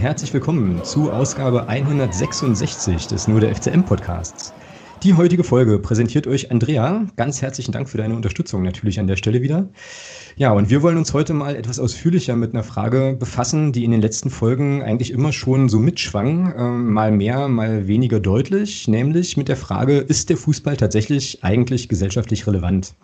Herzlich 0.00 0.32
willkommen 0.32 0.82
zu 0.82 1.12
Ausgabe 1.12 1.68
166 1.68 3.06
des 3.08 3.28
Nur 3.28 3.38
der 3.40 3.54
FCM 3.54 3.82
Podcasts. 3.82 4.54
Die 5.02 5.12
heutige 5.12 5.44
Folge 5.44 5.78
präsentiert 5.78 6.26
euch 6.26 6.50
Andrea. 6.50 7.04
Ganz 7.16 7.42
herzlichen 7.42 7.72
Dank 7.72 7.86
für 7.86 7.98
deine 7.98 8.16
Unterstützung 8.16 8.62
natürlich 8.62 8.98
an 8.98 9.08
der 9.08 9.16
Stelle 9.16 9.42
wieder. 9.42 9.68
Ja, 10.36 10.52
und 10.52 10.70
wir 10.70 10.80
wollen 10.80 10.96
uns 10.96 11.12
heute 11.12 11.34
mal 11.34 11.54
etwas 11.54 11.78
ausführlicher 11.78 12.34
mit 12.34 12.54
einer 12.54 12.64
Frage 12.64 13.14
befassen, 13.18 13.72
die 13.72 13.84
in 13.84 13.90
den 13.90 14.00
letzten 14.00 14.30
Folgen 14.30 14.82
eigentlich 14.82 15.10
immer 15.10 15.34
schon 15.34 15.68
so 15.68 15.78
mitschwang, 15.78 16.52
äh, 16.52 16.62
mal 16.62 17.12
mehr, 17.12 17.48
mal 17.48 17.86
weniger 17.86 18.20
deutlich, 18.20 18.88
nämlich 18.88 19.36
mit 19.36 19.48
der 19.48 19.56
Frage, 19.58 19.98
ist 19.98 20.30
der 20.30 20.38
Fußball 20.38 20.78
tatsächlich 20.78 21.44
eigentlich 21.44 21.90
gesellschaftlich 21.90 22.46
relevant? 22.46 22.94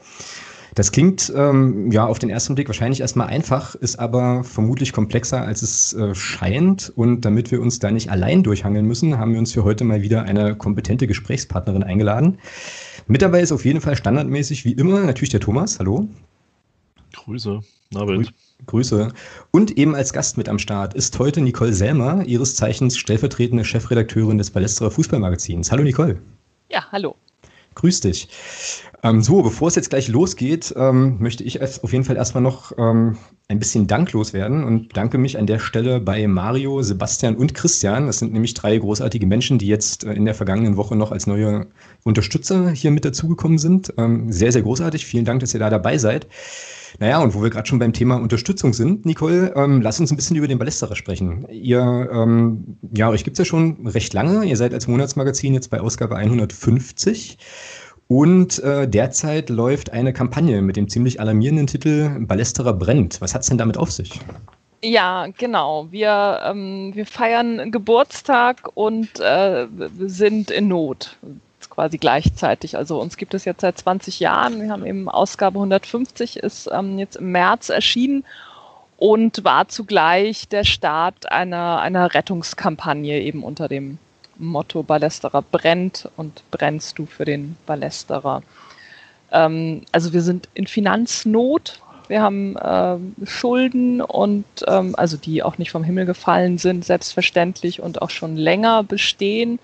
Das 0.77 0.93
klingt 0.93 1.33
ähm, 1.35 1.91
ja 1.91 2.05
auf 2.05 2.19
den 2.19 2.29
ersten 2.29 2.55
Blick 2.55 2.69
wahrscheinlich 2.69 3.01
erstmal 3.01 3.29
einfach, 3.29 3.75
ist 3.77 3.98
aber 3.98 4.45
vermutlich 4.45 4.93
komplexer, 4.93 5.41
als 5.41 5.62
es 5.62 5.95
äh, 5.95 6.15
scheint. 6.15 6.93
Und 6.95 7.23
damit 7.23 7.51
wir 7.51 7.62
uns 7.62 7.79
da 7.79 7.91
nicht 7.91 8.11
allein 8.11 8.43
durchhangeln 8.43 8.85
müssen, 8.85 9.16
haben 9.16 9.33
wir 9.33 9.39
uns 9.39 9.55
für 9.55 9.65
heute 9.65 9.85
mal 9.85 10.02
wieder 10.02 10.24
eine 10.24 10.55
kompetente 10.55 11.07
Gesprächspartnerin 11.07 11.83
eingeladen. 11.83 12.37
Mit 13.07 13.23
dabei 13.23 13.41
ist 13.41 13.52
auf 13.52 13.65
jeden 13.65 13.80
Fall 13.80 13.96
standardmäßig 13.96 14.66
wie 14.66 14.73
immer 14.73 15.01
natürlich 15.01 15.30
der 15.30 15.41
Thomas. 15.41 15.79
Hallo. 15.79 16.09
Grüße. 17.15 17.61
Na, 17.93 18.05
Grü 18.05 18.27
Grüße. 18.66 19.15
Und 19.52 19.79
eben 19.79 19.95
als 19.95 20.13
Gast 20.13 20.37
mit 20.37 20.46
am 20.46 20.59
Start 20.59 20.93
ist 20.93 21.18
heute 21.18 21.40
Nicole 21.40 21.73
Selmer, 21.73 22.23
ihres 22.27 22.55
Zeichens 22.55 22.99
stellvertretende 22.99 23.65
Chefredakteurin 23.65 24.37
des 24.37 24.51
Ballesterer 24.51 24.90
Fußballmagazins. 24.90 25.73
Hallo 25.73 25.85
Nicole. 25.85 26.21
Ja, 26.68 26.85
hallo. 26.93 27.16
Grüß 27.77 28.01
dich. 28.01 28.29
Ähm, 29.07 29.23
so, 29.23 29.40
bevor 29.40 29.68
es 29.68 29.76
jetzt 29.76 29.90
gleich 29.90 30.09
losgeht, 30.09 30.74
ähm, 30.76 31.18
möchte 31.21 31.45
ich 31.45 31.62
auf 31.62 31.93
jeden 31.93 32.04
Fall 32.04 32.16
erstmal 32.16 32.43
noch 32.43 32.73
ähm, 32.76 33.16
ein 33.46 33.60
bisschen 33.60 33.87
danklos 33.87 34.32
werden 34.32 34.65
und 34.65 34.96
danke 34.96 35.16
mich 35.16 35.38
an 35.38 35.46
der 35.46 35.60
Stelle 35.60 36.01
bei 36.01 36.26
Mario, 36.26 36.82
Sebastian 36.82 37.37
und 37.37 37.54
Christian. 37.54 38.07
Das 38.07 38.18
sind 38.18 38.32
nämlich 38.32 38.54
drei 38.54 38.77
großartige 38.77 39.27
Menschen, 39.27 39.59
die 39.59 39.68
jetzt 39.68 40.02
äh, 40.02 40.12
in 40.12 40.24
der 40.24 40.34
vergangenen 40.34 40.77
Woche 40.77 40.96
noch 40.96 41.12
als 41.12 41.29
neue 41.29 41.68
Unterstützer 42.02 42.71
hier 42.71 42.90
mit 42.90 43.04
dazugekommen 43.04 43.59
sind. 43.59 43.95
Ähm, 43.96 44.32
sehr, 44.32 44.51
sehr 44.51 44.62
großartig. 44.62 45.07
Vielen 45.07 45.24
Dank, 45.24 45.38
dass 45.38 45.54
ihr 45.54 45.60
da 45.60 45.71
dabei 45.71 45.99
seid. 45.99 46.27
Naja, 46.99 47.21
und 47.21 47.34
wo 47.34 47.43
wir 47.43 47.51
gerade 47.51 47.68
schon 47.68 47.79
beim 47.79 47.93
Thema 47.93 48.16
Unterstützung 48.16 48.73
sind, 48.73 49.07
Nicole, 49.07 49.52
ähm, 49.54 49.82
lass 49.82 50.01
uns 50.01 50.10
ein 50.10 50.16
bisschen 50.16 50.37
über 50.37 50.49
den 50.49 50.59
Ballesterer 50.59 50.96
sprechen. 50.96 51.46
Ihr, 51.51 52.09
ähm, 52.10 52.79
ja, 52.93 53.10
euch 53.10 53.23
gibt's 53.23 53.38
ja 53.38 53.45
schon 53.45 53.87
recht 53.87 54.15
lange. 54.15 54.45
Ihr 54.46 54.57
seid 54.57 54.74
als 54.74 54.88
Monatsmagazin 54.88 55.54
jetzt 55.54 55.71
bei 55.71 55.80
Ausgabe 55.80 56.16
150. 56.16 57.38
Und 58.09 58.60
äh, 58.60 58.87
derzeit 58.88 59.51
läuft 59.51 59.93
eine 59.93 60.12
Kampagne 60.12 60.62
mit 60.62 60.76
dem 60.76 60.88
ziemlich 60.88 61.21
alarmierenden 61.21 61.66
Titel 61.66 62.10
Ballesterer 62.21 62.73
brennt. 62.73 63.21
Was 63.21 63.35
hat's 63.35 63.49
denn 63.49 63.59
damit 63.59 63.76
auf 63.76 63.90
sich? 63.90 64.21
Ja, 64.82 65.26
genau. 65.37 65.88
Wir, 65.91 66.41
ähm, 66.44 66.93
wir 66.94 67.06
feiern 67.06 67.72
Geburtstag 67.72 68.71
und 68.75 69.19
äh, 69.19 69.66
sind 69.99 70.50
in 70.50 70.69
Not 70.69 71.16
quasi 71.77 71.99
gleichzeitig. 71.99 72.77
Also 72.77 73.00
uns 73.00 73.16
gibt 73.16 73.34
es 73.34 73.44
jetzt 73.44 73.61
seit 73.61 73.78
20 73.78 74.21
Jahren. 74.21 74.62
Wir 74.62 74.71
haben 74.71 74.87
eben 74.87 75.09
Ausgabe 75.09 75.59
150 75.59 76.38
ist 76.38 76.71
ähm, 76.73 76.99
jetzt 76.99 77.17
im 77.17 77.33
März 77.33 77.69
erschienen 77.69 78.25
und 78.97 79.44
war 79.44 79.69
zugleich 79.69 80.49
der 80.49 80.65
Start 80.65 81.31
einer, 81.31 81.81
einer 81.81 82.15
Rettungskampagne 82.15 83.21
eben 83.21 83.43
unter 83.43 83.69
dem 83.69 83.99
Motto 84.39 84.83
Ballesterer 84.83 85.43
brennt 85.43 86.09
und 86.17 86.43
brennst 86.51 86.99
du 86.99 87.07
für 87.07 87.25
den 87.25 87.57
Ballesterer. 87.67 88.43
Ähm, 89.33 89.83
also 89.93 90.13
wir 90.13 90.23
sind 90.23 90.49
in 90.55 90.67
Finanznot. 90.67 91.81
Wir 92.09 92.23
haben 92.23 92.57
äh, 92.57 93.27
Schulden 93.27 94.01
und 94.01 94.45
ähm, 94.67 94.95
also 94.97 95.17
die 95.17 95.43
auch 95.43 95.59
nicht 95.59 95.73
vom 95.73 95.83
Himmel 95.83 96.07
gefallen 96.07 96.59
sind, 96.59 96.85
selbstverständlich 96.85 97.83
und 97.83 98.01
auch 98.01 98.11
schon 98.11 98.37
länger 98.37 98.85
bestehen. 98.85 99.59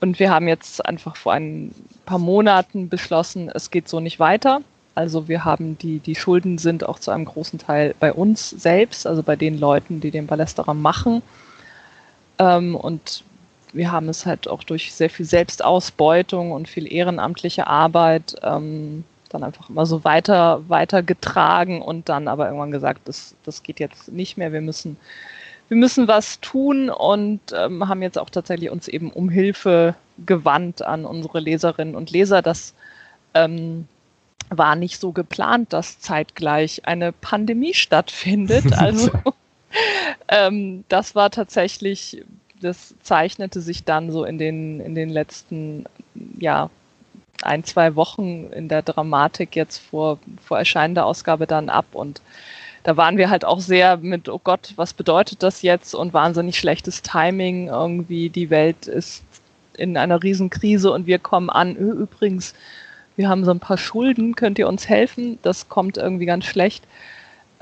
Und 0.00 0.18
wir 0.18 0.30
haben 0.30 0.48
jetzt 0.48 0.84
einfach 0.84 1.16
vor 1.16 1.32
ein 1.32 1.74
paar 2.04 2.18
Monaten 2.18 2.90
beschlossen, 2.90 3.50
es 3.54 3.70
geht 3.70 3.88
so 3.88 4.00
nicht 4.00 4.20
weiter. 4.20 4.60
Also 4.94 5.28
wir 5.28 5.44
haben 5.44 5.78
die, 5.78 5.98
die 5.98 6.14
Schulden 6.14 6.58
sind 6.58 6.86
auch 6.86 6.98
zu 6.98 7.10
einem 7.10 7.24
großen 7.24 7.58
Teil 7.58 7.94
bei 7.98 8.12
uns 8.12 8.50
selbst, 8.50 9.06
also 9.06 9.22
bei 9.22 9.34
den 9.34 9.58
Leuten, 9.58 10.00
die 10.00 10.10
den 10.10 10.26
Ballesterer 10.26 10.74
machen. 10.74 11.22
Ähm, 12.38 12.76
und 12.76 13.24
wir 13.74 13.92
haben 13.92 14.08
es 14.08 14.24
halt 14.24 14.48
auch 14.48 14.62
durch 14.62 14.94
sehr 14.94 15.10
viel 15.10 15.26
Selbstausbeutung 15.26 16.52
und 16.52 16.68
viel 16.68 16.90
ehrenamtliche 16.90 17.66
Arbeit 17.66 18.36
ähm, 18.42 19.04
dann 19.28 19.42
einfach 19.42 19.68
immer 19.68 19.84
so 19.84 20.04
weiter, 20.04 20.62
weiter 20.68 21.02
getragen 21.02 21.82
und 21.82 22.08
dann 22.08 22.28
aber 22.28 22.46
irgendwann 22.46 22.70
gesagt, 22.70 23.02
das, 23.06 23.34
das 23.44 23.62
geht 23.62 23.80
jetzt 23.80 24.10
nicht 24.12 24.36
mehr, 24.36 24.52
wir 24.52 24.60
müssen 24.60 24.96
wir 25.68 25.76
müssen 25.76 26.08
was 26.08 26.40
tun 26.40 26.90
und 26.90 27.40
ähm, 27.56 27.88
haben 27.88 28.02
jetzt 28.02 28.18
auch 28.18 28.30
tatsächlich 28.30 28.70
uns 28.70 28.86
eben 28.86 29.10
um 29.10 29.28
Hilfe 29.28 29.94
gewandt 30.26 30.82
an 30.82 31.04
unsere 31.06 31.40
Leserinnen 31.40 31.94
und 31.94 32.10
Leser. 32.10 32.42
Das 32.42 32.74
ähm, 33.32 33.88
war 34.50 34.76
nicht 34.76 35.00
so 35.00 35.12
geplant, 35.12 35.72
dass 35.72 35.98
zeitgleich 36.00 36.86
eine 36.86 37.12
Pandemie 37.12 37.74
stattfindet. 37.74 38.64
Also 38.76 39.10
ähm, 40.28 40.84
das 40.88 41.14
war 41.14 41.30
tatsächlich, 41.30 42.22
das 42.64 42.94
zeichnete 43.02 43.60
sich 43.60 43.84
dann 43.84 44.10
so 44.10 44.24
in 44.24 44.38
den, 44.38 44.80
in 44.80 44.94
den 44.94 45.10
letzten, 45.10 45.84
ja, 46.38 46.70
ein, 47.42 47.64
zwei 47.64 47.94
Wochen 47.96 48.46
in 48.52 48.68
der 48.68 48.82
Dramatik 48.82 49.56
jetzt 49.56 49.78
vor, 49.78 50.18
vor 50.42 50.58
Erscheinen 50.58 50.94
der 50.94 51.06
Ausgabe 51.06 51.46
dann 51.46 51.68
ab 51.68 51.86
und 51.92 52.22
da 52.84 52.98
waren 52.98 53.16
wir 53.16 53.30
halt 53.30 53.46
auch 53.46 53.60
sehr 53.60 53.96
mit, 53.96 54.28
oh 54.28 54.40
Gott, 54.42 54.74
was 54.76 54.92
bedeutet 54.92 55.42
das 55.42 55.62
jetzt? 55.62 55.94
Und 55.94 56.12
wahnsinnig 56.12 56.58
schlechtes 56.58 57.00
Timing. 57.00 57.68
Irgendwie 57.68 58.28
die 58.28 58.50
Welt 58.50 58.86
ist 58.86 59.24
in 59.76 59.96
einer 59.96 60.22
Riesenkrise 60.22 60.92
und 60.92 61.06
wir 61.06 61.18
kommen 61.18 61.48
an. 61.48 61.76
Übrigens, 61.76 62.54
wir 63.16 63.28
haben 63.30 63.46
so 63.46 63.52
ein 63.52 63.58
paar 63.58 63.78
Schulden, 63.78 64.34
könnt 64.34 64.58
ihr 64.58 64.68
uns 64.68 64.86
helfen? 64.86 65.38
Das 65.42 65.70
kommt 65.70 65.96
irgendwie 65.96 66.26
ganz 66.26 66.44
schlecht. 66.44 66.84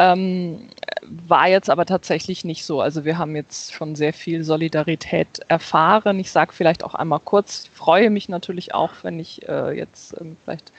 Ähm, 0.03 0.69
war 1.03 1.49
jetzt 1.49 1.71
aber 1.71 1.87
tatsächlich 1.87 2.45
nicht 2.45 2.65
so. 2.65 2.81
Also 2.81 3.05
wir 3.05 3.19
haben 3.19 3.37
jetzt 3.37 3.73
schon 3.73 3.95
sehr 3.95 4.13
viel 4.13 4.43
Solidarität 4.43 5.41
erfahren. 5.47 6.19
Ich 6.19 6.33
sage 6.33 6.53
vielleicht 6.53 6.83
auch 6.83 6.97
einmal 6.97 7.21
kurz, 7.21 7.65
ich 7.65 7.71
freue 7.71 8.11
mich 8.11 8.29
natürlich 8.29 8.75
auch, 8.75 8.91
wenn 9.03 9.21
ich 9.21 9.49
äh, 9.49 9.77
jetzt 9.77 10.21
ähm, 10.21 10.37
vielleicht 10.43 10.73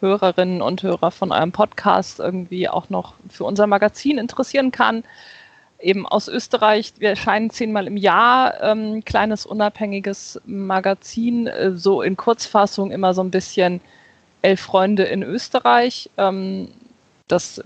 Hörerinnen 0.00 0.62
und 0.62 0.82
Hörer 0.82 1.10
von 1.10 1.32
eurem 1.32 1.52
Podcast 1.52 2.18
irgendwie 2.18 2.66
auch 2.66 2.88
noch 2.88 3.12
für 3.28 3.44
unser 3.44 3.66
Magazin 3.66 4.16
interessieren 4.16 4.72
kann. 4.72 5.04
Eben 5.78 6.06
aus 6.06 6.28
Österreich, 6.28 6.94
wir 6.98 7.10
erscheinen 7.10 7.50
zehnmal 7.50 7.86
im 7.86 7.98
Jahr, 7.98 8.62
ähm, 8.62 9.04
kleines 9.04 9.44
unabhängiges 9.44 10.40
Magazin, 10.46 11.46
äh, 11.46 11.72
so 11.76 12.00
in 12.00 12.16
Kurzfassung 12.16 12.90
immer 12.90 13.12
so 13.12 13.22
ein 13.22 13.30
bisschen 13.30 13.82
Elf 14.40 14.60
Freunde 14.60 15.04
in 15.04 15.22
Österreich. 15.22 16.08
Ähm, 16.16 16.68
das 17.28 17.62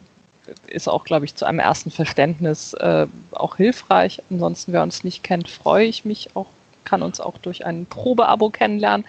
ist 0.66 0.88
auch, 0.88 1.04
glaube 1.04 1.24
ich, 1.24 1.34
zu 1.34 1.44
einem 1.44 1.58
ersten 1.58 1.90
Verständnis 1.90 2.74
äh, 2.74 3.06
auch 3.32 3.56
hilfreich. 3.56 4.22
Ansonsten, 4.30 4.72
wer 4.72 4.82
uns 4.82 5.04
nicht 5.04 5.22
kennt, 5.22 5.48
freue 5.48 5.86
ich 5.86 6.04
mich 6.04 6.30
auch, 6.34 6.46
kann 6.84 7.02
uns 7.02 7.20
auch 7.20 7.38
durch 7.38 7.66
ein 7.66 7.86
Probeabo 7.86 8.50
kennenlernen 8.50 9.06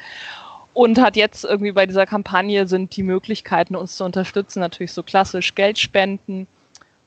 und 0.78 1.02
hat 1.02 1.16
jetzt 1.16 1.44
irgendwie 1.44 1.72
bei 1.72 1.88
dieser 1.88 2.06
Kampagne 2.06 2.68
sind 2.68 2.96
die 2.96 3.02
Möglichkeiten, 3.02 3.76
uns 3.76 3.98
zu 3.98 4.04
unterstützen, 4.04 4.60
natürlich 4.60 4.92
so 4.92 5.02
klassisch 5.02 5.56
Geld 5.56 5.80
spenden, 5.80 6.46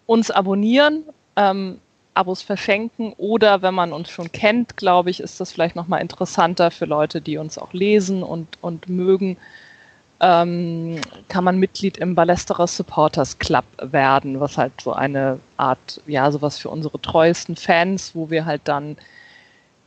uns 0.07 0.33
abonnieren, 0.33 1.05
ähm, 1.37 1.79
Abos 2.15 2.43
verschenken 2.43 3.13
oder 3.17 3.63
wenn 3.63 3.75
man 3.75 3.93
uns 3.93 4.11
schon 4.11 4.33
kennt, 4.33 4.77
glaube 4.77 5.11
ich, 5.11 5.21
ist 5.21 5.41
das 5.41 5.53
vielleicht 5.53 5.77
nochmal 5.77 6.01
interessanter 6.01 6.73
für 6.73 6.85
Leute, 6.85 7.21
die 7.21 7.39
uns 7.39 7.59
auch 7.59 7.73
lesen 7.73 8.25
und, 8.25 8.49
und 8.61 8.89
mögen, 8.89 9.37
ähm, 10.21 11.01
kann 11.29 11.45
man 11.45 11.59
Mitglied 11.59 11.97
im 11.97 12.15
Ballesterer 12.15 12.67
Supporters 12.67 13.39
Club 13.39 13.65
werden, 13.81 14.39
was 14.41 14.59
halt 14.59 14.73
so 14.81 14.93
eine 14.93 15.41
Art, 15.57 16.01
ja, 16.07 16.31
sowas 16.31 16.59
für 16.59 16.69
unsere 16.69 17.01
treuesten 17.01 17.57
Fans, 17.57 18.15
wo 18.15 18.31
wir 18.31 18.45
halt 18.45 18.63
dann 18.65 18.97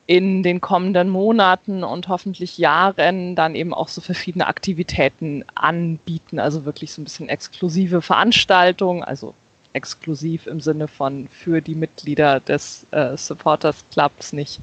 in 0.06 0.44
den 0.44 0.60
kommenden 0.60 1.10
Monaten 1.10 1.84
und 1.84 2.10
hoffentlich 2.10 2.58
Jahren 2.58 3.36
dann 3.36 3.56
eben 3.56 3.74
auch 3.74 3.88
so 3.88 4.02
verschiedene 4.02 4.48
Aktivitäten 4.48 5.46
anbieten, 5.56 6.40
also 6.40 6.66
wirklich 6.66 6.92
so 6.92 7.02
ein 7.02 7.06
bisschen 7.06 7.30
exklusive 7.30 8.02
Veranstaltungen, 8.02 9.04
also 9.04 9.34
exklusiv 9.72 10.46
im 10.48 10.60
Sinne 10.60 10.88
von 10.88 11.28
für 11.30 11.62
die 11.62 11.76
Mitglieder 11.76 12.40
des 12.40 12.86
äh, 12.92 13.16
Supporters 13.16 13.86
Clubs, 13.92 14.34
nicht, 14.34 14.60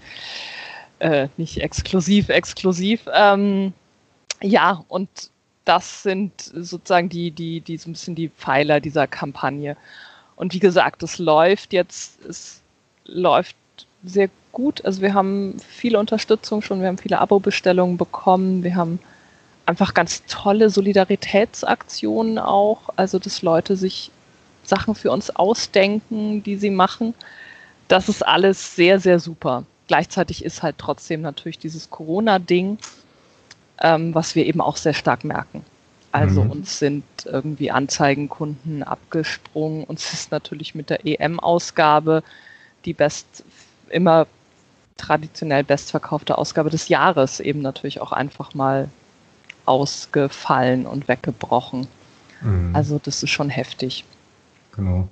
äh, 0.99 1.28
nicht 1.37 1.58
exklusiv, 1.58 2.28
exklusiv. 2.28 3.06
Ähm, 3.12 3.73
ja, 4.43 4.84
und 4.88 5.08
das 5.64 6.02
sind 6.02 6.32
sozusagen 6.42 7.08
die, 7.08 7.30
die, 7.30 7.60
die 7.60 7.76
so 7.76 7.90
ein 7.90 7.92
bisschen 7.92 8.14
die 8.14 8.28
Pfeiler 8.28 8.80
dieser 8.80 9.06
Kampagne. 9.06 9.76
Und 10.36 10.54
wie 10.54 10.58
gesagt, 10.58 11.02
es 11.02 11.18
läuft 11.18 11.72
jetzt, 11.72 12.24
es 12.24 12.62
läuft 13.04 13.56
sehr 14.04 14.30
gut. 14.52 14.84
Also 14.84 15.02
wir 15.02 15.14
haben 15.14 15.56
viele 15.68 15.98
Unterstützung 15.98 16.62
schon, 16.62 16.80
wir 16.80 16.88
haben 16.88 16.98
viele 16.98 17.18
Abo-Bestellungen 17.18 17.96
bekommen, 17.96 18.64
wir 18.64 18.74
haben 18.74 18.98
einfach 19.66 19.94
ganz 19.94 20.24
tolle 20.26 20.70
Solidaritätsaktionen 20.70 22.38
auch, 22.38 22.88
also 22.96 23.18
dass 23.18 23.42
Leute 23.42 23.76
sich 23.76 24.10
Sachen 24.64 24.94
für 24.94 25.10
uns 25.10 25.30
ausdenken, 25.30 26.42
die 26.42 26.56
sie 26.56 26.70
machen. 26.70 27.14
das 27.88 28.08
ist 28.08 28.26
alles 28.26 28.76
sehr, 28.76 29.00
sehr 29.00 29.18
super. 29.18 29.64
Gleichzeitig 29.88 30.44
ist 30.44 30.62
halt 30.62 30.78
trotzdem 30.78 31.20
natürlich 31.22 31.58
dieses 31.58 31.90
Corona-Ding, 31.90 32.78
ähm, 33.80 34.14
was 34.14 34.34
wir 34.34 34.46
eben 34.46 34.60
auch 34.60 34.76
sehr 34.76 34.94
stark 34.94 35.24
merken. 35.24 35.64
Also 36.12 36.42
mhm. 36.42 36.50
uns 36.50 36.78
sind 36.78 37.04
irgendwie 37.24 37.70
Anzeigenkunden 37.70 38.82
abgesprungen. 38.82 39.84
Uns 39.84 40.12
ist 40.12 40.32
natürlich 40.32 40.74
mit 40.74 40.90
der 40.90 41.06
EM-Ausgabe 41.06 42.22
die 42.84 42.94
best 42.94 43.44
immer 43.90 44.26
traditionell 44.96 45.64
bestverkaufte 45.64 46.36
Ausgabe 46.36 46.70
des 46.70 46.88
Jahres 46.88 47.40
eben 47.40 47.62
natürlich 47.62 48.00
auch 48.00 48.12
einfach 48.12 48.54
mal 48.54 48.88
ausgefallen 49.66 50.86
und 50.86 51.08
weggebrochen. 51.08 51.86
Mhm. 52.42 52.74
Also 52.74 53.00
das 53.02 53.22
ist 53.22 53.30
schon 53.30 53.50
heftig. 53.50 54.04
Genau. 54.72 55.08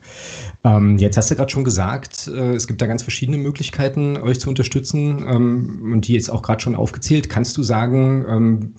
Ähm, 0.65 0.99
jetzt 0.99 1.17
hast 1.17 1.31
du 1.31 1.37
gerade 1.37 1.51
schon 1.51 1.65
gesagt, 1.65 2.29
äh, 2.29 2.55
es 2.55 2.67
gibt 2.67 2.81
da 2.81 2.87
ganz 2.87 3.03
verschiedene 3.03 3.39
Möglichkeiten, 3.39 4.17
euch 4.17 4.41
zu 4.41 4.49
unterstützen 4.49 5.25
ähm, 5.29 5.93
und 5.93 6.07
die 6.07 6.15
jetzt 6.15 6.31
auch 6.31 6.43
gerade 6.43 6.61
schon 6.61 6.75
aufgezählt. 6.75 7.29
Kannst 7.29 7.57
du 7.57 7.63
sagen, 7.63 8.25
ähm, 8.29 8.75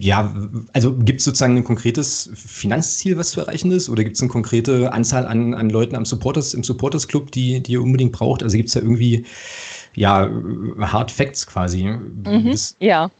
ja, 0.00 0.34
also 0.72 0.96
gibt 0.96 1.20
es 1.20 1.24
sozusagen 1.24 1.56
ein 1.56 1.64
konkretes 1.64 2.30
Finanzziel, 2.34 3.16
was 3.16 3.30
zu 3.30 3.40
erreichen 3.40 3.72
ist, 3.72 3.88
oder 3.88 4.04
gibt 4.04 4.16
es 4.16 4.22
eine 4.22 4.30
konkrete 4.30 4.92
Anzahl 4.92 5.26
an, 5.26 5.54
an 5.54 5.70
Leuten 5.70 5.96
am 5.96 6.04
Supporters, 6.04 6.54
im 6.54 6.62
Supporters 6.62 7.08
Club, 7.08 7.32
die, 7.32 7.60
die 7.60 7.72
ihr 7.72 7.82
unbedingt 7.82 8.12
braucht? 8.12 8.42
Also 8.42 8.56
gibt 8.56 8.68
es 8.68 8.74
da 8.74 8.80
irgendwie 8.80 9.24
ja, 9.94 10.30
Hard 10.78 11.10
Facts 11.10 11.46
quasi? 11.46 11.84
Mhm, 11.84 12.56
ja. 12.80 13.10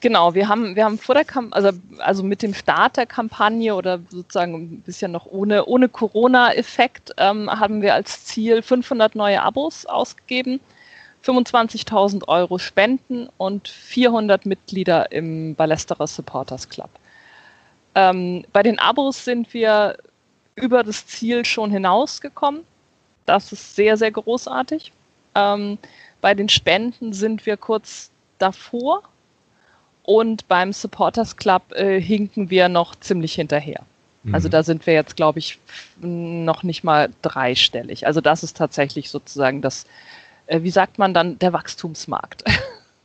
Genau, 0.00 0.34
wir 0.34 0.48
haben, 0.48 0.76
wir 0.76 0.84
haben 0.84 0.98
vor 0.98 1.16
der 1.16 1.24
Kamp 1.24 1.54
also, 1.56 1.70
also 1.98 2.22
mit 2.22 2.42
dem 2.42 2.54
Start 2.54 2.96
der 2.96 3.06
Kampagne 3.06 3.74
oder 3.74 3.98
sozusagen 4.08 4.54
ein 4.54 4.80
bisschen 4.82 5.10
noch 5.10 5.26
ohne, 5.26 5.64
ohne 5.64 5.88
Corona-Effekt 5.88 7.12
ähm, 7.16 7.50
haben 7.50 7.82
wir 7.82 7.94
als 7.94 8.24
Ziel 8.24 8.62
500 8.62 9.16
neue 9.16 9.42
Abos 9.42 9.86
ausgegeben, 9.86 10.60
25.000 11.24 12.28
Euro 12.28 12.58
Spenden 12.58 13.28
und 13.38 13.66
400 13.66 14.46
Mitglieder 14.46 15.10
im 15.10 15.56
Ballesterer 15.56 16.06
Supporters 16.06 16.68
Club. 16.68 16.90
Ähm, 17.96 18.44
bei 18.52 18.62
den 18.62 18.78
Abos 18.78 19.24
sind 19.24 19.52
wir 19.52 19.98
über 20.54 20.84
das 20.84 21.08
Ziel 21.08 21.44
schon 21.44 21.72
hinausgekommen. 21.72 22.62
Das 23.26 23.50
ist 23.50 23.74
sehr, 23.74 23.96
sehr 23.96 24.12
großartig. 24.12 24.92
Ähm, 25.34 25.76
bei 26.20 26.34
den 26.34 26.48
Spenden 26.48 27.12
sind 27.12 27.46
wir 27.46 27.56
kurz 27.56 28.12
davor 28.38 29.02
und 30.08 30.48
beim 30.48 30.72
Supporters 30.72 31.36
Club 31.36 31.64
äh, 31.72 32.00
hinken 32.00 32.48
wir 32.48 32.70
noch 32.70 32.94
ziemlich 32.98 33.34
hinterher. 33.34 33.82
Mhm. 34.22 34.34
Also 34.34 34.48
da 34.48 34.62
sind 34.62 34.86
wir 34.86 34.94
jetzt, 34.94 35.16
glaube 35.16 35.38
ich, 35.38 35.58
noch 36.00 36.62
nicht 36.62 36.82
mal 36.82 37.10
dreistellig. 37.20 38.06
Also 38.06 38.22
das 38.22 38.42
ist 38.42 38.56
tatsächlich 38.56 39.10
sozusagen 39.10 39.60
das, 39.60 39.84
äh, 40.46 40.62
wie 40.62 40.70
sagt 40.70 40.98
man 40.98 41.12
dann, 41.12 41.38
der 41.38 41.52
Wachstumsmarkt. 41.52 42.44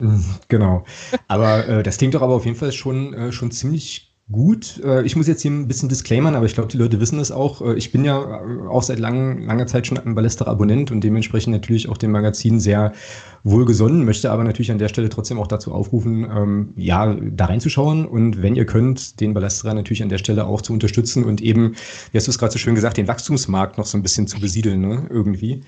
Mhm, 0.00 0.24
genau. 0.48 0.84
Aber 1.28 1.68
äh, 1.68 1.82
das 1.84 1.98
klingt 1.98 2.14
doch 2.14 2.22
aber 2.22 2.34
auf 2.34 2.44
jeden 2.44 2.56
Fall 2.56 2.72
schon, 2.72 3.14
äh, 3.14 3.30
schon 3.30 3.52
ziemlich 3.52 4.12
gut. 4.30 4.80
Äh, 4.82 5.02
ich 5.04 5.14
muss 5.14 5.28
jetzt 5.28 5.42
hier 5.42 5.52
ein 5.52 5.68
bisschen 5.68 5.88
disclaimern, 5.88 6.34
aber 6.34 6.46
ich 6.46 6.54
glaube, 6.54 6.68
die 6.68 6.76
Leute 6.76 7.00
wissen 7.00 7.18
das 7.18 7.30
auch. 7.30 7.62
Äh, 7.62 7.74
ich 7.74 7.92
bin 7.92 8.04
ja 8.04 8.40
auch 8.68 8.82
seit 8.82 8.98
lang, 8.98 9.42
langer 9.42 9.68
Zeit 9.68 9.86
schon 9.86 9.96
ein 9.96 10.16
Ballester-Abonnent 10.16 10.90
und 10.90 11.02
dementsprechend 11.02 11.52
natürlich 11.52 11.88
auch 11.88 11.96
dem 11.96 12.10
Magazin 12.10 12.58
sehr 12.58 12.92
wohlgesonnen, 13.44 14.04
möchte 14.06 14.30
aber 14.30 14.42
natürlich 14.42 14.72
an 14.72 14.78
der 14.78 14.88
Stelle 14.88 15.10
trotzdem 15.10 15.38
auch 15.38 15.46
dazu 15.46 15.70
aufrufen, 15.72 16.26
ähm, 16.34 16.72
ja, 16.76 17.14
da 17.14 17.44
reinzuschauen 17.44 18.06
und 18.06 18.42
wenn 18.42 18.56
ihr 18.56 18.64
könnt, 18.64 19.20
den 19.20 19.34
Ballesterer 19.34 19.74
natürlich 19.74 20.02
an 20.02 20.08
der 20.08 20.18
Stelle 20.18 20.46
auch 20.46 20.62
zu 20.62 20.72
unterstützen 20.72 21.24
und 21.24 21.42
eben, 21.42 21.76
wie 22.10 22.18
hast 22.18 22.26
du 22.26 22.30
es 22.30 22.38
gerade 22.38 22.52
so 22.52 22.58
schön 22.58 22.74
gesagt, 22.74 22.96
den 22.96 23.06
Wachstumsmarkt 23.06 23.76
noch 23.76 23.86
so 23.86 23.98
ein 23.98 24.02
bisschen 24.02 24.26
zu 24.26 24.40
besiedeln, 24.40 24.80
ne, 24.80 25.06
irgendwie. 25.10 25.62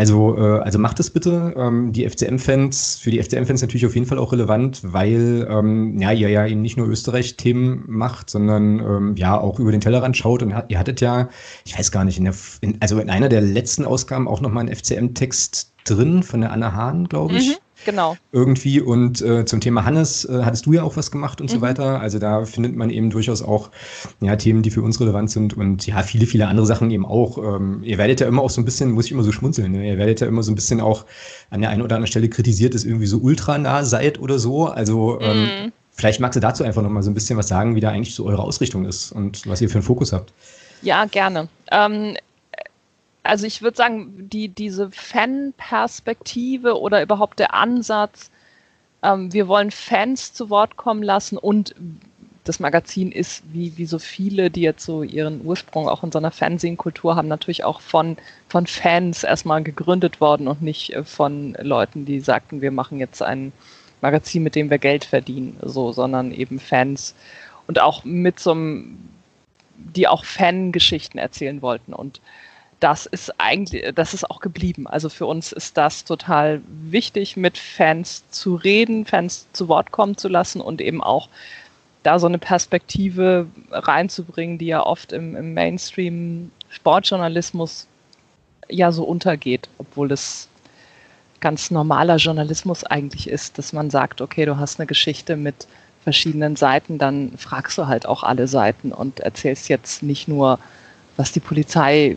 Also, 0.00 0.34
äh, 0.34 0.60
also 0.60 0.78
macht 0.78 0.98
es 0.98 1.10
bitte. 1.10 1.52
Ähm, 1.58 1.92
die 1.92 2.08
FCM-Fans, 2.08 3.00
für 3.02 3.10
die 3.10 3.22
FCM-Fans 3.22 3.60
natürlich 3.60 3.84
auf 3.84 3.94
jeden 3.94 4.06
Fall 4.06 4.16
auch 4.16 4.32
relevant, 4.32 4.80
weil 4.82 5.46
ähm, 5.50 6.00
ja, 6.00 6.10
ihr 6.10 6.30
ja 6.30 6.46
eben 6.46 6.62
nicht 6.62 6.78
nur 6.78 6.88
Österreich-Themen 6.88 7.84
macht, 7.86 8.30
sondern 8.30 8.80
ähm, 8.80 9.16
ja 9.16 9.38
auch 9.38 9.60
über 9.60 9.72
den 9.72 9.82
Tellerrand 9.82 10.16
schaut. 10.16 10.42
Und 10.42 10.54
ihr 10.68 10.78
hattet 10.78 11.02
ja, 11.02 11.28
ich 11.66 11.78
weiß 11.78 11.92
gar 11.92 12.06
nicht, 12.06 12.16
in 12.16 12.24
der, 12.24 12.34
in, 12.62 12.78
also 12.80 12.98
in 12.98 13.10
einer 13.10 13.28
der 13.28 13.42
letzten 13.42 13.84
Ausgaben 13.84 14.26
auch 14.26 14.40
nochmal 14.40 14.64
einen 14.66 14.74
FCM-Text 14.74 15.70
drin 15.84 16.22
von 16.22 16.40
der 16.40 16.52
Anna 16.52 16.72
Hahn, 16.72 17.06
glaube 17.06 17.36
ich. 17.36 17.50
Mhm. 17.50 17.54
Genau. 17.84 18.16
Irgendwie. 18.32 18.80
Und 18.80 19.22
äh, 19.22 19.44
zum 19.44 19.60
Thema 19.60 19.84
Hannes 19.84 20.24
äh, 20.24 20.42
hattest 20.44 20.66
du 20.66 20.72
ja 20.72 20.82
auch 20.82 20.96
was 20.96 21.10
gemacht 21.10 21.40
und 21.40 21.50
mhm. 21.50 21.54
so 21.54 21.60
weiter. 21.60 22.00
Also 22.00 22.18
da 22.18 22.44
findet 22.44 22.76
man 22.76 22.90
eben 22.90 23.10
durchaus 23.10 23.42
auch 23.42 23.70
ja, 24.20 24.36
Themen, 24.36 24.62
die 24.62 24.70
für 24.70 24.82
uns 24.82 25.00
relevant 25.00 25.30
sind 25.30 25.56
und 25.56 25.86
ja, 25.86 26.02
viele, 26.02 26.26
viele 26.26 26.48
andere 26.48 26.66
Sachen 26.66 26.90
eben 26.90 27.06
auch. 27.06 27.38
Ähm, 27.38 27.82
ihr 27.82 27.98
werdet 27.98 28.20
ja 28.20 28.26
immer 28.26 28.42
auch 28.42 28.50
so 28.50 28.60
ein 28.60 28.64
bisschen, 28.64 28.90
muss 28.92 29.06
ich 29.06 29.12
immer 29.12 29.22
so 29.22 29.32
schmunzeln, 29.32 29.72
ne? 29.72 29.88
ihr 29.88 29.98
werdet 29.98 30.20
ja 30.20 30.26
immer 30.26 30.42
so 30.42 30.52
ein 30.52 30.54
bisschen 30.54 30.80
auch 30.80 31.04
an 31.50 31.60
der 31.60 31.70
einen 31.70 31.82
oder 31.82 31.96
anderen 31.96 32.10
Stelle 32.10 32.28
kritisiert, 32.28 32.74
dass 32.74 32.84
ihr 32.84 32.90
irgendwie 32.90 33.06
so 33.06 33.18
ultra 33.18 33.58
nah 33.58 33.84
seid 33.84 34.20
oder 34.20 34.38
so. 34.38 34.66
Also 34.66 35.20
ähm, 35.20 35.42
mhm. 35.42 35.72
vielleicht 35.92 36.20
magst 36.20 36.36
du 36.36 36.40
dazu 36.40 36.64
einfach 36.64 36.82
nochmal 36.82 37.02
so 37.02 37.10
ein 37.10 37.14
bisschen 37.14 37.38
was 37.38 37.48
sagen, 37.48 37.74
wie 37.74 37.80
da 37.80 37.90
eigentlich 37.90 38.14
so 38.14 38.26
eure 38.26 38.42
Ausrichtung 38.42 38.84
ist 38.84 39.12
und 39.12 39.46
was 39.46 39.60
ihr 39.60 39.68
für 39.68 39.76
einen 39.76 39.84
Fokus 39.84 40.12
habt. 40.12 40.32
Ja, 40.82 41.04
gerne. 41.04 41.48
Ähm, 41.70 42.16
also 43.22 43.46
ich 43.46 43.62
würde 43.62 43.76
sagen, 43.76 44.28
die, 44.30 44.48
diese 44.48 44.90
Fan-Perspektive 44.90 46.80
oder 46.80 47.02
überhaupt 47.02 47.38
der 47.38 47.54
Ansatz, 47.54 48.30
ähm, 49.02 49.32
wir 49.32 49.48
wollen 49.48 49.70
Fans 49.70 50.32
zu 50.32 50.50
Wort 50.50 50.76
kommen 50.76 51.02
lassen 51.02 51.36
und 51.36 51.74
das 52.44 52.58
Magazin 52.58 53.12
ist, 53.12 53.44
wie, 53.52 53.76
wie 53.76 53.84
so 53.84 53.98
viele, 53.98 54.50
die 54.50 54.62
jetzt 54.62 54.84
so 54.84 55.02
ihren 55.02 55.44
Ursprung 55.44 55.88
auch 55.88 56.02
in 56.02 56.10
so 56.10 56.18
einer 56.18 56.30
Fernsehkultur 56.30 57.14
haben, 57.14 57.28
natürlich 57.28 57.64
auch 57.64 57.80
von, 57.80 58.16
von 58.48 58.66
Fans 58.66 59.24
erstmal 59.24 59.62
gegründet 59.62 60.20
worden 60.20 60.48
und 60.48 60.62
nicht 60.62 60.92
äh, 60.94 61.04
von 61.04 61.56
Leuten, 61.60 62.06
die 62.06 62.20
sagten, 62.20 62.62
wir 62.62 62.70
machen 62.70 62.98
jetzt 62.98 63.22
ein 63.22 63.52
Magazin, 64.00 64.42
mit 64.42 64.54
dem 64.54 64.70
wir 64.70 64.78
Geld 64.78 65.04
verdienen, 65.04 65.58
so, 65.62 65.92
sondern 65.92 66.32
eben 66.32 66.58
Fans. 66.58 67.14
Und 67.66 67.80
auch 67.80 68.04
mit 68.04 68.40
so 68.40 68.52
einem, 68.52 68.98
die 69.76 70.08
auch 70.08 70.24
Fangeschichten 70.24 71.20
erzählen 71.20 71.60
wollten. 71.60 71.92
Und 71.92 72.20
das 72.80 73.04
ist 73.06 73.32
eigentlich, 73.38 73.94
das 73.94 74.14
ist 74.14 74.28
auch 74.28 74.40
geblieben. 74.40 74.86
Also 74.86 75.10
für 75.10 75.26
uns 75.26 75.52
ist 75.52 75.76
das 75.76 76.04
total 76.04 76.62
wichtig, 76.66 77.36
mit 77.36 77.58
Fans 77.58 78.24
zu 78.30 78.54
reden, 78.54 79.04
Fans 79.04 79.46
zu 79.52 79.68
Wort 79.68 79.92
kommen 79.92 80.16
zu 80.16 80.28
lassen 80.28 80.60
und 80.62 80.80
eben 80.80 81.02
auch 81.02 81.28
da 82.02 82.18
so 82.18 82.26
eine 82.26 82.38
Perspektive 82.38 83.46
reinzubringen, 83.70 84.56
die 84.56 84.66
ja 84.66 84.84
oft 84.84 85.12
im, 85.12 85.36
im 85.36 85.52
Mainstream 85.52 86.50
Sportjournalismus 86.70 87.86
ja 88.70 88.92
so 88.92 89.04
untergeht, 89.04 89.68
obwohl 89.76 90.10
es 90.10 90.48
ganz 91.40 91.70
normaler 91.70 92.16
Journalismus 92.16 92.84
eigentlich 92.84 93.28
ist, 93.28 93.58
dass 93.58 93.74
man 93.74 93.90
sagt, 93.90 94.22
okay, 94.22 94.46
du 94.46 94.56
hast 94.56 94.80
eine 94.80 94.86
Geschichte 94.86 95.36
mit 95.36 95.66
verschiedenen 96.02 96.56
Seiten, 96.56 96.96
dann 96.96 97.36
fragst 97.36 97.76
du 97.76 97.86
halt 97.86 98.06
auch 98.06 98.22
alle 98.22 98.48
Seiten 98.48 98.92
und 98.92 99.20
erzählst 99.20 99.68
jetzt 99.68 100.02
nicht 100.02 100.28
nur, 100.28 100.58
was 101.16 101.32
die 101.32 101.40
Polizei 101.40 102.16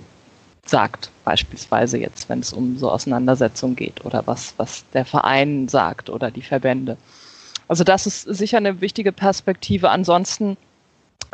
sagt, 0.65 1.11
beispielsweise 1.25 1.97
jetzt, 1.97 2.29
wenn 2.29 2.39
es 2.39 2.53
um 2.53 2.77
so 2.77 2.89
Auseinandersetzungen 2.89 3.75
geht 3.75 4.05
oder 4.05 4.23
was, 4.25 4.53
was 4.57 4.85
der 4.93 5.05
Verein 5.05 5.67
sagt 5.67 6.09
oder 6.09 6.31
die 6.31 6.41
Verbände. 6.41 6.97
Also 7.67 7.83
das 7.83 8.07
ist 8.07 8.21
sicher 8.21 8.57
eine 8.57 8.81
wichtige 8.81 9.11
Perspektive. 9.11 9.89
Ansonsten, 9.89 10.57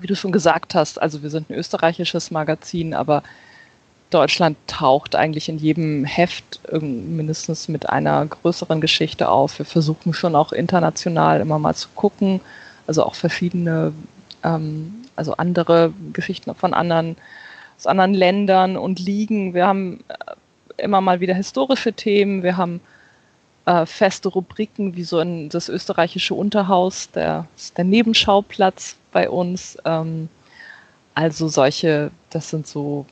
wie 0.01 0.07
du 0.07 0.15
schon 0.15 0.31
gesagt 0.31 0.75
hast, 0.75 1.01
also 1.01 1.21
wir 1.21 1.29
sind 1.29 1.49
ein 1.49 1.55
österreichisches 1.55 2.31
Magazin, 2.31 2.93
aber 2.93 3.23
Deutschland 4.09 4.57
taucht 4.65 5.15
eigentlich 5.15 5.49
in 5.49 5.59
jedem 5.59 6.03
Heft 6.03 6.59
mindestens 6.81 7.67
mit 7.67 7.89
einer 7.89 8.25
größeren 8.25 8.81
Geschichte 8.81 9.29
auf. 9.29 9.59
Wir 9.59 9.65
versuchen 9.65 10.13
schon 10.13 10.35
auch 10.35 10.51
international 10.51 11.41
immer 11.41 11.59
mal 11.59 11.75
zu 11.75 11.89
gucken, 11.95 12.41
also 12.87 13.03
auch 13.03 13.13
verschiedene, 13.13 13.93
ähm, 14.43 15.03
also 15.15 15.33
andere 15.37 15.93
Geschichten 16.13 16.53
von 16.55 16.73
anderen 16.73 17.17
aus 17.79 17.87
anderen 17.87 18.13
Ländern 18.13 18.75
und 18.75 18.99
Ligen. 18.99 19.53
Wir 19.53 19.65
haben 19.65 20.03
äh, 20.09 20.83
immer 20.83 20.99
mal 20.99 21.21
wieder 21.21 21.33
historische 21.33 21.93
Themen. 21.93 22.43
Wir 22.43 22.57
haben 22.57 22.81
äh, 23.65 23.85
feste 23.85 24.27
Rubriken 24.27 24.97
wie 24.97 25.03
so 25.03 25.19
ein, 25.19 25.47
das 25.47 25.69
österreichische 25.69 26.33
Unterhaus, 26.35 27.09
der, 27.11 27.47
der 27.77 27.85
Nebenschauplatz 27.85 28.97
bei 29.13 29.29
uns. 29.29 29.77
Ähm, 29.85 30.27
also 31.13 31.47
solche, 31.47 32.11
das 32.29 32.49
sind 32.49 32.67
so 32.67 33.05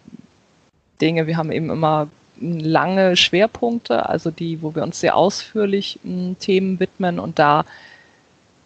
Dinge. 1.00 1.28
Wir 1.28 1.38
haben 1.38 1.52
eben 1.52 1.70
immer 1.70 2.10
lange 2.42 3.16
Schwerpunkte, 3.16 4.08
also 4.10 4.32
die, 4.32 4.62
wo 4.62 4.76
wir 4.76 4.84
uns 4.84 5.00
sehr 5.00 5.16
ausführlich 5.16 5.98
m, 6.04 6.36
Themen 6.40 6.80
widmen 6.80 7.20
und 7.20 7.40
da 7.40 7.64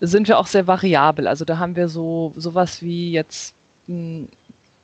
sind 0.01 0.27
wir 0.27 0.39
auch 0.39 0.47
sehr 0.47 0.65
variabel. 0.65 1.27
Also 1.27 1.45
da 1.45 1.59
haben 1.59 1.75
wir 1.75 1.87
so 1.87 2.33
sowas 2.35 2.81
wie 2.81 3.11
jetzt 3.11 3.53
m, 3.87 4.27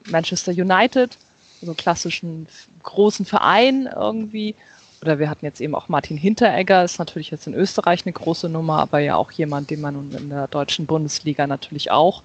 Manchester 0.09 0.51
United, 0.51 1.17
so 1.61 1.73
klassischen 1.73 2.47
großen 2.83 3.25
Verein 3.25 3.89
irgendwie. 3.93 4.55
Oder 5.01 5.19
wir 5.19 5.29
hatten 5.29 5.45
jetzt 5.45 5.61
eben 5.61 5.75
auch 5.75 5.89
Martin 5.89 6.17
Hinteregger, 6.17 6.83
ist 6.83 6.97
natürlich 6.97 7.29
jetzt 7.29 7.45
in 7.45 7.53
Österreich 7.53 8.05
eine 8.05 8.13
große 8.13 8.49
Nummer, 8.49 8.79
aber 8.79 8.99
ja 8.99 9.15
auch 9.15 9.31
jemand, 9.31 9.69
den 9.69 9.81
man 9.81 10.11
in 10.11 10.29
der 10.29 10.47
deutschen 10.47 10.87
Bundesliga 10.87 11.45
natürlich 11.45 11.91
auch 11.91 12.23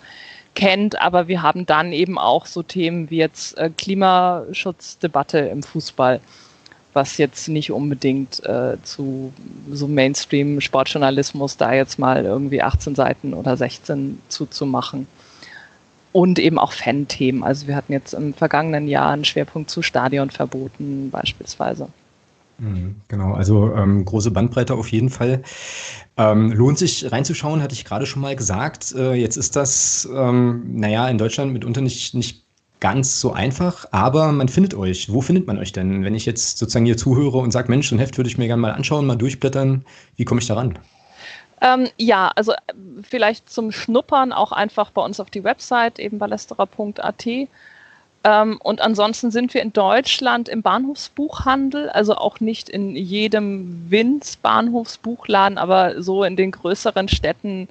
kennt. 0.55 1.01
Aber 1.01 1.29
wir 1.29 1.43
haben 1.43 1.67
dann 1.67 1.93
eben 1.93 2.19
auch 2.19 2.47
so 2.47 2.63
Themen 2.63 3.11
wie 3.11 3.19
jetzt 3.19 3.59
äh, 3.59 3.71
Klimaschutzdebatte 3.77 5.39
im 5.39 5.63
Fußball 5.63 6.21
was 6.93 7.17
jetzt 7.17 7.49
nicht 7.49 7.73
unbedingt 7.73 8.45
äh, 8.45 8.77
zu 8.83 9.33
so 9.71 9.89
Mainstream-Sportjournalismus 9.89 11.57
da 11.57 11.73
jetzt 11.73 11.99
mal 11.99 12.25
irgendwie 12.25 12.63
18 12.63 12.95
Seiten 12.95 13.35
oder 13.35 13.57
16 13.57 14.21
zuzumachen. 14.29 15.07
Und 16.13 16.39
eben 16.39 16.59
auch 16.59 16.73
Fan-Themen. 16.73 17.43
Also 17.43 17.67
wir 17.67 17.75
hatten 17.75 17.93
jetzt 17.93 18.13
im 18.13 18.35
vergangenen 18.35 18.87
Jahr 18.87 19.11
einen 19.11 19.25
Schwerpunkt 19.25 19.71
zu 19.71 19.83
Stadionverboten 19.83 21.11
beispielsweise. 21.11 21.89
Mhm, 22.59 22.97
genau, 23.09 23.33
also 23.33 23.75
ähm, 23.75 24.05
große 24.05 24.31
Bandbreite 24.31 24.75
auf 24.75 24.89
jeden 24.93 25.09
Fall. 25.09 25.43
Ähm, 26.17 26.53
lohnt 26.53 26.79
sich 26.79 27.11
reinzuschauen, 27.11 27.63
hatte 27.63 27.75
ich 27.75 27.85
gerade 27.85 28.07
schon 28.07 28.23
mal 28.23 28.37
gesagt. 28.37 28.95
Äh, 28.95 29.15
jetzt 29.15 29.37
ist 29.37 29.57
das, 29.57 30.09
ähm, 30.15 30.63
naja, 30.75 31.09
in 31.09 31.19
Deutschland 31.19 31.53
mitunter 31.53 31.81
nicht, 31.81 32.15
nicht 32.15 32.45
ganz 32.79 33.21
so 33.21 33.33
einfach, 33.33 33.87
aber 33.93 34.33
man 34.33 34.49
findet 34.49 34.75
euch. 34.75 35.13
Wo 35.13 35.21
findet 35.21 35.47
man 35.47 35.59
euch 35.59 35.73
denn? 35.73 36.05
Wenn 36.05 36.15
ich 36.15 36.27
jetzt 36.27 36.59
sozusagen 36.59 36.85
hier 36.85 36.97
zuhöre 36.97 37.39
und 37.39 37.53
sage, 37.53 37.71
Mensch, 37.71 37.89
so 37.89 37.95
ein 37.95 37.99
Heft 37.99 38.17
würde 38.17 38.29
ich 38.29 38.39
mir 38.39 38.47
gerne 38.47 38.61
mal 38.61 38.73
anschauen, 38.73 39.07
mal 39.07 39.17
durchblättern, 39.17 39.85
wie 40.17 40.25
komme 40.25 40.41
ich 40.41 40.47
da 40.47 40.55
ran? 40.55 40.79
Ähm, 41.63 41.89
ja, 41.97 42.31
also 42.35 42.53
äh, 42.53 42.57
vielleicht 43.03 43.49
zum 43.49 43.71
Schnuppern 43.71 44.33
auch 44.33 44.51
einfach 44.51 44.91
bei 44.91 45.03
uns 45.03 45.21
auf 45.21 45.31
die 45.31 45.45
Website, 45.45 46.01
eben 46.01 46.19
ballesterer.at. 46.19 47.27
Ähm, 48.25 48.59
und 48.61 48.81
ansonsten 48.81 49.31
sind 49.31 49.55
wir 49.55 49.63
in 49.63 49.73
Deutschland 49.73 50.49
im 50.49 50.63
Bahnhofsbuchhandel, 50.63 51.89
also 51.91 52.17
auch 52.17 52.41
nicht 52.41 52.69
in 52.69 52.97
jedem 52.97 53.91
Winz 53.91 54.37
Bahnhofsbuchladen, 54.37 55.57
aber 55.57 56.03
so 56.03 56.25
in 56.25 56.37
den 56.37 56.51
größeren 56.51 57.09
Städten 57.09 57.69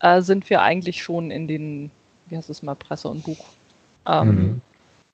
äh, 0.00 0.20
sind 0.20 0.50
wir 0.50 0.62
eigentlich 0.62 1.02
schon 1.02 1.30
in 1.30 1.46
den, 1.46 1.90
wie 2.26 2.36
heißt 2.36 2.50
es 2.50 2.64
mal, 2.64 2.74
Presse 2.74 3.08
und 3.08 3.22
Buch 3.22 3.44
ähm, 4.06 4.28
mhm. 4.28 4.60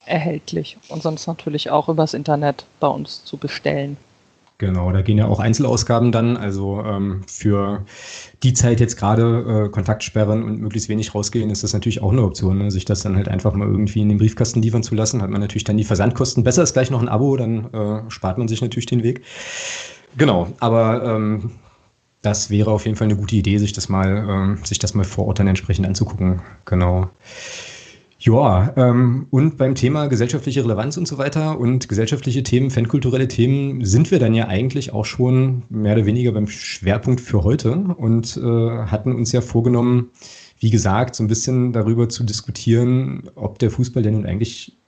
erhältlich. 0.06 0.78
Und 0.88 1.02
sonst 1.02 1.26
natürlich 1.26 1.70
auch 1.70 1.90
übers 1.90 2.14
Internet 2.14 2.64
bei 2.80 2.88
uns 2.88 3.22
zu 3.24 3.36
bestellen. 3.36 3.98
Genau, 4.58 4.92
da 4.92 5.02
gehen 5.02 5.18
ja 5.18 5.26
auch 5.26 5.40
Einzelausgaben 5.40 6.12
dann. 6.12 6.36
Also 6.36 6.80
ähm, 6.84 7.22
für 7.26 7.84
die 8.44 8.52
Zeit 8.52 8.78
jetzt 8.78 8.96
gerade 8.96 9.66
äh, 9.66 9.68
Kontaktsperren 9.68 10.44
und 10.44 10.60
möglichst 10.60 10.88
wenig 10.88 11.12
rausgehen, 11.12 11.50
ist 11.50 11.64
das 11.64 11.72
natürlich 11.72 12.02
auch 12.02 12.12
eine 12.12 12.22
Option, 12.22 12.58
ne? 12.58 12.70
sich 12.70 12.84
das 12.84 13.02
dann 13.02 13.16
halt 13.16 13.28
einfach 13.28 13.52
mal 13.54 13.66
irgendwie 13.66 14.00
in 14.00 14.08
den 14.08 14.18
Briefkasten 14.18 14.62
liefern 14.62 14.84
zu 14.84 14.94
lassen. 14.94 15.22
Hat 15.22 15.30
man 15.30 15.40
natürlich 15.40 15.64
dann 15.64 15.76
die 15.76 15.84
Versandkosten. 15.84 16.44
Besser 16.44 16.62
ist 16.62 16.72
gleich 16.72 16.90
noch 16.90 17.02
ein 17.02 17.08
Abo, 17.08 17.36
dann 17.36 17.72
äh, 17.74 18.10
spart 18.10 18.38
man 18.38 18.46
sich 18.46 18.62
natürlich 18.62 18.86
den 18.86 19.02
Weg. 19.02 19.22
Genau, 20.16 20.52
aber 20.60 21.04
ähm, 21.04 21.50
das 22.22 22.48
wäre 22.48 22.70
auf 22.70 22.86
jeden 22.86 22.96
Fall 22.96 23.08
eine 23.08 23.16
gute 23.16 23.34
Idee, 23.34 23.58
sich 23.58 23.72
das 23.72 23.88
mal, 23.88 24.24
ähm, 24.28 24.64
sich 24.64 24.78
das 24.78 24.94
mal 24.94 25.04
vor 25.04 25.26
Ort 25.26 25.40
dann 25.40 25.48
entsprechend 25.48 25.86
anzugucken. 25.86 26.42
Genau. 26.64 27.10
Ja, 28.24 28.72
ähm, 28.78 29.26
und 29.28 29.58
beim 29.58 29.74
Thema 29.74 30.06
gesellschaftliche 30.06 30.64
Relevanz 30.64 30.96
und 30.96 31.06
so 31.06 31.18
weiter 31.18 31.60
und 31.60 31.90
gesellschaftliche 31.90 32.42
Themen, 32.42 32.70
fankulturelle 32.70 33.28
Themen 33.28 33.84
sind 33.84 34.10
wir 34.10 34.18
dann 34.18 34.32
ja 34.32 34.48
eigentlich 34.48 34.94
auch 34.94 35.04
schon 35.04 35.64
mehr 35.68 35.92
oder 35.94 36.06
weniger 36.06 36.32
beim 36.32 36.48
Schwerpunkt 36.48 37.20
für 37.20 37.44
heute 37.44 37.72
und 37.72 38.38
äh, 38.38 38.40
hatten 38.86 39.14
uns 39.14 39.30
ja 39.32 39.42
vorgenommen, 39.42 40.10
wie 40.58 40.70
gesagt, 40.70 41.16
so 41.16 41.22
ein 41.22 41.26
bisschen 41.28 41.74
darüber 41.74 42.08
zu 42.08 42.24
diskutieren, 42.24 43.28
ob 43.34 43.58
der 43.58 43.70
Fußball 43.70 44.02
denn 44.02 44.14
nun 44.14 44.24
eigentlich 44.24 44.78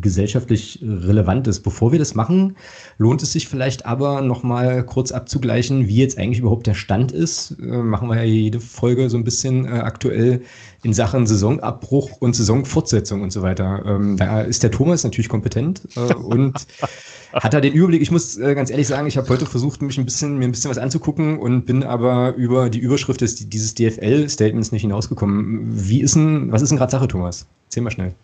gesellschaftlich 0.00 0.78
relevant 0.82 1.48
ist. 1.48 1.60
Bevor 1.60 1.90
wir 1.90 1.98
das 1.98 2.14
machen, 2.14 2.56
lohnt 2.98 3.22
es 3.22 3.32
sich 3.32 3.48
vielleicht 3.48 3.84
aber 3.84 4.20
nochmal 4.20 4.84
kurz 4.84 5.10
abzugleichen, 5.10 5.88
wie 5.88 5.96
jetzt 5.96 6.18
eigentlich 6.18 6.38
überhaupt 6.38 6.66
der 6.68 6.74
Stand 6.74 7.10
ist. 7.10 7.56
Äh, 7.60 7.64
machen 7.64 8.08
wir 8.08 8.16
ja 8.16 8.22
jede 8.22 8.60
Folge 8.60 9.10
so 9.10 9.16
ein 9.16 9.24
bisschen 9.24 9.66
äh, 9.66 9.70
aktuell 9.70 10.42
in 10.84 10.94
Sachen 10.94 11.26
Saisonabbruch 11.26 12.12
und 12.20 12.36
Saisonfortsetzung 12.36 13.22
und 13.22 13.32
so 13.32 13.42
weiter. 13.42 13.82
Ähm, 13.84 14.16
da 14.16 14.42
ist 14.42 14.62
der 14.62 14.70
Thomas 14.70 15.02
natürlich 15.02 15.28
kompetent 15.28 15.82
äh, 15.96 16.14
und 16.14 16.66
hat 17.32 17.52
er 17.52 17.60
den 17.60 17.72
Überblick. 17.72 18.02
Ich 18.02 18.12
muss 18.12 18.38
äh, 18.38 18.54
ganz 18.54 18.70
ehrlich 18.70 18.86
sagen, 18.86 19.08
ich 19.08 19.16
habe 19.16 19.28
heute 19.28 19.46
versucht, 19.46 19.82
mich 19.82 19.98
ein 19.98 20.04
bisschen, 20.04 20.38
mir 20.38 20.44
ein 20.44 20.52
bisschen 20.52 20.70
was 20.70 20.78
anzugucken 20.78 21.38
und 21.38 21.66
bin 21.66 21.82
aber 21.82 22.34
über 22.36 22.70
die 22.70 22.78
Überschrift 22.78 23.20
des, 23.20 23.34
dieses 23.48 23.74
DFL-Statements 23.74 24.70
nicht 24.70 24.82
hinausgekommen. 24.82 25.66
Wie 25.72 26.02
ist 26.02 26.14
denn, 26.14 26.52
was 26.52 26.62
ist 26.62 26.68
denn 26.68 26.78
gerade 26.78 26.92
Sache, 26.92 27.08
Thomas? 27.08 27.46
Erzähl 27.66 27.82
mal 27.82 27.90
schnell. 27.90 28.14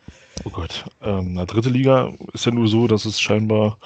Oh 0.44 0.50
Gott. 0.50 0.84
Ähm, 1.02 1.34
na, 1.34 1.44
dritte 1.44 1.68
Liga 1.68 2.12
ist 2.32 2.46
ja 2.46 2.52
nur 2.52 2.68
so, 2.68 2.86
dass 2.86 3.04
es 3.04 3.20
scheinbar 3.20 3.78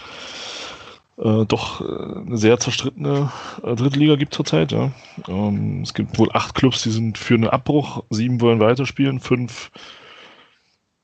äh, 1.19 1.45
doch 1.47 1.81
äh, 1.81 2.21
eine 2.27 2.37
sehr 2.37 2.59
zerstrittene 2.59 3.31
äh, 3.63 3.75
dritte 3.75 3.99
Liga 3.99 4.17
gibt 4.17 4.35
zurzeit. 4.35 4.73
Ja. 4.73 4.93
Ähm, 5.29 5.83
es 5.83 5.95
gibt 5.95 6.19
wohl 6.19 6.31
acht 6.33 6.55
Clubs, 6.55 6.83
die 6.83 6.91
sind 6.91 7.19
für 7.19 7.35
einen 7.35 7.49
Abbruch, 7.49 8.05
sieben 8.11 8.41
wollen 8.41 8.61
weiterspielen, 8.61 9.21
fünf 9.21 9.71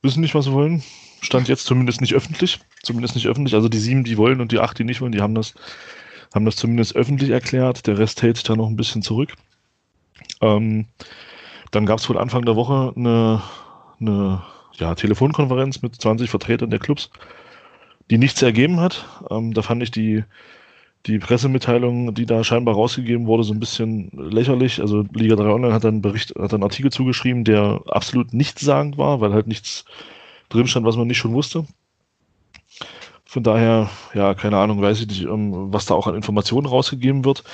wissen 0.02 0.20
nicht, 0.20 0.34
was 0.34 0.46
sie 0.46 0.52
wollen. 0.52 0.82
Stand 1.20 1.49
jetzt 1.49 1.66
zumindest 1.66 2.00
nicht 2.00 2.14
öffentlich. 2.14 2.58
Zumindest 2.82 3.14
nicht 3.14 3.28
öffentlich. 3.28 3.54
Also 3.54 3.68
die 3.68 3.78
sieben, 3.78 4.04
die 4.04 4.18
wollen 4.18 4.40
und 4.40 4.52
die 4.52 4.58
acht, 4.58 4.78
die 4.78 4.84
nicht 4.84 5.00
wollen, 5.00 5.12
die 5.12 5.20
haben 5.20 5.34
das, 5.34 5.54
haben 6.34 6.44
das 6.44 6.56
zumindest 6.56 6.96
öffentlich 6.96 7.30
erklärt. 7.30 7.87
Der 7.87 7.99
Rest 7.99 8.22
hält 8.22 8.37
sich 8.37 8.44
da 8.44 8.56
noch 8.56 8.68
ein 8.68 8.76
bisschen 8.76 9.02
zurück. 9.02 9.34
Ähm, 10.40 10.87
dann 11.70 11.87
gab 11.87 12.00
es 12.00 12.08
wohl 12.08 12.18
Anfang 12.18 12.44
der 12.44 12.56
Woche 12.56 12.92
eine, 12.96 13.42
eine 14.00 14.42
ja, 14.76 14.95
Telefonkonferenz 14.95 15.83
mit 15.83 16.00
20 16.00 16.31
Vertretern 16.31 16.71
der 16.71 16.79
Clubs, 16.79 17.11
die 18.11 18.19
nichts 18.19 18.43
ergeben 18.43 18.81
hat. 18.81 19.07
Ähm, 19.31 19.55
da 19.55 19.62
fand 19.62 19.83
ich 19.83 19.91
die, 19.91 20.25
die 21.07 21.19
Pressemitteilung, 21.19 22.14
die 22.14 22.26
da 22.26 22.45
scheinbar 22.45 22.75
rausgegeben 22.75 23.26
wurde, 23.26 23.45
so 23.45 23.52
ein 23.52 23.61
bisschen 23.61 24.11
lächerlich. 24.12 24.81
Also 24.81 25.05
Liga 25.12 25.37
3 25.37 25.45
Online 25.45 25.75
hat 25.75 25.85
einen 25.85 26.02
Bericht, 26.02 26.35
hat 26.38 26.55
einen 26.55 26.62
Artikel 26.62 26.91
zugeschrieben, 26.91 27.45
der 27.45 27.83
absolut 27.87 28.33
nichtssagend 28.33 28.99
war, 28.99 29.21
weil 29.21 29.33
halt 29.33 29.47
nichts 29.47 29.85
drin 30.49 30.67
stand, 30.67 30.87
was 30.87 30.97
man 30.97 31.07
nicht 31.07 31.19
schon 31.19 31.33
wusste. 31.33 31.67
Von 33.25 33.43
daher, 33.43 33.88
ja, 34.12 34.35
keine 34.35 34.59
Ahnung, 34.59 34.83
weiß 34.83 35.00
ich 35.00 35.07
nicht, 35.07 35.23
ähm, 35.23 35.73
was 35.73 35.87
da 35.87 35.95
auch 35.95 36.07
an 36.07 36.14
Informationen 36.14 36.67
rausgegeben 36.67 37.25
wird. 37.25 37.45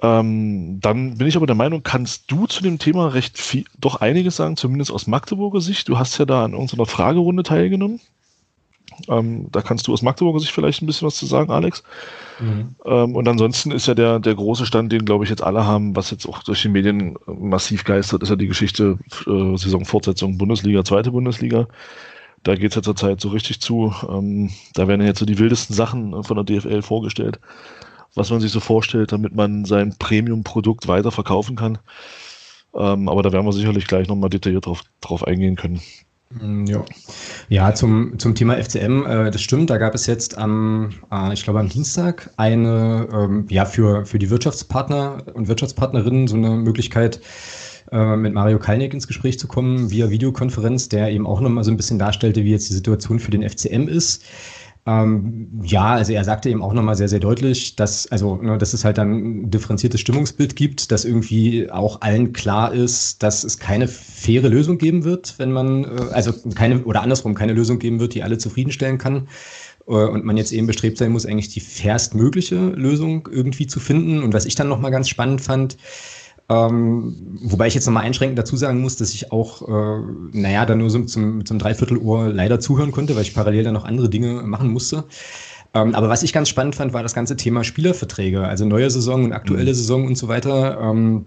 Ähm, 0.00 0.78
dann 0.80 1.18
bin 1.18 1.26
ich 1.26 1.36
aber 1.36 1.46
der 1.46 1.56
Meinung, 1.56 1.82
kannst 1.82 2.30
du 2.30 2.46
zu 2.46 2.62
dem 2.62 2.78
Thema 2.78 3.08
recht 3.08 3.38
viel, 3.38 3.64
doch 3.78 3.96
einiges 3.96 4.36
sagen, 4.36 4.56
zumindest 4.56 4.92
aus 4.92 5.08
Magdeburger 5.08 5.60
Sicht. 5.60 5.88
Du 5.88 5.98
hast 5.98 6.18
ja 6.18 6.24
da 6.24 6.44
an 6.44 6.52
irgendeiner 6.52 6.86
Fragerunde 6.86 7.42
teilgenommen. 7.42 8.00
Ähm, 9.08 9.48
da 9.50 9.60
kannst 9.60 9.86
du 9.86 9.92
aus 9.92 10.02
Magdeburger 10.02 10.38
Sicht 10.40 10.52
vielleicht 10.52 10.82
ein 10.82 10.86
bisschen 10.86 11.06
was 11.06 11.16
zu 11.16 11.26
sagen, 11.26 11.50
Alex. 11.50 11.82
Mhm. 12.38 12.76
Ähm, 12.84 13.16
und 13.16 13.26
ansonsten 13.26 13.72
ist 13.72 13.86
ja 13.86 13.94
der, 13.94 14.20
der 14.20 14.36
große 14.36 14.66
Stand, 14.66 14.92
den 14.92 15.04
glaube 15.04 15.24
ich 15.24 15.30
jetzt 15.30 15.42
alle 15.42 15.66
haben, 15.66 15.96
was 15.96 16.10
jetzt 16.12 16.26
auch 16.26 16.44
durch 16.44 16.62
die 16.62 16.68
Medien 16.68 17.16
massiv 17.26 17.84
geistert, 17.84 18.22
ist 18.22 18.28
ja 18.28 18.36
die 18.36 18.48
Geschichte 18.48 18.98
äh, 19.26 19.56
Saisonfortsetzung 19.56 20.38
Bundesliga, 20.38 20.84
zweite 20.84 21.10
Bundesliga. 21.10 21.66
Da 22.44 22.54
geht 22.54 22.70
es 22.70 22.76
ja 22.76 22.82
zurzeit 22.82 23.20
so 23.20 23.30
richtig 23.30 23.60
zu. 23.60 23.92
Ähm, 24.08 24.50
da 24.74 24.86
werden 24.86 25.04
jetzt 25.04 25.18
so 25.18 25.26
die 25.26 25.38
wildesten 25.38 25.74
Sachen 25.74 26.22
von 26.22 26.36
der 26.36 26.44
DFL 26.44 26.82
vorgestellt 26.82 27.40
was 28.14 28.30
man 28.30 28.40
sich 28.40 28.52
so 28.52 28.60
vorstellt, 28.60 29.12
damit 29.12 29.34
man 29.34 29.64
sein 29.64 29.94
Premium-Produkt 29.98 30.88
weiter 30.88 31.12
verkaufen 31.12 31.56
kann. 31.56 31.78
Ähm, 32.74 33.08
aber 33.08 33.22
da 33.22 33.32
werden 33.32 33.46
wir 33.46 33.52
sicherlich 33.52 33.86
gleich 33.86 34.08
nochmal 34.08 34.30
detailliert 34.30 34.66
drauf, 34.66 34.82
drauf 35.00 35.26
eingehen 35.26 35.56
können. 35.56 35.80
Mm, 36.30 36.66
ja, 36.66 36.84
ja 37.48 37.74
zum, 37.74 38.18
zum 38.18 38.34
Thema 38.34 38.62
FCM, 38.62 39.06
äh, 39.06 39.30
das 39.30 39.40
stimmt, 39.40 39.70
da 39.70 39.78
gab 39.78 39.94
es 39.94 40.06
jetzt 40.06 40.36
am, 40.36 40.90
äh, 41.10 41.32
ich 41.32 41.44
glaube 41.44 41.60
am 41.60 41.68
Dienstag 41.68 42.30
eine, 42.36 43.08
ähm, 43.12 43.46
ja, 43.48 43.64
für, 43.64 44.04
für 44.04 44.18
die 44.18 44.28
Wirtschaftspartner 44.28 45.24
und 45.32 45.48
Wirtschaftspartnerinnen 45.48 46.28
so 46.28 46.36
eine 46.36 46.50
Möglichkeit, 46.50 47.20
äh, 47.90 48.16
mit 48.16 48.34
Mario 48.34 48.58
Kalnick 48.58 48.92
ins 48.92 49.06
Gespräch 49.06 49.38
zu 49.38 49.48
kommen 49.48 49.90
via 49.90 50.10
Videokonferenz, 50.10 50.88
der 50.88 51.10
eben 51.10 51.26
auch 51.26 51.40
nochmal 51.40 51.64
so 51.64 51.70
ein 51.70 51.76
bisschen 51.76 51.98
darstellte, 51.98 52.44
wie 52.44 52.50
jetzt 52.50 52.68
die 52.68 52.74
Situation 52.74 53.18
für 53.18 53.30
den 53.30 53.48
FCM 53.48 53.88
ist. 53.88 54.22
Ähm, 54.88 55.60
ja, 55.62 55.96
also 55.96 56.14
er 56.14 56.24
sagte 56.24 56.48
eben 56.48 56.62
auch 56.62 56.72
nochmal 56.72 56.94
sehr, 56.94 57.08
sehr 57.08 57.20
deutlich, 57.20 57.76
dass, 57.76 58.06
also, 58.06 58.36
ne, 58.36 58.56
dass 58.56 58.72
es 58.72 58.86
halt 58.86 58.96
dann 58.96 59.42
ein 59.42 59.50
differenziertes 59.50 60.00
Stimmungsbild 60.00 60.56
gibt, 60.56 60.90
dass 60.90 61.04
irgendwie 61.04 61.70
auch 61.70 62.00
allen 62.00 62.32
klar 62.32 62.72
ist, 62.72 63.22
dass 63.22 63.44
es 63.44 63.58
keine 63.58 63.86
faire 63.86 64.48
Lösung 64.48 64.78
geben 64.78 65.04
wird, 65.04 65.34
wenn 65.36 65.52
man, 65.52 65.84
äh, 65.84 65.88
also 66.12 66.32
keine, 66.54 66.84
oder 66.84 67.02
andersrum, 67.02 67.34
keine 67.34 67.52
Lösung 67.52 67.78
geben 67.78 68.00
wird, 68.00 68.14
die 68.14 68.22
alle 68.22 68.38
zufriedenstellen 68.38 68.96
kann. 68.96 69.28
Äh, 69.86 69.92
und 69.92 70.24
man 70.24 70.38
jetzt 70.38 70.52
eben 70.52 70.66
bestrebt 70.66 70.96
sein 70.96 71.12
muss, 71.12 71.26
eigentlich 71.26 71.50
die 71.50 71.60
fairstmögliche 71.60 72.56
Lösung 72.56 73.28
irgendwie 73.30 73.66
zu 73.66 73.80
finden. 73.80 74.22
Und 74.22 74.32
was 74.32 74.46
ich 74.46 74.54
dann 74.54 74.68
nochmal 74.68 74.90
ganz 74.90 75.10
spannend 75.10 75.42
fand, 75.42 75.76
ähm, 76.50 77.14
wobei 77.42 77.66
ich 77.66 77.74
jetzt 77.74 77.86
nochmal 77.86 78.04
einschränkend 78.04 78.38
dazu 78.38 78.56
sagen 78.56 78.80
muss, 78.80 78.96
dass 78.96 79.12
ich 79.12 79.32
auch, 79.32 79.68
äh, 79.68 80.02
naja, 80.32 80.64
dann 80.64 80.78
nur 80.78 80.88
so 80.88 81.02
zum, 81.02 81.44
zum 81.44 81.58
Dreivierteluhr 81.58 82.28
leider 82.28 82.58
zuhören 82.58 82.90
konnte, 82.90 83.14
weil 83.16 83.22
ich 83.22 83.34
parallel 83.34 83.64
dann 83.64 83.74
noch 83.74 83.84
andere 83.84 84.08
Dinge 84.08 84.42
machen 84.42 84.72
musste. 84.72 85.04
Ähm, 85.74 85.94
aber 85.94 86.08
was 86.08 86.22
ich 86.22 86.32
ganz 86.32 86.48
spannend 86.48 86.74
fand, 86.74 86.94
war 86.94 87.02
das 87.02 87.14
ganze 87.14 87.36
Thema 87.36 87.64
Spielerverträge, 87.64 88.46
also 88.46 88.64
neue 88.64 88.90
Saison 88.90 89.24
und 89.24 89.32
aktuelle 89.32 89.70
mhm. 89.70 89.76
Saison 89.76 90.06
und 90.06 90.16
so 90.16 90.28
weiter. 90.28 90.80
Ähm, 90.80 91.26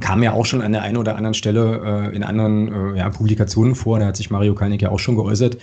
kam 0.00 0.22
ja 0.22 0.32
auch 0.32 0.46
schon 0.46 0.62
an 0.62 0.72
der 0.72 0.82
einen 0.82 0.96
oder 0.96 1.16
anderen 1.16 1.34
Stelle 1.34 2.10
äh, 2.12 2.16
in 2.16 2.22
anderen 2.22 2.94
äh, 2.94 2.98
ja, 2.98 3.10
Publikationen 3.10 3.74
vor, 3.74 3.98
da 3.98 4.06
hat 4.06 4.16
sich 4.16 4.30
Mario 4.30 4.54
Kalnick 4.54 4.82
ja 4.82 4.90
auch 4.90 5.00
schon 5.00 5.16
geäußert. 5.16 5.58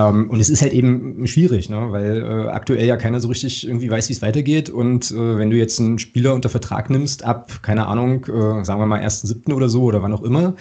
Ähm, 0.00 0.30
und 0.30 0.40
es 0.40 0.48
ist 0.48 0.62
halt 0.62 0.72
eben 0.72 1.26
schwierig, 1.26 1.68
ne? 1.68 1.88
weil 1.90 2.22
äh, 2.22 2.48
aktuell 2.48 2.86
ja 2.86 2.96
keiner 2.96 3.20
so 3.20 3.28
richtig 3.28 3.66
irgendwie 3.66 3.90
weiß, 3.90 4.08
wie 4.08 4.12
es 4.12 4.22
weitergeht. 4.22 4.70
Und 4.70 5.10
äh, 5.10 5.36
wenn 5.36 5.50
du 5.50 5.56
jetzt 5.56 5.80
einen 5.80 5.98
Spieler 5.98 6.34
unter 6.34 6.48
Vertrag 6.48 6.90
nimmst, 6.90 7.24
ab, 7.24 7.62
keine 7.62 7.86
Ahnung, 7.86 8.24
äh, 8.26 8.64
sagen 8.64 8.80
wir 8.80 8.86
mal 8.86 9.00
1.7. 9.00 9.52
oder 9.52 9.68
so 9.68 9.82
oder 9.82 10.02
wann 10.02 10.12
auch 10.12 10.22
immer, 10.22 10.54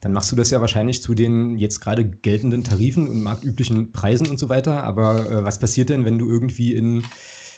dann 0.00 0.12
machst 0.12 0.30
du 0.32 0.36
das 0.36 0.50
ja 0.50 0.60
wahrscheinlich 0.60 1.02
zu 1.02 1.14
den 1.14 1.58
jetzt 1.58 1.80
gerade 1.80 2.04
geltenden 2.04 2.64
Tarifen 2.64 3.08
und 3.08 3.22
marktüblichen 3.22 3.92
Preisen 3.92 4.28
und 4.28 4.38
so 4.38 4.48
weiter. 4.48 4.84
Aber 4.84 5.30
äh, 5.30 5.44
was 5.44 5.58
passiert 5.58 5.90
denn, 5.90 6.04
wenn 6.04 6.18
du 6.18 6.28
irgendwie 6.28 6.74
in 6.74 7.04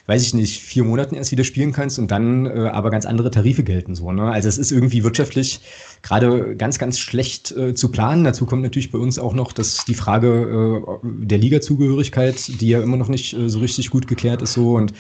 weiß 0.09 0.23
ich 0.23 0.33
nicht, 0.33 0.63
vier 0.63 0.85
Monaten 0.85 1.15
erst 1.15 1.33
wieder 1.33 1.45
spielen 1.45 1.73
kannst 1.73 1.99
und 1.99 2.11
dann 2.11 2.47
äh, 2.47 2.71
aber 2.73 2.91
ganz 2.91 3.05
andere 3.05 3.31
Tarife 3.31 3.63
gelten. 3.63 3.95
So, 3.95 4.11
ne? 4.11 4.33
Also 4.33 4.49
es 4.49 4.57
ist 4.57 4.73
irgendwie 4.73 5.05
wirtschaftlich 5.05 5.61
gerade 6.01 6.57
ganz, 6.57 6.79
ganz 6.79 6.99
schlecht 6.99 7.53
äh, 7.53 7.75
zu 7.75 7.91
planen. 7.91 8.25
Dazu 8.25 8.47
kommt 8.47 8.63
natürlich 8.63 8.91
bei 8.91 8.99
uns 8.99 9.19
auch 9.19 9.35
noch 9.35 9.53
dass 9.53 9.85
die 9.85 9.95
Frage 9.95 10.83
äh, 10.83 11.09
der 11.27 11.37
Liga-Zugehörigkeit, 11.37 12.61
die 12.61 12.69
ja 12.71 12.83
immer 12.83 12.97
noch 12.97 13.09
nicht 13.09 13.35
äh, 13.35 13.51
so 13.51 13.59
richtig 13.59 13.91
gut 13.91 14.09
geklärt 14.09 14.41
ist 14.41 14.55
so 14.55 14.77
und 14.77 14.95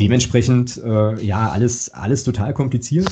dementsprechend 0.00 0.80
äh, 0.82 1.22
ja 1.22 1.50
alles, 1.50 1.90
alles 1.90 2.24
total 2.24 2.54
kompliziert 2.54 3.10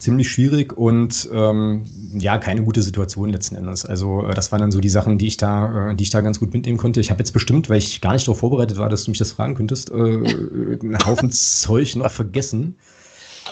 ziemlich 0.00 0.30
schwierig 0.30 0.76
und 0.76 1.28
ähm, 1.32 1.84
ja, 2.14 2.38
keine 2.38 2.62
gute 2.62 2.82
Situation 2.82 3.30
letzten 3.30 3.56
Endes. 3.56 3.84
Also 3.84 4.26
äh, 4.26 4.34
das 4.34 4.50
waren 4.50 4.60
dann 4.60 4.72
so 4.72 4.80
die 4.80 4.88
Sachen, 4.88 5.18
die 5.18 5.26
ich 5.26 5.36
da, 5.36 5.90
äh, 5.90 5.94
die 5.94 6.02
ich 6.04 6.10
da 6.10 6.20
ganz 6.20 6.40
gut 6.40 6.52
mitnehmen 6.52 6.78
konnte. 6.78 7.00
Ich 7.00 7.10
habe 7.10 7.20
jetzt 7.20 7.32
bestimmt, 7.32 7.68
weil 7.68 7.78
ich 7.78 8.00
gar 8.00 8.14
nicht 8.14 8.26
darauf 8.26 8.40
vorbereitet 8.40 8.78
war, 8.78 8.88
dass 8.88 9.04
du 9.04 9.10
mich 9.10 9.18
das 9.18 9.32
fragen 9.32 9.54
könntest, 9.54 9.90
äh, 9.90 9.94
einen 9.94 10.98
Haufen 11.06 11.30
Zeug 11.30 11.94
noch 11.96 12.10
vergessen. 12.10 12.76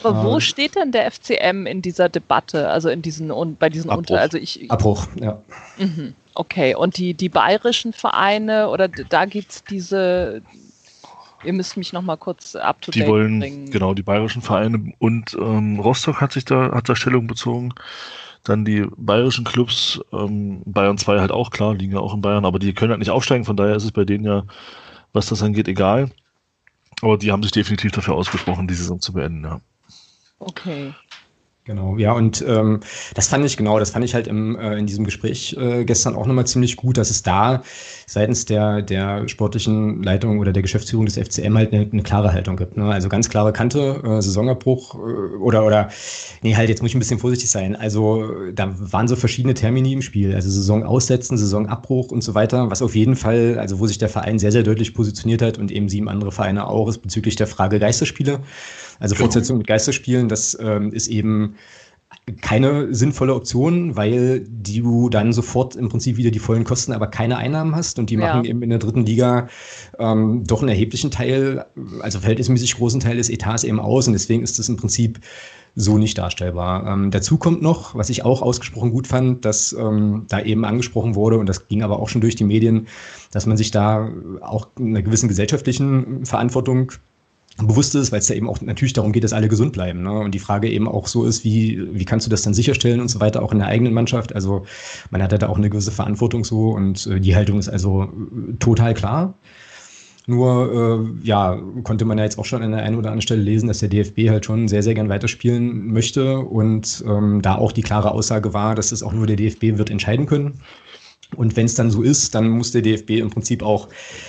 Aber 0.02 0.24
wo 0.24 0.34
ähm, 0.34 0.40
steht 0.40 0.76
denn 0.76 0.92
der 0.92 1.10
FCM 1.10 1.66
in 1.66 1.82
dieser 1.82 2.08
Debatte, 2.08 2.68
also 2.68 2.88
in 2.88 3.02
diesen 3.02 3.30
und 3.30 3.58
bei 3.58 3.68
diesen 3.68 3.90
Abbruch. 3.90 4.10
Unter, 4.10 4.20
also 4.20 4.38
ich 4.38 4.70
Abbruch, 4.70 5.06
ja. 5.20 5.40
Mhm, 5.78 6.14
okay, 6.34 6.74
und 6.74 6.96
die, 6.96 7.14
die 7.14 7.28
bayerischen 7.28 7.92
Vereine 7.92 8.68
oder 8.68 8.88
da 8.88 9.24
gibt 9.24 9.50
es 9.50 9.64
diese 9.64 10.42
Ihr 11.44 11.52
müsst 11.52 11.76
mich 11.76 11.92
noch 11.92 12.02
mal 12.02 12.16
kurz 12.16 12.56
up 12.56 12.80
to 12.82 12.90
date 12.90 13.04
Die 13.04 13.08
wollen, 13.08 13.40
bringen. 13.40 13.70
genau, 13.70 13.94
die 13.94 14.02
bayerischen 14.02 14.42
Vereine 14.42 14.92
und 14.98 15.34
ähm, 15.40 15.78
Rostock 15.78 16.20
hat 16.20 16.32
sich 16.32 16.44
da, 16.44 16.72
hat 16.72 16.88
da 16.88 16.96
Stellung 16.96 17.26
bezogen. 17.26 17.72
Dann 18.44 18.64
die 18.64 18.86
bayerischen 18.96 19.44
Clubs, 19.44 20.00
ähm, 20.12 20.62
Bayern 20.64 20.98
2 20.98 21.20
halt 21.20 21.32
auch 21.32 21.50
klar, 21.50 21.74
liegen 21.74 21.92
ja 21.92 22.00
auch 22.00 22.14
in 22.14 22.20
Bayern, 22.22 22.44
aber 22.44 22.58
die 22.58 22.72
können 22.72 22.90
halt 22.90 23.00
nicht 23.00 23.10
aufsteigen, 23.10 23.44
von 23.44 23.56
daher 23.56 23.76
ist 23.76 23.84
es 23.84 23.92
bei 23.92 24.04
denen 24.04 24.24
ja, 24.24 24.44
was 25.12 25.26
das 25.26 25.42
angeht, 25.42 25.68
egal. 25.68 26.10
Aber 27.02 27.18
die 27.18 27.30
haben 27.30 27.42
sich 27.42 27.52
definitiv 27.52 27.92
dafür 27.92 28.14
ausgesprochen, 28.14 28.66
die 28.66 28.74
Saison 28.74 29.00
zu 29.00 29.12
beenden, 29.12 29.44
ja. 29.44 29.60
Okay. 30.40 30.94
Genau, 31.68 31.98
ja, 31.98 32.12
und 32.12 32.42
ähm, 32.48 32.80
das 33.12 33.28
fand 33.28 33.44
ich 33.44 33.58
genau, 33.58 33.78
das 33.78 33.90
fand 33.90 34.02
ich 34.02 34.14
halt 34.14 34.26
im, 34.26 34.58
äh, 34.58 34.78
in 34.78 34.86
diesem 34.86 35.04
Gespräch 35.04 35.54
äh, 35.60 35.84
gestern 35.84 36.16
auch 36.16 36.24
nochmal 36.24 36.46
ziemlich 36.46 36.76
gut, 36.76 36.96
dass 36.96 37.10
es 37.10 37.22
da 37.22 37.62
seitens 38.06 38.46
der, 38.46 38.80
der 38.80 39.28
sportlichen 39.28 40.02
Leitung 40.02 40.38
oder 40.38 40.54
der 40.54 40.62
Geschäftsführung 40.62 41.04
des 41.04 41.18
FCM 41.18 41.58
halt 41.58 41.74
eine, 41.74 41.86
eine 41.92 42.02
klare 42.02 42.32
Haltung 42.32 42.56
gibt. 42.56 42.78
Ne? 42.78 42.86
Also 42.86 43.10
ganz 43.10 43.28
klare 43.28 43.52
Kante, 43.52 44.00
äh, 44.02 44.22
Saisonabbruch 44.22 44.94
äh, 44.94 45.36
oder, 45.36 45.66
oder, 45.66 45.90
nee, 46.40 46.56
halt, 46.56 46.70
jetzt 46.70 46.80
muss 46.80 46.88
ich 46.92 46.94
ein 46.94 47.00
bisschen 47.00 47.18
vorsichtig 47.18 47.50
sein. 47.50 47.76
Also 47.76 48.50
da 48.54 48.74
waren 48.78 49.06
so 49.06 49.14
verschiedene 49.14 49.52
Termini 49.52 49.92
im 49.92 50.00
Spiel, 50.00 50.34
also 50.34 50.48
Saison 50.48 50.84
aussetzen, 50.84 51.36
Saisonabbruch 51.36 52.10
und 52.10 52.24
so 52.24 52.34
weiter, 52.34 52.70
was 52.70 52.80
auf 52.80 52.94
jeden 52.96 53.14
Fall, 53.14 53.58
also 53.58 53.78
wo 53.78 53.86
sich 53.86 53.98
der 53.98 54.08
Verein 54.08 54.38
sehr, 54.38 54.52
sehr 54.52 54.62
deutlich 54.62 54.94
positioniert 54.94 55.42
hat 55.42 55.58
und 55.58 55.70
eben 55.70 55.90
sieben 55.90 56.08
andere 56.08 56.32
Vereine 56.32 56.66
auch, 56.66 56.88
ist 56.88 57.02
bezüglich 57.02 57.36
der 57.36 57.46
Frage 57.46 57.78
Geisterspiele. 57.78 58.40
Also 58.98 59.14
genau. 59.14 59.24
Fortsetzung 59.24 59.58
mit 59.58 59.66
Geisterspielen, 59.66 60.28
das 60.28 60.56
ähm, 60.60 60.92
ist 60.92 61.08
eben 61.08 61.56
keine 62.42 62.94
sinnvolle 62.94 63.34
Option, 63.34 63.96
weil 63.96 64.46
du 64.48 65.08
dann 65.08 65.32
sofort 65.32 65.76
im 65.76 65.88
Prinzip 65.88 66.16
wieder 66.16 66.30
die 66.30 66.38
vollen 66.38 66.64
Kosten, 66.64 66.92
aber 66.92 67.06
keine 67.06 67.36
Einnahmen 67.36 67.74
hast 67.74 67.98
und 67.98 68.10
die 68.10 68.14
ja. 68.14 68.20
machen 68.20 68.44
eben 68.44 68.62
in 68.62 68.70
der 68.70 68.78
dritten 68.78 69.06
Liga 69.06 69.48
ähm, 69.98 70.44
doch 70.46 70.60
einen 70.60 70.68
erheblichen 70.68 71.10
Teil, 71.10 71.64
also 72.00 72.20
verhältnismäßig 72.20 72.76
großen 72.76 73.00
Teil 73.00 73.16
des 73.16 73.30
Etats 73.30 73.64
eben 73.64 73.80
aus 73.80 74.06
und 74.06 74.12
deswegen 74.12 74.42
ist 74.42 74.58
das 74.58 74.68
im 74.68 74.76
Prinzip 74.76 75.20
so 75.74 75.96
nicht 75.96 76.18
darstellbar. 76.18 76.86
Ähm, 76.86 77.10
dazu 77.10 77.38
kommt 77.38 77.62
noch, 77.62 77.94
was 77.94 78.10
ich 78.10 78.24
auch 78.24 78.42
ausgesprochen 78.42 78.90
gut 78.90 79.06
fand, 79.06 79.44
dass 79.44 79.72
ähm, 79.72 80.26
da 80.28 80.40
eben 80.40 80.64
angesprochen 80.64 81.14
wurde 81.14 81.38
und 81.38 81.48
das 81.48 81.68
ging 81.68 81.82
aber 81.82 82.00
auch 82.00 82.08
schon 82.08 82.20
durch 82.20 82.36
die 82.36 82.44
Medien, 82.44 82.88
dass 83.30 83.46
man 83.46 83.56
sich 83.56 83.70
da 83.70 84.10
auch 84.40 84.68
einer 84.78 85.02
gewissen 85.02 85.28
gesellschaftlichen 85.28 86.26
Verantwortung 86.26 86.92
bewusst 87.66 87.94
ist, 87.94 88.12
weil 88.12 88.20
es 88.20 88.28
ja 88.28 88.36
eben 88.36 88.48
auch 88.48 88.60
natürlich 88.60 88.92
darum 88.92 89.12
geht, 89.12 89.24
dass 89.24 89.32
alle 89.32 89.48
gesund 89.48 89.72
bleiben. 89.72 90.02
Ne? 90.02 90.12
Und 90.12 90.32
die 90.32 90.38
Frage 90.38 90.70
eben 90.70 90.86
auch 90.86 91.06
so 91.06 91.24
ist, 91.24 91.44
wie, 91.44 91.82
wie 91.92 92.04
kannst 92.04 92.26
du 92.26 92.30
das 92.30 92.42
dann 92.42 92.54
sicherstellen 92.54 93.00
und 93.00 93.08
so 93.08 93.20
weiter, 93.20 93.42
auch 93.42 93.52
in 93.52 93.58
der 93.58 93.68
eigenen 93.68 93.92
Mannschaft. 93.92 94.34
Also 94.34 94.64
man 95.10 95.22
hat 95.22 95.32
ja 95.32 95.38
da 95.38 95.48
auch 95.48 95.58
eine 95.58 95.70
gewisse 95.70 95.90
Verantwortung 95.90 96.44
so 96.44 96.70
und 96.70 97.06
äh, 97.06 97.20
die 97.20 97.34
Haltung 97.34 97.58
ist 97.58 97.68
also 97.68 98.04
äh, 98.04 98.54
total 98.58 98.94
klar. 98.94 99.34
Nur, 100.26 101.08
äh, 101.24 101.26
ja, 101.26 101.58
konnte 101.84 102.04
man 102.04 102.18
ja 102.18 102.24
jetzt 102.24 102.38
auch 102.38 102.44
schon 102.44 102.62
an 102.62 102.72
der 102.72 102.82
einen 102.82 102.96
oder 102.96 103.08
anderen 103.08 103.22
Stelle 103.22 103.40
lesen, 103.40 103.66
dass 103.66 103.78
der 103.78 103.88
DFB 103.88 104.28
halt 104.28 104.44
schon 104.44 104.68
sehr, 104.68 104.82
sehr 104.82 104.94
gern 104.94 105.08
weiterspielen 105.08 105.90
möchte 105.90 106.38
und 106.40 107.02
ähm, 107.08 107.40
da 107.40 107.54
auch 107.54 107.72
die 107.72 107.80
klare 107.80 108.12
Aussage 108.12 108.52
war, 108.52 108.74
dass 108.74 108.92
es 108.92 109.02
auch 109.02 109.14
nur 109.14 109.26
der 109.26 109.36
DFB 109.36 109.78
wird 109.78 109.88
entscheiden 109.88 110.26
können. 110.26 110.60
Und 111.36 111.56
wenn 111.56 111.66
es 111.66 111.74
dann 111.74 111.90
so 111.90 112.02
ist, 112.02 112.34
dann 112.34 112.48
muss 112.48 112.72
der 112.72 112.80
DFB 112.80 113.10
im 113.10 113.30
Prinzip 113.30 113.62
auch 113.62 113.88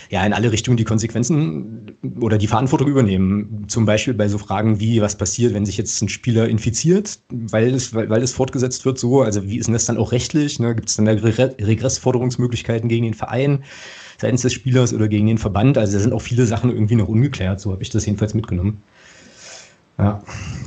ja 0.10 0.26
in 0.26 0.34
alle 0.34 0.52
Richtungen 0.52 0.76
die 0.76 0.84
Konsequenzen 0.84 1.98
oder 2.20 2.38
die 2.38 2.48
Verantwortung 2.48 2.90
übernehmen. 2.90 3.66
Zum 3.68 3.86
Beispiel 3.86 4.14
bei 4.14 4.28
so 4.28 4.38
Fragen 4.38 4.80
wie, 4.80 5.02
was 5.02 5.18
passiert, 5.18 5.54
wenn 5.54 5.66
sich 5.66 5.78
jetzt 5.78 6.02
ein 6.02 6.10
Spieler 6.10 6.50
infiziert, 6.50 7.20
weil 7.30 7.74
es, 7.74 7.94
weil, 7.94 8.10
weil 8.10 8.22
es 8.22 8.34
fortgesetzt 8.34 8.86
wird 8.86 9.00
so. 9.00 9.22
Also 9.22 9.48
wie 9.48 9.58
ist 9.58 9.68
denn 9.68 9.74
das 9.74 9.86
dann 9.86 9.98
auch 9.98 10.12
rechtlich? 10.12 10.60
Ne? 10.60 10.76
Gibt 10.76 10.90
es 10.90 10.98
dann 10.98 11.06
da 11.06 11.14
Regressforderungsmöglichkeiten 11.14 12.90
gegen 12.90 13.06
den 13.06 13.14
Verein 13.14 13.64
seitens 14.18 14.42
des 14.42 14.52
Spielers 14.52 14.94
oder 14.94 15.08
gegen 15.08 15.28
den 15.28 15.38
Verband? 15.38 15.78
Also 15.78 15.94
da 15.94 16.04
sind 16.04 16.12
auch 16.12 16.22
viele 16.22 16.46
Sachen 16.46 16.70
irgendwie 16.70 16.96
noch 16.96 17.08
ungeklärt. 17.08 17.62
So 17.62 17.72
habe 17.72 17.82
ich 17.82 17.90
das 17.90 18.06
jedenfalls 18.06 18.34
mitgenommen. 18.34 18.84
Ja, 19.98 20.22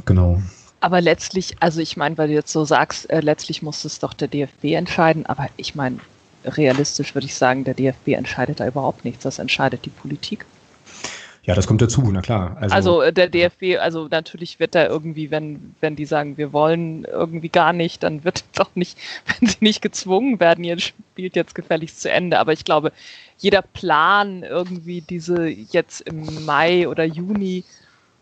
genau. 0.07 0.41
Aber 0.81 1.01
letztlich, 1.01 1.55
also 1.61 1.81
ich 1.81 1.97
meine, 1.97 2.19
weil 2.19 2.29
du 2.29 2.35
jetzt 2.35 2.53
so 2.53 2.65
sagst, 2.65 3.09
äh, 3.11 3.21
letztlich 3.21 3.63
muss 3.63 3.85
es 3.85 4.01
doch 4.01 4.15
der 4.15 4.29
DFB 4.29 4.65
entscheiden, 4.73 5.27
aber 5.27 5.49
ich 5.57 5.77
meine, 5.77 5.99
realistisch 6.45 7.15
würde 7.15 7.27
ich 7.27 7.35
sagen, 7.35 7.65
der 7.65 7.75
DFB 7.75 8.09
entscheidet 8.09 8.61
da 8.61 8.67
überhaupt 8.67 9.05
nichts. 9.05 9.25
Das 9.25 9.39
entscheidet 9.39 9.85
die 9.85 9.91
Politik. 9.91 10.45
Ja, 11.45 11.57
das 11.57 11.67
kommt 11.67 11.83
dazu, 11.83 12.09
na 12.13 12.21
klar. 12.21 12.57
Also, 12.61 12.75
also 12.75 13.03
äh, 13.03 13.13
der 13.13 13.29
DFB, 13.29 13.81
also 13.81 14.07
natürlich 14.09 14.61
wird 14.61 14.77
da 14.77 14.87
irgendwie, 14.87 15.33
wenn, 15.33 15.75
wenn 15.81 15.97
die 15.97 16.05
sagen, 16.05 16.37
wir 16.37 16.53
wollen 16.53 17.05
irgendwie 17.05 17.49
gar 17.49 17.73
nicht, 17.73 18.05
dann 18.05 18.23
wird 18.23 18.45
doch 18.55 18.71
nicht, 18.75 18.97
wenn 19.27 19.49
sie 19.49 19.57
nicht 19.61 19.83
gezwungen 19.83 20.39
werden, 20.39 20.63
ihr 20.63 20.79
spielt 20.79 21.35
jetzt 21.35 21.55
gefälligst 21.55 22.01
zu 22.01 22.11
Ende. 22.11 22.39
Aber 22.39 22.53
ich 22.53 22.65
glaube, 22.65 22.93
jeder 23.39 23.63
Plan, 23.63 24.45
irgendwie 24.45 25.01
diese 25.01 25.49
jetzt 25.49 26.03
im 26.03 26.45
Mai 26.45 26.87
oder 26.87 27.05
Juni 27.05 27.65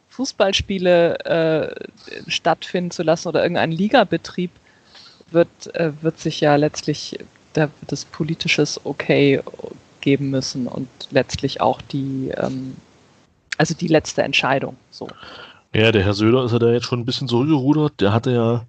Fußballspiele 0.08 1.18
äh, 1.20 2.30
stattfinden 2.30 2.90
zu 2.90 3.02
lassen 3.02 3.28
oder 3.28 3.42
irgendeinen 3.42 3.72
Ligabetrieb, 3.72 4.50
wird, 5.30 5.74
äh, 5.74 5.92
wird 6.00 6.18
sich 6.18 6.40
ja 6.40 6.56
letztlich 6.56 7.18
da 7.52 7.62
wird 7.80 7.92
es 7.92 8.04
politisches 8.04 8.80
Okay 8.84 9.40
geben 10.00 10.30
müssen 10.30 10.66
und 10.66 10.88
letztlich 11.10 11.60
auch 11.60 11.80
die, 11.82 12.32
ähm, 12.36 12.76
also 13.58 13.74
die 13.74 13.88
letzte 13.88 14.22
Entscheidung. 14.22 14.76
So. 14.90 15.08
Ja, 15.74 15.92
der 15.92 16.04
Herr 16.04 16.14
Söder 16.14 16.44
ist 16.44 16.52
ja 16.52 16.58
da 16.58 16.72
jetzt 16.72 16.86
schon 16.86 17.00
ein 17.00 17.04
bisschen 17.04 17.28
zurückgerudert. 17.28 18.00
Der 18.00 18.12
hatte 18.12 18.32
ja 18.32 18.64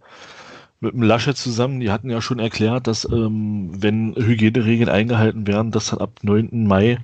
mit 0.82 0.94
dem 0.94 1.04
Laschet 1.04 1.38
zusammen, 1.38 1.80
die 1.80 1.92
hatten 1.92 2.10
ja 2.10 2.22
schon 2.22 2.40
erklärt, 2.40 2.88
dass 2.88 3.06
ähm, 3.06 3.70
wenn 3.72 4.16
Hygieneregeln 4.16 4.90
eingehalten 4.90 5.48
werden, 5.48 5.72
dass 5.72 5.88
dann 5.88 6.00
ab 6.00 6.20
9. 6.22 6.68
Mai 6.68 6.98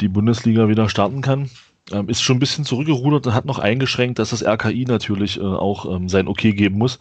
die 0.00 0.08
Bundesliga 0.08 0.68
wieder 0.68 0.88
starten 0.88 1.20
kann. 1.20 1.50
Ähm, 1.90 2.08
ist 2.08 2.22
schon 2.22 2.36
ein 2.36 2.40
bisschen 2.40 2.64
zurückgerudert 2.64 3.26
und 3.26 3.34
hat 3.34 3.44
noch 3.44 3.58
eingeschränkt, 3.58 4.18
dass 4.18 4.30
das 4.30 4.44
RKI 4.44 4.84
natürlich 4.86 5.38
äh, 5.38 5.42
auch 5.42 5.84
ähm, 5.94 6.08
sein 6.08 6.28
Okay 6.28 6.52
geben 6.52 6.78
muss. 6.78 7.00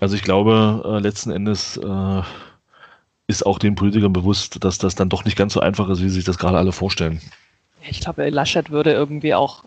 Also 0.00 0.16
ich 0.16 0.22
glaube, 0.22 0.82
äh, 0.84 0.98
letzten 0.98 1.30
Endes 1.30 1.76
äh, 1.76 2.22
ist 3.32 3.44
auch 3.44 3.58
den 3.58 3.74
Politikern 3.74 4.12
bewusst, 4.12 4.62
dass 4.64 4.78
das 4.78 4.94
dann 4.94 5.08
doch 5.08 5.24
nicht 5.24 5.36
ganz 5.36 5.54
so 5.54 5.60
einfach 5.60 5.88
ist, 5.88 6.00
wie 6.00 6.08
sie 6.08 6.16
sich 6.16 6.24
das 6.24 6.38
gerade 6.38 6.58
alle 6.58 6.72
vorstellen. 6.72 7.20
Ich 7.88 8.00
glaube, 8.00 8.28
Laschet 8.30 8.70
würde 8.70 8.92
irgendwie 8.92 9.34
auch 9.34 9.64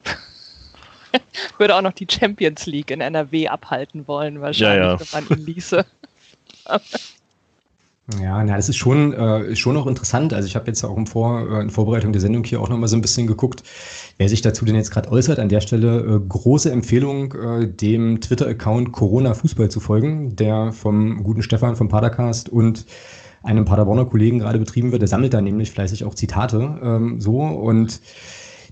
würde 1.57 1.75
auch 1.75 1.81
noch 1.81 1.93
die 1.93 2.07
Champions 2.09 2.65
League 2.65 2.91
in 2.91 3.01
NRW 3.01 3.47
abhalten 3.47 4.07
wollen, 4.07 4.41
wahrscheinlich, 4.41 4.77
ja, 4.77 4.93
ja. 4.93 4.99
wenn 4.99 5.23
man 5.27 5.39
ihn 5.39 5.45
ließe. 5.45 5.85
Ja, 8.21 8.43
na, 8.43 8.55
das 8.55 8.69
ist 8.69 8.77
schon, 8.77 9.13
äh, 9.13 9.55
schon 9.55 9.75
auch 9.77 9.87
interessant. 9.87 10.31
Also 10.31 10.47
ich 10.47 10.55
habe 10.55 10.67
jetzt 10.67 10.83
auch 10.83 10.95
im 10.95 11.07
Vor, 11.07 11.49
äh, 11.49 11.61
in 11.61 11.71
Vorbereitung 11.71 12.11
der 12.11 12.21
Sendung 12.21 12.43
hier 12.43 12.61
auch 12.61 12.69
nochmal 12.69 12.87
so 12.87 12.95
ein 12.95 13.01
bisschen 13.01 13.25
geguckt, 13.25 13.63
wer 14.17 14.29
sich 14.29 14.43
dazu 14.43 14.63
denn 14.63 14.75
jetzt 14.75 14.91
gerade 14.91 15.11
äußert. 15.11 15.39
An 15.39 15.49
der 15.49 15.59
Stelle 15.59 16.01
äh, 16.01 16.19
große 16.29 16.71
Empfehlung, 16.71 17.33
äh, 17.33 17.67
dem 17.67 18.21
Twitter-Account 18.21 18.91
Corona 18.91 19.33
Fußball 19.33 19.69
zu 19.69 19.79
folgen, 19.79 20.35
der 20.35 20.71
vom 20.71 21.23
guten 21.23 21.41
Stefan 21.41 21.75
vom 21.75 21.89
Padercast 21.89 22.47
und 22.47 22.85
einem 23.45 23.65
Paderborner 23.65 24.05
Kollegen 24.05 24.39
gerade 24.39 24.59
betrieben 24.59 24.91
wird. 24.91 25.01
Der 25.01 25.07
sammelt 25.07 25.33
da 25.33 25.41
nämlich 25.41 25.71
fleißig 25.71 26.03
auch 26.03 26.15
Zitate 26.15 26.79
ähm, 26.83 27.21
so 27.21 27.39
und 27.39 28.01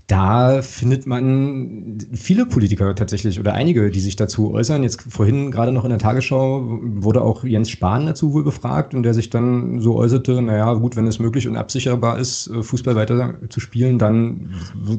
da 0.06 0.60
findet 0.60 1.06
man 1.06 1.96
viele 2.12 2.44
Politiker 2.44 2.94
tatsächlich 2.94 3.40
oder 3.40 3.54
einige, 3.54 3.90
die 3.90 4.00
sich 4.00 4.16
dazu 4.16 4.52
äußern. 4.52 4.82
Jetzt 4.82 5.00
vorhin 5.00 5.50
gerade 5.50 5.72
noch 5.72 5.84
in 5.84 5.90
der 5.90 5.98
Tagesschau 5.98 6.78
wurde 6.82 7.22
auch 7.22 7.42
Jens 7.42 7.70
Spahn 7.70 8.04
dazu 8.04 8.34
wohl 8.34 8.44
befragt 8.44 8.94
und 8.94 9.02
der 9.02 9.14
sich 9.14 9.30
dann 9.30 9.80
so 9.80 9.96
äußerte, 9.96 10.42
naja, 10.42 10.74
gut, 10.74 10.96
wenn 10.96 11.06
es 11.06 11.20
möglich 11.20 11.48
und 11.48 11.56
absicherbar 11.56 12.18
ist, 12.18 12.48
äh, 12.48 12.62
Fußball 12.62 12.96
weiter 12.96 13.36
zu 13.48 13.60
spielen, 13.60 13.98
dann 13.98 14.50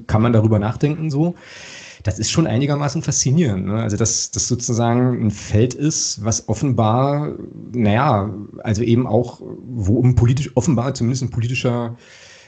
kann 0.07 0.23
man 0.23 0.33
darüber 0.33 0.57
nachdenken 0.57 1.11
so. 1.11 1.35
Das 2.05 2.19
ist 2.19 2.29
schon 2.29 2.45
einigermaßen 2.45 3.01
faszinierend. 3.01 3.65
Ne? 3.65 3.81
Also, 3.81 3.97
dass 3.97 4.29
das 4.29 4.47
sozusagen 4.47 5.25
ein 5.25 5.31
Feld 5.31 5.73
ist, 5.73 6.23
was 6.23 6.47
offenbar, 6.47 7.33
naja, 7.73 8.31
also 8.63 8.83
eben 8.83 9.07
auch, 9.07 9.41
wo 9.41 9.97
um 9.97 10.13
politisch, 10.13 10.51
offenbar 10.53 10.93
zumindest 10.93 11.23
ein 11.23 11.31
politischer 11.31 11.97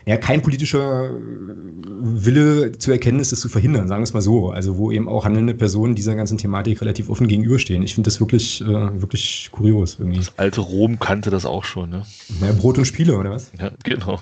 ja, 0.06 0.16
kein 0.16 0.42
politischer 0.42 1.12
Wille 1.20 2.72
zu 2.78 2.92
erkennen 2.92 3.20
ist, 3.20 3.34
das 3.34 3.42
zu 3.42 3.50
verhindern, 3.50 3.90
sagen 3.90 4.00
wir 4.00 4.06
es 4.06 4.14
mal 4.14 4.22
so. 4.22 4.52
Also 4.52 4.78
wo 4.78 4.90
eben 4.90 5.10
auch 5.10 5.26
handelnde 5.26 5.54
Personen 5.54 5.96
dieser 5.96 6.16
ganzen 6.16 6.38
Thematik 6.38 6.80
relativ 6.80 7.10
offen 7.10 7.28
gegenüberstehen. 7.28 7.84
Ich 7.84 7.96
finde 7.96 8.08
das 8.08 8.22
wirklich, 8.22 8.62
äh, 8.62 9.02
wirklich 9.02 9.50
kurios 9.52 9.98
irgendwie. 10.00 10.20
Das 10.20 10.32
alte 10.38 10.62
Rom 10.62 10.98
kannte 10.98 11.30
das 11.30 11.46
auch 11.46 11.66
schon, 11.66 11.90
ne? 11.90 12.06
Ja, 12.40 12.54
Brot 12.54 12.78
und 12.78 12.86
Spiele, 12.86 13.18
oder 13.18 13.32
was? 13.32 13.52
Ja, 13.60 13.72
genau. 13.84 14.22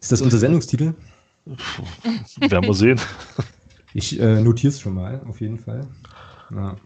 Ist 0.00 0.10
das 0.10 0.20
unser 0.20 0.38
Sendungstitel? 0.38 0.94
werden 2.40 2.66
wir 2.66 2.74
sehen. 2.74 3.00
Ich 3.94 4.20
äh, 4.20 4.40
notiere 4.40 4.72
es 4.72 4.80
schon 4.80 4.94
mal, 4.94 5.20
auf 5.28 5.40
jeden 5.40 5.58
Fall. 5.58 5.86
Ja, 6.54 6.76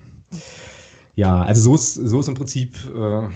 ja 1.15 1.43
also 1.43 1.63
so 1.63 1.75
ist, 1.75 1.95
so 1.95 2.21
ist 2.21 2.29
im 2.29 2.35
Prinzip 2.35 2.77
äh, 2.95 3.29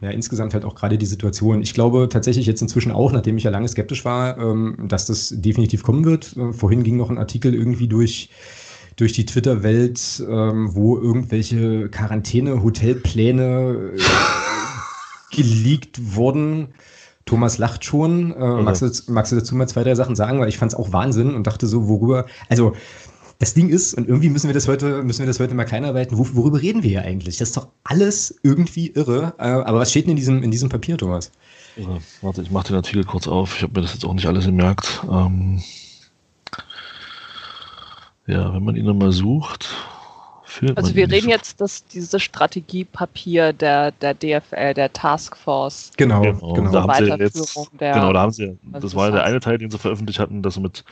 ja, 0.00 0.10
insgesamt 0.10 0.54
halt 0.54 0.64
auch 0.64 0.74
gerade 0.74 0.98
die 0.98 1.06
Situation. 1.06 1.62
Ich 1.62 1.74
glaube 1.74 2.08
tatsächlich 2.10 2.46
jetzt 2.46 2.60
inzwischen 2.60 2.92
auch, 2.92 3.12
nachdem 3.12 3.38
ich 3.38 3.44
ja 3.44 3.50
lange 3.50 3.68
skeptisch 3.68 4.04
war, 4.04 4.38
ähm, 4.38 4.76
dass 4.88 5.06
das 5.06 5.34
definitiv 5.36 5.82
kommen 5.82 6.04
wird. 6.04 6.36
Äh, 6.36 6.52
vorhin 6.52 6.82
ging 6.82 6.96
noch 6.96 7.10
ein 7.10 7.18
Artikel 7.18 7.54
irgendwie 7.54 7.88
durch, 7.88 8.30
durch 8.96 9.12
die 9.12 9.24
Twitter-Welt, 9.24 10.24
ähm, 10.28 10.74
wo 10.74 10.98
irgendwelche 10.98 11.88
Quarantäne-Hotelpläne 11.88 13.92
äh, 13.94 15.34
geleakt 15.34 16.14
wurden. 16.14 16.68
Thomas 17.24 17.58
lacht 17.58 17.84
schon. 17.84 18.32
Äh, 18.32 18.62
magst, 18.62 18.82
du, 18.82 19.12
magst 19.12 19.32
du 19.32 19.36
dazu 19.36 19.56
mal 19.56 19.66
zwei, 19.66 19.82
drei 19.82 19.96
Sachen 19.96 20.14
sagen? 20.14 20.38
Weil 20.38 20.48
ich 20.48 20.58
fand 20.58 20.72
es 20.72 20.78
auch 20.78 20.92
Wahnsinn 20.92 21.34
und 21.34 21.46
dachte 21.46 21.66
so, 21.66 21.88
worüber. 21.88 22.26
Also, 22.48 22.74
das 23.38 23.54
Ding 23.54 23.68
ist, 23.68 23.94
und 23.94 24.08
irgendwie 24.08 24.30
müssen 24.30 24.48
wir 24.48 24.54
das 24.54 24.66
heute, 24.66 25.02
müssen 25.02 25.20
wir 25.20 25.26
das 25.26 25.38
heute 25.40 25.54
mal 25.54 25.64
kleinarbeiten, 25.64 26.16
Wor 26.16 26.26
worüber 26.34 26.60
reden 26.60 26.82
wir 26.82 26.90
hier 26.90 27.02
eigentlich? 27.02 27.36
Das 27.36 27.48
ist 27.48 27.56
doch 27.56 27.68
alles 27.84 28.34
irgendwie 28.42 28.88
irre. 28.88 29.34
Äh, 29.38 29.42
aber 29.42 29.80
was 29.80 29.90
steht 29.90 30.06
denn 30.06 30.12
in 30.12 30.16
diesem, 30.16 30.42
in 30.42 30.50
diesem 30.50 30.68
Papier, 30.68 30.96
Thomas? 30.96 31.30
Ja, 31.76 31.98
warte, 32.22 32.40
ich 32.40 32.50
mache 32.50 32.68
den 32.68 32.76
Artikel 32.76 33.04
kurz 33.04 33.28
auf. 33.28 33.56
Ich 33.56 33.62
habe 33.62 33.74
mir 33.74 33.82
das 33.82 33.92
jetzt 33.92 34.04
auch 34.04 34.14
nicht 34.14 34.26
alles 34.26 34.46
gemerkt. 34.46 35.02
Ähm, 35.10 35.62
ja, 38.26 38.54
wenn 38.54 38.64
man 38.64 38.76
ihn 38.76 38.86
dann 38.86 38.96
mal 38.96 39.12
sucht, 39.12 39.68
findet 40.44 40.78
Also 40.78 40.94
wir 40.94 41.10
reden 41.10 41.28
jetzt 41.28 41.60
das, 41.60 41.84
dieses 41.86 42.22
Strategiepapier 42.22 43.52
der, 43.52 43.92
der 43.92 44.14
DFL, 44.14 44.72
der 44.74 44.92
Taskforce. 44.92 45.92
Genau, 45.98 46.22
genau. 46.22 46.54
genau. 46.54 46.72
Da 46.72 46.82
haben 46.82 47.04
sie 47.04 47.12
jetzt, 47.12 47.70
genau, 47.78 48.12
da 48.12 48.20
haben 48.20 48.32
sie, 48.32 48.58
das 48.80 48.94
war 48.94 49.10
der 49.10 49.24
eine 49.24 49.40
Teil, 49.40 49.58
den 49.58 49.70
sie 49.70 49.78
veröffentlicht 49.78 50.18
hatten, 50.18 50.42
dass 50.42 50.54
sie 50.54 50.60
mit 50.60 50.84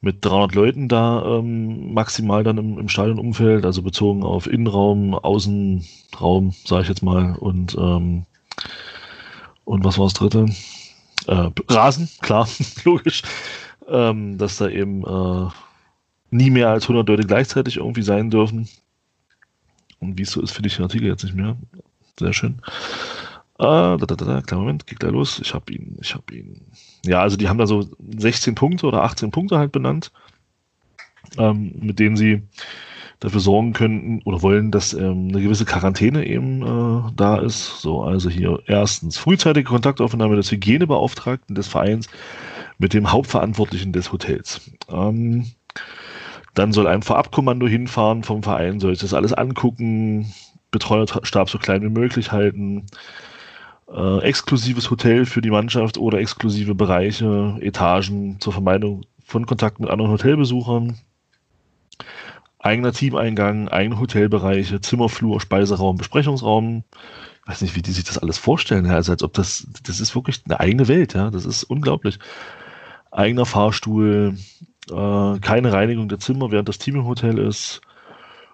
mit 0.00 0.24
300 0.24 0.54
Leuten 0.54 0.88
da 0.88 1.38
ähm, 1.38 1.94
maximal 1.94 2.44
dann 2.44 2.58
im, 2.58 2.78
im 2.78 2.88
Stadionumfeld, 2.88 3.64
also 3.64 3.82
bezogen 3.82 4.22
auf 4.22 4.46
Innenraum, 4.46 5.14
Außenraum, 5.14 6.54
sage 6.64 6.82
ich 6.82 6.88
jetzt 6.88 7.02
mal, 7.02 7.34
und 7.36 7.76
ähm, 7.78 8.26
und 9.64 9.84
was 9.84 9.98
war 9.98 10.06
das 10.06 10.14
dritte? 10.14 10.46
Äh, 11.26 11.50
Rasen, 11.68 12.08
klar, 12.22 12.48
logisch, 12.84 13.22
ähm, 13.88 14.38
dass 14.38 14.58
da 14.58 14.68
eben 14.68 15.04
äh, 15.04 15.50
nie 16.30 16.50
mehr 16.50 16.70
als 16.70 16.84
100 16.84 17.08
Leute 17.08 17.26
gleichzeitig 17.26 17.76
irgendwie 17.76 18.02
sein 18.02 18.30
dürfen. 18.30 18.68
Und 19.98 20.18
wie 20.18 20.22
es 20.22 20.30
so 20.30 20.40
ist, 20.40 20.52
finde 20.52 20.68
ich 20.68 20.76
den 20.76 20.84
Artikel 20.84 21.08
jetzt 21.08 21.24
nicht 21.24 21.34
mehr. 21.34 21.56
Sehr 22.18 22.32
schön. 22.32 22.60
Äh, 23.58 23.62
da, 23.64 23.96
da, 23.96 24.14
da, 24.14 24.42
klar, 24.42 24.60
Moment, 24.60 24.86
geht 24.86 25.00
gleich 25.00 25.12
los. 25.12 25.40
Ich 25.40 25.54
habe 25.54 25.72
ihn, 25.72 25.96
ich 26.00 26.14
habe 26.14 26.34
ihn. 26.34 26.60
Ja, 27.04 27.22
also 27.22 27.36
die 27.36 27.48
haben 27.48 27.58
da 27.58 27.66
so 27.66 27.88
16 28.18 28.54
Punkte 28.54 28.86
oder 28.86 29.02
18 29.02 29.30
Punkte 29.30 29.58
halt 29.58 29.72
benannt, 29.72 30.12
ähm, 31.38 31.72
mit 31.80 31.98
denen 31.98 32.16
sie 32.16 32.42
dafür 33.20 33.40
sorgen 33.40 33.72
könnten 33.72 34.20
oder 34.24 34.42
wollen, 34.42 34.70
dass 34.70 34.92
ähm, 34.92 35.28
eine 35.30 35.40
gewisse 35.40 35.64
Quarantäne 35.64 36.26
eben 36.26 36.62
äh, 36.62 37.12
da 37.16 37.38
ist. 37.38 37.80
So, 37.80 38.02
also 38.02 38.28
hier 38.28 38.60
erstens 38.66 39.16
frühzeitige 39.16 39.68
Kontaktaufnahme 39.68 40.36
des 40.36 40.50
Hygienebeauftragten 40.50 41.54
des 41.54 41.66
Vereins 41.66 42.08
mit 42.78 42.92
dem 42.92 43.10
Hauptverantwortlichen 43.10 43.92
des 43.92 44.12
Hotels. 44.12 44.70
Ähm, 44.90 45.46
dann 46.52 46.72
soll 46.72 46.86
ein 46.86 47.02
Vorabkommando 47.02 47.66
hinfahren 47.66 48.22
vom 48.22 48.42
Verein, 48.42 48.80
soll 48.80 48.94
sich 48.94 49.00
das 49.00 49.14
alles 49.14 49.32
angucken, 49.32 50.32
Betreuerstab 50.70 51.48
so 51.48 51.58
klein 51.58 51.82
wie 51.82 51.88
möglich 51.88 52.32
halten, 52.32 52.86
äh, 53.88 54.18
exklusives 54.20 54.90
Hotel 54.90 55.26
für 55.26 55.40
die 55.40 55.50
Mannschaft 55.50 55.98
oder 55.98 56.18
exklusive 56.18 56.74
Bereiche, 56.74 57.56
Etagen 57.60 58.40
zur 58.40 58.52
Vermeidung 58.52 59.02
von 59.24 59.46
Kontakt 59.46 59.80
mit 59.80 59.90
anderen 59.90 60.10
Hotelbesuchern, 60.10 60.98
eigener 62.58 62.92
Teameingang, 62.92 63.68
eigene 63.68 64.00
Hotelbereiche, 64.00 64.80
Zimmerflur, 64.80 65.40
Speiseraum, 65.40 65.96
Besprechungsraum. 65.96 66.84
Ich 67.42 67.48
weiß 67.48 67.62
nicht, 67.62 67.76
wie 67.76 67.82
die 67.82 67.92
sich 67.92 68.04
das 68.04 68.18
alles 68.18 68.38
vorstellen, 68.38 68.86
also 68.86 69.12
als 69.12 69.22
ob 69.22 69.32
das, 69.34 69.68
das 69.84 70.00
ist 70.00 70.14
wirklich 70.14 70.42
eine 70.46 70.58
eigene 70.58 70.88
Welt, 70.88 71.14
ja, 71.14 71.30
das 71.30 71.44
ist 71.44 71.64
unglaublich. 71.64 72.18
Eigener 73.12 73.46
Fahrstuhl, 73.46 74.36
äh, 74.90 75.38
keine 75.38 75.72
Reinigung 75.72 76.08
der 76.08 76.18
Zimmer, 76.18 76.50
während 76.50 76.68
das 76.68 76.78
Team 76.78 76.96
im 76.96 77.06
Hotel 77.06 77.38
ist, 77.38 77.80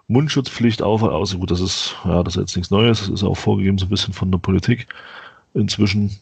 Mundschutzpflicht 0.09 0.83
auf, 0.83 1.03
also 1.03 1.39
gut, 1.39 1.51
das 1.51 1.61
ist, 1.61 1.97
ja, 2.05 2.23
das 2.23 2.37
ist 2.37 2.41
jetzt 2.41 2.57
nichts 2.57 2.71
Neues, 2.71 3.01
das 3.01 3.09
ist 3.09 3.25
auch 3.25 3.37
vorgegeben 3.37 3.79
so 3.79 3.87
ein 3.87 3.91
bisschen 3.91 4.13
von 4.13 4.31
der 4.31 4.39
Politik 4.39 4.89
inzwischen. 5.55 6.17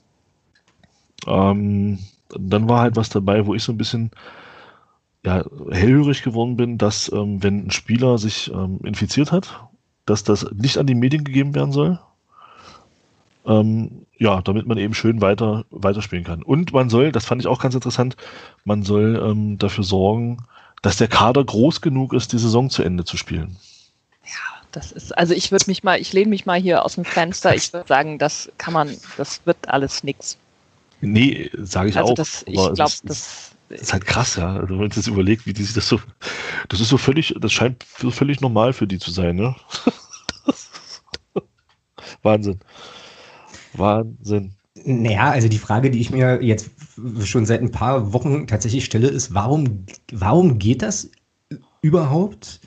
Ähm, 1.26 1.98
dann 2.28 2.68
war 2.68 2.80
halt 2.80 2.96
was 2.96 3.08
dabei, 3.08 3.46
wo 3.46 3.54
ich 3.54 3.62
so 3.62 3.72
ein 3.72 3.78
bisschen 3.78 4.10
ja, 5.24 5.44
hellhörig 5.70 6.22
geworden 6.22 6.56
bin, 6.56 6.78
dass 6.78 7.10
ähm, 7.12 7.42
wenn 7.42 7.66
ein 7.66 7.70
Spieler 7.70 8.18
sich 8.18 8.50
ähm, 8.52 8.80
infiziert 8.84 9.32
hat, 9.32 9.60
dass 10.06 10.24
das 10.24 10.50
nicht 10.52 10.78
an 10.78 10.86
die 10.86 10.94
Medien 10.94 11.24
gegeben 11.24 11.54
werden 11.54 11.72
soll. 11.72 11.98
Ähm, 13.46 14.06
ja, 14.18 14.42
damit 14.42 14.66
man 14.66 14.76
eben 14.76 14.94
schön 14.94 15.22
weiter 15.22 15.64
weiterspielen 15.70 16.24
kann. 16.24 16.42
Und 16.42 16.72
man 16.72 16.90
soll, 16.90 17.10
das 17.10 17.24
fand 17.24 17.40
ich 17.40 17.48
auch 17.48 17.60
ganz 17.60 17.74
interessant, 17.74 18.16
man 18.64 18.82
soll 18.82 19.20
ähm, 19.24 19.56
dafür 19.56 19.82
sorgen, 19.82 20.44
dass 20.82 20.98
der 20.98 21.08
Kader 21.08 21.42
groß 21.42 21.80
genug 21.80 22.12
ist, 22.12 22.32
die 22.32 22.38
Saison 22.38 22.68
zu 22.68 22.82
Ende 22.82 23.04
zu 23.04 23.16
spielen. 23.16 23.56
Ja, 24.24 24.59
das 24.72 24.92
ist, 24.92 25.16
also 25.16 25.34
ich 25.34 25.50
würde 25.52 25.64
mich 25.66 25.82
mal, 25.82 26.00
ich 26.00 26.12
lehne 26.12 26.30
mich 26.30 26.46
mal 26.46 26.60
hier 26.60 26.84
aus 26.84 26.94
dem 26.94 27.04
Fenster, 27.04 27.54
ich 27.54 27.72
würde 27.72 27.88
sagen, 27.88 28.18
das 28.18 28.50
kann 28.58 28.74
man, 28.74 28.96
das 29.16 29.40
wird 29.44 29.68
alles 29.68 30.04
nix. 30.04 30.36
Nee, 31.00 31.50
sage 31.54 31.90
ich 31.90 31.96
also 31.96 32.12
auch. 32.12 32.14
Das, 32.14 32.42
ich 32.46 32.54
glaube, 32.54 32.76
das, 32.76 33.02
das 33.02 33.50
ist 33.70 33.92
halt 33.92 34.04
krass, 34.04 34.36
ja. 34.36 34.54
Also 34.54 34.70
wenn 34.70 34.78
man 34.78 34.90
sich 34.90 35.04
das 35.04 35.06
überlegt, 35.06 35.46
wie 35.46 35.52
die 35.52 35.62
sich 35.62 35.74
das 35.74 35.88
so. 35.88 36.00
Das 36.68 36.80
ist 36.80 36.88
so 36.88 36.98
völlig, 36.98 37.34
das 37.40 37.52
scheint 37.52 37.84
völlig 37.84 38.40
normal 38.40 38.72
für 38.72 38.86
die 38.86 38.98
zu 38.98 39.10
sein, 39.10 39.36
ne? 39.36 39.54
Wahnsinn. 42.22 42.58
Wahnsinn. 43.74 44.54
Naja, 44.84 45.30
also 45.30 45.48
die 45.48 45.58
Frage, 45.58 45.90
die 45.90 46.00
ich 46.00 46.10
mir 46.10 46.42
jetzt 46.42 46.70
schon 47.24 47.46
seit 47.46 47.60
ein 47.60 47.70
paar 47.70 48.12
Wochen 48.12 48.46
tatsächlich 48.46 48.84
stelle, 48.84 49.08
ist, 49.08 49.34
warum, 49.34 49.86
warum 50.12 50.58
geht 50.58 50.82
das 50.82 51.10
überhaupt? 51.82 52.60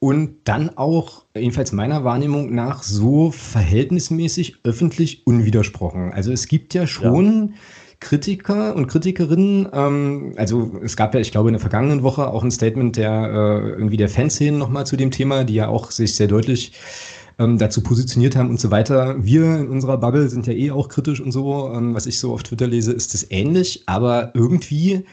Und 0.00 0.36
dann 0.44 0.76
auch, 0.76 1.24
jedenfalls 1.38 1.72
meiner 1.72 2.04
Wahrnehmung 2.04 2.54
nach, 2.54 2.82
so 2.82 3.30
verhältnismäßig 3.30 4.56
öffentlich 4.64 5.26
unwidersprochen. 5.26 6.12
Also 6.12 6.32
es 6.32 6.48
gibt 6.48 6.74
ja 6.74 6.86
schon 6.86 7.48
ja. 7.48 7.54
Kritiker 8.00 8.76
und 8.76 8.86
Kritikerinnen, 8.86 9.68
ähm, 9.72 10.34
also 10.36 10.78
es 10.82 10.96
gab 10.96 11.14
ja, 11.14 11.20
ich 11.20 11.32
glaube, 11.32 11.48
in 11.48 11.54
der 11.54 11.60
vergangenen 11.60 12.02
Woche 12.02 12.28
auch 12.28 12.44
ein 12.44 12.50
Statement 12.50 12.96
der 12.96 13.10
äh, 13.10 13.70
irgendwie 13.70 13.96
der 13.96 14.08
Fanszenen 14.08 14.58
nochmal 14.58 14.86
zu 14.86 14.96
dem 14.96 15.10
Thema, 15.10 15.44
die 15.44 15.54
ja 15.54 15.68
auch 15.68 15.90
sich 15.90 16.14
sehr 16.14 16.28
deutlich 16.28 16.72
ähm, 17.38 17.58
dazu 17.58 17.82
positioniert 17.82 18.36
haben 18.36 18.50
und 18.50 18.60
so 18.60 18.70
weiter. 18.70 19.16
Wir 19.18 19.58
in 19.58 19.68
unserer 19.68 19.98
Bubble 19.98 20.28
sind 20.28 20.46
ja 20.46 20.52
eh 20.52 20.70
auch 20.70 20.88
kritisch 20.88 21.20
und 21.20 21.32
so. 21.32 21.72
Ähm, 21.72 21.94
was 21.94 22.06
ich 22.06 22.18
so 22.18 22.32
auf 22.32 22.42
Twitter 22.42 22.66
lese, 22.66 22.92
ist 22.92 23.14
das 23.14 23.30
ähnlich, 23.30 23.82
aber 23.86 24.32
irgendwie 24.34 25.04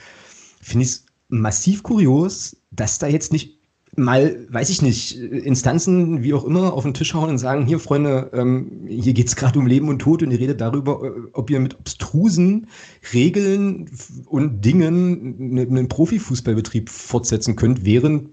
finde 0.61 0.83
ich 0.85 0.91
es 0.91 1.05
massiv 1.29 1.83
kurios, 1.83 2.57
dass 2.71 2.99
da 2.99 3.07
jetzt 3.07 3.31
nicht 3.31 3.54
mal, 3.95 4.45
weiß 4.49 4.69
ich 4.69 4.81
nicht, 4.81 5.17
Instanzen, 5.17 6.23
wie 6.23 6.33
auch 6.33 6.43
immer, 6.43 6.73
auf 6.73 6.83
den 6.83 6.93
Tisch 6.93 7.13
hauen 7.13 7.29
und 7.29 7.37
sagen, 7.37 7.65
hier 7.65 7.79
Freunde, 7.79 8.29
ähm, 8.33 8.85
hier 8.87 9.13
geht 9.13 9.27
es 9.27 9.35
gerade 9.35 9.57
um 9.57 9.67
Leben 9.67 9.89
und 9.89 9.99
Tod 9.99 10.21
und 10.21 10.31
ihr 10.31 10.39
redet 10.39 10.61
darüber, 10.61 11.01
äh, 11.03 11.11
ob 11.33 11.49
ihr 11.49 11.59
mit 11.59 11.79
obstrusen 11.79 12.67
Regeln 13.13 13.89
und 14.25 14.63
Dingen 14.65 15.59
einen 15.69 15.87
Profifußballbetrieb 15.87 16.89
fortsetzen 16.89 17.55
könnt, 17.55 17.85
während 17.85 18.29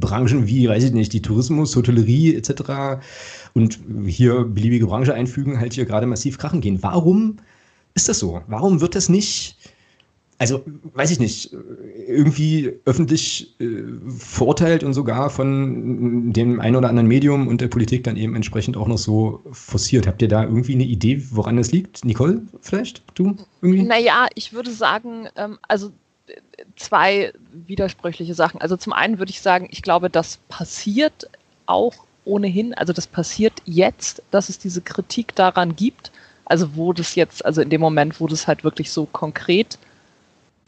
Branchen 0.00 0.46
wie, 0.46 0.68
weiß 0.68 0.84
ich 0.84 0.92
nicht, 0.92 1.12
die 1.12 1.22
Tourismus, 1.22 1.74
Hotellerie 1.74 2.34
etc. 2.34 3.00
und 3.54 3.80
hier 4.06 4.44
beliebige 4.44 4.86
Branche 4.86 5.14
einfügen, 5.14 5.58
halt 5.58 5.74
hier 5.74 5.86
gerade 5.86 6.06
massiv 6.06 6.38
krachen 6.38 6.60
gehen. 6.60 6.82
Warum 6.82 7.36
ist 7.94 8.08
das 8.08 8.18
so? 8.18 8.42
Warum 8.46 8.80
wird 8.80 8.94
das 8.94 9.08
nicht 9.08 9.56
also 10.38 10.62
weiß 10.94 11.10
ich 11.10 11.18
nicht, 11.18 11.56
irgendwie 12.06 12.72
öffentlich 12.84 13.58
äh, 13.60 13.82
verurteilt 14.18 14.84
und 14.84 14.92
sogar 14.92 15.30
von 15.30 16.32
dem 16.32 16.60
einen 16.60 16.76
oder 16.76 16.88
anderen 16.88 17.08
Medium 17.08 17.48
und 17.48 17.60
der 17.60 17.68
Politik 17.68 18.04
dann 18.04 18.16
eben 18.16 18.36
entsprechend 18.36 18.76
auch 18.76 18.86
noch 18.86 18.98
so 18.98 19.42
forciert. 19.52 20.06
Habt 20.06 20.20
ihr 20.22 20.28
da 20.28 20.44
irgendwie 20.44 20.74
eine 20.74 20.84
Idee, 20.84 21.22
woran 21.30 21.56
das 21.56 21.72
liegt? 21.72 22.04
Nicole, 22.04 22.42
vielleicht? 22.60 23.02
Du 23.14 23.36
irgendwie? 23.62 23.82
Naja, 23.82 24.26
ich 24.34 24.52
würde 24.52 24.70
sagen, 24.70 25.28
ähm, 25.36 25.58
also 25.68 25.90
zwei 26.76 27.32
widersprüchliche 27.52 28.34
Sachen. 28.34 28.60
Also 28.60 28.76
zum 28.76 28.92
einen 28.92 29.18
würde 29.18 29.30
ich 29.30 29.40
sagen, 29.40 29.68
ich 29.70 29.82
glaube, 29.82 30.10
das 30.10 30.38
passiert 30.48 31.28
auch 31.66 31.94
ohnehin, 32.24 32.74
also 32.74 32.92
das 32.92 33.06
passiert 33.06 33.54
jetzt, 33.64 34.22
dass 34.30 34.48
es 34.48 34.58
diese 34.58 34.80
Kritik 34.80 35.34
daran 35.34 35.76
gibt. 35.76 36.10
Also 36.44 36.76
wo 36.76 36.92
das 36.92 37.14
jetzt, 37.14 37.44
also 37.44 37.60
in 37.60 37.70
dem 37.70 37.80
Moment, 37.80 38.20
wo 38.20 38.26
das 38.26 38.46
halt 38.46 38.64
wirklich 38.64 38.90
so 38.90 39.06
konkret 39.06 39.78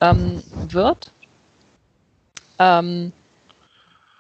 ähm, 0.01 0.43
wird. 0.71 1.11
Ähm, 2.59 3.13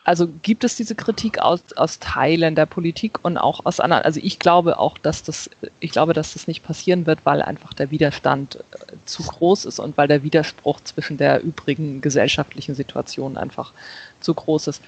also 0.08 0.26
gibt 0.40 0.64
es 0.64 0.74
diese 0.74 0.94
Kritik 0.94 1.38
aus, 1.38 1.60
aus 1.76 1.98
Teilen 1.98 2.54
der 2.54 2.64
Politik 2.64 3.18
und 3.22 3.36
auch 3.36 3.66
aus 3.66 3.78
anderen. 3.78 4.04
Also 4.04 4.20
ich 4.22 4.38
glaube 4.38 4.78
auch, 4.78 4.96
dass 4.96 5.22
das, 5.22 5.50
ich 5.80 5.90
glaube, 5.90 6.14
dass 6.14 6.32
das 6.32 6.48
nicht 6.48 6.62
passieren 6.62 7.06
wird, 7.06 7.18
weil 7.24 7.42
einfach 7.42 7.74
der 7.74 7.90
Widerstand 7.90 8.56
äh, 8.56 8.94
zu 9.04 9.22
groß 9.22 9.66
ist 9.66 9.78
und 9.78 9.98
weil 9.98 10.08
der 10.08 10.22
Widerspruch 10.22 10.80
zwischen 10.80 11.18
der 11.18 11.42
übrigen 11.42 12.00
gesellschaftlichen 12.00 12.74
Situation 12.74 13.36
einfach 13.36 13.74
zu 14.20 14.32
groß 14.32 14.68
ist. 14.68 14.82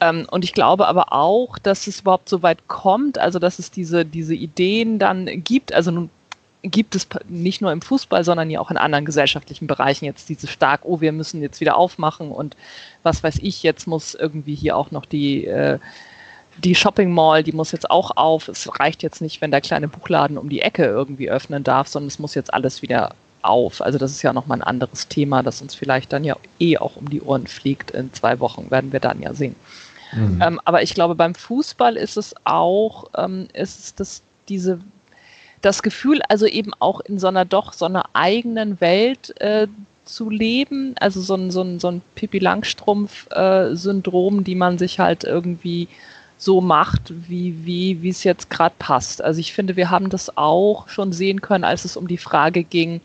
Ähm, 0.00 0.26
und 0.28 0.42
ich 0.42 0.52
glaube 0.52 0.88
aber 0.88 1.12
auch, 1.12 1.56
dass 1.58 1.86
es 1.86 2.00
überhaupt 2.00 2.28
so 2.28 2.42
weit 2.42 2.66
kommt, 2.66 3.16
also 3.16 3.38
dass 3.38 3.60
es 3.60 3.70
diese, 3.70 4.04
diese 4.04 4.34
Ideen 4.34 4.98
dann 4.98 5.44
gibt. 5.44 5.72
Also 5.72 5.92
nun 5.92 6.10
gibt 6.64 6.94
es 6.94 7.06
nicht 7.28 7.60
nur 7.60 7.72
im 7.72 7.82
Fußball, 7.82 8.24
sondern 8.24 8.50
ja 8.50 8.60
auch 8.60 8.70
in 8.70 8.78
anderen 8.78 9.04
gesellschaftlichen 9.04 9.66
Bereichen 9.66 10.06
jetzt 10.06 10.28
diese 10.28 10.46
stark, 10.46 10.80
oh, 10.84 11.00
wir 11.00 11.12
müssen 11.12 11.42
jetzt 11.42 11.60
wieder 11.60 11.76
aufmachen 11.76 12.30
und 12.30 12.56
was 13.02 13.22
weiß 13.22 13.38
ich, 13.42 13.62
jetzt 13.62 13.86
muss 13.86 14.14
irgendwie 14.14 14.54
hier 14.54 14.76
auch 14.76 14.90
noch 14.90 15.04
die, 15.04 15.46
äh, 15.46 15.78
die 16.58 16.74
Shopping 16.74 17.12
Mall, 17.12 17.42
die 17.42 17.52
muss 17.52 17.72
jetzt 17.72 17.90
auch 17.90 18.16
auf. 18.16 18.48
Es 18.48 18.68
reicht 18.80 19.02
jetzt 19.02 19.20
nicht, 19.20 19.40
wenn 19.40 19.50
der 19.50 19.60
kleine 19.60 19.88
Buchladen 19.88 20.38
um 20.38 20.48
die 20.48 20.62
Ecke 20.62 20.84
irgendwie 20.84 21.30
öffnen 21.30 21.64
darf, 21.64 21.88
sondern 21.88 22.08
es 22.08 22.18
muss 22.18 22.34
jetzt 22.34 22.54
alles 22.54 22.80
wieder 22.80 23.14
auf. 23.42 23.82
Also 23.82 23.98
das 23.98 24.12
ist 24.12 24.22
ja 24.22 24.32
nochmal 24.32 24.58
ein 24.58 24.62
anderes 24.62 25.08
Thema, 25.08 25.42
das 25.42 25.60
uns 25.60 25.74
vielleicht 25.74 26.12
dann 26.12 26.24
ja 26.24 26.36
eh 26.60 26.78
auch 26.78 26.96
um 26.96 27.10
die 27.10 27.20
Ohren 27.20 27.46
fliegt. 27.46 27.90
In 27.90 28.12
zwei 28.14 28.40
Wochen 28.40 28.70
werden 28.70 28.92
wir 28.92 29.00
dann 29.00 29.20
ja 29.20 29.34
sehen. 29.34 29.56
Mhm. 30.12 30.40
Ähm, 30.42 30.60
aber 30.64 30.82
ich 30.82 30.94
glaube, 30.94 31.14
beim 31.14 31.34
Fußball 31.34 31.96
ist 31.96 32.16
es 32.16 32.34
auch, 32.44 33.10
ähm, 33.16 33.48
ist 33.52 33.80
es 33.80 33.94
das, 33.94 34.22
diese 34.48 34.78
das 35.64 35.82
Gefühl, 35.82 36.20
also 36.28 36.46
eben 36.46 36.72
auch 36.78 37.00
in 37.00 37.18
so 37.18 37.26
einer 37.28 37.44
doch 37.44 37.72
so 37.72 37.86
einer 37.86 38.04
eigenen 38.12 38.80
Welt 38.80 39.40
äh, 39.40 39.66
zu 40.04 40.30
leben, 40.30 40.94
also 41.00 41.20
so 41.20 41.34
ein, 41.34 41.50
so 41.50 41.62
ein, 41.62 41.80
so 41.80 41.88
ein 41.88 42.02
Pippi 42.14 42.38
Langstrumpf-Syndrom, 42.38 44.40
äh, 44.40 44.42
die 44.42 44.54
man 44.54 44.78
sich 44.78 44.98
halt 44.98 45.24
irgendwie 45.24 45.88
so 46.36 46.60
macht, 46.60 47.12
wie, 47.28 47.64
wie, 47.64 48.08
es 48.08 48.24
jetzt 48.24 48.50
gerade 48.50 48.74
passt. 48.78 49.22
Also 49.22 49.40
ich 49.40 49.54
finde, 49.54 49.76
wir 49.76 49.90
haben 49.90 50.10
das 50.10 50.36
auch 50.36 50.88
schon 50.88 51.12
sehen 51.12 51.40
können, 51.40 51.64
als 51.64 51.86
es 51.86 51.96
um 51.96 52.08
die 52.08 52.18
Frage 52.18 52.64
ging, 52.64 53.00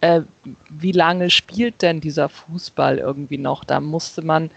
äh, 0.00 0.22
wie 0.70 0.92
lange 0.92 1.28
spielt 1.28 1.82
denn 1.82 2.00
dieser 2.00 2.30
Fußball 2.30 2.98
irgendwie 2.98 3.38
noch? 3.38 3.64
Da 3.64 3.80
musste 3.80 4.22
man 4.22 4.50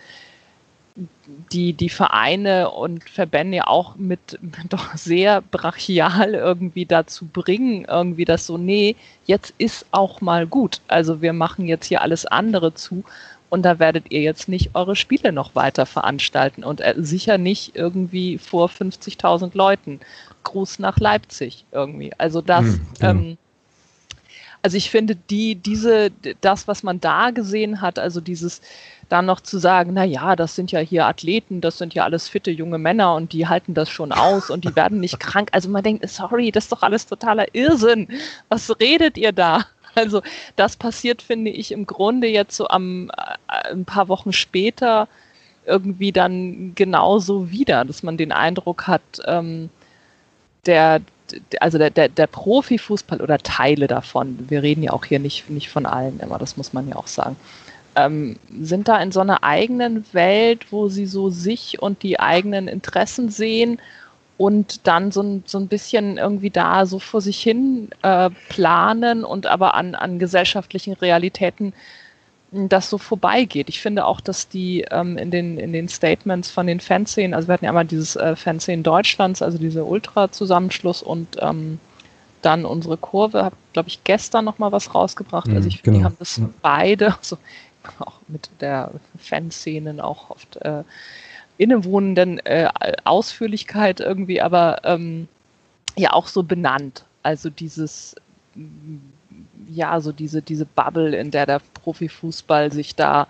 die, 1.52 1.74
die 1.74 1.90
Vereine 1.90 2.70
und 2.70 3.10
Verbände 3.10 3.58
ja 3.58 3.68
auch 3.68 3.96
mit 3.96 4.40
doch 4.70 4.96
sehr 4.96 5.42
brachial 5.42 6.34
irgendwie 6.34 6.86
dazu 6.86 7.26
bringen, 7.26 7.86
irgendwie 7.86 8.26
das 8.26 8.46
so, 8.46 8.58
nee, 8.58 8.96
jetzt 9.26 9.54
ist 9.58 9.86
auch 9.92 10.22
mal 10.22 10.46
gut. 10.46 10.82
Also 10.88 11.22
wir 11.22 11.34
machen 11.34 11.68
jetzt 11.68 11.88
hier 11.88 12.02
alles 12.02 12.26
andere 12.26 12.74
zu 12.74 13.04
und 13.50 13.64
da 13.64 13.80
werdet 13.80 14.12
ihr 14.12 14.22
jetzt 14.22 14.50
nicht 14.50 14.72
eure 14.74 14.96
Spiele 14.96 15.32
noch 15.32 15.56
weiter 15.56 15.86
veranstalten 15.86 16.64
und 16.64 16.82
äh, 16.82 16.96
sicher 16.98 17.38
nicht 17.38 17.76
irgendwie 17.76 18.38
vor 18.38 18.70
50.000 18.70 19.56
Leuten. 19.56 20.00
Gruß 20.44 20.80
nach 20.80 20.98
Leipzig 20.98 21.64
irgendwie. 21.72 22.12
Also 22.18 22.42
das, 22.42 22.66
mhm, 22.66 22.82
ähm, 23.00 23.38
also 24.62 24.76
ich 24.78 24.90
finde 24.90 25.16
die, 25.16 25.56
diese, 25.56 26.12
das, 26.42 26.68
was 26.68 26.84
man 26.84 27.00
da 27.00 27.32
gesehen 27.32 27.82
hat, 27.82 28.00
also 28.00 28.22
dieses, 28.22 28.62
dann 29.10 29.26
noch 29.26 29.42
zu 29.42 29.58
sagen, 29.58 29.92
na 29.94 30.04
ja, 30.04 30.36
das 30.36 30.56
sind 30.56 30.72
ja 30.72 30.80
hier 30.80 31.06
Athleten, 31.06 31.62
das 31.62 31.78
sind 31.78 31.94
ja 31.94 32.04
alles 32.04 32.28
fitte 32.28 32.52
junge 32.52 32.78
Männer 32.78 33.16
und 33.16 33.34
die 33.34 33.48
halten 33.48 33.74
das 33.74 33.90
schon 33.90 34.12
aus 34.12 34.50
und 34.50 34.64
die 34.64 34.76
werden 34.76 35.00
nicht 35.00 35.20
krank. 35.20 35.50
Also 35.52 35.70
man 35.70 35.84
denkt, 35.84 36.08
sorry, 36.10 36.52
das 36.52 36.66
ist 36.66 36.72
doch 36.72 36.84
alles 36.84 37.06
totaler 37.06 37.54
Irrsinn. 37.54 38.08
Was 38.50 38.70
redet 38.80 39.18
ihr 39.18 39.32
da? 39.32 39.66
Also 39.96 40.24
das 40.56 40.76
passiert, 40.76 41.22
finde 41.22 41.52
ich, 41.52 41.72
im 41.72 41.86
Grunde 41.86 42.28
jetzt 42.28 42.58
so 42.58 42.68
am 42.68 43.12
äh, 43.12 43.72
ein 43.72 43.86
paar 43.86 44.08
Wochen 44.08 44.34
später 44.34 45.08
irgendwie 45.66 46.12
dann 46.12 46.74
genauso 46.76 47.52
wieder, 47.52 47.86
dass 47.86 48.04
man 48.04 48.18
den 48.18 48.32
Eindruck 48.32 48.88
hat, 48.88 49.02
ähm, 49.26 49.70
der, 50.66 51.02
also 51.60 51.78
der, 51.78 51.90
der, 51.90 52.10
der 52.10 52.28
Profifußball 52.28 53.22
oder 53.22 53.38
Teile 53.38 53.88
davon, 53.88 54.46
wir 54.50 54.64
reden 54.64 54.84
ja 54.84 54.94
auch 54.94 55.06
hier 55.06 55.20
nicht, 55.20 55.50
nicht 55.50 55.70
von 55.70 55.86
allen 55.86 56.20
immer, 56.20 56.38
das 56.38 56.58
muss 56.58 56.74
man 56.74 56.88
ja 56.88 56.96
auch 56.96 57.08
sagen, 57.08 57.36
ähm, 57.96 58.38
sind 58.62 58.88
da 58.88 59.00
in 59.02 59.12
so 59.12 59.20
einer 59.20 59.44
eigenen 59.44 60.06
Welt, 60.14 60.72
wo 60.72 60.90
sie 60.90 61.06
so 61.06 61.30
sich 61.30 61.82
und 61.82 62.04
die 62.04 62.20
eigenen 62.20 62.68
Interessen 62.68 63.30
sehen 63.30 63.80
und 64.38 64.88
dann 64.88 65.12
so 65.12 65.22
ein, 65.22 65.44
so 65.46 65.60
ein 65.60 65.68
bisschen 65.68 66.18
irgendwie 66.18 66.50
da 66.50 66.86
so 66.86 67.00
vor 67.00 67.22
sich 67.22 67.42
hin 67.42 67.90
äh, 68.02 68.30
planen 68.50 69.24
und 69.24 69.48
aber 69.48 69.76
an, 69.76 69.96
an 69.96 70.20
gesellschaftlichen 70.20 70.94
Realitäten 70.94 71.74
hm, 72.52 72.68
das 72.68 72.90
so 72.90 72.98
vorbeigeht. 72.98 73.70
Ich 73.70 73.80
finde 73.80 74.06
auch, 74.06 74.22
dass 74.22 74.50
die 74.50 74.86
ähm, 74.92 75.18
in, 75.18 75.30
den, 75.30 75.58
in 75.58 75.72
den 75.72 75.88
Statements 75.88 76.50
von 76.50 76.66
den 76.68 76.80
Fanszenen, 76.80 77.34
also 77.34 77.48
wir 77.48 77.54
hatten 77.54 77.66
ja 77.66 77.72
einmal 77.72 77.86
dieses 77.86 78.16
äh, 78.16 78.36
Fanszenen 78.36 78.84
Deutschlands, 78.84 79.42
also 79.42 79.58
dieser 79.58 79.86
Ultra-Zusammenschluss 79.86 81.04
und 81.04 81.38
ähm, 81.40 81.80
dann 82.42 82.66
unsere 82.66 82.98
Kurve, 82.98 83.44
habe, 83.44 83.56
glaube 83.72 83.90
ich, 83.90 84.04
gestern 84.04 84.46
noch 84.46 84.60
mal 84.60 84.72
was 84.72 84.94
rausgebracht. 84.94 85.48
Mhm, 85.48 85.56
also 85.56 85.68
ich 85.68 85.82
finde, 85.82 86.00
genau. 86.00 86.00
die 86.00 86.06
haben 86.06 86.20
das 86.20 86.42
beide, 86.62 87.16
also 87.18 87.38
auch 88.00 88.20
mit 88.28 88.50
der 88.62 88.92
Fanszenen 89.18 90.00
auch 90.00 90.30
oft 90.30 90.58
äh, 90.58 90.84
innewohnenden 91.58 92.40
äh, 92.46 92.70
Ausführlichkeit 93.04 94.00
irgendwie, 94.00 94.42
aber 94.42 94.82
ähm, 94.84 95.28
ja 95.96 96.14
auch 96.14 96.28
so 96.28 96.44
benannt. 96.44 97.06
Also 97.22 97.50
dieses, 97.50 98.16
ja, 99.70 100.02
so 100.02 100.12
diese, 100.12 100.42
diese 100.42 100.66
Bubble, 100.66 101.16
in 101.16 101.32
der 101.32 101.46
der 101.46 101.62
Profifußball 101.74 102.72
sich 102.72 102.96
da 102.96 103.28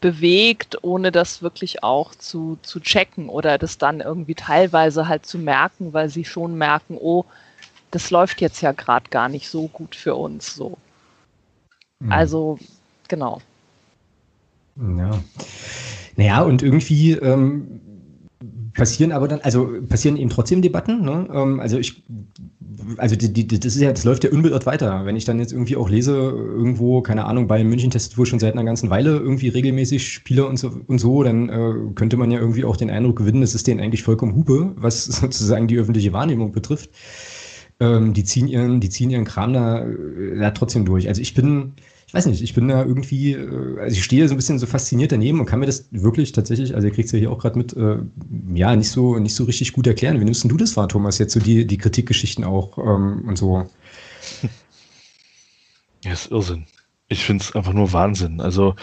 bewegt, 0.00 0.82
ohne 0.82 1.10
das 1.10 1.42
wirklich 1.42 1.82
auch 1.82 2.14
zu, 2.14 2.58
zu 2.62 2.80
checken 2.80 3.28
oder 3.28 3.58
das 3.58 3.78
dann 3.78 4.00
irgendwie 4.00 4.34
teilweise 4.34 5.08
halt 5.08 5.26
zu 5.26 5.38
merken, 5.38 5.92
weil 5.92 6.08
sie 6.08 6.24
schon 6.24 6.56
merken, 6.56 6.96
oh, 6.98 7.24
das 7.90 8.10
läuft 8.10 8.40
jetzt 8.40 8.60
ja 8.60 8.72
gerade 8.72 9.08
gar 9.10 9.28
nicht 9.28 9.48
so 9.48 9.66
gut 9.68 9.94
für 9.94 10.14
uns 10.14 10.54
so. 10.54 10.78
Mhm. 12.00 12.12
Also, 12.12 12.58
genau. 13.08 13.40
Ja. 14.78 15.22
Naja, 16.16 16.42
und 16.42 16.62
irgendwie 16.62 17.12
ähm, 17.12 17.80
passieren 18.78 19.12
aber 19.12 19.28
dann, 19.28 19.40
also 19.40 19.68
passieren 19.88 20.16
eben 20.16 20.30
trotzdem 20.30 20.62
Debatten. 20.62 21.02
Ne? 21.02 21.28
Ähm, 21.32 21.60
also 21.60 21.78
ich, 21.78 22.02
also 22.96 23.16
die, 23.16 23.32
die, 23.32 23.46
das 23.46 23.74
ist 23.74 23.82
ja, 23.82 23.90
das 23.90 24.04
läuft 24.04 24.24
ja 24.24 24.30
unbeirrt 24.30 24.66
weiter. 24.66 25.04
Wenn 25.04 25.16
ich 25.16 25.24
dann 25.24 25.40
jetzt 25.40 25.52
irgendwie 25.52 25.76
auch 25.76 25.88
lese, 25.88 26.12
irgendwo, 26.12 27.02
keine 27.02 27.24
Ahnung, 27.24 27.48
bei 27.48 27.62
München 27.64 27.90
testet 27.90 28.16
wohl 28.16 28.26
schon 28.26 28.38
seit 28.38 28.52
einer 28.52 28.64
ganzen 28.64 28.88
Weile 28.88 29.16
irgendwie 29.16 29.48
regelmäßig 29.48 30.06
Spiele 30.06 30.46
und 30.46 30.58
so, 30.58 30.80
und 30.86 30.98
so 30.98 31.22
dann 31.22 31.48
äh, 31.48 31.74
könnte 31.94 32.16
man 32.16 32.30
ja 32.30 32.38
irgendwie 32.38 32.64
auch 32.64 32.76
den 32.76 32.90
Eindruck 32.90 33.16
gewinnen, 33.16 33.42
es 33.42 33.54
ist 33.54 33.66
denen 33.66 33.80
eigentlich 33.80 34.04
vollkommen 34.04 34.36
Hupe, 34.36 34.72
was 34.76 35.04
sozusagen 35.06 35.66
die 35.66 35.76
öffentliche 35.76 36.12
Wahrnehmung 36.12 36.52
betrifft. 36.52 36.90
Ähm, 37.80 38.12
die 38.12 38.24
ziehen 38.24 38.48
ihren, 38.48 38.80
die 38.80 38.90
ziehen 38.90 39.10
ihren 39.10 39.24
Kram 39.24 39.52
da, 39.52 39.84
äh, 39.84 40.38
da 40.38 40.50
trotzdem 40.52 40.84
durch. 40.84 41.08
Also 41.08 41.20
ich 41.20 41.34
bin, 41.34 41.74
ich 42.08 42.14
weiß 42.14 42.24
nicht, 42.24 42.42
ich 42.42 42.54
bin 42.54 42.68
da 42.68 42.82
irgendwie, 42.82 43.34
äh, 43.34 43.78
also 43.80 43.94
ich 43.94 44.02
stehe 44.02 44.26
so 44.26 44.34
ein 44.34 44.38
bisschen 44.38 44.58
so 44.58 44.66
fasziniert 44.66 45.12
daneben 45.12 45.40
und 45.40 45.46
kann 45.46 45.60
mir 45.60 45.66
das 45.66 45.88
wirklich 45.90 46.32
tatsächlich, 46.32 46.74
also 46.74 46.88
ihr 46.88 46.94
kriegt 46.94 47.06
es 47.06 47.12
ja 47.12 47.18
hier 47.18 47.30
auch 47.30 47.38
gerade 47.38 47.58
mit, 47.58 47.76
äh, 47.76 47.98
ja, 48.54 48.74
nicht 48.74 48.88
so, 48.88 49.18
nicht 49.18 49.34
so 49.34 49.44
richtig 49.44 49.74
gut 49.74 49.86
erklären. 49.86 50.18
Wie 50.18 50.24
nimmst 50.24 50.42
du 50.42 50.56
das 50.56 50.74
wahr, 50.78 50.88
Thomas, 50.88 51.18
jetzt 51.18 51.34
so 51.34 51.40
die, 51.40 51.66
die 51.66 51.76
Kritikgeschichten 51.76 52.44
auch 52.44 52.78
ähm, 52.78 53.24
und 53.28 53.36
so? 53.36 53.68
Ja, 56.04 56.12
ist 56.12 56.30
Irrsinn. 56.30 56.64
Ich 57.08 57.24
finde 57.24 57.42
es 57.42 57.56
einfach 57.56 57.72
nur 57.72 57.92
Wahnsinn. 57.92 58.40
Also, 58.40 58.76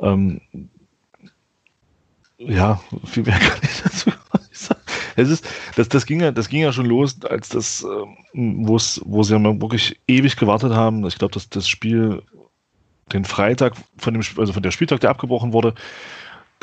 ähm, 0.00 0.40
ja, 2.38 2.80
viel 3.04 3.22
mehr 3.22 3.38
kann 3.38 3.60
ich 3.62 3.82
dazu 3.82 4.10
sagen. 4.52 4.80
Es 5.14 5.30
ist, 5.30 5.46
das, 5.76 5.88
das, 5.88 6.06
ging 6.06 6.20
ja, 6.20 6.32
das 6.32 6.48
ging 6.48 6.62
ja 6.62 6.72
schon 6.72 6.86
los, 6.86 7.22
als 7.22 7.50
das, 7.50 7.84
ähm, 8.34 8.66
wo 8.66 8.78
sie 9.22 9.32
ja 9.32 9.60
wirklich 9.60 10.00
ewig 10.08 10.36
gewartet 10.36 10.72
haben. 10.72 11.06
Ich 11.06 11.18
glaube, 11.18 11.34
dass 11.34 11.48
das 11.48 11.68
Spiel 11.68 12.20
den 13.12 13.24
Freitag 13.24 13.74
von 13.96 14.14
dem, 14.14 14.22
also 14.36 14.52
von 14.52 14.62
der 14.62 14.70
Spieltag, 14.70 15.00
der 15.00 15.10
abgebrochen 15.10 15.52
wurde, 15.52 15.74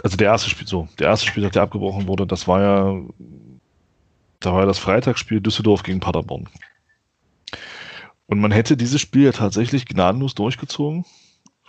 also 0.03 0.17
der 0.17 0.27
erste 0.27 0.49
Spiel, 0.49 0.67
so, 0.67 0.87
der 0.99 1.07
erste 1.07 1.27
Spieltag, 1.27 1.53
der 1.53 1.63
abgebrochen 1.63 2.07
wurde, 2.07 2.27
das 2.27 2.47
war 2.47 2.61
ja, 2.61 3.01
da 4.39 4.53
war 4.53 4.61
ja 4.61 4.65
das 4.65 4.79
Freitagsspiel 4.79 5.41
Düsseldorf 5.41 5.83
gegen 5.83 5.99
Paderborn. 5.99 6.47
Und 8.27 8.39
man 8.39 8.51
hätte 8.51 8.77
dieses 8.77 9.01
Spiel 9.01 9.23
ja 9.23 9.31
tatsächlich 9.31 9.85
gnadenlos 9.85 10.35
durchgezogen. 10.35 11.05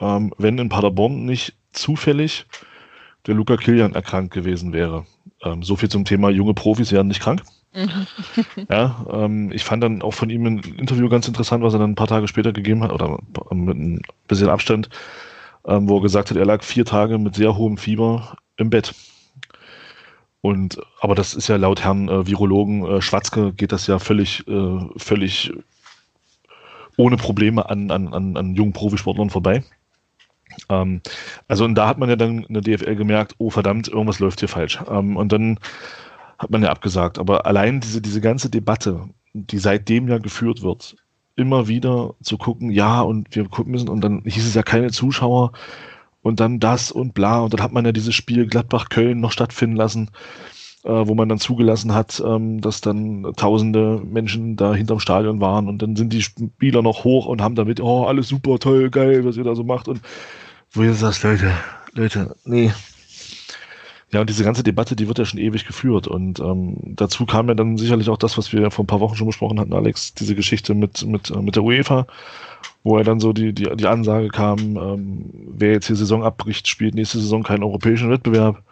ähm, 0.00 0.32
wenn 0.38 0.58
in 0.58 0.68
Paderborn 0.68 1.24
nicht 1.24 1.54
zufällig 1.72 2.46
der 3.26 3.34
Luca 3.34 3.56
Kilian 3.56 3.94
erkrankt 3.94 4.32
gewesen 4.32 4.72
wäre. 4.72 5.06
Ähm, 5.42 5.62
so 5.62 5.76
viel 5.76 5.88
zum 5.88 6.04
Thema 6.04 6.30
junge 6.30 6.54
Profis 6.54 6.92
werden 6.92 7.08
nicht 7.08 7.20
krank. 7.20 7.42
Ja, 8.68 9.06
ähm, 9.10 9.52
ich 9.52 9.64
fand 9.64 9.82
dann 9.82 10.02
auch 10.02 10.14
von 10.14 10.30
ihm 10.30 10.46
ein 10.46 10.58
Interview 10.58 11.08
ganz 11.08 11.28
interessant, 11.28 11.62
was 11.62 11.74
er 11.74 11.78
dann 11.78 11.92
ein 11.92 11.96
paar 11.96 12.06
Tage 12.06 12.28
später 12.28 12.52
gegeben 12.52 12.82
hat, 12.82 12.92
oder 12.92 13.18
mit 13.52 13.76
ein 13.76 14.02
bisschen 14.26 14.48
Abstand, 14.48 14.88
ähm, 15.66 15.88
wo 15.88 15.98
er 15.98 16.02
gesagt 16.02 16.30
hat, 16.30 16.36
er 16.36 16.46
lag 16.46 16.62
vier 16.62 16.84
Tage 16.84 17.18
mit 17.18 17.34
sehr 17.34 17.56
hohem 17.56 17.76
Fieber 17.76 18.36
im 18.56 18.70
Bett. 18.70 18.94
Und, 20.40 20.78
aber 21.00 21.14
das 21.14 21.34
ist 21.34 21.48
ja 21.48 21.56
laut 21.56 21.82
Herrn 21.82 22.08
äh, 22.08 22.26
Virologen 22.26 22.84
äh, 22.86 23.02
Schwatzke 23.02 23.52
geht 23.52 23.72
das 23.72 23.86
ja 23.86 23.98
völlig, 23.98 24.46
äh, 24.48 24.78
völlig 24.96 25.52
ohne 26.96 27.16
Probleme 27.16 27.68
an, 27.68 27.90
an, 27.90 28.12
an, 28.12 28.36
an 28.36 28.54
jungen 28.54 28.72
Profisportlern 28.72 29.30
vorbei. 29.30 29.64
Ähm, 30.68 31.00
also 31.48 31.64
und 31.64 31.74
da 31.74 31.88
hat 31.88 31.98
man 31.98 32.08
ja 32.08 32.16
dann 32.16 32.44
in 32.44 32.54
der 32.54 32.62
DFL 32.62 32.96
gemerkt, 32.96 33.34
oh 33.38 33.50
verdammt, 33.50 33.88
irgendwas 33.88 34.20
läuft 34.20 34.40
hier 34.40 34.48
falsch. 34.48 34.78
Ähm, 34.88 35.16
und 35.16 35.32
dann 35.32 35.58
hat 36.38 36.50
man 36.50 36.62
ja 36.62 36.70
abgesagt. 36.70 37.18
Aber 37.18 37.46
allein 37.46 37.80
diese, 37.80 38.00
diese 38.00 38.20
ganze 38.20 38.50
Debatte, 38.50 39.08
die 39.32 39.58
seitdem 39.58 40.08
ja 40.08 40.18
geführt 40.18 40.62
wird, 40.62 40.96
immer 41.36 41.68
wieder 41.68 42.14
zu 42.22 42.36
gucken, 42.36 42.70
ja, 42.70 43.00
und 43.00 43.34
wir 43.34 43.48
gucken 43.48 43.72
müssen, 43.72 43.88
und 43.88 44.00
dann 44.00 44.22
hieß 44.24 44.46
es 44.46 44.54
ja 44.54 44.62
keine 44.62 44.90
Zuschauer 44.90 45.52
und 46.22 46.40
dann 46.40 46.58
das 46.58 46.90
und 46.90 47.14
bla. 47.14 47.40
Und 47.40 47.54
dann 47.54 47.62
hat 47.62 47.72
man 47.72 47.84
ja 47.84 47.92
dieses 47.92 48.14
Spiel 48.14 48.46
Gladbach-Köln 48.46 49.20
noch 49.20 49.32
stattfinden 49.32 49.76
lassen, 49.76 50.10
äh, 50.84 50.90
wo 50.90 51.14
man 51.14 51.28
dann 51.28 51.38
zugelassen 51.38 51.94
hat, 51.94 52.22
ähm, 52.24 52.60
dass 52.60 52.80
dann 52.80 53.32
tausende 53.36 54.02
Menschen 54.04 54.56
da 54.56 54.74
hinterm 54.74 55.00
Stadion 55.00 55.40
waren 55.40 55.68
und 55.68 55.80
dann 55.80 55.96
sind 55.96 56.12
die 56.12 56.22
Spieler 56.22 56.82
noch 56.82 57.04
hoch 57.04 57.26
und 57.26 57.40
haben 57.40 57.54
damit, 57.54 57.80
oh, 57.80 58.04
alles 58.04 58.28
super, 58.28 58.58
toll, 58.58 58.90
geil, 58.90 59.24
was 59.24 59.36
ihr 59.36 59.44
da 59.44 59.54
so 59.54 59.64
macht. 59.64 59.88
Und 59.88 60.00
wo 60.72 60.82
ihr 60.82 60.94
sagt, 60.94 61.22
Leute, 61.22 61.52
Leute, 61.94 62.36
nee. 62.44 62.72
Ja, 64.10 64.22
und 64.22 64.30
diese 64.30 64.42
ganze 64.42 64.62
Debatte, 64.62 64.96
die 64.96 65.06
wird 65.06 65.18
ja 65.18 65.26
schon 65.26 65.38
ewig 65.38 65.66
geführt. 65.66 66.06
Und 66.06 66.40
ähm, 66.40 66.76
dazu 66.96 67.26
kam 67.26 67.48
ja 67.48 67.54
dann 67.54 67.76
sicherlich 67.76 68.08
auch 68.08 68.16
das, 68.16 68.38
was 68.38 68.52
wir 68.52 68.70
vor 68.70 68.84
ein 68.84 68.86
paar 68.86 69.00
Wochen 69.00 69.16
schon 69.16 69.26
besprochen 69.26 69.60
hatten, 69.60 69.74
Alex, 69.74 70.14
diese 70.14 70.34
Geschichte 70.34 70.74
mit, 70.74 71.04
mit, 71.06 71.30
äh, 71.30 71.42
mit 71.42 71.56
der 71.56 71.62
UEFA, 71.62 72.06
wo 72.84 72.96
ja 72.96 73.04
dann 73.04 73.20
so 73.20 73.34
die, 73.34 73.52
die, 73.52 73.68
die 73.76 73.86
Ansage 73.86 74.28
kam, 74.28 74.58
ähm, 74.76 75.30
wer 75.48 75.72
jetzt 75.72 75.88
hier 75.88 75.96
Saison 75.96 76.24
abbricht, 76.24 76.68
spielt 76.68 76.94
nächste 76.94 77.18
Saison 77.18 77.42
keinen 77.42 77.62
europäischen 77.62 78.10
Wettbewerb. 78.10 78.62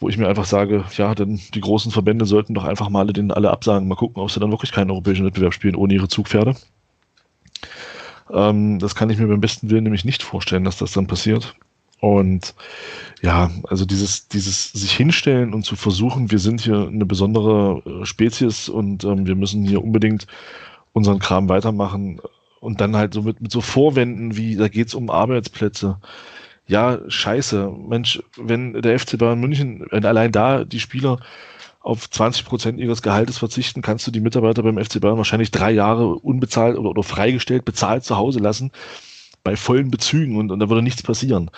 Wo 0.00 0.08
ich 0.08 0.16
mir 0.16 0.28
einfach 0.28 0.44
sage, 0.44 0.84
ja, 0.96 1.14
denn 1.14 1.40
die 1.54 1.60
großen 1.60 1.90
Verbände 1.90 2.24
sollten 2.24 2.54
doch 2.54 2.64
einfach 2.64 2.88
mal 2.88 3.00
alle 3.00 3.12
den 3.12 3.32
alle 3.32 3.50
absagen, 3.50 3.88
mal 3.88 3.96
gucken, 3.96 4.22
ob 4.22 4.30
sie 4.30 4.38
dann 4.38 4.52
wirklich 4.52 4.70
keinen 4.70 4.90
europäischen 4.92 5.26
Wettbewerb 5.26 5.54
spielen 5.54 5.74
ohne 5.74 5.94
ihre 5.94 6.06
Zugpferde. 6.06 6.54
Ähm, 8.30 8.78
das 8.78 8.94
kann 8.94 9.10
ich 9.10 9.18
mir 9.18 9.26
beim 9.26 9.40
besten 9.40 9.70
Willen 9.70 9.84
nämlich 9.84 10.04
nicht 10.04 10.22
vorstellen, 10.22 10.64
dass 10.64 10.76
das 10.78 10.92
dann 10.92 11.06
passiert. 11.06 11.56
Und 12.00 12.54
ja, 13.22 13.50
also 13.64 13.84
dieses, 13.84 14.28
dieses 14.28 14.72
sich 14.72 14.92
hinstellen 14.92 15.52
und 15.52 15.64
zu 15.64 15.74
versuchen, 15.74 16.30
wir 16.30 16.38
sind 16.38 16.60
hier 16.60 16.86
eine 16.86 17.06
besondere 17.06 17.82
äh, 17.84 18.06
Spezies 18.06 18.68
und 18.68 19.04
ähm, 19.04 19.26
wir 19.26 19.34
müssen 19.34 19.64
hier 19.64 19.82
unbedingt 19.82 20.26
unseren 20.92 21.18
Kram 21.18 21.48
weitermachen 21.48 22.20
und 22.60 22.80
dann 22.80 22.96
halt 22.96 23.14
so 23.14 23.22
mit, 23.22 23.40
mit 23.40 23.50
so 23.50 23.60
Vorwänden 23.60 24.36
wie, 24.36 24.56
da 24.56 24.68
geht's 24.68 24.94
um 24.94 25.10
Arbeitsplätze. 25.10 25.98
Ja, 26.66 26.98
scheiße. 27.08 27.72
Mensch, 27.88 28.22
wenn 28.36 28.74
der 28.74 28.98
FC 28.98 29.18
Bayern 29.18 29.40
München, 29.40 29.86
wenn 29.90 30.04
allein 30.04 30.32
da 30.32 30.64
die 30.64 30.80
Spieler 30.80 31.18
auf 31.80 32.10
20 32.10 32.44
Prozent 32.44 32.78
ihres 32.78 33.02
Gehaltes 33.02 33.38
verzichten, 33.38 33.82
kannst 33.82 34.06
du 34.06 34.10
die 34.10 34.20
Mitarbeiter 34.20 34.62
beim 34.62 34.76
FC 34.82 35.00
Bayern 35.00 35.16
wahrscheinlich 35.16 35.50
drei 35.50 35.70
Jahre 35.70 36.14
unbezahlt 36.16 36.76
oder, 36.76 36.90
oder 36.90 37.02
freigestellt, 37.02 37.64
bezahlt 37.64 38.04
zu 38.04 38.16
Hause 38.16 38.40
lassen, 38.40 38.70
bei 39.42 39.56
vollen 39.56 39.90
Bezügen 39.90 40.36
und, 40.36 40.50
und 40.50 40.60
da 40.60 40.68
würde 40.68 40.82
nichts 40.82 41.02
passieren. 41.02 41.50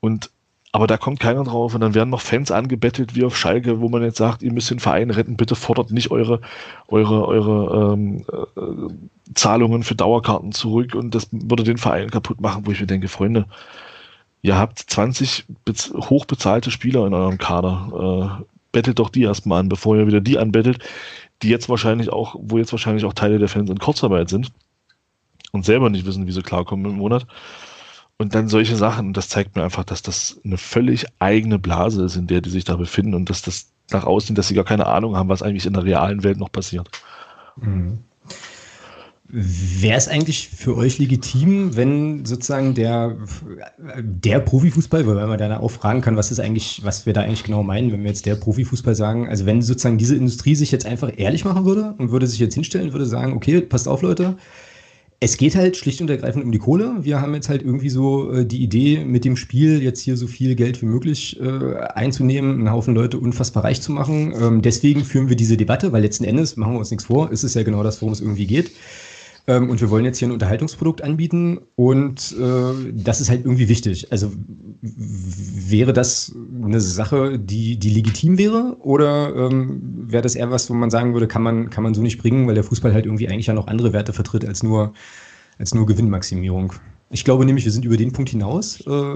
Und 0.00 0.30
aber 0.72 0.86
da 0.86 0.96
kommt 0.96 1.18
keiner 1.18 1.42
drauf 1.42 1.74
und 1.74 1.80
dann 1.80 1.94
werden 1.94 2.10
noch 2.10 2.20
Fans 2.20 2.52
angebettelt 2.52 3.16
wie 3.16 3.24
auf 3.24 3.36
Schalke, 3.36 3.80
wo 3.80 3.88
man 3.88 4.02
jetzt 4.02 4.18
sagt, 4.18 4.42
ihr 4.42 4.52
müsst 4.52 4.70
den 4.70 4.78
Verein 4.78 5.10
retten, 5.10 5.36
bitte 5.36 5.56
fordert 5.56 5.90
nicht 5.90 6.12
eure, 6.12 6.40
eure, 6.86 7.26
eure 7.26 7.94
ähm, 7.94 8.24
äh, 8.30 9.32
Zahlungen 9.34 9.82
für 9.82 9.96
Dauerkarten 9.96 10.52
zurück 10.52 10.94
und 10.94 11.14
das 11.16 11.26
würde 11.32 11.64
den 11.64 11.76
Verein 11.76 12.10
kaputt 12.10 12.40
machen, 12.40 12.66
wo 12.66 12.70
ich 12.70 12.80
mir 12.80 12.86
denke, 12.86 13.08
Freunde, 13.08 13.46
ihr 14.42 14.56
habt 14.56 14.78
20 14.78 15.44
hochbezahlte 15.96 16.70
Spieler 16.70 17.04
in 17.04 17.14
eurem 17.14 17.38
Kader. 17.38 18.38
Äh, 18.40 18.44
bettelt 18.72 19.00
doch 19.00 19.10
die 19.10 19.22
erstmal 19.22 19.60
an, 19.60 19.68
bevor 19.68 19.96
ihr 19.96 20.06
wieder 20.06 20.20
die 20.20 20.38
anbettelt, 20.38 20.78
die 21.42 21.48
jetzt 21.48 21.68
wahrscheinlich 21.68 22.10
auch, 22.10 22.36
wo 22.38 22.58
jetzt 22.58 22.72
wahrscheinlich 22.72 23.04
auch 23.04 23.14
Teile 23.14 23.38
der 23.38 23.48
Fans 23.48 23.70
in 23.70 23.78
Kurzarbeit 23.78 24.28
sind 24.28 24.52
und 25.52 25.64
selber 25.64 25.90
nicht 25.90 26.06
wissen, 26.06 26.28
wie 26.28 26.32
sie 26.32 26.42
klarkommen 26.42 26.92
im 26.92 26.98
Monat. 26.98 27.26
Und 28.20 28.34
dann 28.34 28.48
solche 28.48 28.76
Sachen, 28.76 29.14
das 29.14 29.30
zeigt 29.30 29.56
mir 29.56 29.62
einfach, 29.62 29.82
dass 29.82 30.02
das 30.02 30.38
eine 30.44 30.58
völlig 30.58 31.06
eigene 31.20 31.58
Blase 31.58 32.04
ist, 32.04 32.16
in 32.16 32.26
der 32.26 32.42
die 32.42 32.50
sich 32.50 32.64
da 32.64 32.76
befinden 32.76 33.14
und 33.14 33.30
dass 33.30 33.40
das 33.40 33.68
nach 33.92 34.04
außen, 34.04 34.36
dass 34.36 34.48
sie 34.48 34.54
gar 34.54 34.66
keine 34.66 34.84
Ahnung 34.84 35.16
haben, 35.16 35.30
was 35.30 35.42
eigentlich 35.42 35.64
in 35.64 35.72
der 35.72 35.84
realen 35.84 36.22
Welt 36.22 36.36
noch 36.36 36.52
passiert. 36.52 36.90
Mhm. 37.56 38.00
Wäre 39.26 39.96
es 39.96 40.06
eigentlich 40.06 40.50
für 40.50 40.76
euch 40.76 40.98
legitim, 40.98 41.76
wenn 41.76 42.26
sozusagen 42.26 42.74
der, 42.74 43.16
der 43.96 44.40
Profifußball, 44.40 45.06
weil 45.06 45.26
man 45.26 45.38
dann 45.38 45.52
auch 45.52 45.70
fragen 45.70 46.02
kann, 46.02 46.18
was 46.18 46.30
ist 46.30 46.40
eigentlich, 46.40 46.84
was 46.84 47.06
wir 47.06 47.14
da 47.14 47.22
eigentlich 47.22 47.44
genau 47.44 47.62
meinen, 47.62 47.90
wenn 47.90 48.02
wir 48.02 48.10
jetzt 48.10 48.26
der 48.26 48.34
Profifußball 48.34 48.94
sagen, 48.94 49.30
also 49.30 49.46
wenn 49.46 49.62
sozusagen 49.62 49.96
diese 49.96 50.16
Industrie 50.16 50.56
sich 50.56 50.70
jetzt 50.72 50.84
einfach 50.84 51.10
ehrlich 51.16 51.46
machen 51.46 51.64
würde 51.64 51.94
und 51.96 52.10
würde 52.10 52.26
sich 52.26 52.38
jetzt 52.38 52.52
hinstellen, 52.52 52.92
würde 52.92 53.06
sagen, 53.06 53.32
okay, 53.32 53.62
passt 53.62 53.88
auf, 53.88 54.02
Leute, 54.02 54.36
es 55.22 55.36
geht 55.36 55.54
halt 55.54 55.76
schlicht 55.76 56.00
und 56.00 56.08
ergreifend 56.08 56.44
um 56.44 56.50
die 56.50 56.58
Kohle. 56.58 56.96
Wir 57.02 57.20
haben 57.20 57.34
jetzt 57.34 57.50
halt 57.50 57.62
irgendwie 57.62 57.90
so 57.90 58.32
äh, 58.32 58.46
die 58.46 58.62
Idee, 58.62 59.04
mit 59.04 59.26
dem 59.26 59.36
Spiel 59.36 59.82
jetzt 59.82 60.00
hier 60.00 60.16
so 60.16 60.26
viel 60.26 60.54
Geld 60.54 60.80
wie 60.80 60.86
möglich 60.86 61.38
äh, 61.38 61.76
einzunehmen, 61.94 62.54
einen 62.54 62.70
Haufen 62.72 62.94
Leute 62.94 63.18
unfassbar 63.18 63.64
reich 63.64 63.82
zu 63.82 63.92
machen. 63.92 64.32
Ähm, 64.40 64.62
deswegen 64.62 65.04
führen 65.04 65.28
wir 65.28 65.36
diese 65.36 65.58
Debatte, 65.58 65.92
weil 65.92 66.02
letzten 66.02 66.24
Endes, 66.24 66.56
machen 66.56 66.72
wir 66.72 66.78
uns 66.78 66.90
nichts 66.90 67.04
vor, 67.04 67.30
ist 67.30 67.42
es 67.42 67.52
ja 67.52 67.62
genau 67.62 67.82
das, 67.82 68.00
worum 68.00 68.14
es 68.14 68.22
irgendwie 68.22 68.46
geht. 68.46 68.70
Ähm, 69.50 69.68
und 69.68 69.80
wir 69.80 69.90
wollen 69.90 70.04
jetzt 70.04 70.18
hier 70.18 70.28
ein 70.28 70.32
Unterhaltungsprodukt 70.32 71.02
anbieten 71.02 71.58
und 71.74 72.36
äh, 72.38 72.92
das 72.92 73.20
ist 73.20 73.30
halt 73.30 73.44
irgendwie 73.44 73.68
wichtig. 73.68 74.12
Also 74.12 74.30
wäre 74.80 75.92
das 75.92 76.32
eine 76.62 76.80
Sache, 76.80 77.36
die, 77.36 77.76
die 77.76 77.90
legitim 77.90 78.38
wäre 78.38 78.76
oder 78.78 79.34
ähm, 79.34 80.06
wäre 80.06 80.22
das 80.22 80.36
eher 80.36 80.52
was, 80.52 80.70
wo 80.70 80.74
man 80.74 80.90
sagen 80.90 81.14
würde, 81.14 81.26
kann 81.26 81.42
man, 81.42 81.68
kann 81.68 81.82
man 81.82 81.94
so 81.94 82.00
nicht 82.00 82.18
bringen, 82.18 82.46
weil 82.46 82.54
der 82.54 82.62
Fußball 82.62 82.94
halt 82.94 83.06
irgendwie 83.06 83.28
eigentlich 83.28 83.48
ja 83.48 83.54
noch 83.54 83.66
andere 83.66 83.92
Werte 83.92 84.12
vertritt 84.12 84.44
als 84.44 84.62
nur, 84.62 84.92
als 85.58 85.74
nur 85.74 85.84
Gewinnmaximierung? 85.84 86.74
Ich 87.12 87.24
glaube 87.24 87.44
nämlich, 87.44 87.64
wir 87.64 87.72
sind 87.72 87.84
über 87.84 87.96
den 87.96 88.12
Punkt 88.12 88.30
hinaus. 88.30 88.80
Äh, 88.86 89.14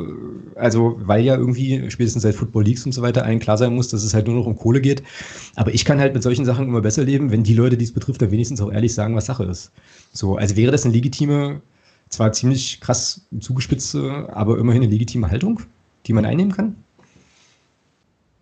also, 0.56 1.00
weil 1.04 1.24
ja 1.24 1.36
irgendwie 1.36 1.90
spätestens 1.92 2.24
seit 2.24 2.34
Football 2.34 2.64
Leagues 2.64 2.84
und 2.84 2.92
so 2.92 3.02
weiter 3.02 3.24
allen 3.24 3.38
klar 3.38 3.56
sein 3.56 3.72
muss, 3.72 3.88
dass 3.88 4.02
es 4.02 4.14
halt 4.14 4.26
nur 4.26 4.34
noch 4.36 4.46
um 4.46 4.56
Kohle 4.56 4.80
geht. 4.80 5.04
Aber 5.54 5.72
ich 5.72 5.84
kann 5.84 6.00
halt 6.00 6.12
mit 6.12 6.24
solchen 6.24 6.44
Sachen 6.44 6.66
immer 6.66 6.80
besser 6.80 7.04
leben, 7.04 7.30
wenn 7.30 7.44
die 7.44 7.54
Leute, 7.54 7.76
die 7.76 7.84
es 7.84 7.92
betrifft, 7.92 8.20
da 8.20 8.32
wenigstens 8.32 8.60
auch 8.60 8.72
ehrlich 8.72 8.92
sagen, 8.92 9.14
was 9.14 9.26
Sache 9.26 9.44
ist. 9.44 9.70
So, 10.12 10.36
also 10.36 10.56
wäre 10.56 10.72
das 10.72 10.84
eine 10.84 10.92
legitime, 10.92 11.60
zwar 12.08 12.32
ziemlich 12.32 12.80
krass 12.80 13.20
zugespitzte, 13.38 14.28
aber 14.32 14.58
immerhin 14.58 14.82
eine 14.82 14.90
legitime 14.90 15.30
Haltung, 15.30 15.60
die 16.06 16.12
man 16.14 16.24
einnehmen 16.24 16.52
kann? 16.52 16.74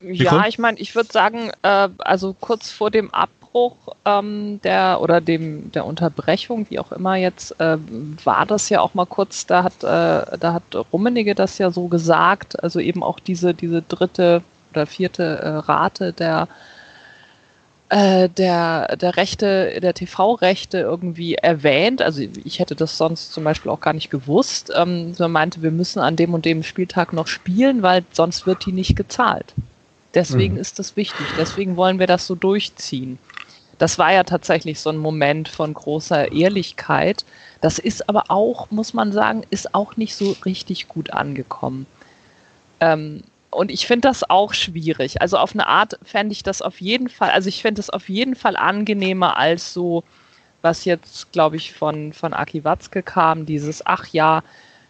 Ja, 0.00 0.46
ich 0.48 0.58
meine, 0.58 0.78
ich 0.80 0.94
würde 0.94 1.12
sagen, 1.12 1.50
äh, 1.62 1.88
also 1.98 2.34
kurz 2.40 2.70
vor 2.70 2.90
dem 2.90 3.10
Ab 3.12 3.30
Abbruch 3.52 3.76
ähm, 4.06 4.60
der 4.64 5.00
oder 5.00 5.20
dem 5.20 5.70
der 5.72 5.84
Unterbrechung, 5.84 6.66
wie 6.70 6.78
auch 6.78 6.90
immer 6.90 7.16
jetzt, 7.16 7.60
äh, 7.60 7.76
war 8.24 8.46
das 8.46 8.70
ja 8.70 8.80
auch 8.80 8.94
mal 8.94 9.04
kurz, 9.04 9.46
da 9.46 9.64
hat, 9.64 9.84
äh, 9.84 10.38
da 10.38 10.54
hat 10.54 10.62
Rummenigge 10.92 11.34
das 11.34 11.58
ja 11.58 11.70
so 11.70 11.88
gesagt, 11.88 12.62
also 12.62 12.80
eben 12.80 13.02
auch 13.02 13.20
diese, 13.20 13.52
diese 13.52 13.82
dritte 13.82 14.42
oder 14.72 14.86
vierte 14.86 15.22
äh, 15.22 15.48
Rate 15.48 16.14
der 16.14 16.48
äh, 17.90 18.30
der, 18.30 18.96
der 18.96 19.16
Rechte, 19.18 19.78
der 19.82 19.92
TV-Rechte 19.92 20.78
irgendwie 20.78 21.34
erwähnt. 21.34 22.00
Also 22.00 22.22
ich 22.22 22.58
hätte 22.58 22.74
das 22.74 22.96
sonst 22.96 23.34
zum 23.34 23.44
Beispiel 23.44 23.70
auch 23.70 23.82
gar 23.82 23.92
nicht 23.92 24.08
gewusst. 24.08 24.72
Ähm, 24.74 25.14
man 25.18 25.30
meinte, 25.30 25.60
wir 25.60 25.72
müssen 25.72 25.98
an 25.98 26.16
dem 26.16 26.32
und 26.32 26.46
dem 26.46 26.62
Spieltag 26.62 27.12
noch 27.12 27.26
spielen, 27.26 27.82
weil 27.82 28.02
sonst 28.12 28.46
wird 28.46 28.64
die 28.64 28.72
nicht 28.72 28.96
gezahlt. 28.96 29.52
Deswegen 30.14 30.54
mhm. 30.54 30.60
ist 30.60 30.78
das 30.78 30.96
wichtig. 30.96 31.26
Deswegen 31.36 31.76
wollen 31.76 31.98
wir 31.98 32.06
das 32.06 32.26
so 32.26 32.34
durchziehen. 32.34 33.18
Das 33.82 33.98
war 33.98 34.12
ja 34.12 34.22
tatsächlich 34.22 34.78
so 34.78 34.90
ein 34.90 34.96
Moment 34.96 35.48
von 35.48 35.74
großer 35.74 36.30
Ehrlichkeit. 36.30 37.24
Das 37.60 37.80
ist 37.80 38.08
aber 38.08 38.26
auch, 38.28 38.70
muss 38.70 38.94
man 38.94 39.10
sagen, 39.10 39.42
ist 39.50 39.74
auch 39.74 39.96
nicht 39.96 40.14
so 40.14 40.36
richtig 40.44 40.86
gut 40.86 41.10
angekommen. 41.10 41.86
Ähm, 42.78 43.24
und 43.50 43.72
ich 43.72 43.88
finde 43.88 44.06
das 44.06 44.22
auch 44.30 44.54
schwierig. 44.54 45.20
Also 45.20 45.36
auf 45.36 45.52
eine 45.52 45.66
Art 45.66 45.98
fände 46.04 46.32
ich 46.32 46.44
das 46.44 46.62
auf 46.62 46.80
jeden 46.80 47.08
Fall, 47.08 47.30
also 47.30 47.48
ich 47.48 47.60
fände 47.60 47.80
es 47.80 47.90
auf 47.90 48.08
jeden 48.08 48.36
Fall 48.36 48.54
angenehmer 48.54 49.36
als 49.36 49.74
so, 49.74 50.04
was 50.60 50.84
jetzt, 50.84 51.32
glaube 51.32 51.56
ich, 51.56 51.72
von, 51.72 52.12
von 52.12 52.34
Aki 52.34 52.62
Watzke 52.62 53.02
kam, 53.02 53.46
dieses, 53.46 53.84
ach 53.84 54.06
ja, 54.12 54.44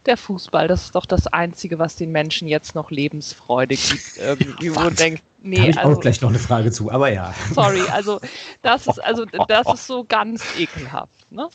der 0.07 0.16
Fußball, 0.16 0.68
das 0.68 0.84
ist 0.84 0.94
doch 0.94 1.07
das 1.07 1.26
Einzige, 1.26 1.78
was 1.78 1.96
den 1.96 2.12
Menschen 2.12 2.48
jetzt 2.48 2.74
noch 2.74 2.90
Lebensfreude 2.90 3.76
gibt. 3.76 4.16
Irgendwie, 4.16 4.74
wo 4.74 4.90
denkt, 4.90 5.22
nee, 5.42 5.57
da 5.57 5.62
habe 5.62 5.70
ich 5.70 5.78
also, 5.78 5.96
auch 5.96 6.00
gleich 6.00 6.20
noch 6.20 6.30
eine 6.30 6.38
Frage 6.38 6.70
zu, 6.70 6.90
aber 6.90 7.11
ja. 7.12 7.34
Sorry, 7.53 7.82
also 7.92 8.20
das 8.62 8.86
ist 8.86 9.03
also 9.03 9.24
das 9.48 9.66
ist 9.72 9.86
so 9.86 10.05
ganz 10.05 10.44
ekelhaft. 10.59 11.12
Ne? 11.30 11.48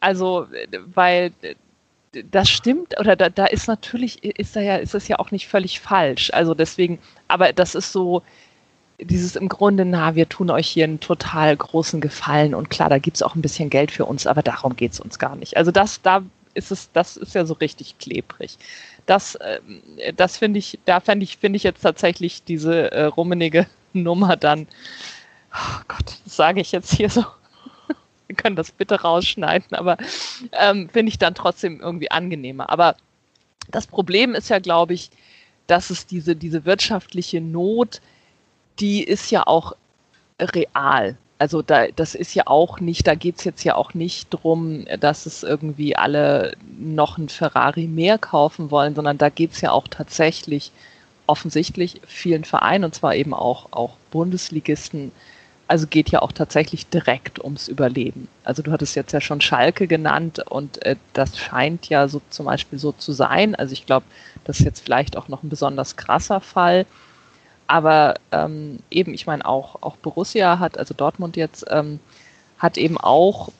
Also, 0.00 0.46
weil 0.94 1.32
das 2.30 2.48
stimmt, 2.48 2.98
oder 2.98 3.14
da, 3.16 3.28
da 3.28 3.46
ist 3.46 3.68
natürlich, 3.68 4.24
ist 4.24 4.56
da 4.56 4.60
ja, 4.60 4.76
ist 4.76 4.94
das 4.94 5.06
ja 5.08 5.18
auch 5.18 5.30
nicht 5.30 5.46
völlig 5.46 5.80
falsch. 5.80 6.30
Also 6.32 6.54
deswegen, 6.54 6.98
aber 7.28 7.52
das 7.52 7.74
ist 7.74 7.92
so, 7.92 8.22
dieses 8.98 9.36
im 9.36 9.48
Grunde, 9.48 9.84
na, 9.84 10.14
wir 10.14 10.28
tun 10.28 10.50
euch 10.50 10.68
hier 10.68 10.84
einen 10.84 11.00
total 11.00 11.56
großen 11.56 12.00
Gefallen 12.00 12.54
und 12.54 12.68
klar, 12.68 12.88
da 12.88 12.98
gibt 12.98 13.16
es 13.16 13.22
auch 13.22 13.34
ein 13.34 13.42
bisschen 13.42 13.70
Geld 13.70 13.90
für 13.90 14.04
uns, 14.04 14.26
aber 14.26 14.42
darum 14.42 14.76
geht 14.76 14.92
es 14.92 15.00
uns 15.00 15.18
gar 15.18 15.36
nicht. 15.36 15.56
Also 15.56 15.70
das, 15.70 16.02
da 16.02 16.22
ist 16.54 16.70
es, 16.70 16.90
das 16.92 17.16
ist 17.16 17.34
ja 17.34 17.44
so 17.44 17.54
richtig 17.54 17.98
klebrig. 17.98 18.56
Das, 19.06 19.34
äh, 19.36 19.60
das 20.16 20.36
finde 20.36 20.58
ich, 20.58 20.78
da 20.84 21.00
finde 21.00 21.24
ich, 21.24 21.38
finde 21.38 21.56
ich 21.56 21.62
jetzt 21.62 21.82
tatsächlich 21.82 22.44
diese 22.44 22.92
äh, 22.92 23.04
rummenige 23.04 23.66
Nummer 23.92 24.36
dann, 24.36 24.66
oh 25.52 25.80
Gott, 25.88 26.18
das 26.24 26.36
sage 26.36 26.60
ich 26.60 26.72
jetzt 26.72 26.92
hier 26.92 27.10
so 27.10 27.24
wir 28.26 28.36
können 28.36 28.56
das 28.56 28.70
bitte 28.70 29.00
rausschneiden, 29.00 29.76
aber 29.76 29.96
ähm, 30.52 30.88
finde 30.88 31.10
ich 31.10 31.18
dann 31.18 31.34
trotzdem 31.34 31.80
irgendwie 31.80 32.10
angenehmer. 32.10 32.70
Aber 32.70 32.96
das 33.70 33.86
Problem 33.86 34.34
ist 34.34 34.50
ja, 34.50 34.58
glaube 34.58 34.94
ich, 34.94 35.10
dass 35.66 35.90
es 35.90 36.06
diese, 36.06 36.36
diese 36.36 36.64
wirtschaftliche 36.64 37.40
Not, 37.40 38.00
die 38.78 39.02
ist 39.04 39.30
ja 39.30 39.46
auch 39.46 39.74
real. 40.40 41.16
Also 41.40 41.62
da, 41.62 41.86
das 41.96 42.14
ist 42.14 42.34
ja 42.34 42.42
auch 42.48 42.80
nicht, 42.80 43.06
da 43.06 43.14
geht 43.14 43.38
es 43.38 43.44
jetzt 43.44 43.64
ja 43.64 43.74
auch 43.74 43.94
nicht 43.94 44.28
drum, 44.28 44.84
dass 45.00 45.24
es 45.24 45.42
irgendwie 45.42 45.96
alle 45.96 46.52
noch 46.78 47.16
ein 47.16 47.30
Ferrari 47.30 47.86
mehr 47.86 48.18
kaufen 48.18 48.70
wollen, 48.70 48.94
sondern 48.94 49.16
da 49.16 49.30
geht 49.30 49.52
es 49.52 49.62
ja 49.62 49.70
auch 49.70 49.88
tatsächlich 49.88 50.70
offensichtlich 51.26 52.02
vielen 52.06 52.44
Vereinen, 52.44 52.84
und 52.84 52.94
zwar 52.94 53.14
eben 53.14 53.32
auch, 53.32 53.68
auch 53.70 53.96
Bundesligisten, 54.10 55.12
also 55.66 55.86
geht 55.86 56.10
ja 56.10 56.20
auch 56.20 56.32
tatsächlich 56.32 56.88
direkt 56.88 57.42
ums 57.42 57.68
Überleben. 57.68 58.28
Also 58.44 58.60
du 58.60 58.70
hattest 58.70 58.94
jetzt 58.94 59.12
ja 59.12 59.22
schon 59.22 59.40
Schalke 59.40 59.86
genannt 59.86 60.44
und 60.46 60.84
äh, 60.84 60.96
das 61.14 61.38
scheint 61.38 61.88
ja 61.88 62.06
so 62.08 62.20
zum 62.28 62.44
Beispiel 62.44 62.78
so 62.78 62.92
zu 62.92 63.12
sein. 63.12 63.54
Also 63.54 63.72
ich 63.72 63.86
glaube, 63.86 64.04
das 64.44 64.58
ist 64.58 64.66
jetzt 64.66 64.84
vielleicht 64.84 65.16
auch 65.16 65.28
noch 65.28 65.42
ein 65.42 65.48
besonders 65.48 65.96
krasser 65.96 66.42
Fall. 66.42 66.84
Aber 67.70 68.14
ähm, 68.32 68.80
eben, 68.90 69.14
ich 69.14 69.28
meine, 69.28 69.46
auch, 69.46 69.80
auch 69.80 69.94
Borussia 69.94 70.58
hat, 70.58 70.76
also 70.76 70.92
Dortmund 70.92 71.36
jetzt, 71.36 71.64
ähm, 71.70 72.00
hat 72.58 72.76
eben 72.76 72.98
auch 72.98 73.50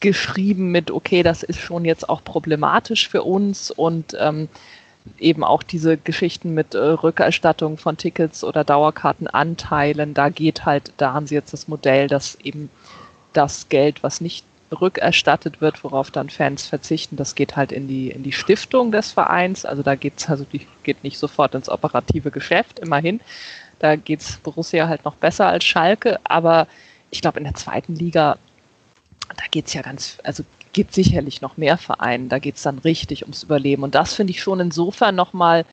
geschrieben 0.00 0.70
mit, 0.70 0.90
okay, 0.90 1.22
das 1.22 1.42
ist 1.42 1.58
schon 1.58 1.86
jetzt 1.86 2.06
auch 2.06 2.22
problematisch 2.22 3.08
für 3.08 3.22
uns 3.22 3.70
und 3.70 4.14
ähm, 4.20 4.50
eben 5.18 5.42
auch 5.42 5.62
diese 5.62 5.96
Geschichten 5.96 6.52
mit 6.52 6.74
äh, 6.74 6.78
Rückerstattung 6.78 7.78
von 7.78 7.96
Tickets 7.96 8.44
oder 8.44 8.62
Dauerkartenanteilen, 8.62 10.12
da 10.12 10.28
geht 10.28 10.66
halt, 10.66 10.92
da 10.98 11.14
haben 11.14 11.26
sie 11.26 11.36
jetzt 11.36 11.54
das 11.54 11.66
Modell, 11.66 12.08
dass 12.08 12.34
eben 12.42 12.68
das 13.32 13.70
Geld, 13.70 14.02
was 14.02 14.20
nicht 14.20 14.44
rückerstattet 14.74 15.60
wird, 15.60 15.82
worauf 15.84 16.10
dann 16.10 16.30
Fans 16.30 16.66
verzichten, 16.66 17.16
das 17.16 17.34
geht 17.34 17.56
halt 17.56 17.72
in 17.72 17.88
die, 17.88 18.10
in 18.10 18.22
die 18.22 18.32
Stiftung 18.32 18.92
des 18.92 19.12
Vereins. 19.12 19.64
Also 19.64 19.82
da 19.82 19.94
geht's, 19.94 20.28
also 20.28 20.44
die 20.44 20.66
geht 20.82 21.04
nicht 21.04 21.18
sofort 21.18 21.54
ins 21.54 21.68
operative 21.68 22.30
Geschäft, 22.30 22.78
immerhin. 22.78 23.20
Da 23.78 23.96
geht's 23.96 24.38
Borussia 24.38 24.88
halt 24.88 25.04
noch 25.04 25.14
besser 25.16 25.46
als 25.46 25.64
Schalke, 25.64 26.18
aber 26.24 26.66
ich 27.10 27.20
glaube 27.20 27.38
in 27.38 27.44
der 27.44 27.54
zweiten 27.54 27.94
Liga, 27.94 28.38
da 29.28 29.44
geht's 29.50 29.72
ja 29.74 29.82
ganz, 29.82 30.18
also 30.22 30.44
gibt 30.72 30.92
sicherlich 30.92 31.40
noch 31.40 31.56
mehr 31.56 31.78
Vereine, 31.78 32.28
da 32.28 32.38
geht 32.38 32.56
es 32.56 32.62
dann 32.62 32.78
richtig 32.78 33.22
ums 33.22 33.42
Überleben. 33.42 33.82
Und 33.82 33.94
das 33.94 34.14
finde 34.14 34.32
ich 34.32 34.42
schon 34.42 34.60
insofern 34.60 35.14
nochmal 35.14 35.64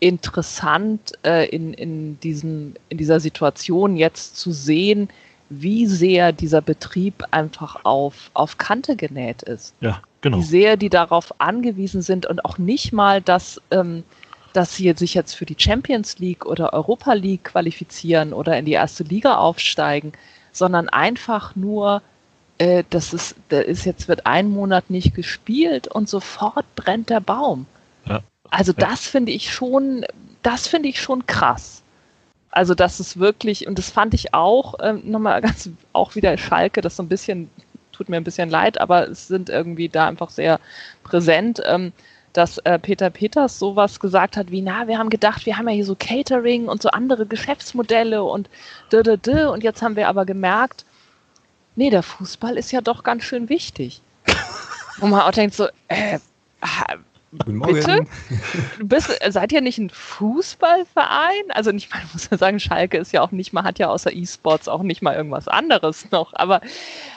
interessant, 0.00 1.12
äh, 1.24 1.48
in, 1.48 1.72
in, 1.72 2.20
diesem, 2.20 2.74
in 2.88 2.98
dieser 2.98 3.20
Situation 3.20 3.96
jetzt 3.96 4.36
zu 4.36 4.52
sehen, 4.52 5.08
wie 5.50 5.86
sehr 5.86 6.32
dieser 6.32 6.60
Betrieb 6.60 7.24
einfach 7.30 7.84
auf, 7.84 8.30
auf 8.34 8.58
Kante 8.58 8.96
genäht 8.96 9.42
ist. 9.42 9.74
Ja, 9.80 10.00
genau. 10.20 10.38
Wie 10.38 10.42
sehr 10.42 10.76
die 10.76 10.90
darauf 10.90 11.40
angewiesen 11.40 12.02
sind 12.02 12.26
und 12.26 12.44
auch 12.44 12.58
nicht 12.58 12.92
mal, 12.92 13.20
dass, 13.20 13.60
ähm, 13.70 14.04
dass 14.52 14.76
sie 14.76 14.92
sich 14.96 15.14
jetzt 15.14 15.34
für 15.34 15.46
die 15.46 15.56
Champions 15.58 16.18
League 16.18 16.46
oder 16.46 16.72
Europa 16.72 17.12
League 17.12 17.44
qualifizieren 17.44 18.32
oder 18.32 18.58
in 18.58 18.64
die 18.64 18.72
erste 18.72 19.04
Liga 19.04 19.36
aufsteigen, 19.36 20.12
sondern 20.52 20.88
einfach 20.88 21.54
nur 21.56 22.02
äh, 22.58 22.84
das 22.90 23.12
ist, 23.12 23.36
da 23.48 23.60
ist 23.60 23.84
jetzt 23.84 24.08
wird 24.08 24.26
ein 24.26 24.48
Monat 24.48 24.90
nicht 24.90 25.14
gespielt 25.14 25.88
und 25.88 26.08
sofort 26.08 26.66
brennt 26.76 27.10
der 27.10 27.20
Baum. 27.20 27.66
Ja. 28.06 28.20
Also 28.50 28.72
das 28.72 29.06
finde 29.06 29.32
ich 29.32 29.52
schon, 29.52 30.04
das 30.42 30.68
finde 30.68 30.88
ich 30.88 31.00
schon 31.00 31.26
krass. 31.26 31.82
Also 32.54 32.76
das 32.76 33.00
ist 33.00 33.18
wirklich, 33.18 33.66
und 33.66 33.78
das 33.78 33.90
fand 33.90 34.14
ich 34.14 34.32
auch, 34.32 34.74
ähm, 34.80 35.02
nochmal 35.04 35.40
ganz, 35.42 35.68
auch 35.92 36.14
wieder 36.14 36.38
Schalke, 36.38 36.82
das 36.82 36.94
so 36.94 37.02
ein 37.02 37.08
bisschen, 37.08 37.50
tut 37.90 38.08
mir 38.08 38.16
ein 38.16 38.22
bisschen 38.24 38.48
leid, 38.48 38.80
aber 38.80 39.08
es 39.08 39.26
sind 39.26 39.50
irgendwie 39.50 39.88
da 39.88 40.06
einfach 40.06 40.30
sehr 40.30 40.60
präsent, 41.02 41.60
ähm, 41.66 41.92
dass 42.32 42.58
äh, 42.58 42.78
Peter 42.78 43.10
Peters 43.10 43.58
sowas 43.58 43.98
gesagt 43.98 44.36
hat 44.36 44.52
wie, 44.52 44.62
na, 44.62 44.86
wir 44.86 44.98
haben 44.98 45.10
gedacht, 45.10 45.46
wir 45.46 45.58
haben 45.58 45.68
ja 45.68 45.74
hier 45.74 45.84
so 45.84 45.96
Catering 45.98 46.68
und 46.68 46.80
so 46.80 46.90
andere 46.90 47.26
Geschäftsmodelle 47.26 48.22
und 48.22 48.48
d, 48.92 49.02
d, 49.02 49.16
d, 49.16 49.46
und 49.46 49.64
jetzt 49.64 49.82
haben 49.82 49.96
wir 49.96 50.06
aber 50.06 50.24
gemerkt, 50.24 50.84
nee, 51.74 51.90
der 51.90 52.04
Fußball 52.04 52.56
ist 52.56 52.70
ja 52.70 52.80
doch 52.80 53.02
ganz 53.02 53.24
schön 53.24 53.48
wichtig. 53.48 54.00
Wo 54.98 55.06
man 55.08 55.22
auch 55.22 55.32
denkt 55.32 55.56
so, 55.56 55.66
äh, 55.88 56.20
Guten 57.38 57.56
Morgen. 57.56 57.74
Bitte? 57.74 58.06
Du 58.78 58.86
bist, 58.86 59.10
seid 59.28 59.50
ihr 59.50 59.60
nicht 59.60 59.78
ein 59.78 59.90
Fußballverein? 59.90 61.50
Also 61.50 61.72
ich 61.72 61.90
meine, 61.90 62.04
muss 62.12 62.28
ja 62.30 62.38
sagen, 62.38 62.60
Schalke 62.60 62.98
ist 62.98 63.12
ja 63.12 63.22
auch 63.22 63.32
nicht 63.32 63.52
mal, 63.52 63.64
hat 63.64 63.78
ja 63.78 63.88
außer 63.88 64.12
E-Sports 64.12 64.68
auch 64.68 64.82
nicht 64.82 65.02
mal 65.02 65.16
irgendwas 65.16 65.48
anderes 65.48 66.10
noch. 66.12 66.32
Aber, 66.34 66.60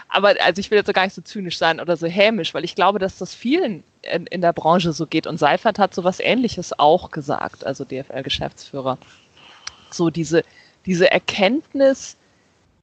aber 0.09 0.33
also 0.43 0.59
ich 0.59 0.71
will 0.71 0.77
jetzt 0.77 0.87
so 0.87 0.93
gar 0.93 1.03
nicht 1.03 1.13
so 1.13 1.21
zynisch 1.21 1.57
sein 1.57 1.79
oder 1.79 1.97
so 1.97 2.07
hämisch, 2.07 2.53
weil 2.53 2.63
ich 2.63 2.73
glaube, 2.73 2.97
dass 2.97 3.17
das 3.19 3.35
vielen 3.35 3.83
in, 4.01 4.25
in 4.27 4.41
der 4.41 4.53
Branche 4.53 4.91
so 4.91 5.05
geht. 5.05 5.27
Und 5.27 5.37
Seifert 5.37 5.77
hat 5.77 5.93
so 5.93 6.03
was 6.03 6.19
ähnliches 6.19 6.77
auch 6.79 7.11
gesagt, 7.11 7.65
also 7.65 7.85
DFL-Geschäftsführer. 7.85 8.97
So 9.91 10.09
diese, 10.09 10.43
diese 10.85 11.11
Erkenntnis, 11.11 12.17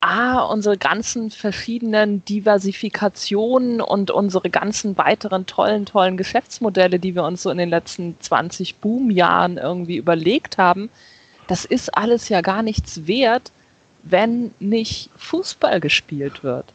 ah, 0.05 0.45
unsere 0.45 0.77
ganzen 0.77 1.31
verschiedenen 1.31 2.25
Diversifikationen 2.27 3.81
und 3.81 4.11
unsere 4.11 4.51
ganzen 4.51 4.99
weiteren 4.99 5.47
tollen, 5.47 5.87
tollen 5.87 6.17
Geschäftsmodelle, 6.17 6.99
die 6.99 7.15
wir 7.15 7.25
uns 7.25 7.43
so 7.43 7.51
in 7.51 7.59
den 7.59 7.71
letzten 7.71 8.17
20 8.21 8.77
Boomjahren 8.77 9.57
irgendwie 9.57 9.97
überlegt 9.97 10.59
haben, 10.59 10.91
das 11.47 11.65
ist 11.65 11.97
alles 11.97 12.29
ja 12.29 12.43
gar 12.43 12.63
nichts 12.63 13.07
wert, 13.07 13.51
wenn 14.03 14.53
nicht 14.61 15.09
Fußball 15.17 15.81
gespielt 15.81 16.45
wird. 16.45 16.67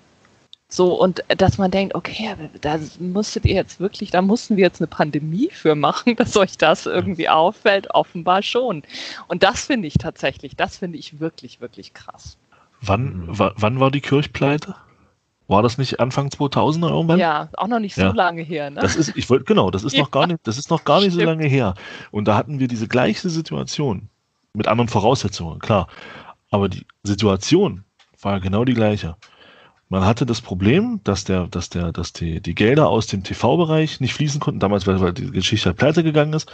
So, 0.68 1.00
und 1.00 1.24
dass 1.28 1.58
man 1.58 1.72
denkt, 1.72 1.96
okay, 1.96 2.36
da 2.62 2.80
musstet 3.00 3.46
ihr 3.46 3.56
jetzt 3.56 3.80
wirklich, 3.80 4.12
da 4.12 4.22
mussten 4.22 4.56
wir 4.56 4.64
jetzt 4.64 4.82
eine 4.82 4.88
Pandemie 4.88 5.50
für 5.52 5.76
machen, 5.76 6.16
dass 6.18 6.36
euch 6.36 6.58
das 6.58 6.88
irgendwie 6.88 7.30
auffällt, 7.30 7.92
offenbar 7.92 8.42
schon. 8.42 8.84
Und 9.28 9.44
das 9.44 9.66
finde 9.66 9.88
ich 9.88 9.96
tatsächlich, 9.96 10.56
das 10.56 10.78
finde 10.78 10.98
ich 10.98 11.20
wirklich, 11.20 11.62
wirklich 11.62 11.94
krass. 11.94 12.38
Wann, 12.82 13.28
mhm. 13.28 13.28
wann 13.30 13.80
war 13.80 13.92
die 13.92 14.02
Kirchpleite? 14.02 14.76
War 15.48 15.64
das 15.64 15.80
nicht 15.80 16.00
Anfang 16.00 16.30
2000 16.30 16.86
irgendwann? 16.86 17.20
Ja, 17.20 17.50
auch 17.58 17.68
noch 17.68 17.80
nicht 17.80 17.96
so 17.96 18.02
ja. 18.02 18.12
lange 18.12 18.44
her. 18.44 18.70
Ne? 18.70 18.80
Das 18.82 18.96
ist, 18.96 19.18
ich 19.18 19.30
wollte 19.32 19.46
genau, 19.46 19.72
das 19.72 19.84
ist 19.84 19.94
ja. 19.96 20.02
noch 20.04 20.12
gar 20.12 20.28
nicht, 20.28 20.40
das 20.44 20.60
ist 20.60 20.70
noch 20.70 20.84
gar 20.84 21.02
nicht 21.02 21.14
so 21.14 21.22
lange 21.22 21.48
her. 21.48 21.74
Und 22.12 22.28
da 22.28 22.36
hatten 22.38 22.60
wir 22.60 22.68
diese 22.68 22.88
gleiche 22.88 23.30
Situation 23.30 24.10
mit 24.54 24.68
anderen 24.68 24.90
Voraussetzungen, 24.90 25.60
klar. 25.60 25.88
Aber 26.52 26.70
die 26.70 26.86
Situation 27.04 27.84
war 28.22 28.40
genau 28.40 28.64
die 28.64 28.76
gleiche. 28.76 29.16
Man 29.90 30.06
hatte 30.06 30.28
das 30.28 30.40
Problem, 30.40 31.02
dass 31.04 31.24
der, 31.24 31.48
dass 31.48 31.70
der, 31.70 31.92
dass 31.92 32.14
die, 32.14 32.42
die 32.42 32.54
Gelder 32.54 32.90
aus 32.90 33.08
dem 33.08 33.24
TV-Bereich 33.24 34.00
nicht 34.00 34.14
fließen 34.14 34.40
konnten, 34.40 34.60
damals, 34.60 34.86
weil, 34.86 35.02
weil 35.02 35.14
die 35.14 35.32
Geschichte 35.32 35.74
pleite 35.74 36.04
gegangen 36.04 36.34
ist. 36.34 36.52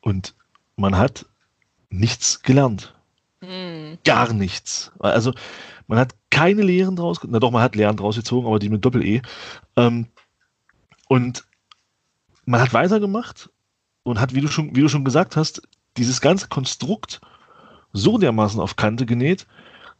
Und 0.00 0.34
man 0.74 0.98
hat 0.98 1.26
nichts 1.90 2.42
gelernt. 2.42 2.92
Gar 4.04 4.32
nichts. 4.32 4.92
Also 4.98 5.32
man 5.86 5.98
hat 5.98 6.14
keine 6.30 6.62
Lehren 6.62 6.96
draus, 6.96 7.20
na 7.26 7.38
doch, 7.38 7.50
man 7.50 7.62
hat 7.62 7.76
Lehren 7.76 7.96
draus 7.96 8.16
gezogen, 8.16 8.46
aber 8.46 8.58
die 8.58 8.68
mit 8.68 8.84
Doppel-E. 8.84 9.22
Ähm, 9.76 10.08
und 11.08 11.44
man 12.46 12.60
hat 12.60 12.72
weitergemacht 12.72 13.50
und 14.02 14.20
hat, 14.20 14.34
wie 14.34 14.40
du 14.40 14.48
schon, 14.48 14.74
wie 14.74 14.80
du 14.80 14.88
schon 14.88 15.04
gesagt 15.04 15.36
hast, 15.36 15.62
dieses 15.96 16.20
ganze 16.20 16.48
Konstrukt 16.48 17.20
so 17.92 18.18
dermaßen 18.18 18.60
auf 18.60 18.76
Kante 18.76 19.06
genäht, 19.06 19.46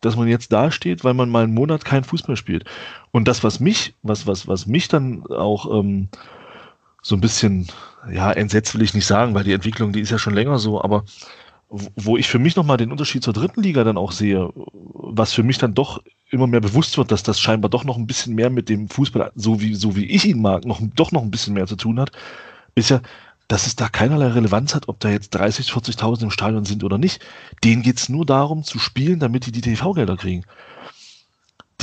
dass 0.01 0.17
man 0.17 0.29
jetzt 0.29 0.53
dasteht, 0.53 1.05
weil 1.05 1.15
man 1.15 1.31
mal 1.31 1.45
einen 1.45 1.55
Monat 1.55 1.85
kein 1.85 2.05
Fußball 2.05 2.37
spielt. 2.37 2.65
Und 3.13 3.29
das, 3.29 3.45
was 3.45 3.61
mich, 3.61 3.95
was, 4.03 4.27
was, 4.27 4.47
was 4.49 4.67
mich 4.67 4.89
dann 4.89 5.25
auch 5.27 5.79
ähm, 5.79 6.09
so 7.01 7.15
ein 7.15 7.21
bisschen, 7.21 7.69
ja, 8.11 8.33
entsetzt 8.33 8.75
will 8.75 8.83
ich 8.83 8.95
nicht 8.95 9.07
sagen, 9.07 9.35
weil 9.35 9.45
die 9.45 9.53
Entwicklung, 9.53 9.93
die 9.93 10.01
ist 10.01 10.11
ja 10.11 10.19
schon 10.19 10.35
länger 10.35 10.59
so, 10.59 10.83
aber 10.83 11.05
wo 11.97 12.17
ich 12.17 12.29
für 12.29 12.39
mich 12.39 12.55
nochmal 12.57 12.77
den 12.77 12.93
Unterschied 12.93 13.25
zur 13.25 13.33
dritten 13.33 13.63
Liga 13.63 13.83
dann 13.83 13.99
auch 13.99 14.13
sehe, 14.13 14.51
was 14.55 15.33
für 15.33 15.43
mich 15.43 15.59
dann 15.59 15.75
doch 15.75 16.03
immer 16.31 16.47
mehr 16.47 16.61
bewusst 16.61 16.97
wird, 16.99 17.11
dass 17.11 17.23
das 17.23 17.41
scheinbar 17.41 17.69
doch 17.69 17.85
noch 17.85 17.97
ein 17.97 18.07
bisschen 18.07 18.35
mehr 18.35 18.51
mit 18.51 18.69
dem 18.69 18.89
Fußball, 18.89 19.33
so 19.35 19.61
wie, 19.61 19.75
so 19.75 19.97
wie 19.97 20.07
ich 20.07 20.25
ihn 20.25 20.41
mag, 20.41 20.65
noch, 20.65 20.81
doch 20.95 21.13
noch 21.13 21.23
ein 21.23 21.31
bisschen 21.31 21.55
mehr 21.55 21.67
zu 21.67 21.77
tun 21.77 21.99
hat, 21.99 22.13
ist 22.75 22.91
ja, 22.91 23.01
dass 23.49 23.67
es 23.67 23.77
da 23.77 23.89
keinerlei 23.89 24.29
Relevanz 24.29 24.75
hat, 24.75 24.89
ob 24.89 25.01
da 25.01 25.11
jetzt 25.11 25.31
30, 25.31 25.69
40.000 25.71 26.23
im 26.23 26.31
Stadion 26.31 26.65
sind 26.65 26.83
oder 26.85 26.97
nicht. 26.97 27.21
Denen 27.63 27.83
geht's 27.83 28.09
nur 28.09 28.25
darum 28.25 28.65
zu 28.65 28.79
spielen, 28.79 29.21
damit 29.21 29.47
die 29.47 29.53
die 29.53 29.61
TV-Gelder 29.61 30.17
kriegen. 30.17 30.45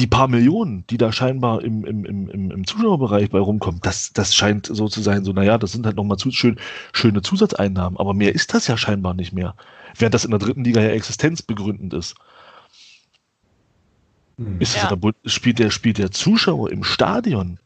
Die 0.01 0.07
paar 0.07 0.27
Millionen, 0.27 0.83
die 0.87 0.97
da 0.97 1.11
scheinbar 1.11 1.63
im, 1.63 1.85
im, 1.85 2.05
im, 2.05 2.49
im 2.49 2.65
Zuschauerbereich 2.65 3.29
bei 3.29 3.37
rumkommen, 3.37 3.81
das, 3.83 4.11
das 4.13 4.33
scheint 4.33 4.65
so 4.65 4.87
zu 4.87 4.99
sein, 4.99 5.23
so, 5.23 5.31
naja, 5.31 5.59
das 5.59 5.73
sind 5.73 5.85
halt 5.85 5.95
nochmal 5.95 6.17
zu, 6.17 6.31
schön, 6.31 6.59
schöne 6.91 7.21
Zusatzeinnahmen, 7.21 7.99
aber 7.99 8.15
mehr 8.15 8.33
ist 8.33 8.55
das 8.55 8.65
ja 8.65 8.77
scheinbar 8.77 9.13
nicht 9.13 9.31
mehr. 9.31 9.55
Während 9.95 10.15
das 10.15 10.25
in 10.25 10.31
der 10.31 10.39
dritten 10.39 10.63
Liga 10.63 10.81
ja 10.81 10.89
existenzbegründend 10.89 11.93
ist. 11.93 12.15
Hm. 14.37 14.59
Ist 14.59 14.75
ja. 14.75 14.95
der, 14.95 15.13
spielt, 15.25 15.59
der, 15.59 15.69
spielt 15.69 15.99
der 15.99 16.09
Zuschauer 16.09 16.71
im 16.71 16.83
Stadion 16.83 17.59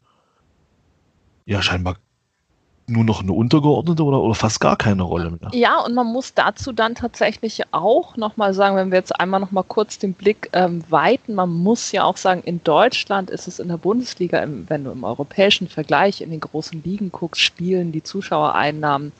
ja 1.46 1.62
scheinbar 1.62 1.96
nur 2.88 3.04
noch 3.04 3.22
eine 3.22 3.32
untergeordnete 3.32 4.04
oder, 4.04 4.20
oder 4.22 4.34
fast 4.34 4.60
gar 4.60 4.76
keine 4.76 5.02
Rolle 5.02 5.30
mehr. 5.30 5.50
Ja, 5.52 5.80
und 5.80 5.94
man 5.94 6.06
muss 6.06 6.34
dazu 6.34 6.72
dann 6.72 6.94
tatsächlich 6.94 7.62
auch 7.72 8.16
nochmal 8.16 8.54
sagen, 8.54 8.76
wenn 8.76 8.90
wir 8.90 8.98
jetzt 8.98 9.18
einmal 9.18 9.40
nochmal 9.40 9.64
kurz 9.64 9.98
den 9.98 10.14
Blick 10.14 10.50
ähm, 10.52 10.84
weiten, 10.88 11.34
man 11.34 11.50
muss 11.50 11.90
ja 11.92 12.04
auch 12.04 12.16
sagen, 12.16 12.42
in 12.44 12.62
Deutschland 12.62 13.30
ist 13.30 13.48
es 13.48 13.58
in 13.58 13.68
der 13.68 13.76
Bundesliga, 13.76 14.38
im, 14.38 14.68
wenn 14.68 14.84
du 14.84 14.92
im 14.92 15.04
europäischen 15.04 15.68
Vergleich 15.68 16.20
in 16.20 16.30
den 16.30 16.40
großen 16.40 16.82
Ligen 16.84 17.10
guckst, 17.10 17.42
spielen 17.42 17.90
die 17.92 18.02
Zuschauereinnahmen 18.02 19.12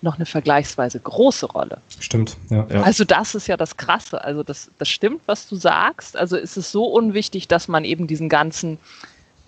noch 0.00 0.14
eine 0.14 0.26
vergleichsweise 0.26 1.00
große 1.00 1.46
Rolle. 1.46 1.78
Stimmt, 1.98 2.36
ja. 2.50 2.64
Also 2.82 3.04
das 3.04 3.34
ist 3.34 3.48
ja 3.48 3.56
das 3.56 3.76
Krasse. 3.76 4.22
Also 4.22 4.44
das, 4.44 4.70
das 4.78 4.88
stimmt, 4.88 5.22
was 5.26 5.48
du 5.48 5.56
sagst. 5.56 6.16
Also 6.16 6.36
ist 6.36 6.56
es 6.56 6.70
so 6.70 6.84
unwichtig, 6.84 7.48
dass 7.48 7.66
man 7.66 7.84
eben 7.84 8.06
diesen 8.06 8.28
ganzen 8.28 8.78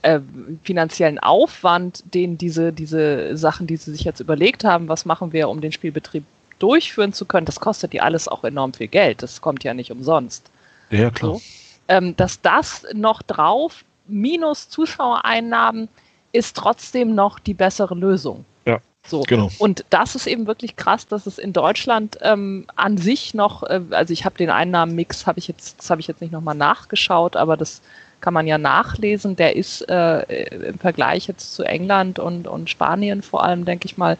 äh, 0.02 0.20
finanziellen 0.62 1.18
Aufwand, 1.18 2.02
den 2.14 2.38
diese, 2.38 2.72
diese 2.72 3.36
Sachen, 3.36 3.66
die 3.66 3.76
sie 3.76 3.92
sich 3.92 4.04
jetzt 4.04 4.20
überlegt 4.20 4.64
haben, 4.64 4.88
was 4.88 5.04
machen 5.04 5.32
wir, 5.32 5.48
um 5.48 5.60
den 5.60 5.72
Spielbetrieb 5.72 6.24
durchführen 6.58 7.12
zu 7.12 7.24
können, 7.24 7.46
das 7.46 7.58
kostet 7.58 7.94
ja 7.94 8.02
alles 8.02 8.28
auch 8.28 8.44
enorm 8.44 8.72
viel 8.72 8.88
Geld. 8.88 9.22
Das 9.22 9.40
kommt 9.40 9.64
ja 9.64 9.74
nicht 9.74 9.90
umsonst. 9.90 10.50
Ja, 10.90 11.10
klar. 11.10 11.34
So. 11.34 11.40
Ähm, 11.88 12.16
dass 12.16 12.40
das 12.40 12.86
noch 12.94 13.22
drauf 13.22 13.84
minus 14.06 14.68
Zuschauereinnahmen 14.68 15.88
ist 16.32 16.56
trotzdem 16.56 17.14
noch 17.14 17.38
die 17.38 17.54
bessere 17.54 17.94
Lösung. 17.94 18.44
Ja. 18.66 18.78
So. 19.06 19.22
Genau. 19.22 19.50
Und 19.58 19.84
das 19.90 20.14
ist 20.14 20.26
eben 20.26 20.46
wirklich 20.46 20.76
krass, 20.76 21.06
dass 21.06 21.26
es 21.26 21.38
in 21.38 21.52
Deutschland 21.52 22.18
ähm, 22.20 22.66
an 22.76 22.98
sich 22.98 23.34
noch, 23.34 23.62
äh, 23.64 23.80
also 23.90 24.12
ich 24.12 24.24
habe 24.24 24.36
den 24.36 24.50
Einnahmenmix, 24.50 25.26
habe 25.26 25.38
ich 25.38 25.48
jetzt, 25.48 25.78
das 25.78 25.90
habe 25.90 26.00
ich 26.00 26.06
jetzt 26.06 26.20
nicht 26.20 26.32
nochmal 26.32 26.54
nachgeschaut, 26.54 27.36
aber 27.36 27.56
das 27.56 27.80
kann 28.20 28.34
man 28.34 28.46
ja 28.46 28.58
nachlesen. 28.58 29.36
Der 29.36 29.56
ist 29.56 29.82
äh, 29.88 30.20
im 30.68 30.78
Vergleich 30.78 31.26
jetzt 31.26 31.54
zu 31.54 31.62
England 31.64 32.18
und, 32.18 32.46
und 32.46 32.70
Spanien 32.70 33.22
vor 33.22 33.44
allem, 33.44 33.64
denke 33.64 33.86
ich 33.86 33.96
mal, 33.96 34.18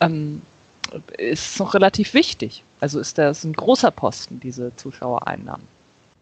ähm, 0.00 0.42
ist 1.18 1.58
noch 1.58 1.74
relativ 1.74 2.14
wichtig. 2.14 2.62
Also 2.80 3.00
ist 3.00 3.18
das 3.18 3.44
ein 3.44 3.52
großer 3.52 3.90
Posten, 3.90 4.40
diese 4.40 4.74
Zuschauereinnahmen. 4.76 5.66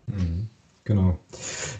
Mhm. 0.06 0.48
Genau. 0.84 1.16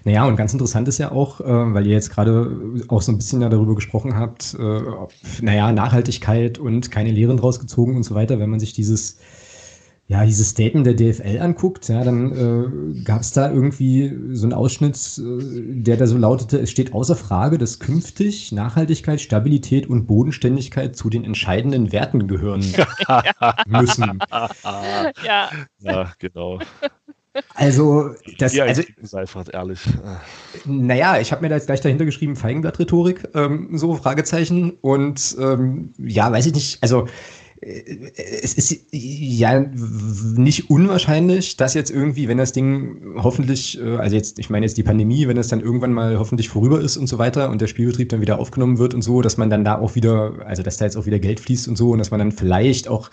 Naja, 0.04 0.24
und 0.26 0.36
ganz 0.36 0.52
interessant 0.52 0.86
ist 0.86 0.98
ja 0.98 1.10
auch, 1.10 1.40
äh, 1.40 1.44
weil 1.44 1.86
ihr 1.86 1.94
jetzt 1.94 2.10
gerade 2.10 2.56
auch 2.86 3.02
so 3.02 3.10
ein 3.10 3.18
bisschen 3.18 3.42
ja 3.42 3.48
darüber 3.48 3.74
gesprochen 3.74 4.14
habt, 4.14 4.54
äh, 4.54 4.80
naja, 5.40 5.72
Nachhaltigkeit 5.72 6.58
und 6.58 6.92
keine 6.92 7.10
Lehren 7.10 7.36
draus 7.36 7.58
gezogen 7.58 7.96
und 7.96 8.04
so 8.04 8.14
weiter, 8.14 8.38
wenn 8.38 8.50
man 8.50 8.60
sich 8.60 8.74
dieses 8.74 9.18
ja, 10.08 10.24
dieses 10.26 10.50
Statement 10.50 10.86
der 10.86 10.94
DFL 10.94 11.38
anguckt, 11.40 11.88
ja, 11.88 12.04
dann 12.04 12.32
äh, 12.32 13.02
gab 13.02 13.22
es 13.22 13.32
da 13.32 13.50
irgendwie 13.50 14.14
so 14.32 14.44
einen 14.44 14.52
Ausschnitt, 14.52 14.96
äh, 15.18 15.80
der 15.82 15.96
da 15.96 16.06
so 16.06 16.18
lautete, 16.18 16.58
es 16.58 16.70
steht 16.70 16.92
außer 16.92 17.16
Frage, 17.16 17.56
dass 17.56 17.78
künftig 17.78 18.52
Nachhaltigkeit, 18.52 19.20
Stabilität 19.20 19.88
und 19.88 20.06
Bodenständigkeit 20.06 20.96
zu 20.96 21.08
den 21.08 21.24
entscheidenden 21.24 21.92
Werten 21.92 22.26
gehören 22.26 22.60
müssen. 23.66 24.18
ja. 25.24 25.50
ja, 25.78 26.12
genau. 26.18 26.58
Also, 27.54 28.10
das 28.38 28.54
ja, 28.54 28.64
also, 28.64 28.82
ist 29.00 29.14
einfach 29.14 29.46
ehrlich. 29.50 29.80
Naja, 30.66 31.18
ich 31.18 31.32
habe 31.32 31.40
mir 31.40 31.48
da 31.48 31.54
jetzt 31.54 31.66
gleich 31.66 31.80
dahinter 31.80 32.04
geschrieben, 32.04 32.36
Feigenblatt-Rhetorik, 32.36 33.28
ähm, 33.34 33.70
so 33.72 33.94
Fragezeichen. 33.94 34.72
Und 34.82 35.36
ähm, 35.40 35.94
ja, 35.96 36.30
weiß 36.30 36.46
ich 36.46 36.54
nicht, 36.54 36.82
also 36.82 37.06
es 37.64 38.54
ist 38.54 38.86
ja 38.90 39.64
nicht 40.36 40.68
unwahrscheinlich, 40.68 41.56
dass 41.56 41.74
jetzt 41.74 41.90
irgendwie, 41.90 42.26
wenn 42.26 42.38
das 42.38 42.52
Ding 42.52 43.14
hoffentlich, 43.16 43.80
äh, 43.80 43.96
also 43.98 44.16
jetzt, 44.16 44.40
ich 44.40 44.50
meine 44.50 44.66
jetzt 44.66 44.76
die 44.76 44.82
Pandemie, 44.82 45.28
wenn 45.28 45.36
das 45.36 45.48
dann 45.48 45.60
irgendwann 45.60 45.92
mal 45.92 46.18
hoffentlich 46.18 46.48
vorüber 46.48 46.80
ist 46.80 46.96
und 46.96 47.06
so 47.06 47.18
weiter 47.18 47.50
und 47.50 47.60
der 47.60 47.68
Spielbetrieb 47.68 48.08
dann 48.08 48.20
wieder 48.20 48.40
aufgenommen 48.40 48.78
wird 48.78 48.94
und 48.94 49.02
so, 49.02 49.22
dass 49.22 49.36
man 49.36 49.48
dann 49.48 49.64
da 49.64 49.78
auch 49.78 49.94
wieder, 49.94 50.44
also 50.44 50.64
dass 50.64 50.76
da 50.76 50.86
jetzt 50.86 50.96
auch 50.96 51.06
wieder 51.06 51.20
Geld 51.20 51.38
fließt 51.38 51.68
und 51.68 51.78
so 51.78 51.90
und 51.90 51.98
dass 51.98 52.10
man 52.10 52.18
dann 52.18 52.32
vielleicht 52.32 52.88
auch 52.88 53.10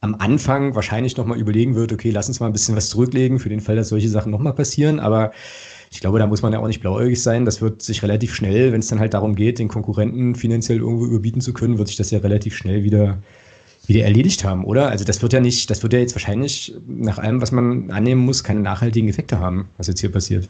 am 0.00 0.14
Anfang 0.14 0.74
wahrscheinlich 0.74 1.18
nochmal 1.18 1.38
überlegen 1.38 1.74
wird, 1.74 1.92
okay, 1.92 2.10
lass 2.10 2.28
uns 2.28 2.40
mal 2.40 2.46
ein 2.46 2.54
bisschen 2.54 2.76
was 2.76 2.88
zurücklegen 2.88 3.38
für 3.38 3.50
den 3.50 3.60
Fall, 3.60 3.76
dass 3.76 3.90
solche 3.90 4.08
Sachen 4.08 4.32
nochmal 4.32 4.54
passieren, 4.54 4.98
aber 4.98 5.32
ich 5.92 6.00
glaube, 6.00 6.18
da 6.20 6.26
muss 6.26 6.40
man 6.40 6.54
ja 6.54 6.60
auch 6.60 6.68
nicht 6.68 6.80
blauäugig 6.80 7.20
sein. 7.20 7.44
Das 7.44 7.60
wird 7.60 7.82
sich 7.82 8.02
relativ 8.04 8.32
schnell, 8.32 8.72
wenn 8.72 8.78
es 8.78 8.86
dann 8.86 9.00
halt 9.00 9.12
darum 9.12 9.34
geht, 9.34 9.58
den 9.58 9.66
Konkurrenten 9.66 10.36
finanziell 10.36 10.78
irgendwo 10.78 11.04
überbieten 11.04 11.40
zu 11.40 11.52
können, 11.52 11.78
wird 11.78 11.88
sich 11.88 11.96
das 11.96 12.12
ja 12.12 12.20
relativ 12.20 12.56
schnell 12.56 12.84
wieder 12.84 13.18
wieder 13.86 14.04
erledigt 14.04 14.44
haben, 14.44 14.64
oder? 14.64 14.88
Also 14.88 15.04
das 15.04 15.22
wird 15.22 15.32
ja 15.32 15.40
nicht, 15.40 15.70
das 15.70 15.82
wird 15.82 15.92
ja 15.92 15.98
jetzt 15.98 16.14
wahrscheinlich 16.14 16.74
nach 16.86 17.18
allem, 17.18 17.40
was 17.40 17.52
man 17.52 17.90
annehmen 17.90 18.24
muss, 18.24 18.44
keine 18.44 18.60
nachhaltigen 18.60 19.08
Effekte 19.08 19.38
haben, 19.38 19.68
was 19.76 19.86
jetzt 19.86 20.00
hier 20.00 20.12
passiert. 20.12 20.48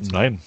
Nein. 0.00 0.40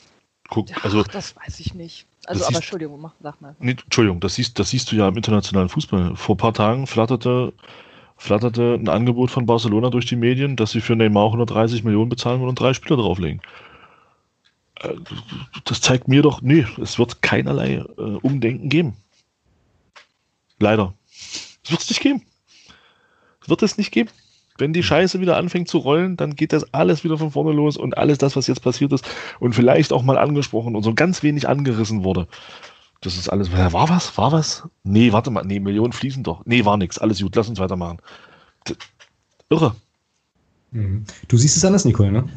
Guck, 0.50 0.70
ja, 0.70 0.78
also, 0.84 1.04
das 1.04 1.36
weiß 1.38 1.60
ich 1.62 1.74
nicht. 1.74 2.06
Also, 2.26 2.44
aber 2.44 2.50
siehst, 2.50 2.62
Entschuldigung, 2.64 3.00
mach, 3.00 3.14
sag 3.22 3.40
mal. 3.42 3.56
Nee, 3.60 3.72
Entschuldigung, 3.72 4.20
das 4.20 4.36
siehst, 4.36 4.60
das 4.60 4.70
siehst 4.70 4.92
du 4.92 4.96
ja 4.98 5.08
im 5.08 5.16
internationalen 5.16 5.70
Fußball. 5.70 6.16
Vor 6.16 6.36
ein 6.36 6.38
paar 6.38 6.54
Tagen 6.54 6.88
flatterte, 6.88 7.54
flatterte 8.18 8.74
ein 8.74 8.90
Angebot 8.90 9.32
von 9.32 9.46
Barcelona 9.46 9.90
durch 9.90 10.06
die 10.06 10.18
Medien, 10.18 10.58
dass 10.58 10.72
sie 10.72 10.82
für 10.82 10.96
Neymar 10.96 11.28
130 11.28 11.84
Millionen 11.84 12.10
bezahlen 12.10 12.40
wollen 12.40 12.50
und 12.50 12.60
drei 12.60 12.74
Spieler 12.74 12.98
drauflegen. 12.98 13.42
Äh, 14.82 14.96
das 15.64 15.82
zeigt 15.82 16.08
mir 16.08 16.22
doch, 16.22 16.42
nee, 16.42 16.66
es 16.82 17.00
wird 17.00 17.22
keinerlei 17.22 17.76
äh, 17.98 18.02
Umdenken 18.02 18.70
geben. 18.70 18.98
Leider. 20.60 20.94
Das 21.64 21.72
wird 21.72 21.82
es 21.82 21.90
nicht 21.90 22.02
geben. 22.02 22.24
Das 23.42 23.50
wird 23.50 23.64
es 23.64 23.78
nicht 23.78 23.92
geben. 23.92 24.10
Wenn 24.58 24.74
die 24.74 24.84
Scheiße 24.84 25.20
wieder 25.20 25.38
anfängt 25.38 25.70
zu 25.70 25.80
rollen, 25.80 26.18
dann 26.18 26.36
geht 26.36 26.54
das 26.54 26.74
alles 26.74 27.04
wieder 27.04 27.18
von 27.18 27.32
vorne 27.32 27.52
los 27.52 27.78
und 27.78 27.98
alles 27.98 28.18
das, 28.18 28.36
was 28.36 28.48
jetzt 28.48 28.62
passiert 28.62 28.92
ist 28.92 29.08
und 29.40 29.56
vielleicht 29.56 29.92
auch 29.92 30.04
mal 30.04 30.18
angesprochen 30.18 30.76
und 30.76 30.84
so 30.84 30.94
ganz 30.94 31.24
wenig 31.24 31.48
angerissen 31.48 32.04
wurde. 32.04 32.28
Das 33.02 33.18
ist 33.18 33.30
alles. 33.30 33.52
War 33.52 33.90
was? 33.90 34.16
War 34.18 34.32
was? 34.32 34.68
Nee, 34.84 35.12
warte 35.12 35.32
mal. 35.32 35.44
Nee, 35.44 35.60
Millionen 35.60 35.94
fließen 35.94 36.24
doch. 36.24 36.46
Nee, 36.46 36.66
war 36.66 36.78
nichts. 36.78 37.00
Alles 37.00 37.20
gut. 37.20 37.36
Lass 37.36 37.50
uns 37.50 37.58
weitermachen. 37.58 37.98
Irre. 39.50 39.76
Mhm. 40.70 41.06
Du 41.28 41.38
siehst 41.38 41.58
es 41.58 41.66
anders, 41.66 41.84
Nicole, 41.84 42.12
ne? 42.12 42.30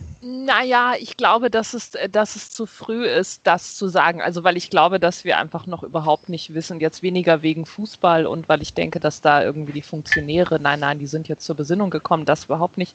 Naja, 0.44 0.92
ich 0.98 1.16
glaube, 1.16 1.48
dass 1.50 1.72
es, 1.72 1.92
dass 2.10 2.36
es 2.36 2.50
zu 2.50 2.66
früh 2.66 3.06
ist, 3.06 3.40
das 3.44 3.76
zu 3.76 3.88
sagen. 3.88 4.20
Also, 4.20 4.44
weil 4.44 4.58
ich 4.58 4.68
glaube, 4.68 5.00
dass 5.00 5.24
wir 5.24 5.38
einfach 5.38 5.66
noch 5.66 5.82
überhaupt 5.82 6.28
nicht 6.28 6.52
wissen, 6.52 6.80
jetzt 6.80 7.02
weniger 7.02 7.40
wegen 7.40 7.64
Fußball 7.64 8.26
und 8.26 8.46
weil 8.48 8.60
ich 8.60 8.74
denke, 8.74 9.00
dass 9.00 9.22
da 9.22 9.42
irgendwie 9.42 9.72
die 9.72 9.82
Funktionäre, 9.82 10.60
nein, 10.60 10.80
nein, 10.80 10.98
die 10.98 11.06
sind 11.06 11.28
jetzt 11.28 11.46
zur 11.46 11.56
Besinnung 11.56 11.88
gekommen, 11.88 12.26
das 12.26 12.44
überhaupt 12.44 12.76
nicht, 12.76 12.94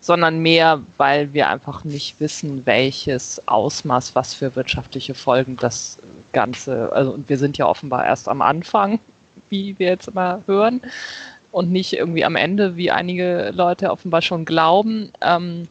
sondern 0.00 0.38
mehr, 0.38 0.80
weil 0.96 1.32
wir 1.32 1.48
einfach 1.48 1.82
nicht 1.82 2.20
wissen, 2.20 2.64
welches 2.66 3.46
Ausmaß, 3.48 4.14
was 4.14 4.34
für 4.34 4.54
wirtschaftliche 4.54 5.14
Folgen 5.14 5.56
das 5.56 5.98
Ganze, 6.32 6.92
also, 6.92 7.10
und 7.10 7.28
wir 7.28 7.38
sind 7.38 7.58
ja 7.58 7.66
offenbar 7.66 8.06
erst 8.06 8.28
am 8.28 8.42
Anfang, 8.42 9.00
wie 9.48 9.76
wir 9.78 9.88
jetzt 9.88 10.08
immer 10.08 10.42
hören, 10.46 10.82
und 11.50 11.72
nicht 11.72 11.94
irgendwie 11.94 12.24
am 12.24 12.36
Ende, 12.36 12.76
wie 12.76 12.92
einige 12.92 13.50
Leute 13.52 13.90
offenbar 13.90 14.22
schon 14.22 14.44
glauben. 14.44 15.12
Ähm, 15.20 15.66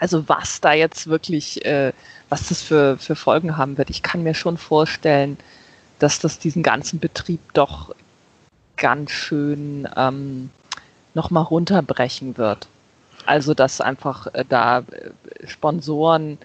also 0.00 0.28
was 0.28 0.60
da 0.60 0.72
jetzt 0.72 1.06
wirklich, 1.06 1.64
äh, 1.64 1.92
was 2.28 2.48
das 2.48 2.62
für, 2.62 2.98
für 2.98 3.16
Folgen 3.16 3.56
haben 3.56 3.78
wird, 3.78 3.90
ich 3.90 4.02
kann 4.02 4.22
mir 4.22 4.34
schon 4.34 4.58
vorstellen, 4.58 5.38
dass 5.98 6.18
das 6.18 6.38
diesen 6.38 6.62
ganzen 6.62 6.98
Betrieb 6.98 7.40
doch 7.54 7.94
ganz 8.76 9.10
schön 9.10 9.88
ähm, 9.96 10.50
nochmal 11.14 11.44
runterbrechen 11.44 12.36
wird. 12.36 12.68
Also 13.24 13.54
dass 13.54 13.80
einfach 13.80 14.28
äh, 14.34 14.44
da 14.48 14.80
äh, 14.80 15.46
Sponsoren 15.46 16.38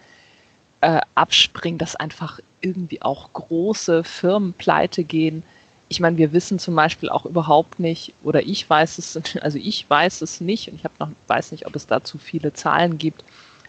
äh, 0.82 1.02
abspringen, 1.16 1.78
dass 1.78 1.96
einfach 1.96 2.40
irgendwie 2.62 3.02
auch 3.02 3.32
große 3.34 4.04
Firmen 4.04 4.54
pleite 4.54 5.04
gehen. 5.04 5.44
Ich 5.92 6.00
meine, 6.00 6.18
wir 6.18 6.32
wissen 6.32 6.58
zum 6.58 6.74
Beispiel 6.74 7.10
auch 7.10 7.26
überhaupt 7.26 7.78
nicht, 7.78 8.14
oder 8.24 8.42
ich 8.44 8.68
weiß 8.70 8.98
es, 8.98 9.20
also 9.42 9.58
ich 9.58 9.90
weiß 9.90 10.22
es 10.22 10.40
nicht, 10.40 10.70
und 10.70 10.76
ich 10.76 10.86
habe 10.86 10.94
noch 11.00 11.10
weiß 11.28 11.52
nicht, 11.52 11.68
ob 11.68 11.76
es 11.76 11.86
dazu 11.86 12.18
viele 12.18 12.54
Zahlen 12.54 12.98
gibt, 12.98 13.26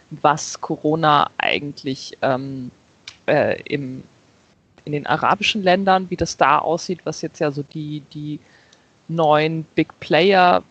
was 0.09 0.61
Corona 0.61 1.29
eigentlich 1.37 2.17
ähm, 2.21 2.71
äh, 3.25 3.61
im, 3.63 4.03
in 4.85 4.93
den 4.93 5.05
arabischen 5.05 5.63
Ländern, 5.63 6.09
wie 6.09 6.15
das 6.15 6.37
da 6.37 6.59
aussieht, 6.59 6.99
was 7.03 7.21
jetzt 7.21 7.39
ja 7.39 7.51
so 7.51 7.63
die, 7.63 8.03
die 8.13 8.39
neuen 9.09 9.65
Big 9.75 9.99
Player, 9.99 10.63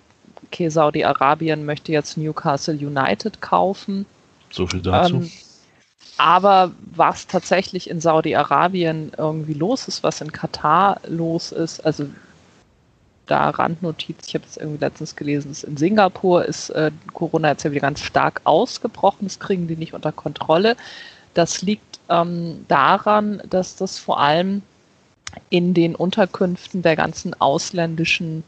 okay, 0.47 0.71
Saudi-Arabien 0.71 1.67
möchte 1.67 1.93
jetzt 1.93 2.17
Newcastle 2.17 2.75
United 2.75 3.43
kaufen. 3.43 4.07
So 4.51 4.67
viel 4.67 4.81
dazu. 4.81 5.17
Ähm, 5.17 5.31
aber 6.23 6.71
was 6.95 7.27
tatsächlich 7.27 7.91
in 7.91 8.01
Saudi-Arabien 8.01 9.11
irgendwie 9.19 9.55
los 9.55 9.89
ist, 9.89 10.05
was 10.05 10.21
in 10.21 10.31
Katar 10.31 11.01
los 11.09 11.51
ist, 11.51 11.85
also 11.85 12.07
da 13.27 13.51
Randnotiz, 13.51 14.29
ich 14.29 14.35
habe 14.37 14.45
es 14.49 14.57
irgendwie 14.57 14.79
letztens 14.79 15.17
gelesen, 15.17 15.51
ist 15.51 15.65
in 15.65 15.77
Singapur 15.77 16.45
ist 16.45 16.71
äh, 16.71 16.93
Corona 17.13 17.49
jetzt 17.49 17.65
ja 17.65 17.73
wieder 17.73 17.81
ganz 17.81 17.99
stark 17.99 18.41
ausgebrochen, 18.45 19.25
das 19.25 19.41
kriegen 19.41 19.67
die 19.67 19.75
nicht 19.75 19.95
unter 19.95 20.13
Kontrolle. 20.13 20.77
Das 21.35 21.61
liegt 21.61 21.99
ähm, 22.09 22.67
daran, 22.69 23.43
dass 23.51 23.75
das 23.75 23.99
vor 23.99 24.21
allem 24.21 24.63
in 25.51 25.75
den 25.75 25.97
Unterkünften 25.97 26.83
der 26.83 26.95
ganzen 26.95 27.35
ausländischen 27.41 28.45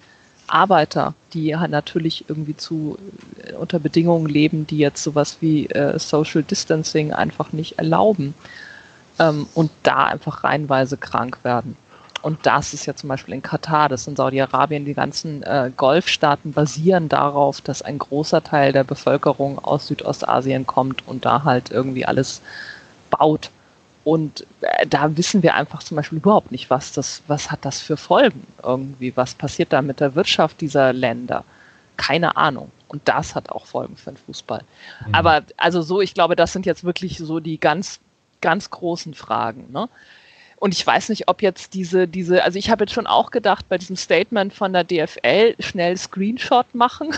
Arbeiter, 0.47 1.15
die 1.33 1.57
halt 1.57 1.71
natürlich 1.71 2.25
irgendwie 2.29 2.57
zu 2.57 2.99
äh, 3.43 3.53
unter 3.55 3.79
Bedingungen 3.79 4.27
leben, 4.27 4.67
die 4.67 4.79
jetzt 4.79 5.03
sowas 5.03 5.39
wie 5.41 5.67
äh, 5.67 5.99
Social 5.99 6.43
Distancing 6.43 7.13
einfach 7.13 7.53
nicht 7.53 7.79
erlauben 7.79 8.35
ähm, 9.19 9.47
und 9.55 9.71
da 9.83 10.05
einfach 10.05 10.45
reihenweise 10.45 10.97
krank 10.97 11.39
werden. 11.43 11.77
Und 12.23 12.47
das 12.47 12.73
ist 12.73 12.87
ja 12.87 12.95
zum 12.97 13.11
Beispiel 13.11 13.35
in 13.35 13.43
Katar, 13.43 13.91
das 13.91 14.07
in 14.07 14.17
Saudi-Arabien, 14.17 14.87
die 14.87 14.95
ganzen 14.95 15.43
äh, 15.43 15.71
Golfstaaten 15.77 16.55
basieren 16.55 17.11
darauf, 17.11 17.61
dass 17.61 17.83
ein 17.83 17.99
großer 17.99 18.43
Teil 18.43 18.73
der 18.73 18.85
Bevölkerung 18.85 19.59
aus 19.59 19.89
Südostasien 19.89 20.67
kommt 20.67 21.07
und 21.07 21.27
da 21.27 21.45
halt 21.45 21.71
irgendwie 21.71 22.07
alles 22.07 22.41
baut. 23.11 23.51
Und 24.05 24.47
äh, 24.61 24.87
da 24.87 25.17
wissen 25.17 25.43
wir 25.43 25.55
einfach 25.55 25.83
zum 25.83 25.97
Beispiel 25.97 26.19
überhaupt 26.19 26.53
nicht, 26.53 26.71
was 26.71 26.93
das, 26.93 27.23
was 27.27 27.51
hat 27.51 27.65
das 27.65 27.81
für 27.81 27.97
Folgen 27.97 28.47
irgendwie, 28.63 29.17
was 29.17 29.35
passiert 29.35 29.73
da 29.73 29.83
mit 29.83 30.01
der 30.01 30.15
Wirtschaft 30.15 30.61
dieser 30.61 30.93
Länder. 30.93 31.45
Keine 31.97 32.37
Ahnung. 32.37 32.71
Und 32.89 33.03
das 33.09 33.35
hat 33.35 33.51
auch 33.51 33.67
Folgen 33.67 33.97
für 33.97 34.13
den 34.13 34.19
Fußball. 34.19 34.63
Mhm. 35.07 35.15
Aber 35.15 35.43
also 35.57 35.83
so, 35.83 36.01
ich 36.01 36.15
glaube, 36.15 36.37
das 36.37 36.53
sind 36.53 36.67
jetzt 36.67 36.85
wirklich 36.85 37.19
so 37.19 37.41
die 37.41 37.59
ganz, 37.59 37.99
ganz 38.41 38.71
großen 38.71 39.15
Fragen. 39.15 39.73
Ne? 39.73 39.89
Und 40.57 40.75
ich 40.75 40.87
weiß 40.87 41.09
nicht, 41.09 41.29
ob 41.29 41.43
jetzt 41.43 41.75
diese, 41.75 42.07
diese, 42.07 42.45
also 42.45 42.59
ich 42.59 42.71
habe 42.71 42.85
jetzt 42.85 42.93
schon 42.93 43.07
auch 43.07 43.31
gedacht, 43.31 43.69
bei 43.69 43.79
diesem 43.79 43.97
Statement 43.97 44.53
von 44.53 44.73
der 44.73 44.85
DFL 44.85 45.55
schnell 45.59 45.97
Screenshot 45.97 46.75
machen, 46.75 47.11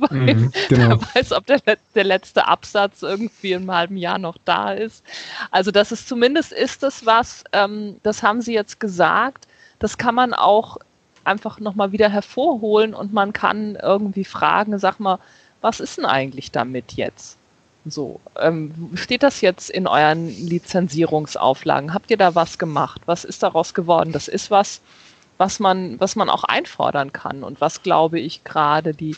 weil 0.00 0.34
mhm, 0.34 0.52
genau. 0.68 0.88
wer 0.90 1.14
weiß, 1.14 1.32
ob 1.32 1.46
der, 1.46 1.60
der 1.94 2.04
letzte 2.04 2.46
Absatz 2.46 3.02
irgendwie 3.02 3.52
im 3.52 3.70
halben 3.70 3.96
Jahr 3.96 4.18
noch 4.18 4.36
da 4.44 4.72
ist. 4.72 5.04
Also 5.50 5.70
das 5.70 5.92
ist 5.92 6.08
zumindest 6.08 6.52
ist 6.52 6.82
das 6.82 7.06
was, 7.06 7.44
ähm, 7.52 7.96
das 8.02 8.22
haben 8.22 8.40
Sie 8.40 8.54
jetzt 8.54 8.80
gesagt, 8.80 9.46
das 9.78 9.98
kann 9.98 10.14
man 10.14 10.34
auch 10.34 10.78
einfach 11.24 11.60
nochmal 11.60 11.92
wieder 11.92 12.08
hervorholen 12.08 12.94
und 12.94 13.12
man 13.12 13.32
kann 13.32 13.76
irgendwie 13.76 14.24
fragen, 14.24 14.78
sag 14.78 14.98
mal, 14.98 15.18
was 15.60 15.80
ist 15.80 15.98
denn 15.98 16.06
eigentlich 16.06 16.50
damit 16.50 16.92
jetzt? 16.92 17.36
So, 17.84 18.20
ähm, 18.38 18.90
steht 18.94 19.22
das 19.22 19.40
jetzt 19.40 19.70
in 19.70 19.86
euren 19.86 20.28
Lizenzierungsauflagen? 20.28 21.94
Habt 21.94 22.10
ihr 22.10 22.16
da 22.16 22.34
was 22.34 22.58
gemacht? 22.58 23.02
Was 23.06 23.24
ist 23.24 23.42
daraus 23.42 23.72
geworden? 23.74 24.12
Das 24.12 24.28
ist 24.28 24.50
was, 24.50 24.80
was 25.38 25.60
man, 25.60 25.98
was 26.00 26.16
man 26.16 26.28
auch 26.28 26.44
einfordern 26.44 27.12
kann 27.12 27.42
und 27.42 27.60
was, 27.60 27.82
glaube 27.82 28.20
ich, 28.20 28.44
gerade 28.44 28.92
die 28.92 29.16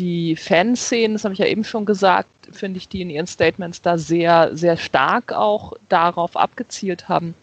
die 0.00 0.34
Fanszenen, 0.34 1.12
das 1.12 1.24
habe 1.24 1.34
ich 1.34 1.40
ja 1.40 1.46
eben 1.46 1.62
schon 1.62 1.84
gesagt, 1.84 2.28
finde 2.50 2.78
ich, 2.78 2.88
die 2.88 3.02
in 3.02 3.10
ihren 3.10 3.26
Statements 3.26 3.82
da 3.82 3.98
sehr, 3.98 4.56
sehr 4.56 4.76
stark 4.76 5.32
auch 5.32 5.74
darauf 5.90 6.36
abgezielt 6.36 7.08
haben, 7.08 7.34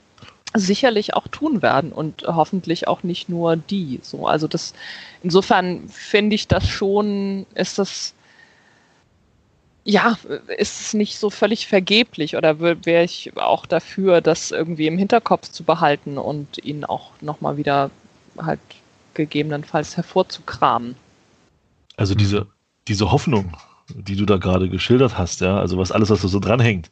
sicherlich 0.55 1.13
auch 1.13 1.27
tun 1.27 1.61
werden 1.61 1.91
und 1.91 2.23
hoffentlich 2.25 2.87
auch 2.87 3.03
nicht 3.03 3.29
nur 3.29 3.55
die. 3.55 3.99
So, 4.01 4.27
also 4.27 4.47
das, 4.47 4.73
insofern 5.21 5.87
finde 5.89 6.35
ich 6.35 6.47
das 6.47 6.67
schon, 6.67 7.45
ist 7.53 7.77
das, 7.77 8.15
ja, 9.83 10.17
ist 10.57 10.81
es 10.81 10.93
nicht 10.95 11.19
so 11.19 11.29
völlig 11.29 11.67
vergeblich 11.67 12.35
oder 12.35 12.59
wäre 12.59 13.03
ich 13.03 13.37
auch 13.37 13.67
dafür, 13.67 14.19
das 14.19 14.51
irgendwie 14.51 14.87
im 14.87 14.97
Hinterkopf 14.97 15.49
zu 15.49 15.63
behalten 15.63 16.17
und 16.17 16.57
ihn 16.65 16.83
auch 16.85 17.11
nochmal 17.21 17.57
wieder 17.57 17.91
halt 18.37 18.59
gegebenenfalls 19.13 19.95
hervorzukramen. 19.95 20.95
Also 21.97 22.13
mhm. 22.13 22.19
diese, 22.19 22.47
diese 22.87 23.11
Hoffnung, 23.11 23.57
die 23.93 24.15
du 24.15 24.25
da 24.25 24.37
gerade 24.37 24.69
geschildert 24.69 25.17
hast, 25.17 25.41
ja, 25.41 25.59
also 25.59 25.77
was 25.77 25.91
alles, 25.91 26.09
was 26.09 26.21
da 26.21 26.27
so 26.27 26.39
dranhängt, 26.39 26.91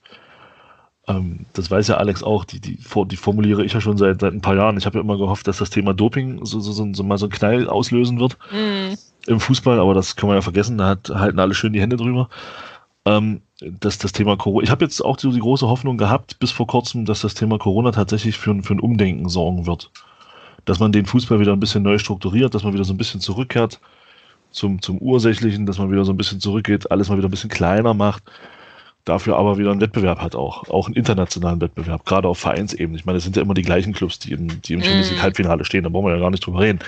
ähm, 1.08 1.46
das 1.54 1.70
weiß 1.70 1.88
ja 1.88 1.98
Alex 1.98 2.24
auch, 2.24 2.46
die, 2.46 2.60
die, 2.60 2.78
die 2.78 3.18
formuliere 3.18 3.64
ich 3.64 3.74
ja 3.74 3.82
schon 3.82 3.98
seit, 3.98 4.22
seit 4.22 4.34
ein 4.34 4.42
paar 4.42 4.56
Jahren. 4.56 4.78
Ich 4.78 4.86
habe 4.86 4.98
ja 4.98 5.04
immer 5.04 5.18
gehofft, 5.18 5.48
dass 5.48 5.58
das 5.58 5.70
Thema 5.70 5.94
Doping 5.94 6.44
so, 6.44 6.60
so, 6.60 6.72
so, 6.72 6.94
so 6.94 7.04
mal 7.04 7.18
so 7.18 7.26
einen 7.26 7.34
Knall 7.34 7.70
auslösen 7.70 8.20
wird 8.20 8.38
mhm. 8.52 8.98
im 9.28 9.40
Fußball, 9.40 9.80
aber 9.80 9.94
das 9.94 10.16
können 10.16 10.32
wir 10.32 10.36
ja 10.36 10.42
vergessen, 10.42 10.78
da 10.78 10.88
hat, 10.90 11.10
halten 11.10 11.40
alle 11.40 11.54
schön 11.54 11.74
die 11.74 11.82
Hände 11.82 11.98
drüber. 11.98 12.30
Ähm, 13.08 13.42
dass 13.62 14.00
das 14.00 14.12
Thema 14.12 14.36
Corona, 14.36 14.64
ich 14.64 14.72
habe 14.72 14.84
jetzt 14.84 15.00
auch 15.06 15.20
so 15.20 15.32
die 15.32 15.40
große 15.40 15.68
Hoffnung 15.68 15.98
gehabt, 15.98 16.40
bis 16.40 16.52
vor 16.52 16.66
kurzem, 16.66 17.06
dass 17.06 17.22
das 17.22 17.36
Thema 17.36 17.60
Corona 17.60 17.92
tatsächlich 17.92 18.38
für, 18.38 18.62
für 18.64 18.74
ein 18.74 18.80
Umdenken 18.80 19.30
sorgen 19.30 19.68
wird. 19.68 19.92
Dass 20.66 20.80
man 20.80 20.92
den 20.92 21.06
Fußball 21.06 21.40
wieder 21.40 21.54
ein 21.54 21.60
bisschen 21.60 21.84
neu 21.84 22.00
strukturiert, 22.00 22.56
dass 22.56 22.64
man 22.64 22.74
wieder 22.74 22.84
so 22.84 22.94
ein 22.94 22.98
bisschen 22.98 23.22
zurückkehrt 23.22 23.80
zum, 24.56 24.82
zum 24.82 24.98
Ursächlichen, 25.00 25.66
dass 25.66 25.78
man 25.78 25.92
wieder 25.92 26.06
so 26.06 26.14
ein 26.14 26.18
bisschen 26.18 26.40
zurückgeht, 26.40 26.90
alles 26.92 27.10
mal 27.10 27.18
wieder 27.18 27.28
ein 27.28 27.32
bisschen 27.32 27.50
kleiner 27.50 27.94
macht, 27.94 28.24
dafür 29.04 29.38
aber 29.38 29.58
wieder 29.58 29.72
einen 29.72 29.82
Wettbewerb 29.82 30.20
hat 30.20 30.36
auch, 30.36 30.68
auch 30.70 30.88
einen 30.88 30.96
internationalen 30.96 31.62
Wettbewerb, 31.62 32.06
gerade 32.06 32.28
auf 32.28 32.40
Vereinsebene. 32.40 32.98
Ich 32.98 33.06
meine, 33.06 33.18
es 33.18 33.24
sind 33.24 33.36
ja 33.36 33.42
immer 33.42 33.54
die 33.54 33.62
gleichen 33.62 33.94
Clubs, 33.94 34.20
die 34.20 34.32
im, 34.32 34.62
die 34.62 34.74
im 34.74 34.82
Champions 34.82 35.10
League 35.10 35.20
mm. 35.20 35.24
Halbfinale 35.24 35.66
stehen, 35.66 35.84
da 35.84 35.90
brauchen 35.90 36.08
wir 36.08 36.16
ja 36.16 36.20
gar 36.20 36.32
nicht 36.32 36.46
drüber 36.46 36.62
reden. 36.62 36.80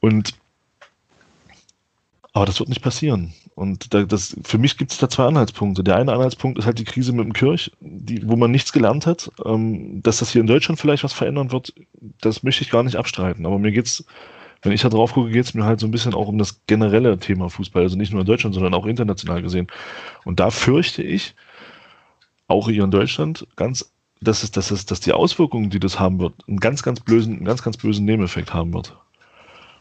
Und 0.00 0.34
aber 2.34 2.46
das 2.46 2.58
wird 2.58 2.68
nicht 2.68 2.82
passieren. 2.82 3.32
Und 3.54 3.94
da, 3.94 4.02
das, 4.02 4.36
für 4.42 4.58
mich 4.58 4.76
gibt 4.76 4.90
es 4.90 4.98
da 4.98 5.08
zwei 5.08 5.26
Anhaltspunkte. 5.26 5.84
Der 5.84 5.96
eine 5.96 6.12
Anhaltspunkt 6.12 6.58
ist 6.58 6.66
halt 6.66 6.80
die 6.80 6.84
Krise 6.84 7.12
mit 7.12 7.24
dem 7.24 7.32
Kirch, 7.32 7.70
die, 7.78 8.28
wo 8.28 8.34
man 8.34 8.50
nichts 8.50 8.72
gelernt 8.72 9.06
hat. 9.06 9.30
Ähm, 9.44 10.02
dass 10.02 10.18
das 10.18 10.30
hier 10.30 10.40
in 10.40 10.48
Deutschland 10.48 10.80
vielleicht 10.80 11.04
was 11.04 11.12
verändern 11.12 11.52
wird, 11.52 11.72
das 12.20 12.42
möchte 12.42 12.64
ich 12.64 12.70
gar 12.70 12.82
nicht 12.82 12.96
abstreiten. 12.96 13.46
Aber 13.46 13.60
mir 13.60 13.70
geht's 13.70 14.04
wenn 14.64 14.72
ich 14.72 14.82
da 14.82 14.88
drauf 14.88 15.12
gucke, 15.12 15.30
geht 15.30 15.44
es 15.44 15.54
mir 15.54 15.64
halt 15.64 15.78
so 15.78 15.86
ein 15.86 15.90
bisschen 15.90 16.14
auch 16.14 16.26
um 16.26 16.38
das 16.38 16.66
generelle 16.66 17.18
Thema 17.18 17.50
Fußball, 17.50 17.82
also 17.82 17.96
nicht 17.96 18.12
nur 18.12 18.22
in 18.22 18.26
Deutschland, 18.26 18.54
sondern 18.54 18.74
auch 18.74 18.86
international 18.86 19.42
gesehen. 19.42 19.68
Und 20.24 20.40
da 20.40 20.50
fürchte 20.50 21.02
ich, 21.02 21.34
auch 22.46 22.68
hier 22.68 22.84
in 22.84 22.90
Deutschland, 22.90 23.46
ganz, 23.56 23.92
dass 24.20 24.42
es, 24.42 24.50
dass 24.50 24.70
es, 24.70 24.86
dass 24.86 25.00
die 25.00 25.12
Auswirkungen, 25.12 25.70
die 25.70 25.80
das 25.80 25.98
haben 25.98 26.18
wird, 26.18 26.34
einen 26.48 26.60
ganz, 26.60 26.82
ganz 26.82 27.00
bösen, 27.00 27.36
einen 27.36 27.44
ganz, 27.44 27.62
ganz 27.62 27.76
bösen 27.76 28.04
Nebeneffekt 28.04 28.52
haben 28.52 28.72
wird. 28.72 28.96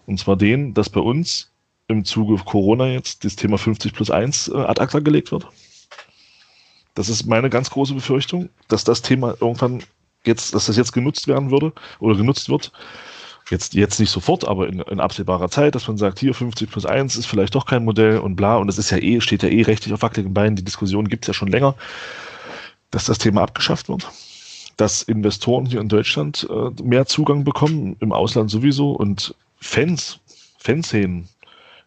Und 0.05 0.19
zwar 0.19 0.35
den, 0.35 0.73
dass 0.73 0.89
bei 0.89 0.99
uns 0.99 1.51
im 1.87 2.05
Zuge 2.05 2.35
Corona 2.43 2.87
jetzt 2.87 3.25
das 3.25 3.35
Thema 3.35 3.57
50 3.57 3.93
plus 3.93 4.09
1 4.09 4.49
äh, 4.49 4.57
ad 4.57 4.81
acta 4.81 4.99
gelegt 4.99 5.31
wird. 5.31 5.47
Das 6.95 7.09
ist 7.09 7.25
meine 7.25 7.49
ganz 7.49 7.69
große 7.69 7.93
Befürchtung, 7.93 8.49
dass 8.67 8.83
das 8.83 9.01
Thema 9.01 9.35
irgendwann 9.39 9.83
jetzt, 10.25 10.53
dass 10.53 10.67
das 10.67 10.77
jetzt 10.77 10.93
genutzt 10.93 11.27
werden 11.27 11.51
würde 11.51 11.73
oder 11.99 12.15
genutzt 12.15 12.49
wird, 12.49 12.71
Jetzt, 13.49 13.73
jetzt 13.73 13.99
nicht 13.99 14.09
sofort, 14.09 14.47
aber 14.47 14.67
in, 14.67 14.79
in, 14.79 14.99
absehbarer 14.99 15.49
Zeit, 15.49 15.75
dass 15.75 15.87
man 15.87 15.97
sagt, 15.97 16.19
hier 16.19 16.33
50 16.33 16.71
plus 16.71 16.85
1 16.85 17.17
ist 17.17 17.25
vielleicht 17.25 17.55
doch 17.55 17.65
kein 17.65 17.83
Modell 17.83 18.19
und 18.19 18.35
bla, 18.35 18.57
und 18.57 18.67
das 18.67 18.77
ist 18.77 18.89
ja 18.89 18.97
eh, 18.97 19.19
steht 19.19 19.43
ja 19.43 19.49
eh 19.49 19.63
rechtlich 19.63 19.93
auf 19.93 20.01
wackeligen 20.01 20.33
Beinen, 20.33 20.55
die 20.55 20.63
Diskussion 20.63 21.09
gibt 21.09 21.25
es 21.25 21.27
ja 21.27 21.33
schon 21.33 21.49
länger, 21.49 21.75
dass 22.91 23.05
das 23.05 23.17
Thema 23.17 23.41
abgeschafft 23.41 23.89
wird, 23.89 24.09
dass 24.77 25.01
Investoren 25.01 25.65
hier 25.65 25.81
in 25.81 25.89
Deutschland 25.89 26.47
äh, 26.49 26.83
mehr 26.83 27.05
Zugang 27.05 27.43
bekommen, 27.43 27.97
im 27.99 28.13
Ausland 28.13 28.49
sowieso 28.49 28.91
und 28.91 29.35
Fans, 29.59 30.19
Fanszenen, 30.57 31.27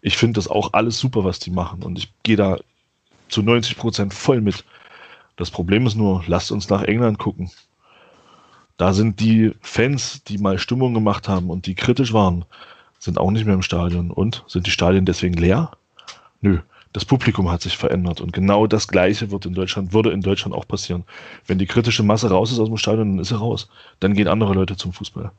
ich 0.02 0.16
finde 0.18 0.34
das 0.34 0.48
auch 0.48 0.74
alles 0.74 0.98
super, 0.98 1.24
was 1.24 1.38
die 1.38 1.50
machen 1.50 1.82
und 1.82 1.98
ich 1.98 2.12
gehe 2.22 2.36
da 2.36 2.58
zu 3.28 3.42
90 3.42 3.76
Prozent 3.76 4.14
voll 4.14 4.40
mit. 4.40 4.64
Das 5.36 5.50
Problem 5.50 5.86
ist 5.86 5.96
nur, 5.96 6.22
lasst 6.26 6.52
uns 6.52 6.68
nach 6.68 6.82
England 6.82 7.18
gucken. 7.18 7.50
Da 8.76 8.92
sind 8.92 9.20
die 9.20 9.52
Fans, 9.60 10.22
die 10.24 10.38
mal 10.38 10.58
Stimmung 10.58 10.92
gemacht 10.94 11.28
haben 11.28 11.50
und 11.50 11.66
die 11.66 11.74
kritisch 11.74 12.12
waren, 12.12 12.44
sind 12.98 13.18
auch 13.18 13.30
nicht 13.30 13.46
mehr 13.46 13.54
im 13.54 13.62
Stadion. 13.62 14.10
Und 14.10 14.44
sind 14.46 14.66
die 14.66 14.70
Stadien 14.70 15.06
deswegen 15.06 15.34
leer? 15.34 15.72
Nö. 16.40 16.58
Das 16.92 17.04
Publikum 17.04 17.50
hat 17.50 17.60
sich 17.60 17.76
verändert 17.76 18.22
und 18.22 18.32
genau 18.32 18.66
das 18.66 18.88
Gleiche 18.88 19.30
wird 19.30 19.44
in 19.44 19.52
Deutschland, 19.52 19.92
würde 19.92 20.12
in 20.12 20.22
Deutschland 20.22 20.54
auch 20.54 20.66
passieren. 20.66 21.04
Wenn 21.46 21.58
die 21.58 21.66
kritische 21.66 22.02
Masse 22.02 22.30
raus 22.30 22.50
ist 22.50 22.58
aus 22.58 22.68
dem 22.68 22.78
Stadion, 22.78 23.10
dann 23.10 23.18
ist 23.18 23.28
sie 23.28 23.38
raus. 23.38 23.68
Dann 24.00 24.14
gehen 24.14 24.28
andere 24.28 24.54
Leute 24.54 24.76
zum 24.76 24.94
Fußball. 24.94 25.30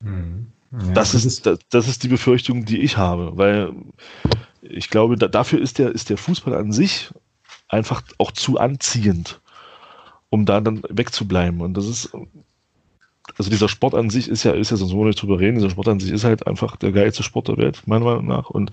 Mhm. 0.00 0.46
Ja, 0.72 0.92
das, 0.92 1.12
das, 1.12 1.24
ist, 1.26 1.46
das, 1.46 1.58
das, 1.68 1.88
ist 1.88 2.02
die 2.02 2.08
Befürchtung, 2.08 2.64
die 2.64 2.78
ich 2.78 2.96
habe, 2.96 3.36
weil 3.36 3.72
ich 4.62 4.90
glaube, 4.90 5.16
da, 5.16 5.28
dafür 5.28 5.60
ist 5.60 5.78
der, 5.78 5.90
ist 5.90 6.08
der 6.10 6.18
Fußball 6.18 6.54
an 6.54 6.72
sich 6.72 7.10
einfach 7.68 8.02
auch 8.18 8.32
zu 8.32 8.58
anziehend 8.58 9.40
um 10.30 10.44
da 10.44 10.60
dann 10.60 10.82
wegzubleiben. 10.88 11.60
Und 11.60 11.74
das 11.74 11.86
ist, 11.86 12.10
also 13.36 13.50
dieser 13.50 13.68
Sport 13.68 13.94
an 13.94 14.10
sich 14.10 14.28
ist 14.28 14.44
ja, 14.44 14.52
ist 14.52 14.70
ja, 14.70 14.76
sonst 14.76 14.92
wir 14.92 15.04
nicht 15.04 15.20
drüber 15.20 15.38
reden, 15.38 15.56
dieser 15.56 15.70
Sport 15.70 15.88
an 15.88 16.00
sich 16.00 16.10
ist 16.10 16.24
halt 16.24 16.46
einfach 16.46 16.76
der 16.76 16.92
geilste 16.92 17.22
Sport 17.22 17.48
der 17.48 17.56
Welt, 17.56 17.82
meiner 17.86 18.04
Meinung 18.04 18.26
nach. 18.26 18.50
Und, 18.50 18.70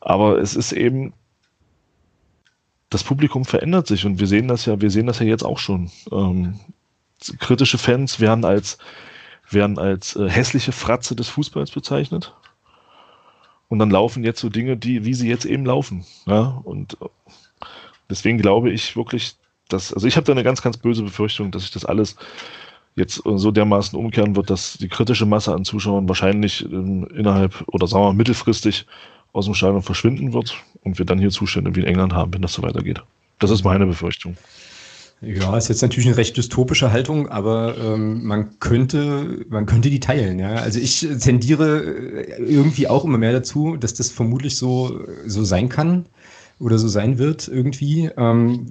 aber 0.00 0.38
es 0.38 0.56
ist 0.56 0.72
eben, 0.72 1.12
das 2.88 3.04
Publikum 3.04 3.44
verändert 3.44 3.86
sich 3.86 4.04
und 4.04 4.18
wir 4.18 4.26
sehen 4.26 4.48
das 4.48 4.66
ja, 4.66 4.80
wir 4.80 4.90
sehen 4.90 5.06
das 5.06 5.20
ja 5.20 5.26
jetzt 5.26 5.44
auch 5.44 5.58
schon. 5.58 5.90
Ähm, 6.10 6.58
kritische 7.38 7.78
Fans 7.78 8.18
werden 8.18 8.44
als, 8.44 8.78
werden 9.48 9.78
als 9.78 10.16
äh, 10.16 10.28
hässliche 10.28 10.72
Fratze 10.72 11.14
des 11.14 11.28
Fußballs 11.28 11.70
bezeichnet. 11.70 12.34
Und 13.68 13.78
dann 13.78 13.90
laufen 13.90 14.24
jetzt 14.24 14.40
so 14.40 14.48
Dinge, 14.48 14.76
die, 14.76 15.04
wie 15.04 15.14
sie 15.14 15.28
jetzt 15.28 15.44
eben 15.44 15.64
laufen. 15.64 16.04
Ja? 16.26 16.60
Und 16.64 16.94
äh, 17.00 17.06
deswegen 18.08 18.38
glaube 18.38 18.70
ich 18.70 18.96
wirklich, 18.96 19.36
das, 19.72 19.92
also 19.92 20.06
ich 20.06 20.16
habe 20.16 20.24
da 20.24 20.32
eine 20.32 20.44
ganz, 20.44 20.62
ganz 20.62 20.76
böse 20.76 21.02
Befürchtung, 21.02 21.50
dass 21.50 21.62
sich 21.62 21.70
das 21.70 21.84
alles 21.84 22.16
jetzt 22.96 23.22
so 23.24 23.50
dermaßen 23.50 23.98
umkehren 23.98 24.36
wird, 24.36 24.50
dass 24.50 24.76
die 24.78 24.88
kritische 24.88 25.26
Masse 25.26 25.54
an 25.54 25.64
Zuschauern 25.64 26.08
wahrscheinlich 26.08 26.64
ähm, 26.64 27.06
innerhalb 27.14 27.62
oder 27.68 27.86
sagen 27.86 28.02
wir 28.02 28.08
mal 28.08 28.16
mittelfristig 28.16 28.86
aus 29.32 29.44
dem 29.44 29.54
Stadion 29.54 29.82
verschwinden 29.82 30.32
wird 30.32 30.56
und 30.82 30.98
wir 30.98 31.06
dann 31.06 31.18
hier 31.18 31.30
Zustände 31.30 31.74
wie 31.74 31.80
in 31.80 31.86
England 31.86 32.12
haben, 32.12 32.34
wenn 32.34 32.42
das 32.42 32.52
so 32.52 32.62
weitergeht. 32.62 33.02
Das 33.38 33.50
ist 33.50 33.64
meine 33.64 33.86
Befürchtung. 33.86 34.36
Ja, 35.22 35.56
ist 35.56 35.68
jetzt 35.68 35.82
natürlich 35.82 36.06
eine 36.06 36.16
recht 36.16 36.36
dystopische 36.36 36.92
Haltung, 36.92 37.28
aber 37.28 37.76
ähm, 37.76 38.24
man 38.24 38.58
könnte, 38.58 39.44
man 39.50 39.66
könnte 39.66 39.90
die 39.90 40.00
teilen. 40.00 40.38
Ja, 40.38 40.54
also 40.54 40.80
ich 40.80 41.06
tendiere 41.20 41.82
äh, 41.82 42.42
irgendwie 42.42 42.88
auch 42.88 43.04
immer 43.04 43.18
mehr 43.18 43.32
dazu, 43.32 43.76
dass 43.76 43.92
das 43.92 44.10
vermutlich 44.10 44.56
so 44.56 45.00
so 45.26 45.44
sein 45.44 45.68
kann 45.68 46.06
oder 46.58 46.78
so 46.78 46.88
sein 46.88 47.18
wird 47.18 47.48
irgendwie. 47.48 48.10
Ähm, 48.16 48.66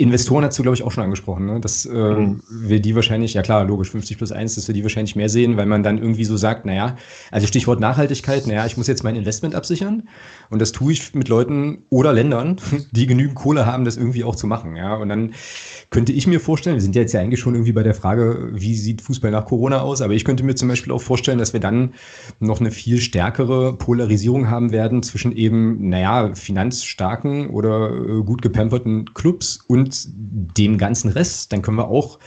Investoren 0.00 0.46
hast 0.46 0.58
du, 0.58 0.62
glaube 0.62 0.76
ich, 0.76 0.82
auch 0.82 0.92
schon 0.92 1.04
angesprochen, 1.04 1.44
ne? 1.44 1.60
dass 1.60 1.84
äh, 1.84 1.92
mhm. 1.92 2.40
wir 2.48 2.80
die 2.80 2.94
wahrscheinlich, 2.94 3.34
ja 3.34 3.42
klar, 3.42 3.64
logisch, 3.64 3.90
50 3.90 4.16
plus 4.16 4.32
1, 4.32 4.54
dass 4.54 4.66
wir 4.66 4.74
die 4.74 4.82
wahrscheinlich 4.82 5.14
mehr 5.14 5.28
sehen, 5.28 5.58
weil 5.58 5.66
man 5.66 5.82
dann 5.82 5.98
irgendwie 5.98 6.24
so 6.24 6.38
sagt, 6.38 6.64
naja, 6.64 6.96
also 7.30 7.46
Stichwort 7.46 7.80
Nachhaltigkeit, 7.80 8.46
naja, 8.46 8.64
ich 8.64 8.78
muss 8.78 8.86
jetzt 8.86 9.04
mein 9.04 9.14
Investment 9.14 9.54
absichern 9.54 10.08
und 10.50 10.60
das 10.60 10.72
tue 10.72 10.92
ich 10.92 11.14
mit 11.14 11.28
Leuten 11.28 11.84
oder 11.90 12.12
Ländern, 12.12 12.60
die 12.90 13.06
genügend 13.06 13.36
Kohle 13.36 13.66
haben, 13.66 13.84
das 13.84 13.96
irgendwie 13.96 14.24
auch 14.24 14.34
zu 14.34 14.46
machen. 14.46 14.76
Ja? 14.76 14.96
Und 14.96 15.08
dann 15.08 15.32
könnte 15.90 16.12
ich 16.12 16.26
mir 16.26 16.40
vorstellen, 16.40 16.76
wir 16.76 16.82
sind 16.82 16.96
ja 16.96 17.02
jetzt 17.02 17.12
ja 17.12 17.20
eigentlich 17.20 17.40
schon 17.40 17.54
irgendwie 17.54 17.72
bei 17.72 17.82
der 17.82 17.94
Frage, 17.94 18.50
wie 18.52 18.74
sieht 18.74 19.00
Fußball 19.00 19.30
nach 19.30 19.46
Corona 19.46 19.80
aus, 19.80 20.02
aber 20.02 20.12
ich 20.12 20.24
könnte 20.24 20.42
mir 20.44 20.56
zum 20.56 20.68
Beispiel 20.68 20.92
auch 20.92 21.02
vorstellen, 21.02 21.38
dass 21.38 21.52
wir 21.52 21.60
dann 21.60 21.94
noch 22.40 22.60
eine 22.60 22.70
viel 22.72 23.00
stärkere 23.00 23.74
Polarisierung 23.74 24.50
haben 24.50 24.72
werden 24.72 25.02
zwischen 25.02 25.32
eben, 25.36 25.88
naja, 25.88 26.34
finanzstarken 26.34 27.50
oder 27.50 27.92
äh, 27.92 28.22
gut 28.22 28.42
gepamperten 28.42 29.14
Clubs 29.14 29.60
und 29.68 30.08
dem 30.08 30.78
ganzen 30.78 31.10
Rest. 31.10 31.52
Dann 31.52 31.62
können 31.62 31.78
wir 31.78 31.88
auch 31.88 32.18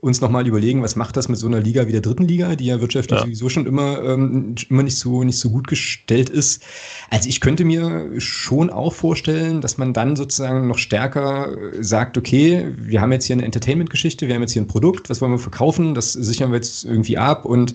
uns 0.00 0.20
nochmal 0.20 0.46
überlegen, 0.46 0.82
was 0.82 0.96
macht 0.96 1.16
das 1.16 1.28
mit 1.28 1.38
so 1.38 1.46
einer 1.46 1.60
Liga 1.60 1.86
wie 1.86 1.92
der 1.92 2.00
dritten 2.00 2.26
Liga, 2.26 2.56
die 2.56 2.66
ja 2.66 2.80
wirtschaftlich 2.80 3.18
ja. 3.18 3.24
sowieso 3.24 3.48
schon 3.50 3.66
immer, 3.66 4.02
ähm, 4.02 4.54
immer 4.68 4.82
nicht 4.82 4.96
so, 4.96 5.24
nicht 5.24 5.38
so 5.38 5.50
gut 5.50 5.68
gestellt 5.68 6.30
ist. 6.30 6.62
Also 7.10 7.28
ich 7.28 7.40
könnte 7.40 7.64
mir 7.64 8.10
schon 8.18 8.70
auch 8.70 8.94
vorstellen, 8.94 9.60
dass 9.60 9.76
man 9.76 9.92
dann 9.92 10.16
sozusagen 10.16 10.66
noch 10.66 10.78
stärker 10.78 11.56
sagt, 11.80 12.16
okay, 12.16 12.72
wir 12.78 13.00
haben 13.00 13.12
jetzt 13.12 13.26
hier 13.26 13.34
eine 13.34 13.44
Entertainment-Geschichte, 13.44 14.26
wir 14.26 14.34
haben 14.34 14.42
jetzt 14.42 14.52
hier 14.52 14.62
ein 14.62 14.68
Produkt, 14.68 15.10
was 15.10 15.20
wollen 15.20 15.32
wir 15.32 15.38
verkaufen, 15.38 15.94
das 15.94 16.14
sichern 16.14 16.50
wir 16.50 16.56
jetzt 16.56 16.84
irgendwie 16.84 17.18
ab 17.18 17.44
und 17.44 17.74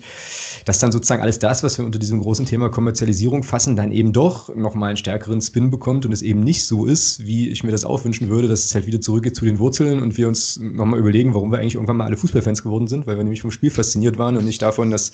dass 0.64 0.80
dann 0.80 0.90
sozusagen 0.90 1.22
alles 1.22 1.38
das, 1.38 1.62
was 1.62 1.78
wir 1.78 1.84
unter 1.84 2.00
diesem 2.00 2.20
großen 2.20 2.46
Thema 2.46 2.70
Kommerzialisierung 2.70 3.44
fassen, 3.44 3.76
dann 3.76 3.92
eben 3.92 4.12
doch 4.12 4.54
nochmal 4.54 4.90
einen 4.90 4.96
stärkeren 4.96 5.40
Spin 5.40 5.70
bekommt 5.70 6.04
und 6.06 6.12
es 6.12 6.22
eben 6.22 6.40
nicht 6.40 6.64
so 6.64 6.86
ist, 6.86 7.24
wie 7.24 7.50
ich 7.50 7.62
mir 7.62 7.70
das 7.70 7.84
auch 7.84 8.04
wünschen 8.04 8.28
würde, 8.28 8.48
dass 8.48 8.64
es 8.64 8.74
halt 8.74 8.86
wieder 8.86 9.00
zurückgeht 9.00 9.36
zu 9.36 9.44
den 9.44 9.60
Wurzeln 9.60 10.02
und 10.02 10.16
wir 10.16 10.26
uns 10.26 10.58
nochmal 10.58 10.98
überlegen, 10.98 11.34
warum 11.34 11.52
wir 11.52 11.58
eigentlich 11.58 11.76
irgendwann 11.76 11.98
mal 11.98 12.06
alle 12.06 12.15
Fußballfans 12.16 12.62
geworden 12.62 12.88
sind, 12.88 13.06
weil 13.06 13.16
wir 13.16 13.24
nämlich 13.24 13.42
vom 13.42 13.50
Spiel 13.50 13.70
fasziniert 13.70 14.18
waren 14.18 14.36
und 14.36 14.44
nicht 14.44 14.62
davon, 14.62 14.90
dass 14.90 15.12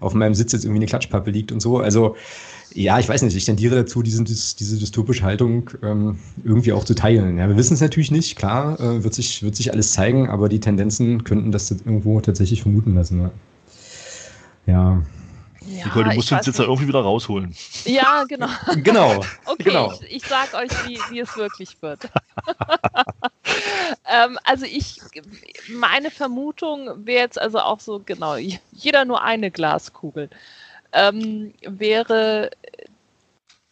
auf 0.00 0.14
meinem 0.14 0.34
Sitz 0.34 0.52
jetzt 0.52 0.64
irgendwie 0.64 0.80
eine 0.80 0.86
Klatschpappe 0.86 1.30
liegt 1.30 1.52
und 1.52 1.60
so. 1.60 1.78
Also 1.78 2.16
ja, 2.72 2.98
ich 2.98 3.08
weiß 3.08 3.22
nicht, 3.22 3.36
ich 3.36 3.44
tendiere 3.44 3.76
dazu, 3.76 4.02
diese, 4.02 4.24
diese 4.24 4.78
dystopische 4.78 5.22
Haltung 5.22 5.70
ähm, 5.82 6.18
irgendwie 6.44 6.72
auch 6.72 6.84
zu 6.84 6.94
teilen. 6.94 7.38
Ja, 7.38 7.48
wir 7.48 7.56
wissen 7.56 7.74
es 7.74 7.80
natürlich 7.80 8.10
nicht, 8.10 8.36
klar, 8.36 8.80
äh, 8.80 9.04
wird, 9.04 9.14
sich, 9.14 9.42
wird 9.42 9.54
sich 9.54 9.72
alles 9.72 9.92
zeigen, 9.92 10.28
aber 10.28 10.48
die 10.48 10.60
Tendenzen 10.60 11.22
könnten 11.24 11.52
das 11.52 11.70
irgendwo 11.70 12.20
tatsächlich 12.20 12.62
vermuten 12.62 12.94
lassen. 12.94 13.20
Ja. 13.20 13.30
ja. 14.66 15.02
Ja, 15.74 15.86
Nicole, 15.86 16.10
du 16.10 16.14
musst 16.14 16.30
uns 16.30 16.46
jetzt 16.46 16.58
da 16.58 16.62
irgendwie 16.62 16.86
wieder 16.86 17.00
rausholen. 17.00 17.54
Ja, 17.84 18.24
genau. 18.24 18.48
genau. 18.76 19.24
Okay, 19.46 19.64
genau. 19.64 19.92
Ich, 20.02 20.16
ich 20.16 20.24
sag 20.24 20.54
euch, 20.54 20.70
wie, 20.86 20.98
wie 21.10 21.20
es 21.20 21.36
wirklich 21.36 21.80
wird. 21.82 22.00
ähm, 24.08 24.38
also 24.44 24.64
ich, 24.64 25.00
meine 25.68 26.10
Vermutung 26.10 27.06
wäre 27.06 27.22
jetzt 27.22 27.40
also 27.40 27.58
auch 27.58 27.80
so, 27.80 28.00
genau, 28.04 28.36
jeder 28.36 29.04
nur 29.04 29.22
eine 29.22 29.50
Glaskugel, 29.50 30.30
ähm, 30.92 31.52
wäre 31.62 32.50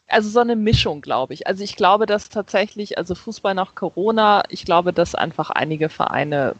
also 0.08 0.28
so 0.28 0.40
eine 0.40 0.56
Mischung, 0.56 1.00
glaube 1.00 1.34
ich. 1.34 1.46
Also 1.46 1.64
ich 1.64 1.76
glaube, 1.76 2.06
dass 2.06 2.28
tatsächlich, 2.28 2.98
also 2.98 3.14
Fußball 3.14 3.54
nach 3.54 3.74
Corona, 3.74 4.42
ich 4.50 4.64
glaube, 4.64 4.92
dass 4.92 5.14
einfach 5.14 5.50
einige 5.50 5.88
Vereine 5.88 6.54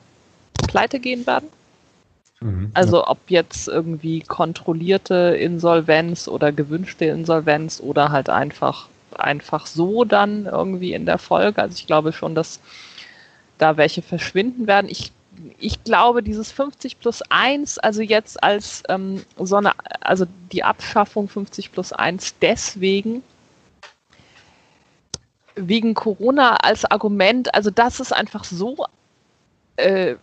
pleite 0.69 1.01
gehen 1.01 1.27
werden. 1.27 1.49
Mhm, 2.43 2.71
also 2.75 3.07
ob 3.07 3.19
jetzt 3.29 3.69
irgendwie 3.69 4.21
kontrollierte 4.21 5.37
Insolvenz 5.39 6.29
oder 6.29 6.53
gewünschte 6.53 7.05
Insolvenz 7.07 7.81
oder 7.81 8.11
halt 8.11 8.29
einfach 8.29 8.89
einfach 9.19 9.67
so 9.67 10.05
dann 10.05 10.47
irgendwie 10.47 10.95
in 10.95 11.07
der 11.07 11.19
Folge. 11.19 11.61
Also 11.61 11.77
ich 11.77 11.87
glaube 11.87 12.13
schon, 12.13 12.35
dass 12.35 12.61
da 13.59 13.77
welche 13.77 14.03
verschwinden 14.03 14.67
werden. 14.67 14.89
Ich, 14.91 15.13
ich 15.59 15.85
glaube, 15.85 16.23
dieses 16.23 16.51
50 16.51 16.99
plus 16.99 17.23
1, 17.29 17.79
also 17.79 18.03
jetzt 18.03 18.43
als 18.43 18.83
ähm, 18.89 19.23
so 19.39 19.57
eine, 19.57 19.73
also 20.01 20.27
die 20.51 20.65
Abschaffung 20.65 21.29
50 21.29 21.73
plus 21.73 21.93
1 21.93 22.39
deswegen, 22.41 23.23
wegen 25.55 25.95
Corona 25.95 26.57
als 26.57 26.85
Argument, 26.87 27.55
also 27.55 27.71
das 27.71 28.01
ist 28.01 28.13
einfach 28.13 28.45
so 28.45 28.87
äh, 29.77 30.17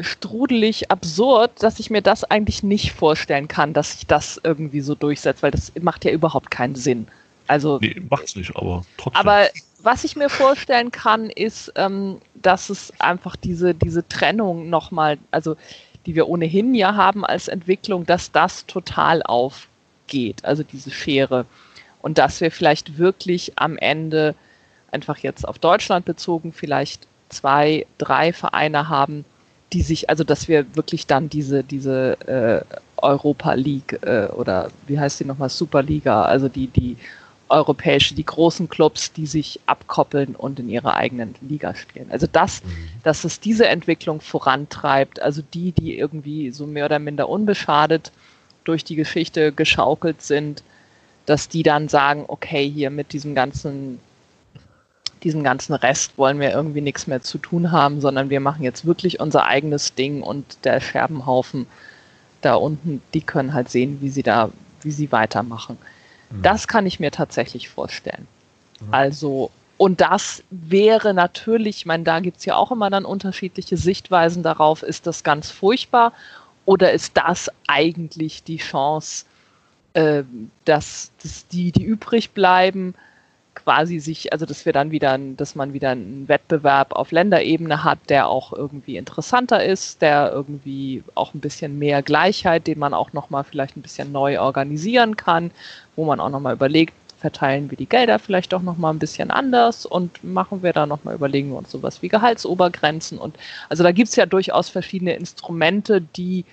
strudelig 0.00 0.90
absurd, 0.90 1.62
dass 1.62 1.78
ich 1.78 1.90
mir 1.90 2.02
das 2.02 2.24
eigentlich 2.24 2.62
nicht 2.62 2.92
vorstellen 2.92 3.48
kann, 3.48 3.72
dass 3.72 3.92
sich 3.92 4.06
das 4.06 4.40
irgendwie 4.42 4.80
so 4.80 4.94
durchsetzt, 4.94 5.42
weil 5.42 5.50
das 5.50 5.72
macht 5.80 6.04
ja 6.04 6.10
überhaupt 6.10 6.50
keinen 6.50 6.74
Sinn. 6.74 7.06
Also 7.46 7.78
nee, 7.80 8.00
macht's 8.10 8.36
nicht, 8.36 8.54
aber 8.56 8.82
trotzdem. 8.96 9.20
Aber 9.20 9.46
was 9.82 10.04
ich 10.04 10.16
mir 10.16 10.28
vorstellen 10.28 10.90
kann, 10.90 11.30
ist, 11.30 11.72
ähm, 11.76 12.18
dass 12.34 12.70
es 12.70 12.92
einfach 12.98 13.36
diese, 13.36 13.74
diese 13.74 14.06
Trennung 14.08 14.68
nochmal, 14.68 15.18
also 15.30 15.56
die 16.06 16.14
wir 16.14 16.28
ohnehin 16.28 16.74
ja 16.74 16.94
haben 16.94 17.24
als 17.24 17.48
Entwicklung, 17.48 18.06
dass 18.06 18.32
das 18.32 18.66
total 18.66 19.22
aufgeht, 19.22 20.44
also 20.44 20.62
diese 20.62 20.90
Schere. 20.90 21.46
Und 22.00 22.18
dass 22.18 22.40
wir 22.40 22.50
vielleicht 22.50 22.98
wirklich 22.98 23.52
am 23.56 23.76
Ende 23.76 24.34
einfach 24.90 25.18
jetzt 25.18 25.46
auf 25.46 25.58
Deutschland 25.58 26.04
bezogen 26.04 26.52
vielleicht 26.52 27.06
zwei, 27.28 27.86
drei 27.98 28.32
Vereine 28.32 28.88
haben, 28.88 29.24
die 29.76 29.82
sich, 29.82 30.08
also 30.08 30.24
dass 30.24 30.48
wir 30.48 30.74
wirklich 30.74 31.06
dann 31.06 31.28
diese, 31.28 31.62
diese 31.62 32.16
äh, 32.26 32.76
Europa 32.96 33.52
League 33.52 33.98
äh, 34.02 34.28
oder 34.28 34.70
wie 34.86 34.98
heißt 34.98 35.20
die 35.20 35.26
nochmal, 35.26 35.50
Superliga, 35.50 36.22
also 36.22 36.48
die, 36.48 36.68
die 36.68 36.96
europäische, 37.50 38.14
die 38.14 38.24
großen 38.24 38.70
Clubs, 38.70 39.12
die 39.12 39.26
sich 39.26 39.60
abkoppeln 39.66 40.34
und 40.34 40.58
in 40.58 40.70
ihrer 40.70 40.94
eigenen 40.94 41.34
Liga 41.42 41.74
spielen. 41.74 42.06
Also 42.10 42.26
das, 42.26 42.64
mhm. 42.64 42.68
dass 43.02 43.24
es 43.24 43.38
diese 43.38 43.68
Entwicklung 43.68 44.22
vorantreibt, 44.22 45.20
also 45.20 45.42
die, 45.52 45.72
die 45.72 45.98
irgendwie 45.98 46.52
so 46.52 46.66
mehr 46.66 46.86
oder 46.86 46.98
minder 46.98 47.28
unbeschadet 47.28 48.12
durch 48.64 48.82
die 48.82 48.96
Geschichte 48.96 49.52
geschaukelt 49.52 50.22
sind, 50.22 50.62
dass 51.26 51.50
die 51.50 51.62
dann 51.62 51.88
sagen, 51.88 52.24
okay, 52.28 52.66
hier 52.66 52.88
mit 52.88 53.12
diesem 53.12 53.34
ganzen, 53.34 54.00
diesem 55.26 55.42
ganzen 55.42 55.74
Rest 55.74 56.16
wollen 56.18 56.38
wir 56.38 56.52
irgendwie 56.52 56.80
nichts 56.80 57.08
mehr 57.08 57.20
zu 57.20 57.38
tun 57.38 57.72
haben, 57.72 58.00
sondern 58.00 58.30
wir 58.30 58.38
machen 58.38 58.62
jetzt 58.62 58.86
wirklich 58.86 59.18
unser 59.18 59.44
eigenes 59.44 59.96
Ding 59.96 60.22
und 60.22 60.64
der 60.64 60.80
Scherbenhaufen 60.80 61.66
da 62.42 62.54
unten, 62.54 63.02
die 63.12 63.22
können 63.22 63.52
halt 63.52 63.68
sehen, 63.68 64.00
wie 64.00 64.08
sie 64.08 64.22
da, 64.22 64.50
wie 64.82 64.92
sie 64.92 65.10
weitermachen. 65.10 65.78
Mhm. 66.30 66.42
Das 66.42 66.68
kann 66.68 66.86
ich 66.86 67.00
mir 67.00 67.10
tatsächlich 67.10 67.68
vorstellen. 67.68 68.28
Mhm. 68.78 68.94
Also, 68.94 69.50
und 69.78 70.00
das 70.00 70.44
wäre 70.50 71.12
natürlich, 71.12 71.78
ich 71.78 71.86
meine, 71.86 72.04
da 72.04 72.20
gibt 72.20 72.36
es 72.36 72.44
ja 72.44 72.54
auch 72.54 72.70
immer 72.70 72.88
dann 72.88 73.04
unterschiedliche 73.04 73.76
Sichtweisen 73.76 74.44
darauf, 74.44 74.84
ist 74.84 75.08
das 75.08 75.24
ganz 75.24 75.50
furchtbar 75.50 76.12
oder 76.66 76.92
ist 76.92 77.16
das 77.16 77.50
eigentlich 77.66 78.44
die 78.44 78.58
Chance, 78.58 79.24
äh, 79.94 80.22
dass, 80.64 81.10
dass 81.20 81.48
die, 81.48 81.72
die 81.72 81.82
übrig 81.82 82.30
bleiben, 82.30 82.94
quasi 83.66 83.98
sich, 83.98 84.32
also 84.32 84.46
dass 84.46 84.64
wir 84.64 84.72
dann 84.72 84.92
wieder, 84.92 85.18
dass 85.18 85.56
man 85.56 85.72
wieder 85.72 85.90
einen 85.90 86.28
Wettbewerb 86.28 86.92
auf 86.92 87.10
Länderebene 87.10 87.82
hat, 87.82 87.98
der 88.08 88.28
auch 88.28 88.52
irgendwie 88.52 88.96
interessanter 88.96 89.64
ist, 89.64 90.00
der 90.02 90.30
irgendwie 90.32 91.02
auch 91.16 91.34
ein 91.34 91.40
bisschen 91.40 91.76
mehr 91.76 92.00
Gleichheit, 92.00 92.68
den 92.68 92.78
man 92.78 92.94
auch 92.94 93.12
nochmal 93.12 93.42
vielleicht 93.42 93.76
ein 93.76 93.82
bisschen 93.82 94.12
neu 94.12 94.38
organisieren 94.38 95.16
kann, 95.16 95.50
wo 95.96 96.04
man 96.04 96.20
auch 96.20 96.30
nochmal 96.30 96.54
überlegt, 96.54 96.94
verteilen 97.18 97.68
wir 97.68 97.76
die 97.76 97.88
Gelder 97.88 98.20
vielleicht 98.20 98.52
doch 98.52 98.62
nochmal 98.62 98.94
ein 98.94 99.00
bisschen 99.00 99.32
anders 99.32 99.84
und 99.84 100.22
machen 100.22 100.62
wir 100.62 100.72
da 100.72 100.86
nochmal, 100.86 101.16
überlegen 101.16 101.50
wir 101.50 101.56
uns 101.56 101.72
sowas 101.72 102.02
wie 102.02 102.08
Gehaltsobergrenzen 102.08 103.18
und 103.18 103.36
also 103.68 103.82
da 103.82 103.90
gibt 103.90 104.10
es 104.10 104.16
ja 104.16 104.26
durchaus 104.26 104.68
verschiedene 104.68 105.16
Instrumente, 105.16 106.00
die 106.00 106.44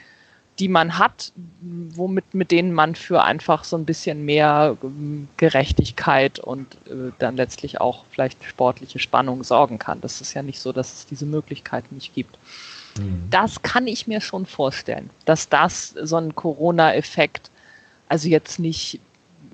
die 0.59 0.67
man 0.67 0.99
hat, 0.99 1.31
womit 1.61 2.33
mit 2.33 2.51
denen 2.51 2.73
man 2.73 2.95
für 2.95 3.23
einfach 3.23 3.63
so 3.63 3.75
ein 3.75 3.85
bisschen 3.85 4.23
mehr 4.23 4.77
ähm, 4.83 5.27
Gerechtigkeit 5.37 6.39
und 6.39 6.75
äh, 6.85 7.11
dann 7.17 7.35
letztlich 7.35 7.81
auch 7.81 8.05
vielleicht 8.11 8.43
sportliche 8.43 8.99
Spannung 8.99 9.43
sorgen 9.43 9.79
kann. 9.79 10.01
Das 10.01 10.21
ist 10.21 10.33
ja 10.33 10.43
nicht 10.43 10.59
so, 10.59 10.71
dass 10.71 10.93
es 10.93 11.05
diese 11.07 11.25
Möglichkeit 11.25 11.91
nicht 11.91 12.13
gibt. 12.13 12.37
Mhm. 12.99 13.23
Das 13.31 13.63
kann 13.63 13.87
ich 13.87 14.05
mir 14.05 14.21
schon 14.21 14.45
vorstellen, 14.45 15.09
dass 15.25 15.49
das 15.49 15.89
so 15.89 16.17
ein 16.17 16.35
Corona-Effekt, 16.35 17.49
also 18.07 18.29
jetzt 18.29 18.59
nicht, 18.59 18.99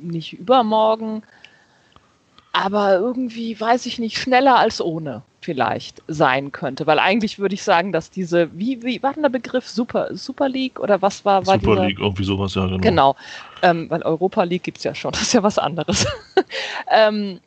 nicht 0.02 0.34
übermorgen, 0.34 1.24
aber 2.52 2.96
irgendwie, 2.96 3.58
weiß 3.58 3.86
ich 3.86 4.00
nicht, 4.00 4.18
schneller 4.18 4.58
als 4.58 4.82
ohne 4.82 5.22
vielleicht 5.42 6.02
sein 6.08 6.52
könnte. 6.52 6.86
Weil 6.88 7.00
eigentlich 7.00 7.40
würde 7.40 7.56
ich 7.56 7.64
sagen, 7.64 7.92
dass 7.92 8.10
diese, 8.10 8.50
wie, 8.58 8.84
wie 8.84 9.02
war 9.02 9.14
denn 9.14 9.24
der 9.24 9.30
Begriff 9.30 9.68
Super, 9.68 10.16
Super 10.16 10.50
League 10.50 10.80
oder 10.80 11.02
was 11.02 11.24
war, 11.26 11.46
war 11.48 11.56
Super 11.60 11.76
dieser, 11.76 11.88
League, 11.88 12.00
irgendwie 12.00 12.24
sowas, 12.24 12.56
ja, 12.56 12.66
genau. 12.66 12.80
Genau, 12.80 13.16
ähm, 13.62 13.90
weil 13.90 14.02
Europa 14.04 14.44
League 14.44 14.64
gibt 14.64 14.80
es 14.80 14.84
ja 14.84 14.94
schon, 14.94 15.12
das 15.14 15.22
ist 15.22 15.34
ja 15.34 15.44
was 15.44 15.58
anderes. 15.58 16.06
ähm, 16.92 17.40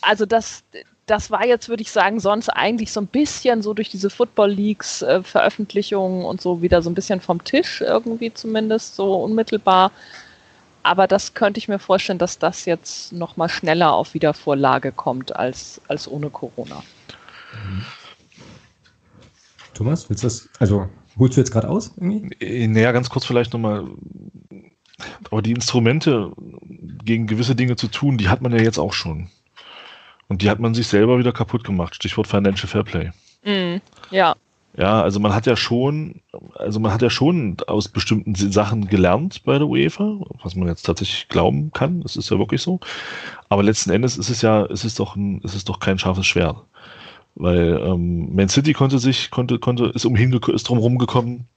also, 0.00 0.26
dass, 0.26 0.64
das 1.06 1.30
war 1.30 1.46
jetzt, 1.46 1.68
würde 1.68 1.82
ich 1.82 1.90
sagen, 1.90 2.20
sonst 2.20 2.48
eigentlich 2.48 2.92
so 2.92 3.00
ein 3.00 3.06
bisschen 3.06 3.62
so 3.62 3.74
durch 3.74 3.88
diese 3.88 4.10
Football 4.10 4.50
Leagues 4.50 5.02
äh, 5.02 5.22
Veröffentlichungen 5.22 6.24
und 6.24 6.40
so 6.40 6.62
wieder 6.62 6.82
so 6.82 6.90
ein 6.90 6.94
bisschen 6.94 7.20
vom 7.20 7.42
Tisch 7.44 7.80
irgendwie 7.80 8.32
zumindest, 8.32 8.96
so 8.96 9.14
unmittelbar. 9.14 9.92
Aber 10.82 11.06
das 11.06 11.34
könnte 11.34 11.58
ich 11.58 11.68
mir 11.68 11.78
vorstellen, 11.78 12.18
dass 12.18 12.38
das 12.38 12.64
jetzt 12.64 13.12
nochmal 13.12 13.48
schneller 13.48 13.92
auf 13.92 14.14
Wiedervorlage 14.14 14.92
kommt 14.92 15.34
als, 15.36 15.80
als 15.88 16.08
ohne 16.08 16.30
Corona. 16.30 16.82
Thomas, 19.74 20.10
willst 20.10 20.22
du 20.22 20.26
das, 20.26 20.48
also 20.58 20.88
holst 21.18 21.36
du 21.36 21.40
jetzt 21.40 21.52
gerade 21.52 21.68
aus 21.68 21.92
irgendwie? 21.96 22.34
Äh, 22.40 22.66
naja, 22.66 22.92
ganz 22.92 23.10
kurz 23.10 23.24
vielleicht 23.24 23.52
nochmal. 23.52 23.86
Aber 25.30 25.42
die 25.42 25.52
Instrumente 25.52 26.32
gegen 27.04 27.26
gewisse 27.26 27.54
Dinge 27.54 27.76
zu 27.76 27.88
tun, 27.88 28.18
die 28.18 28.28
hat 28.28 28.42
man 28.42 28.52
ja 28.52 28.62
jetzt 28.62 28.78
auch 28.78 28.92
schon. 28.92 29.30
Und 30.28 30.42
die 30.42 30.50
hat 30.50 30.60
man 30.60 30.74
sich 30.74 30.86
selber 30.86 31.18
wieder 31.18 31.32
kaputt 31.32 31.64
gemacht. 31.64 31.94
Stichwort 31.94 32.26
Financial 32.26 32.68
Fair 32.68 32.84
Play. 32.84 33.10
Mm, 33.44 33.80
ja. 34.10 34.34
Ja, 34.76 35.02
also 35.02 35.20
man 35.20 35.34
hat 35.34 35.46
ja 35.46 35.54
schon, 35.54 36.22
also 36.54 36.80
man 36.80 36.92
hat 36.92 37.02
ja 37.02 37.10
schon 37.10 37.58
aus 37.66 37.88
bestimmten 37.88 38.34
Sachen 38.34 38.88
gelernt 38.88 39.42
bei 39.44 39.58
der 39.58 39.68
UEFA, 39.68 40.18
was 40.42 40.54
man 40.56 40.68
jetzt 40.68 40.84
tatsächlich 40.84 41.28
glauben 41.28 41.72
kann. 41.72 42.00
Das 42.00 42.16
ist 42.16 42.30
ja 42.30 42.38
wirklich 42.38 42.62
so. 42.62 42.80
Aber 43.50 43.62
letzten 43.62 43.90
Endes 43.90 44.16
ist 44.16 44.30
es 44.30 44.40
ja, 44.40 44.64
ist 44.64 44.84
es 44.84 44.94
doch 44.94 45.14
ein, 45.14 45.42
ist 45.42 45.54
es 45.54 45.64
doch 45.64 45.78
kein 45.78 45.98
scharfes 45.98 46.26
Schwert. 46.26 46.56
Weil 47.34 47.82
ähm, 47.84 48.34
Man 48.34 48.48
City 48.48 48.72
konnte 48.72 48.98
sich, 48.98 49.30
konnte, 49.30 49.58
konnte, 49.58 49.86
ist 49.86 50.06
umhin 50.06 50.32
ist 50.32 50.68
drum 50.68 50.98
gekommen. 50.98 51.48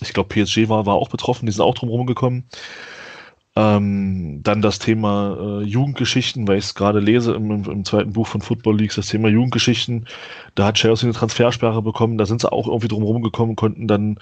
Ich 0.00 0.12
glaube, 0.12 0.28
PSG 0.28 0.68
war, 0.68 0.86
war 0.86 0.94
auch 0.94 1.08
betroffen, 1.08 1.46
die 1.46 1.52
sind 1.52 1.64
auch 1.64 1.74
drum 1.74 2.06
gekommen. 2.06 2.44
Ähm, 3.58 4.40
dann 4.42 4.60
das 4.60 4.78
Thema 4.78 5.36
äh, 5.40 5.62
Jugendgeschichten, 5.64 6.46
weil 6.46 6.58
ich 6.58 6.66
es 6.66 6.74
gerade 6.74 7.00
lese 7.00 7.34
im, 7.34 7.50
im, 7.50 7.64
im, 7.64 7.84
zweiten 7.86 8.12
Buch 8.12 8.26
von 8.26 8.42
Football 8.42 8.76
Leagues, 8.76 8.96
das 8.96 9.06
Thema 9.06 9.28
Jugendgeschichten. 9.28 10.06
Da 10.54 10.66
hat 10.66 10.74
Chelsea 10.74 11.06
eine 11.08 11.16
Transfersperre 11.16 11.80
bekommen, 11.80 12.18
da 12.18 12.26
sind 12.26 12.42
sie 12.42 12.52
auch 12.52 12.66
irgendwie 12.66 12.88
drum 12.88 13.22
gekommen, 13.22 13.56
konnten 13.56 13.88
dann 13.88 14.18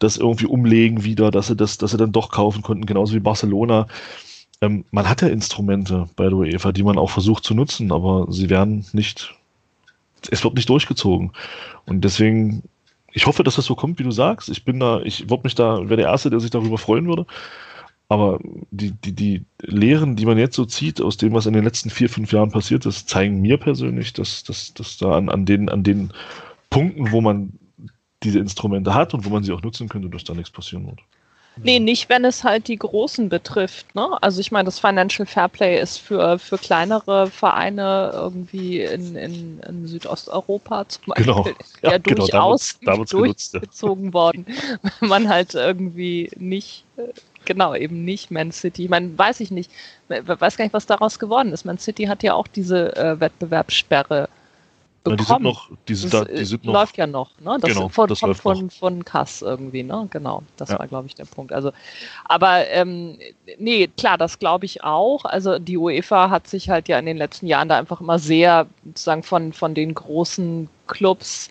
das 0.00 0.18
irgendwie 0.18 0.46
umlegen 0.46 1.02
wieder, 1.02 1.30
dass 1.30 1.46
sie 1.46 1.56
das, 1.56 1.78
dass 1.78 1.92
sie 1.92 1.96
dann 1.96 2.12
doch 2.12 2.30
kaufen 2.30 2.62
konnten, 2.62 2.84
genauso 2.84 3.14
wie 3.14 3.20
Barcelona. 3.20 3.86
Ähm, 4.60 4.84
man 4.90 5.08
hat 5.08 5.22
ja 5.22 5.28
Instrumente 5.28 6.06
bei 6.16 6.24
der 6.24 6.34
UEFA, 6.34 6.72
die 6.72 6.82
man 6.82 6.98
auch 6.98 7.10
versucht 7.10 7.44
zu 7.44 7.54
nutzen, 7.54 7.90
aber 7.90 8.26
sie 8.30 8.50
werden 8.50 8.84
nicht 8.92 9.34
es 10.30 10.44
wird 10.44 10.54
nicht 10.54 10.68
durchgezogen. 10.68 11.32
Und 11.86 12.02
deswegen, 12.02 12.62
ich 13.12 13.26
hoffe, 13.26 13.42
dass 13.42 13.56
das 13.56 13.64
so 13.64 13.74
kommt, 13.74 13.98
wie 13.98 14.04
du 14.04 14.10
sagst. 14.10 14.48
Ich 14.48 14.64
bin 14.64 14.80
da, 14.80 15.00
ich 15.00 15.28
würde 15.30 15.44
mich 15.44 15.54
da, 15.54 15.80
wäre 15.88 15.96
der 15.96 16.08
Erste, 16.08 16.30
der 16.30 16.40
sich 16.40 16.50
darüber 16.50 16.78
freuen 16.78 17.06
würde. 17.06 17.26
Aber 18.14 18.38
die, 18.70 18.92
die, 18.92 19.12
die 19.12 19.44
Lehren, 19.60 20.14
die 20.14 20.24
man 20.24 20.38
jetzt 20.38 20.54
so 20.54 20.64
zieht, 20.64 21.00
aus 21.00 21.16
dem, 21.16 21.32
was 21.32 21.46
in 21.46 21.52
den 21.52 21.64
letzten 21.64 21.90
vier, 21.90 22.08
fünf 22.08 22.30
Jahren 22.30 22.52
passiert 22.52 22.86
ist, 22.86 23.08
zeigen 23.08 23.40
mir 23.40 23.56
persönlich, 23.56 24.12
dass, 24.12 24.44
dass, 24.44 24.72
dass 24.72 24.98
da 24.98 25.16
an, 25.16 25.28
an, 25.28 25.44
den, 25.46 25.68
an 25.68 25.82
den 25.82 26.12
Punkten, 26.70 27.10
wo 27.10 27.20
man 27.20 27.58
diese 28.22 28.38
Instrumente 28.38 28.94
hat 28.94 29.14
und 29.14 29.24
wo 29.24 29.30
man 29.30 29.42
sie 29.42 29.50
auch 29.50 29.62
nutzen 29.62 29.88
könnte, 29.88 30.08
dass 30.10 30.22
da 30.22 30.32
nichts 30.32 30.52
passieren 30.52 30.86
wird. 30.86 31.00
Nee, 31.56 31.80
nicht, 31.80 32.08
wenn 32.08 32.24
es 32.24 32.44
halt 32.44 32.68
die 32.68 32.78
Großen 32.78 33.28
betrifft. 33.28 33.94
Ne? 33.96 34.08
Also 34.20 34.40
ich 34.40 34.52
meine, 34.52 34.66
das 34.66 34.78
Financial 34.78 35.26
Fairplay 35.26 35.80
ist 35.80 35.98
für, 35.98 36.38
für 36.38 36.58
kleinere 36.58 37.28
Vereine 37.28 38.10
irgendwie 38.12 38.80
in, 38.80 39.16
in, 39.16 39.60
in 39.60 39.86
Südosteuropa 39.86 40.88
zum. 40.88 41.02
Beispiel 41.06 41.24
genau. 41.26 41.46
ja, 41.82 41.98
genau, 41.98 42.26
durchaus 42.26 42.78
da 42.80 42.96
wird's, 42.96 43.10
da 43.10 43.20
wird's 43.24 43.50
durchgezogen 43.50 44.10
genutzt, 44.10 44.12
ja. 44.12 44.12
worden. 44.12 44.46
Wenn 45.00 45.08
man 45.08 45.28
halt 45.28 45.54
irgendwie 45.54 46.30
nicht, 46.36 46.84
genau, 47.44 47.74
eben 47.74 48.04
nicht 48.04 48.30
Man 48.30 48.52
City, 48.52 48.84
ich 48.84 48.90
meine, 48.90 49.16
weiß 49.16 49.40
ich 49.40 49.50
nicht, 49.50 49.70
weiß 50.08 50.56
gar 50.56 50.64
nicht, 50.64 50.74
was 50.74 50.86
daraus 50.86 51.18
geworden 51.18 51.52
ist. 51.52 51.64
Man 51.64 51.78
City 51.78 52.04
hat 52.04 52.22
ja 52.22 52.34
auch 52.34 52.48
diese 52.48 52.96
äh, 52.96 53.20
Wettbewerbssperre 53.20 54.28
bekommen. 55.04 55.18
die 55.18 55.24
sind 55.24 55.42
noch, 55.42 55.70
die 55.88 55.94
sind 55.94 56.14
da, 56.14 56.24
die 56.24 56.44
sind 56.44 56.64
noch, 56.64 56.72
läuft 56.72 56.96
ja 56.96 57.06
noch, 57.06 57.30
ne? 57.40 57.58
Das 57.60 57.72
genau, 57.72 57.88
von, 57.88 58.08
das 58.08 58.20
läuft 58.22 58.40
von, 58.40 58.66
noch. 58.66 58.72
von 58.72 59.04
Kass 59.04 59.42
irgendwie, 59.42 59.82
ne? 59.82 60.08
Genau, 60.10 60.42
das 60.56 60.70
Ja. 60.70 60.78
war, 60.78 60.86
glaube 60.88 61.06
ich, 61.06 61.14
der 61.14 61.26
Punkt. 61.26 61.52
Also, 61.52 61.72
aber 62.24 62.66
ähm, 62.68 63.18
nee, 63.58 63.86
klar, 63.86 64.16
das 64.16 64.38
glaube 64.38 64.64
ich 64.64 64.82
auch. 64.82 65.24
Also 65.24 65.58
die 65.58 65.76
UEFA 65.76 66.30
hat 66.30 66.48
sich 66.48 66.70
halt 66.70 66.88
ja 66.88 66.98
in 66.98 67.06
den 67.06 67.18
letzten 67.18 67.46
Jahren 67.46 67.68
da 67.68 67.78
einfach 67.78 68.00
immer 68.00 68.18
sehr 68.18 68.66
sozusagen 68.84 69.22
von, 69.22 69.52
von 69.52 69.74
den 69.74 69.94
großen 69.94 70.68
Clubs 70.86 71.50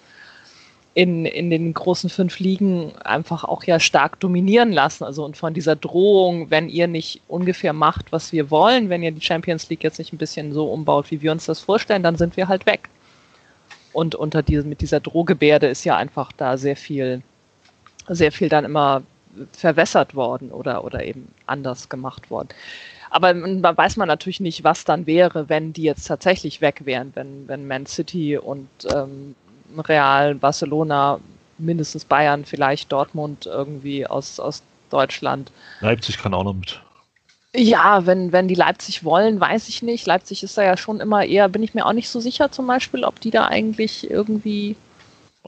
in, 0.96 1.26
in 1.26 1.50
den 1.50 1.74
großen 1.74 2.10
fünf 2.10 2.39
Ligen 2.39 2.96
einfach 2.98 3.44
auch 3.44 3.64
ja 3.64 3.80
stark 3.80 4.20
dominieren 4.20 4.72
lassen. 4.72 5.04
Also 5.04 5.26
und 5.26 5.36
von 5.38 5.54
dieser 5.54 5.76
Drohung, 5.76 6.52
wenn 6.52 6.70
ihr 6.70 6.88
nicht 6.88 7.22
ungefähr 7.28 7.74
macht, 7.74 8.12
was 8.12 8.32
wir 8.32 8.52
wollen, 8.52 8.89
wenn 8.89 9.02
ihr 9.02 9.12
die 9.12 9.22
Champions 9.22 9.70
League 9.70 9.84
jetzt 9.84 9.98
nicht 9.98 10.14
ein 10.14 10.18
bisschen 10.18 10.54
so 10.54 10.72
umbaut, 10.72 11.10
wie 11.10 11.22
wir 11.22 11.32
uns 11.32 11.46
das 11.46 11.60
vorstellen, 11.60 12.04
dann 12.04 12.16
sind 12.16 12.38
wir 12.38 12.48
halt 12.48 12.66
weg. 12.68 12.89
Und 13.91 14.14
unter 14.16 14.44
diesem, 14.44 14.70
mit 14.70 14.82
dieser 14.82 15.00
Drohgebärde 15.00 15.68
ist 15.68 15.84
ja 15.84 15.98
einfach 15.98 16.32
da 16.32 16.58
sehr 16.58 16.76
viel, 16.76 17.24
sehr 18.08 18.32
viel 18.32 18.50
dann 18.50 18.66
immer 18.66 19.02
verwässert 19.52 20.14
worden 20.14 20.52
oder, 20.52 20.84
oder 20.84 21.04
eben 21.04 21.28
anders 21.48 21.89
gemacht 21.89 22.30
worden. 22.30 22.50
Aber 23.10 23.34
da 23.34 23.78
weiß 23.78 23.98
man 23.98 24.08
natürlich 24.08 24.39
nicht, 24.39 24.64
was 24.64 24.86
dann 24.86 25.06
wäre, 25.06 25.48
wenn 25.50 25.74
die 25.74 25.84
jetzt 25.84 26.06
tatsächlich 26.06 26.62
weg 26.62 26.82
wären, 26.86 27.12
wenn, 27.16 27.48
wenn 27.48 27.68
Man 27.68 27.86
City 27.86 28.38
und 28.38 28.68
ähm, 28.91 29.36
Real, 29.80 30.36
Barcelona, 30.36 31.19
mindestens 31.57 32.05
Bayern, 32.05 32.45
vielleicht 32.45 32.91
Dortmund 32.91 33.45
irgendwie 33.45 34.05
aus, 34.07 34.39
aus 34.39 34.63
Deutschland 34.89 35.51
Leipzig 35.80 36.17
kann 36.17 36.34
auch 36.34 36.43
noch 36.43 36.53
mit. 36.53 36.82
ja, 37.55 38.05
wenn, 38.05 38.32
wenn 38.32 38.47
die 38.47 38.55
Leipzig 38.55 39.03
wollen, 39.03 39.39
weiß 39.39 39.69
ich 39.69 39.82
nicht. 39.82 40.05
Leipzig 40.05 40.43
ist 40.43 40.57
da 40.57 40.63
ja 40.63 40.78
schon 40.78 40.99
immer 40.99 41.26
eher, 41.26 41.49
bin 41.49 41.63
ich 41.63 41.74
mir 41.74 41.86
auch 41.86 41.93
nicht 41.93 42.09
so 42.09 42.19
sicher 42.19 42.51
zum 42.51 42.67
Beispiel, 42.67 43.03
ob 43.03 43.19
die 43.19 43.32
da 43.32 43.47
eigentlich 43.47 44.09
irgendwie. 44.09 44.76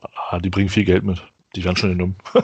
Ah, 0.01 0.39
die 0.39 0.49
bringen 0.49 0.69
viel 0.69 0.86
Geld 0.86 1.03
mit. 1.03 1.21
Die 1.55 1.63
werden 1.63 1.78
schon 1.78 1.91
genommen. 1.91 2.15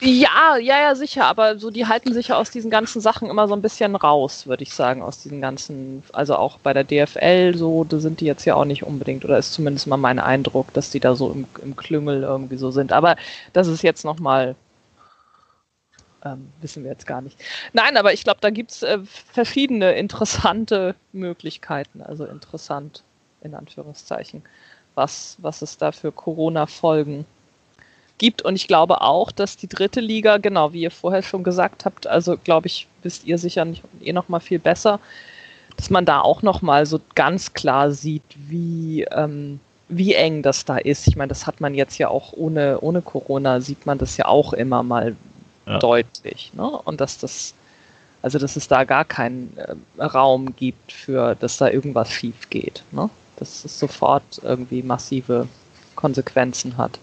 Ja, 0.00 0.56
ja, 0.58 0.80
ja, 0.80 0.94
sicher, 0.94 1.24
aber 1.26 1.58
so, 1.58 1.70
die 1.70 1.86
halten 1.86 2.12
sich 2.14 2.28
ja 2.28 2.36
aus 2.36 2.50
diesen 2.50 2.70
ganzen 2.70 3.00
Sachen 3.00 3.28
immer 3.28 3.48
so 3.48 3.54
ein 3.54 3.62
bisschen 3.62 3.96
raus, 3.96 4.46
würde 4.46 4.62
ich 4.62 4.72
sagen, 4.72 5.02
aus 5.02 5.22
diesen 5.22 5.40
ganzen, 5.40 6.04
also 6.12 6.36
auch 6.36 6.58
bei 6.60 6.72
der 6.72 6.84
DFL, 6.84 7.56
so, 7.56 7.82
da 7.82 7.98
sind 7.98 8.20
die 8.20 8.26
jetzt 8.26 8.44
ja 8.44 8.54
auch 8.54 8.64
nicht 8.64 8.84
unbedingt, 8.84 9.24
oder 9.24 9.38
ist 9.38 9.52
zumindest 9.54 9.88
mal 9.88 9.96
mein 9.96 10.20
Eindruck, 10.20 10.72
dass 10.72 10.90
die 10.90 11.00
da 11.00 11.16
so 11.16 11.32
im, 11.32 11.48
im 11.62 11.74
Klüngel 11.74 12.22
irgendwie 12.22 12.56
so 12.56 12.70
sind. 12.70 12.92
Aber 12.92 13.16
das 13.52 13.66
ist 13.66 13.82
jetzt 13.82 14.04
nochmal 14.04 14.54
ähm, 16.24 16.52
wissen 16.60 16.84
wir 16.84 16.90
jetzt 16.92 17.06
gar 17.06 17.20
nicht. 17.20 17.40
Nein, 17.72 17.96
aber 17.96 18.12
ich 18.12 18.24
glaube, 18.24 18.40
da 18.40 18.50
gibt 18.50 18.70
es 18.72 18.82
äh, 18.82 18.98
verschiedene 19.04 19.92
interessante 19.92 20.94
Möglichkeiten, 21.12 22.02
also 22.02 22.24
interessant 22.24 23.02
in 23.40 23.54
Anführungszeichen, 23.54 24.42
was, 24.94 25.36
was 25.40 25.62
es 25.62 25.76
da 25.76 25.92
für 25.92 26.12
Corona-Folgen 26.12 27.18
gibt. 27.18 27.37
Und 28.44 28.56
ich 28.56 28.66
glaube 28.66 29.00
auch, 29.00 29.30
dass 29.30 29.56
die 29.56 29.68
dritte 29.68 30.00
Liga, 30.00 30.38
genau 30.38 30.72
wie 30.72 30.82
ihr 30.82 30.90
vorher 30.90 31.22
schon 31.22 31.44
gesagt 31.44 31.84
habt, 31.84 32.06
also 32.06 32.36
glaube 32.36 32.66
ich, 32.66 32.86
wisst 33.02 33.24
ihr 33.24 33.38
sicher 33.38 33.64
nicht, 33.64 33.82
eh 34.02 34.12
noch 34.12 34.28
mal 34.28 34.40
viel 34.40 34.58
besser, 34.58 35.00
dass 35.76 35.90
man 35.90 36.04
da 36.04 36.20
auch 36.20 36.42
noch 36.42 36.60
mal 36.62 36.86
so 36.86 37.00
ganz 37.14 37.52
klar 37.54 37.92
sieht, 37.92 38.24
wie 38.36 39.04
ähm, 39.10 39.60
wie 39.88 40.14
eng 40.14 40.42
das 40.42 40.64
da 40.64 40.76
ist. 40.76 41.08
Ich 41.08 41.16
meine, 41.16 41.28
das 41.28 41.46
hat 41.46 41.60
man 41.60 41.74
jetzt 41.74 41.98
ja 41.98 42.08
auch 42.08 42.32
ohne, 42.34 42.78
ohne 42.80 43.02
Corona, 43.02 43.60
sieht 43.60 43.86
man 43.86 43.98
das 43.98 44.16
ja 44.16 44.26
auch 44.26 44.52
immer 44.52 44.82
mal 44.82 45.16
Ja. 45.66 45.78
deutlich. 45.78 46.52
Ne? 46.54 46.66
Und 46.66 47.00
dass 47.00 47.18
das, 47.18 47.54
also 48.22 48.38
dass 48.38 48.56
es 48.56 48.68
da 48.68 48.84
gar 48.84 49.04
keinen 49.04 49.56
äh, 49.56 50.02
Raum 50.02 50.54
gibt 50.56 50.92
für, 50.92 51.34
dass 51.34 51.58
da 51.58 51.68
irgendwas 51.68 52.10
schief 52.10 52.50
geht. 52.50 52.82
Ne? 52.90 53.08
Dass 53.36 53.64
es 53.64 53.78
sofort 53.78 54.40
irgendwie 54.42 54.82
massive 54.82 55.46
Konsequenzen 55.94 56.76
hat. 56.76 56.98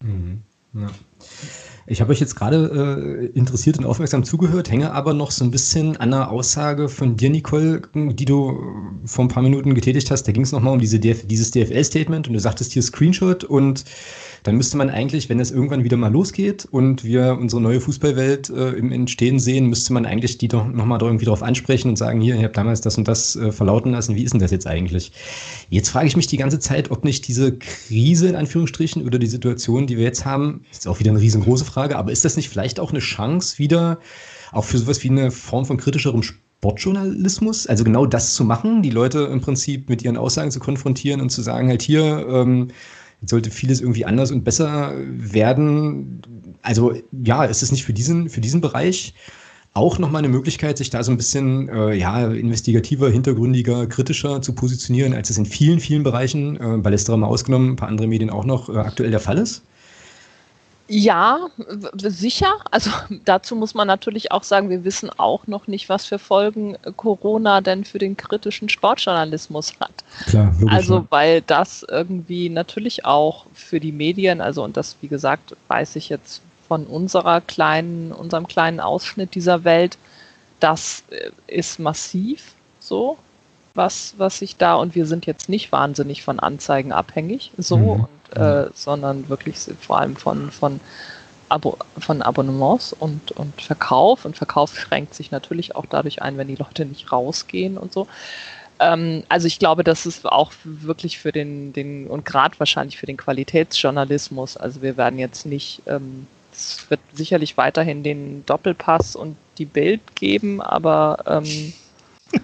Mhm. 0.00 0.42
Ja. 0.74 0.88
Ich 1.86 2.00
habe 2.00 2.12
euch 2.12 2.20
jetzt 2.20 2.34
gerade 2.34 3.30
äh, 3.34 3.38
interessiert 3.38 3.78
und 3.78 3.84
aufmerksam 3.84 4.24
zugehört, 4.24 4.70
hänge 4.70 4.92
aber 4.92 5.12
noch 5.12 5.30
so 5.30 5.44
ein 5.44 5.50
bisschen 5.50 5.98
an 5.98 6.14
einer 6.14 6.30
Aussage 6.30 6.88
von 6.88 7.16
dir, 7.16 7.28
Nicole, 7.28 7.82
die 7.94 8.24
du 8.24 8.50
äh, 8.52 9.06
vor 9.06 9.24
ein 9.24 9.28
paar 9.28 9.42
Minuten 9.42 9.74
getätigt 9.74 10.10
hast. 10.10 10.26
Da 10.26 10.32
ging 10.32 10.44
es 10.44 10.52
nochmal 10.52 10.72
um 10.72 10.80
diese 10.80 10.98
DF 10.98 11.26
dieses 11.26 11.50
DFL-Statement 11.50 12.26
und 12.26 12.34
du 12.34 12.40
sagtest 12.40 12.72
hier 12.72 12.82
Screenshot 12.82 13.44
und 13.44 13.84
dann 14.44 14.56
müsste 14.56 14.76
man 14.76 14.90
eigentlich, 14.90 15.30
wenn 15.30 15.40
es 15.40 15.50
irgendwann 15.50 15.84
wieder 15.84 15.96
mal 15.96 16.12
losgeht 16.12 16.68
und 16.70 17.02
wir 17.02 17.38
unsere 17.40 17.62
neue 17.62 17.80
Fußballwelt 17.80 18.50
äh, 18.50 18.72
im 18.72 18.92
Entstehen 18.92 19.40
sehen, 19.40 19.68
müsste 19.68 19.94
man 19.94 20.04
eigentlich 20.04 20.36
die 20.36 20.48
doch 20.48 20.66
nochmal 20.66 21.00
irgendwie 21.00 21.24
darauf 21.24 21.42
ansprechen 21.42 21.88
und 21.88 21.96
sagen, 21.96 22.20
hier, 22.20 22.36
ihr 22.36 22.44
habt 22.44 22.56
damals 22.56 22.82
das 22.82 22.98
und 22.98 23.08
das 23.08 23.36
äh, 23.36 23.52
verlauten 23.52 23.92
lassen, 23.92 24.16
wie 24.16 24.22
ist 24.22 24.34
denn 24.34 24.40
das 24.40 24.50
jetzt 24.50 24.66
eigentlich? 24.66 25.12
Jetzt 25.70 25.88
frage 25.88 26.08
ich 26.08 26.16
mich 26.16 26.26
die 26.26 26.36
ganze 26.36 26.58
Zeit, 26.58 26.90
ob 26.90 27.04
nicht 27.04 27.26
diese 27.26 27.56
Krise 27.56 28.28
in 28.28 28.36
Anführungsstrichen 28.36 29.06
oder 29.06 29.18
die 29.18 29.26
Situation, 29.26 29.86
die 29.86 29.96
wir 29.96 30.04
jetzt 30.04 30.26
haben, 30.26 30.66
ist 30.70 30.86
auch 30.86 31.00
wieder 31.00 31.10
eine 31.10 31.20
riesengroße 31.20 31.64
Frage, 31.64 31.96
aber 31.96 32.12
ist 32.12 32.26
das 32.26 32.36
nicht 32.36 32.50
vielleicht 32.50 32.78
auch 32.80 32.90
eine 32.90 33.00
Chance 33.00 33.58
wieder, 33.58 33.98
auch 34.52 34.64
für 34.64 34.76
sowas 34.76 35.02
wie 35.02 35.08
eine 35.08 35.30
Form 35.30 35.64
von 35.64 35.78
kritischerem 35.78 36.22
Sportjournalismus, 36.22 37.66
also 37.66 37.82
genau 37.82 38.04
das 38.04 38.34
zu 38.34 38.44
machen, 38.44 38.82
die 38.82 38.90
Leute 38.90 39.20
im 39.20 39.40
Prinzip 39.40 39.88
mit 39.88 40.02
ihren 40.02 40.18
Aussagen 40.18 40.50
zu 40.50 40.60
konfrontieren 40.60 41.22
und 41.22 41.30
zu 41.30 41.40
sagen, 41.40 41.68
halt 41.68 41.80
hier, 41.80 42.26
ähm, 42.28 42.68
jetzt 43.24 43.30
sollte 43.30 43.50
vieles 43.50 43.80
irgendwie 43.80 44.04
anders 44.04 44.30
und 44.30 44.44
besser 44.44 44.92
werden. 45.08 46.20
Also 46.62 46.94
ja, 47.24 47.44
ist 47.44 47.62
es 47.62 47.72
nicht 47.72 47.84
für 47.84 47.94
diesen, 47.94 48.28
für 48.28 48.40
diesen 48.40 48.60
Bereich 48.60 49.14
auch 49.72 49.98
nochmal 49.98 50.20
eine 50.20 50.28
Möglichkeit, 50.28 50.78
sich 50.78 50.90
da 50.90 51.02
so 51.02 51.10
ein 51.10 51.16
bisschen 51.16 51.68
äh, 51.68 51.94
ja, 51.94 52.30
investigativer, 52.30 53.10
hintergründiger, 53.10 53.86
kritischer 53.86 54.40
zu 54.40 54.54
positionieren, 54.54 55.14
als 55.14 55.30
es 55.30 55.38
in 55.38 55.46
vielen, 55.46 55.80
vielen 55.80 56.04
Bereichen, 56.04 56.56
äh, 56.56 56.76
Ballesterer 56.76 57.16
mal 57.16 57.26
ausgenommen, 57.26 57.70
ein 57.70 57.76
paar 57.76 57.88
andere 57.88 58.06
Medien 58.06 58.30
auch 58.30 58.44
noch 58.44 58.68
äh, 58.68 58.76
aktuell 58.76 59.10
der 59.10 59.20
Fall 59.20 59.38
ist? 59.38 59.62
Ja, 60.86 61.48
sicher. 61.96 62.52
Also 62.70 62.90
dazu 63.24 63.56
muss 63.56 63.74
man 63.74 63.86
natürlich 63.86 64.32
auch 64.32 64.42
sagen, 64.42 64.68
wir 64.70 64.84
wissen 64.84 65.10
auch 65.16 65.46
noch 65.46 65.66
nicht, 65.66 65.88
was 65.88 66.04
für 66.04 66.18
Folgen 66.18 66.76
Corona 66.96 67.60
denn 67.60 67.84
für 67.84 67.98
den 67.98 68.16
kritischen 68.16 68.68
Sportjournalismus 68.68 69.74
hat. 69.80 70.04
Klar, 70.26 70.54
logisch, 70.58 70.74
also 70.74 70.96
ja. 70.96 71.06
weil 71.10 71.40
das 71.42 71.86
irgendwie 71.88 72.50
natürlich 72.50 73.04
auch 73.04 73.46
für 73.54 73.80
die 73.80 73.92
Medien, 73.92 74.40
also 74.40 74.62
und 74.62 74.76
das 74.76 74.96
wie 75.00 75.08
gesagt 75.08 75.56
weiß 75.68 75.96
ich 75.96 76.08
jetzt 76.08 76.42
von 76.68 76.86
unserer 76.86 77.40
kleinen, 77.40 78.12
unserem 78.12 78.46
kleinen 78.46 78.80
Ausschnitt 78.80 79.34
dieser 79.34 79.64
Welt, 79.64 79.96
das 80.60 81.04
äh, 81.10 81.30
ist 81.46 81.78
massiv 81.78 82.52
so, 82.80 83.16
was, 83.74 84.14
was 84.18 84.38
sich 84.38 84.56
da, 84.56 84.74
und 84.74 84.94
wir 84.94 85.06
sind 85.06 85.26
jetzt 85.26 85.48
nicht 85.48 85.72
wahnsinnig 85.72 86.22
von 86.22 86.38
Anzeigen 86.38 86.92
abhängig, 86.92 87.50
so, 87.58 87.76
mhm. 87.76 88.06
Äh, 88.34 88.70
sondern 88.74 89.28
wirklich 89.28 89.58
vor 89.80 90.00
allem 90.00 90.16
von, 90.16 90.50
von, 90.50 90.80
Abo, 91.48 91.78
von 91.98 92.22
Abonnements 92.22 92.92
und, 92.92 93.32
und 93.32 93.60
Verkauf. 93.60 94.24
Und 94.24 94.36
Verkauf 94.36 94.78
schränkt 94.78 95.14
sich 95.14 95.30
natürlich 95.30 95.76
auch 95.76 95.86
dadurch 95.86 96.22
ein, 96.22 96.36
wenn 96.38 96.48
die 96.48 96.56
Leute 96.56 96.84
nicht 96.84 97.12
rausgehen 97.12 97.76
und 97.78 97.92
so. 97.92 98.06
Ähm, 98.80 99.24
also 99.28 99.46
ich 99.46 99.58
glaube, 99.58 99.84
das 99.84 100.06
ist 100.06 100.26
auch 100.26 100.52
wirklich 100.64 101.18
für 101.18 101.32
den, 101.32 101.72
den 101.72 102.06
und 102.06 102.24
gerade 102.24 102.58
wahrscheinlich 102.58 102.98
für 102.98 103.06
den 103.06 103.16
Qualitätsjournalismus. 103.16 104.56
Also 104.56 104.82
wir 104.82 104.96
werden 104.96 105.18
jetzt 105.18 105.46
nicht 105.46 105.82
ähm, 105.86 106.26
es 106.54 106.88
wird 106.88 107.00
sicherlich 107.12 107.56
weiterhin 107.56 108.02
den 108.02 108.46
Doppelpass 108.46 109.16
und 109.16 109.36
die 109.58 109.64
Bild 109.64 110.00
geben, 110.14 110.60
aber 110.60 111.18
ähm, 111.26 111.72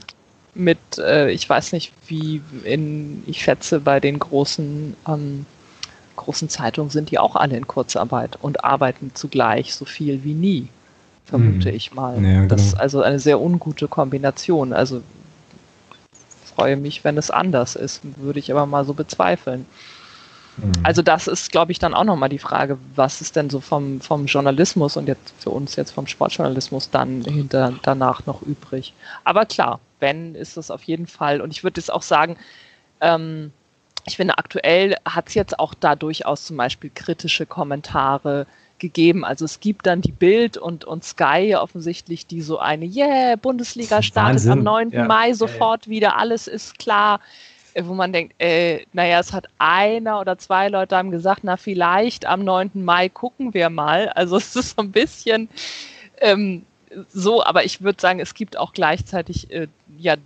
mit, 0.55 0.78
äh, 0.99 1.30
ich 1.30 1.49
weiß 1.49 1.72
nicht, 1.72 1.93
wie 2.07 2.43
in, 2.64 3.22
ich 3.26 3.43
schätze, 3.43 3.80
bei 3.80 4.01
den 4.01 4.18
großen, 4.18 4.97
ähm, 5.09 5.47
großen 6.20 6.48
Zeitungen 6.48 6.90
sind 6.90 7.10
die 7.10 7.18
auch 7.18 7.36
alle 7.36 7.56
in 7.56 7.66
Kurzarbeit 7.66 8.38
und 8.40 8.64
arbeiten 8.64 9.12
zugleich 9.14 9.74
so 9.74 9.84
viel 9.84 10.24
wie 10.24 10.34
nie, 10.34 10.68
vermute 11.24 11.68
hm. 11.68 11.76
ich 11.76 11.92
mal. 11.92 12.14
Ja, 12.16 12.20
genau. 12.20 12.46
Das 12.48 12.62
ist 12.62 12.74
also 12.74 13.02
eine 13.02 13.18
sehr 13.18 13.40
ungute 13.40 13.88
Kombination. 13.88 14.72
Also 14.72 15.02
freue 16.60 16.76
mich, 16.76 17.04
wenn 17.04 17.16
es 17.16 17.30
anders 17.30 17.74
ist, 17.74 18.02
würde 18.16 18.38
ich 18.38 18.50
aber 18.50 18.66
mal 18.66 18.84
so 18.84 18.92
bezweifeln. 18.92 19.66
Mhm. 20.58 20.72
Also 20.82 21.00
das 21.00 21.26
ist, 21.26 21.50
glaube 21.50 21.72
ich, 21.72 21.78
dann 21.78 21.94
auch 21.94 22.04
nochmal 22.04 22.28
die 22.28 22.38
Frage, 22.38 22.76
was 22.94 23.22
ist 23.22 23.36
denn 23.36 23.48
so 23.48 23.60
vom, 23.60 24.00
vom 24.00 24.26
Journalismus 24.26 24.96
und 24.96 25.08
jetzt 25.08 25.32
für 25.38 25.50
uns 25.50 25.76
jetzt 25.76 25.92
vom 25.92 26.06
Sportjournalismus 26.06 26.90
dann 26.90 27.22
hinter, 27.22 27.72
danach 27.82 28.26
noch 28.26 28.42
übrig. 28.42 28.92
Aber 29.24 29.46
klar, 29.46 29.80
wenn, 30.00 30.34
ist 30.34 30.58
das 30.58 30.70
auf 30.70 30.82
jeden 30.82 31.06
Fall. 31.06 31.40
Und 31.40 31.50
ich 31.50 31.64
würde 31.64 31.80
jetzt 31.80 31.92
auch 31.92 32.02
sagen, 32.02 32.36
ähm, 33.00 33.52
ich 34.07 34.16
finde, 34.16 34.38
aktuell 34.38 34.96
hat 35.05 35.28
es 35.28 35.34
jetzt 35.34 35.59
auch 35.59 35.74
da 35.74 35.96
durchaus 35.96 36.46
zum 36.46 36.57
Beispiel 36.57 36.90
kritische 36.94 37.46
Kommentare 37.46 38.46
gegeben. 38.78 39.24
Also 39.24 39.44
es 39.44 39.61
gibt 39.61 39.86
dann 39.86 40.01
die 40.01 40.12
Bild 40.12 40.57
und, 40.57 40.84
und 40.84 41.05
Sky 41.05 41.55
offensichtlich, 41.57 42.26
die 42.26 42.40
so 42.40 42.59
eine, 42.59 42.86
yeah, 42.86 43.36
Bundesliga 43.36 44.03
startet 44.03 44.36
Wahnsinn. 44.36 44.53
am 44.53 44.62
9. 44.62 44.90
Ja. 44.90 45.05
Mai 45.05 45.34
sofort 45.34 45.86
ja, 45.86 45.90
ja. 45.90 45.96
wieder, 45.96 46.16
alles 46.16 46.46
ist 46.48 46.78
klar. 46.78 47.20
Äh, 47.74 47.84
wo 47.84 47.94
man 47.94 48.12
denkt, 48.12 48.34
äh, 48.38 48.84
naja, 48.92 49.20
es 49.20 49.32
hat 49.32 49.46
einer 49.59 50.20
oder 50.20 50.38
zwei 50.38 50.68
Leute 50.68 50.96
haben 50.96 51.11
gesagt, 51.11 51.44
na 51.44 51.57
vielleicht 51.57 52.26
am 52.26 52.42
9. 52.42 52.70
Mai 52.74 53.09
gucken 53.09 53.55
wir 53.55 53.70
mal. 53.70 54.09
Also 54.09 54.36
es 54.38 54.57
ist 54.57 54.76
so 54.76 54.82
ein 54.82 54.90
bisschen 54.90 55.48
ähm, 56.20 56.64
so, 57.12 57.44
aber 57.44 57.64
ich 57.64 57.82
würde 57.82 58.01
sagen, 58.01 58.20
es 58.20 58.34
gibt 58.34 58.57
auch 58.57 58.72
gleichzeitig 58.72 59.51
äh, 59.51 59.68
ja 59.98 60.16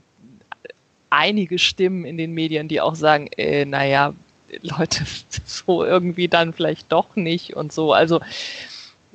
einige 1.15 1.59
Stimmen 1.59 2.05
in 2.05 2.17
den 2.17 2.33
Medien, 2.33 2.69
die 2.69 2.81
auch 2.81 2.95
sagen, 2.95 3.29
äh, 3.37 3.65
naja, 3.65 4.15
Leute, 4.63 5.05
so 5.45 5.85
irgendwie 5.85 6.29
dann 6.29 6.53
vielleicht 6.53 6.91
doch 6.93 7.17
nicht 7.17 7.55
und 7.55 7.73
so. 7.73 7.93
Also 7.93 8.21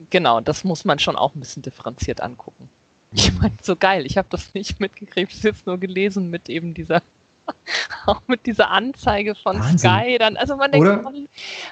genau, 0.10 0.42
das 0.42 0.64
muss 0.64 0.86
man 0.86 1.00
schon 1.00 1.16
auch 1.16 1.36
ein 1.36 1.40
bisschen 1.40 1.64
differenziert 1.64 2.22
angucken. 2.22 2.70
Ich 3.12 3.34
meine, 3.34 3.56
so 3.62 3.76
geil, 3.76 4.06
ich 4.06 4.18
habe 4.18 4.28
das 4.30 4.54
nicht 4.54 4.80
mitgekriegt, 4.80 5.32
ich 5.32 5.40
habe 5.40 5.50
jetzt 5.50 5.66
nur 5.66 5.80
gelesen 5.80 6.30
mit 6.30 6.48
eben 6.48 6.74
dieser 6.74 7.02
auch 8.06 8.22
mit 8.28 8.46
dieser 8.46 8.70
Anzeige 8.70 9.36
von 9.36 9.60
Wahnsinn. 9.60 9.80
Sky 9.80 10.18
dann. 10.20 10.38
Also 10.38 10.56
man 10.56 10.72
denkt, 10.72 11.04
man, 11.04 11.28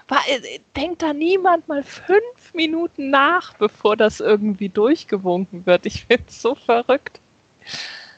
war, 0.07 0.19
äh, 0.27 0.59
denkt 0.75 1.03
da 1.03 1.13
niemand 1.13 1.67
mal 1.67 1.83
fünf 1.83 2.53
Minuten 2.53 3.11
nach, 3.11 3.53
bevor 3.53 3.95
das 3.95 4.19
irgendwie 4.19 4.69
durchgewunken 4.69 5.65
wird. 5.65 5.85
Ich 5.85 6.05
finde 6.05 6.23
es 6.27 6.41
so 6.41 6.55
verrückt. 6.55 7.19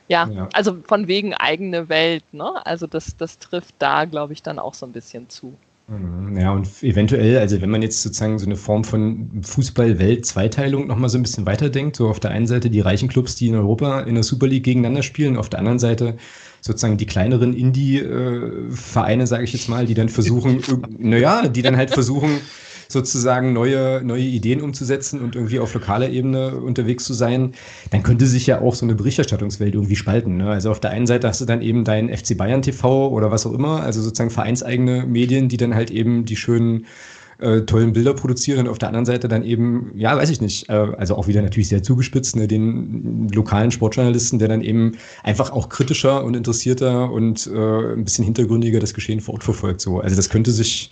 Ja, 0.10 0.28
ja, 0.28 0.50
also 0.54 0.78
von 0.88 1.08
wegen 1.08 1.36
eigene 1.36 1.88
Welt, 1.88 2.24
ne? 2.34 2.66
Also 2.66 2.88
das, 2.88 3.16
das 3.16 3.38
trifft 3.38 3.76
da, 3.78 4.06
glaube 4.06 4.34
ich, 4.34 4.42
dann 4.42 4.58
auch 4.60 4.74
so 4.74 4.86
ein 4.86 4.92
bisschen 4.92 5.30
zu. 5.30 5.54
Mhm, 5.88 6.38
ja, 6.38 6.52
und 6.52 6.68
eventuell, 6.84 7.38
also 7.38 7.62
wenn 7.62 7.70
man 7.70 7.82
jetzt 7.82 8.02
sozusagen 8.02 8.38
so 8.38 8.46
eine 8.46 8.56
Form 8.56 8.84
von 8.84 9.42
Fußball-Welt-Zweiteilung 9.44 10.88
nochmal 10.88 11.10
so 11.10 11.18
ein 11.18 11.24
bisschen 11.24 11.46
weiterdenkt, 11.46 11.96
so 11.96 12.10
auf 12.10 12.20
der 12.20 12.32
einen 12.32 12.48
Seite 12.48 12.70
die 12.70 12.80
reichen 12.80 13.10
Clubs, 13.10 13.36
die 13.36 13.48
in 13.48 13.56
Europa 13.56 14.02
in 14.02 14.16
der 14.16 14.24
Super 14.24 14.48
League 14.48 14.64
gegeneinander 14.64 15.04
spielen, 15.04 15.38
auf 15.38 15.50
der 15.50 15.60
anderen 15.60 15.80
Seite 15.80 16.18
sozusagen 16.62 16.98
die 16.98 17.06
kleineren 17.06 17.54
Indie-Vereine, 17.54 19.26
sage 19.28 19.44
ich 19.44 19.54
jetzt 19.54 19.70
mal, 19.70 19.86
die 19.86 19.94
dann 19.94 20.10
versuchen, 20.10 20.62
naja, 21.00 21.48
die 21.48 21.62
dann 21.62 21.78
halt 21.78 21.92
versuchen, 21.92 22.42
sozusagen 22.92 23.54
neue, 23.54 24.02
neue 24.04 24.24
Ideen 24.24 24.62
umzusetzen 24.62 25.22
und 25.22 25.36
irgendwie 25.36 25.60
auf 25.60 25.74
lokaler 25.74 26.10
Ebene 26.10 26.56
unterwegs 26.56 27.06
zu 27.06 27.14
sein, 27.14 27.54
dann 27.92 28.04
könnte 28.04 28.26
sich 28.26 28.48
ja 28.48 28.62
auch 28.62 28.74
so 28.74 28.86
eine 28.86 28.96
Berichterstattungswelt 28.96 29.76
irgendwie 29.76 29.96
spalten. 29.96 30.38
Ne? 30.38 30.50
Also 30.50 30.72
auf 30.72 30.80
der 30.80 30.90
einen 30.90 31.08
Seite 31.08 31.28
hast 31.28 31.40
du 31.40 31.46
dann 31.46 31.62
eben 31.62 31.84
dein 31.84 32.10
FC 32.10 32.36
Bayern 32.36 32.64
TV 32.64 33.10
oder 33.10 33.32
was 33.32 33.46
auch 33.46 33.54
immer, 33.54 33.84
also 33.84 34.02
sozusagen 34.02 34.32
vereinseigene 34.32 35.06
Medien, 35.06 35.50
die 35.50 35.58
dann 35.58 35.76
halt 35.76 35.92
eben 35.92 36.26
die 36.26 36.36
schönen 36.36 36.88
äh, 37.40 37.62
tollen 37.62 37.94
Bilder 37.94 38.14
produzieren 38.14 38.60
und 38.60 38.70
auf 38.70 38.80
der 38.80 38.90
anderen 38.90 39.06
Seite 39.06 39.28
dann 39.28 39.44
eben, 39.44 39.92
ja, 39.96 40.16
weiß 40.18 40.30
ich 40.30 40.42
nicht, 40.42 40.70
äh, 40.70 40.74
also 40.74 41.16
auch 41.16 41.28
wieder 41.28 41.42
natürlich 41.42 41.70
sehr 41.70 41.82
zugespitzt, 41.84 42.36
ne, 42.36 42.48
den 42.48 43.30
lokalen 43.30 43.72
Sportjournalisten, 43.72 44.40
der 44.40 44.50
dann 44.50 44.62
eben 44.62 44.98
einfach 45.24 45.52
auch 45.52 45.70
kritischer 45.70 46.24
und 46.24 46.36
interessierter 46.36 47.12
und 47.12 47.48
äh, 47.48 47.94
ein 47.94 48.04
bisschen 48.04 48.26
hintergründiger 48.26 48.80
das 48.80 48.94
Geschehen 48.94 49.22
fortverfolgt. 49.22 49.80
So. 49.80 50.00
Also 50.00 50.16
das 50.16 50.30
könnte 50.30 50.52
sich, 50.52 50.92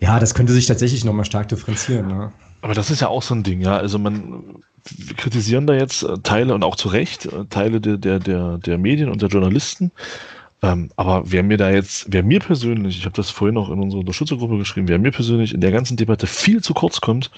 ja, 0.00 0.20
das 0.20 0.34
könnte 0.34 0.52
sich 0.52 0.66
tatsächlich 0.66 1.04
nochmal 1.04 1.24
stark 1.24 1.48
differenzieren. 1.48 2.06
Ne? 2.06 2.32
Aber 2.60 2.74
das 2.74 2.90
ist 2.90 3.00
ja 3.00 3.08
auch 3.08 3.22
so 3.22 3.34
ein 3.34 3.42
Ding, 3.42 3.60
ja. 3.60 3.76
Also 3.76 3.98
man 3.98 4.62
kritisieren 5.16 5.66
da 5.66 5.74
jetzt 5.74 6.02
äh, 6.02 6.18
Teile 6.22 6.54
und 6.54 6.62
auch 6.62 6.76
zu 6.76 6.88
Recht 6.88 7.26
äh, 7.26 7.44
Teile 7.50 7.80
der, 7.80 7.96
der, 7.96 8.18
der, 8.18 8.58
der 8.58 8.78
Medien 8.78 9.10
und 9.10 9.22
der 9.22 9.28
Journalisten. 9.28 9.90
Ähm, 10.62 10.90
aber 10.96 11.22
wer 11.30 11.42
mir 11.42 11.56
da 11.56 11.70
jetzt, 11.70 12.06
wer 12.08 12.22
mir 12.22 12.40
persönlich, 12.40 12.98
ich 12.98 13.04
habe 13.04 13.14
das 13.14 13.30
vorhin 13.30 13.54
noch 13.54 13.70
in 13.70 13.80
unserer 13.80 14.00
Unterstützergruppe 14.00 14.58
geschrieben, 14.58 14.88
wer 14.88 14.98
mir 14.98 15.12
persönlich 15.12 15.54
in 15.54 15.60
der 15.60 15.70
ganzen 15.70 15.96
Debatte 15.96 16.26
viel 16.26 16.62
zu 16.62 16.74
kurz 16.74 17.00
kommt, 17.00 17.30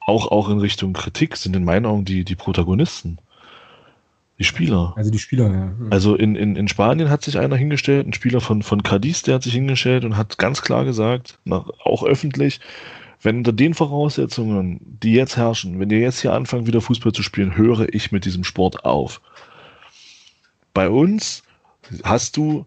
auch, 0.00 0.28
auch 0.28 0.48
in 0.48 0.58
Richtung 0.58 0.92
Kritik, 0.94 1.36
sind 1.36 1.54
in 1.54 1.64
meinen 1.64 1.86
Augen 1.86 2.04
die, 2.04 2.24
die 2.24 2.36
Protagonisten. 2.36 3.18
Die 4.40 4.44
Spieler. 4.44 4.94
Also 4.96 5.10
die 5.10 5.18
Spieler, 5.18 5.52
ja. 5.52 5.74
Also 5.90 6.14
in, 6.14 6.34
in, 6.34 6.56
in 6.56 6.66
Spanien 6.66 7.10
hat 7.10 7.22
sich 7.22 7.38
einer 7.38 7.56
hingestellt, 7.56 8.06
ein 8.06 8.14
Spieler 8.14 8.40
von, 8.40 8.62
von 8.62 8.82
Cadiz, 8.82 9.20
der 9.20 9.34
hat 9.34 9.42
sich 9.42 9.52
hingestellt 9.52 10.02
und 10.06 10.16
hat 10.16 10.38
ganz 10.38 10.62
klar 10.62 10.86
gesagt, 10.86 11.38
nach, 11.44 11.68
auch 11.84 12.02
öffentlich, 12.04 12.58
wenn 13.20 13.36
unter 13.36 13.52
den 13.52 13.74
Voraussetzungen, 13.74 14.80
die 15.02 15.12
jetzt 15.12 15.36
herrschen, 15.36 15.78
wenn 15.78 15.90
ihr 15.90 15.98
jetzt 15.98 16.20
hier 16.20 16.32
anfangt, 16.32 16.66
wieder 16.66 16.80
Fußball 16.80 17.12
zu 17.12 17.22
spielen, 17.22 17.54
höre 17.54 17.92
ich 17.92 18.12
mit 18.12 18.24
diesem 18.24 18.42
Sport 18.42 18.86
auf. 18.86 19.20
Bei 20.72 20.88
uns 20.88 21.42
hast 22.02 22.38
du 22.38 22.64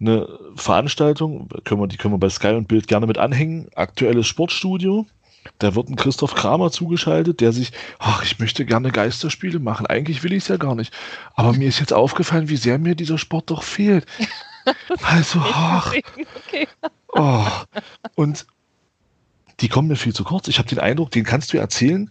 eine 0.00 0.26
Veranstaltung, 0.56 1.50
können 1.64 1.82
wir, 1.82 1.86
die 1.86 1.98
können 1.98 2.14
wir 2.14 2.18
bei 2.18 2.30
Sky 2.30 2.54
und 2.54 2.66
Bild 2.66 2.88
gerne 2.88 3.06
mit 3.06 3.18
anhängen, 3.18 3.68
aktuelles 3.74 4.26
Sportstudio. 4.26 5.04
Da 5.58 5.74
wird 5.74 5.88
ein 5.88 5.96
Christoph 5.96 6.34
Kramer 6.34 6.70
zugeschaltet, 6.70 7.40
der 7.40 7.52
sich, 7.52 7.72
ach, 7.98 8.22
ich 8.24 8.38
möchte 8.38 8.64
gerne 8.64 8.90
Geisterspiele 8.90 9.58
machen. 9.58 9.86
Eigentlich 9.86 10.22
will 10.22 10.32
ich 10.32 10.44
es 10.44 10.48
ja 10.48 10.56
gar 10.56 10.74
nicht. 10.74 10.92
Aber 11.34 11.52
mir 11.52 11.68
ist 11.68 11.80
jetzt 11.80 11.92
aufgefallen, 11.92 12.48
wie 12.48 12.56
sehr 12.56 12.78
mir 12.78 12.94
dieser 12.94 13.18
Sport 13.18 13.50
doch 13.50 13.62
fehlt. 13.62 14.06
also, 15.02 15.40
ach. 15.40 15.94
Okay. 16.46 16.68
Oh. 17.08 17.46
Und 18.14 18.46
die 19.60 19.68
kommen 19.68 19.88
mir 19.88 19.96
viel 19.96 20.14
zu 20.14 20.24
kurz. 20.24 20.48
Ich 20.48 20.58
habe 20.58 20.68
den 20.68 20.80
Eindruck, 20.80 21.10
den 21.10 21.24
kannst 21.24 21.52
du 21.52 21.58
erzählen. 21.58 22.10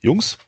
Jungs, 0.00 0.38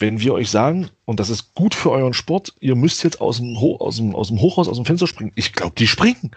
wenn 0.00 0.20
wir 0.20 0.32
euch 0.32 0.50
sagen, 0.50 0.90
und 1.04 1.20
das 1.20 1.28
ist 1.28 1.54
gut 1.54 1.74
für 1.74 1.90
euren 1.90 2.14
Sport, 2.14 2.54
ihr 2.60 2.74
müsst 2.74 3.04
jetzt 3.04 3.20
aus 3.20 3.36
dem, 3.36 3.60
Ho 3.60 3.76
aus 3.76 3.96
dem, 3.96 4.14
aus 4.14 4.28
dem 4.28 4.40
Hochhaus, 4.40 4.66
aus 4.66 4.76
dem 4.76 4.86
Fenster 4.86 5.06
springen. 5.06 5.32
Ich 5.34 5.52
glaube, 5.52 5.74
die 5.76 5.86
springen. 5.86 6.30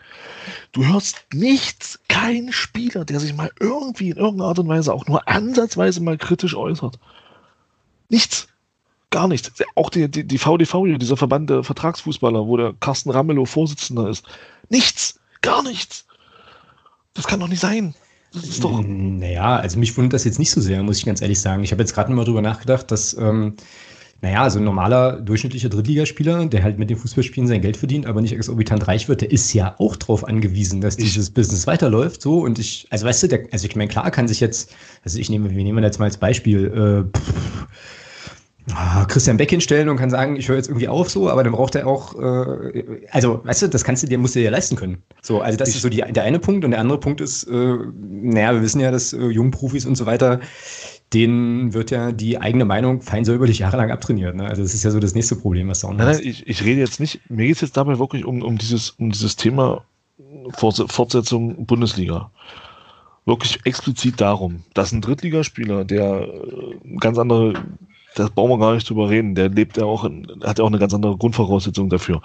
Du 0.73 0.85
hörst 0.85 1.25
nichts, 1.33 1.99
kein 2.09 2.51
Spieler, 2.51 3.05
der 3.05 3.21
sich 3.21 3.33
mal 3.33 3.51
irgendwie 3.59 4.09
in 4.09 4.17
irgendeiner 4.17 4.49
Art 4.49 4.59
und 4.59 4.67
Weise 4.67 4.93
auch 4.93 5.07
nur 5.07 5.27
ansatzweise 5.27 6.01
mal 6.01 6.17
kritisch 6.17 6.55
äußert. 6.55 6.99
Nichts. 8.09 8.47
Gar 9.09 9.27
nichts. 9.27 9.51
Auch 9.75 9.89
die, 9.89 10.09
die, 10.09 10.27
die 10.27 10.37
VDV, 10.37 10.97
dieser 10.97 11.17
Verband 11.17 11.49
der 11.49 11.63
Vertragsfußballer, 11.63 12.47
wo 12.47 12.57
der 12.57 12.73
Carsten 12.79 13.11
Ramelow 13.11 13.45
Vorsitzender 13.45 14.09
ist. 14.09 14.25
Nichts. 14.69 15.19
Gar 15.41 15.63
nichts. 15.63 16.05
Das 17.13 17.27
kann 17.27 17.39
doch 17.39 17.47
nicht 17.47 17.59
sein. 17.59 17.95
Das 18.33 18.43
ist 18.45 18.63
doch. 18.63 18.83
Naja, 18.83 19.57
also 19.57 19.77
mich 19.77 19.95
wundert 19.95 20.13
das 20.13 20.23
jetzt 20.23 20.39
nicht 20.39 20.51
so 20.51 20.59
sehr, 20.59 20.81
muss 20.81 20.97
ich 20.97 21.05
ganz 21.05 21.21
ehrlich 21.21 21.39
sagen. 21.39 21.63
Ich 21.63 21.71
habe 21.71 21.81
jetzt 21.81 21.93
gerade 21.93 22.11
mal 22.11 22.25
drüber 22.25 22.41
nachgedacht, 22.41 22.89
dass, 22.89 23.15
ähm, 23.15 23.55
naja, 24.21 24.49
so 24.49 24.57
ein 24.57 24.65
normaler, 24.65 25.19
durchschnittlicher 25.21 25.69
Drittligaspieler, 25.69 26.45
der 26.45 26.63
halt 26.63 26.79
mit 26.79 26.89
dem 26.89 26.97
Fußballspielen 26.97 27.47
sein 27.47 27.61
Geld 27.61 27.77
verdient, 27.77 28.05
aber 28.05 28.21
nicht 28.21 28.33
exorbitant 28.33 28.87
reich 28.87 29.07
wird, 29.07 29.21
der 29.21 29.31
ist 29.31 29.53
ja 29.53 29.75
auch 29.77 29.95
darauf 29.97 30.25
angewiesen, 30.25 30.81
dass 30.81 30.97
dieses 30.97 31.27
ich, 31.27 31.33
Business 31.33 31.67
weiterläuft. 31.67 32.21
So 32.21 32.39
und 32.39 32.57
ich, 32.57 32.87
also 32.89 33.05
weißt 33.05 33.23
du, 33.23 33.27
der, 33.27 33.47
also 33.51 33.67
ich 33.67 33.75
meine, 33.75 33.89
klar 33.89 34.09
kann 34.09 34.27
sich 34.27 34.39
jetzt, 34.39 34.73
also 35.03 35.19
ich 35.19 35.29
nehme, 35.29 35.51
wir 35.51 35.63
nehmen 35.63 35.83
jetzt 35.83 35.99
mal 35.99 36.05
als 36.05 36.17
Beispiel, 36.17 36.65
äh, 37.13 37.17
pff, 37.17 37.67
Christian 39.07 39.37
Beck 39.37 39.49
hinstellen 39.49 39.89
und 39.89 39.97
kann 39.97 40.09
sagen, 40.09 40.35
ich 40.37 40.47
höre 40.47 40.55
jetzt 40.55 40.69
irgendwie 40.69 40.87
auf 40.87 41.09
so, 41.09 41.29
aber 41.29 41.43
dann 41.43 41.51
braucht 41.51 41.75
er 41.75 41.85
auch, 41.85 42.15
äh, 42.15 42.99
also 43.11 43.41
weißt 43.43 43.63
du, 43.63 43.67
das 43.67 43.83
kannst 43.83 44.03
du 44.03 44.07
dir, 44.07 44.17
musst 44.17 44.35
du 44.35 44.39
dir 44.39 44.45
ja 44.45 44.51
leisten 44.51 44.75
können. 44.75 45.03
So, 45.21 45.41
also 45.41 45.57
das 45.57 45.69
ich, 45.69 45.75
ist 45.75 45.81
so 45.81 45.89
die, 45.89 45.97
der 46.01 46.23
eine 46.23 46.39
Punkt 46.39 46.63
und 46.63 46.71
der 46.71 46.79
andere 46.79 46.99
Punkt 46.99 47.19
ist, 47.19 47.43
äh, 47.43 47.77
naja, 47.93 48.53
wir 48.53 48.61
wissen 48.61 48.79
ja, 48.79 48.91
dass 48.91 49.11
äh, 49.11 49.27
Jungprofis 49.27 49.85
und 49.85 49.95
so 49.95 50.05
weiter, 50.05 50.39
denen 51.13 51.73
wird 51.73 51.91
ja 51.91 52.11
die 52.11 52.39
eigene 52.39 52.65
Meinung 52.65 53.01
fein 53.01 53.25
säuberlich 53.25 53.59
jahrelang 53.59 53.91
abtrainiert. 53.91 54.35
Ne? 54.35 54.47
Also 54.47 54.63
das 54.63 54.73
ist 54.73 54.83
ja 54.83 54.91
so 54.91 54.99
das 54.99 55.13
nächste 55.13 55.35
Problem, 55.35 55.67
was 55.67 55.81
da 55.81 55.89
auch 55.89 55.93
Nein, 55.93 56.07
nein, 56.07 56.19
ich, 56.23 56.47
ich 56.47 56.63
rede 56.63 56.79
jetzt 56.79 56.99
nicht, 56.99 57.19
mir 57.29 57.47
geht 57.47 57.55
es 57.55 57.61
jetzt 57.61 57.77
dabei 57.77 57.99
wirklich 57.99 58.25
um, 58.25 58.41
um, 58.41 58.57
dieses, 58.57 58.91
um 58.91 59.11
dieses 59.11 59.35
Thema 59.35 59.83
Fortsetzung 60.55 61.65
Bundesliga 61.65 62.31
wirklich 63.25 63.59
explizit 63.65 64.19
darum, 64.19 64.63
dass 64.73 64.91
ein 64.91 65.01
Drittligaspieler, 65.01 65.85
der 65.85 66.27
äh, 66.27 66.97
ganz 66.99 67.17
andere 67.17 67.53
das 68.15 68.29
brauchen 68.29 68.51
wir 68.51 68.59
gar 68.59 68.73
nicht 68.73 68.89
drüber 68.89 69.09
reden. 69.09 69.35
Der 69.35 69.49
lebt 69.49 69.77
ja 69.77 69.85
auch, 69.85 70.03
in, 70.03 70.27
hat 70.43 70.59
ja 70.59 70.63
auch 70.63 70.69
eine 70.69 70.79
ganz 70.79 70.93
andere 70.93 71.17
Grundvoraussetzung 71.17 71.89
dafür. 71.89 72.21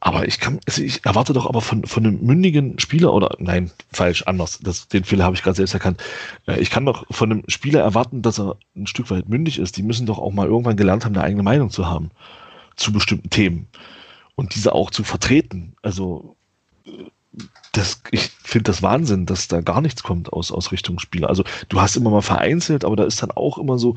Aber 0.00 0.28
ich 0.28 0.38
kann, 0.38 0.60
also 0.66 0.82
ich 0.82 1.04
erwarte 1.04 1.32
doch 1.32 1.46
aber 1.46 1.60
von, 1.60 1.84
von 1.84 2.06
einem 2.06 2.22
mündigen 2.22 2.78
Spieler 2.78 3.12
oder 3.12 3.34
nein, 3.38 3.70
falsch, 3.92 4.22
anders. 4.22 4.60
Das, 4.62 4.88
den 4.88 5.04
Fehler 5.04 5.24
habe 5.24 5.34
ich 5.34 5.42
gerade 5.42 5.56
selbst 5.56 5.74
erkannt. 5.74 6.02
Äh, 6.46 6.60
ich 6.60 6.70
kann 6.70 6.86
doch 6.86 7.06
von 7.10 7.32
einem 7.32 7.42
Spieler 7.48 7.80
erwarten, 7.80 8.22
dass 8.22 8.38
er 8.38 8.56
ein 8.76 8.86
Stück 8.86 9.10
weit 9.10 9.28
mündig 9.28 9.58
ist. 9.58 9.76
Die 9.76 9.82
müssen 9.82 10.06
doch 10.06 10.18
auch 10.18 10.32
mal 10.32 10.46
irgendwann 10.46 10.76
gelernt 10.76 11.04
haben, 11.04 11.16
eine 11.16 11.24
eigene 11.24 11.42
Meinung 11.42 11.70
zu 11.70 11.86
haben 11.86 12.10
zu 12.76 12.92
bestimmten 12.92 13.30
Themen 13.30 13.68
und 14.34 14.54
diese 14.54 14.74
auch 14.74 14.90
zu 14.90 15.02
vertreten. 15.02 15.74
Also 15.82 16.36
das, 17.72 18.00
ich 18.10 18.30
finde 18.42 18.70
das 18.70 18.82
Wahnsinn, 18.82 19.26
dass 19.26 19.48
da 19.48 19.60
gar 19.60 19.80
nichts 19.80 20.02
kommt 20.02 20.32
aus, 20.32 20.50
aus 20.50 20.72
Richtung 20.72 20.98
Spieler. 20.98 21.28
Also 21.28 21.44
du 21.68 21.80
hast 21.80 21.96
immer 21.96 22.10
mal 22.10 22.22
vereinzelt, 22.22 22.84
aber 22.84 22.96
da 22.96 23.04
ist 23.04 23.22
dann 23.22 23.30
auch 23.30 23.58
immer 23.58 23.78
so, 23.78 23.94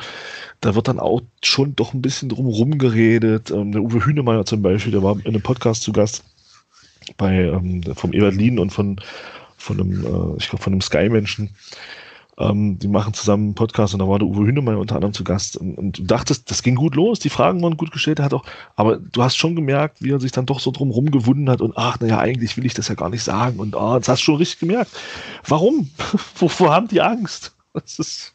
da 0.59 0.75
wird 0.75 0.87
dann 0.87 0.99
auch 0.99 1.21
schon 1.43 1.75
doch 1.75 1.93
ein 1.93 2.01
bisschen 2.01 2.29
drum 2.29 2.77
geredet. 2.77 3.51
Ähm, 3.51 3.71
der 3.71 3.81
Uwe 3.81 4.05
Hünemeyer 4.05 4.45
zum 4.45 4.61
Beispiel, 4.61 4.91
der 4.91 5.03
war 5.03 5.17
in 5.17 5.27
einem 5.27 5.41
Podcast 5.41 5.83
zu 5.83 5.93
Gast 5.93 6.23
bei 7.17 7.45
ähm, 7.45 7.83
vom 7.95 8.13
Eberlin 8.13 8.59
und 8.59 8.71
von 8.71 8.99
von 9.59 9.79
einem, 9.79 10.03
äh, 10.03 10.37
ich 10.37 10.49
glaube 10.49 10.63
von 10.63 10.73
einem 10.73 10.81
Sky-Menschen. 10.81 11.49
Ähm, 12.39 12.79
die 12.79 12.87
machen 12.87 13.13
zusammen 13.13 13.47
einen 13.47 13.55
Podcast 13.55 13.93
und 13.93 13.99
da 13.99 14.07
war 14.07 14.17
der 14.17 14.27
Uwe 14.27 14.47
Hünemeyer 14.47 14.79
unter 14.79 14.95
anderem 14.95 15.13
zu 15.13 15.25
Gast. 15.25 15.57
Und, 15.57 15.77
und, 15.77 15.99
du 15.99 16.03
dachtest, 16.03 16.49
das 16.49 16.63
ging 16.63 16.75
gut 16.75 16.95
los, 16.95 17.19
die 17.19 17.29
Fragen 17.29 17.61
waren 17.61 17.75
gut 17.75 17.91
gestellt, 17.91 18.19
er 18.19 18.25
hat 18.25 18.33
auch, 18.33 18.45
aber 18.77 18.97
du 18.97 19.21
hast 19.21 19.35
schon 19.35 19.57
gemerkt, 19.57 20.01
wie 20.01 20.11
er 20.11 20.21
sich 20.21 20.31
dann 20.31 20.45
doch 20.45 20.61
so 20.61 20.71
drum 20.71 20.89
rumgewunden 20.89 21.49
hat 21.49 21.59
und 21.59 21.73
ach, 21.75 21.99
naja, 21.99 22.17
eigentlich 22.19 22.55
will 22.55 22.65
ich 22.65 22.73
das 22.73 22.87
ja 22.87 22.95
gar 22.95 23.09
nicht 23.09 23.23
sagen. 23.23 23.59
Und 23.59 23.75
ah, 23.75 23.99
das 23.99 24.07
hast 24.07 24.21
du 24.21 24.25
schon 24.25 24.35
richtig 24.35 24.59
gemerkt. 24.59 24.91
Warum? 25.45 25.89
Wovor 26.35 26.73
haben 26.73 26.87
die 26.87 27.01
Angst? 27.01 27.53
Das 27.73 27.99
ist. 27.99 28.33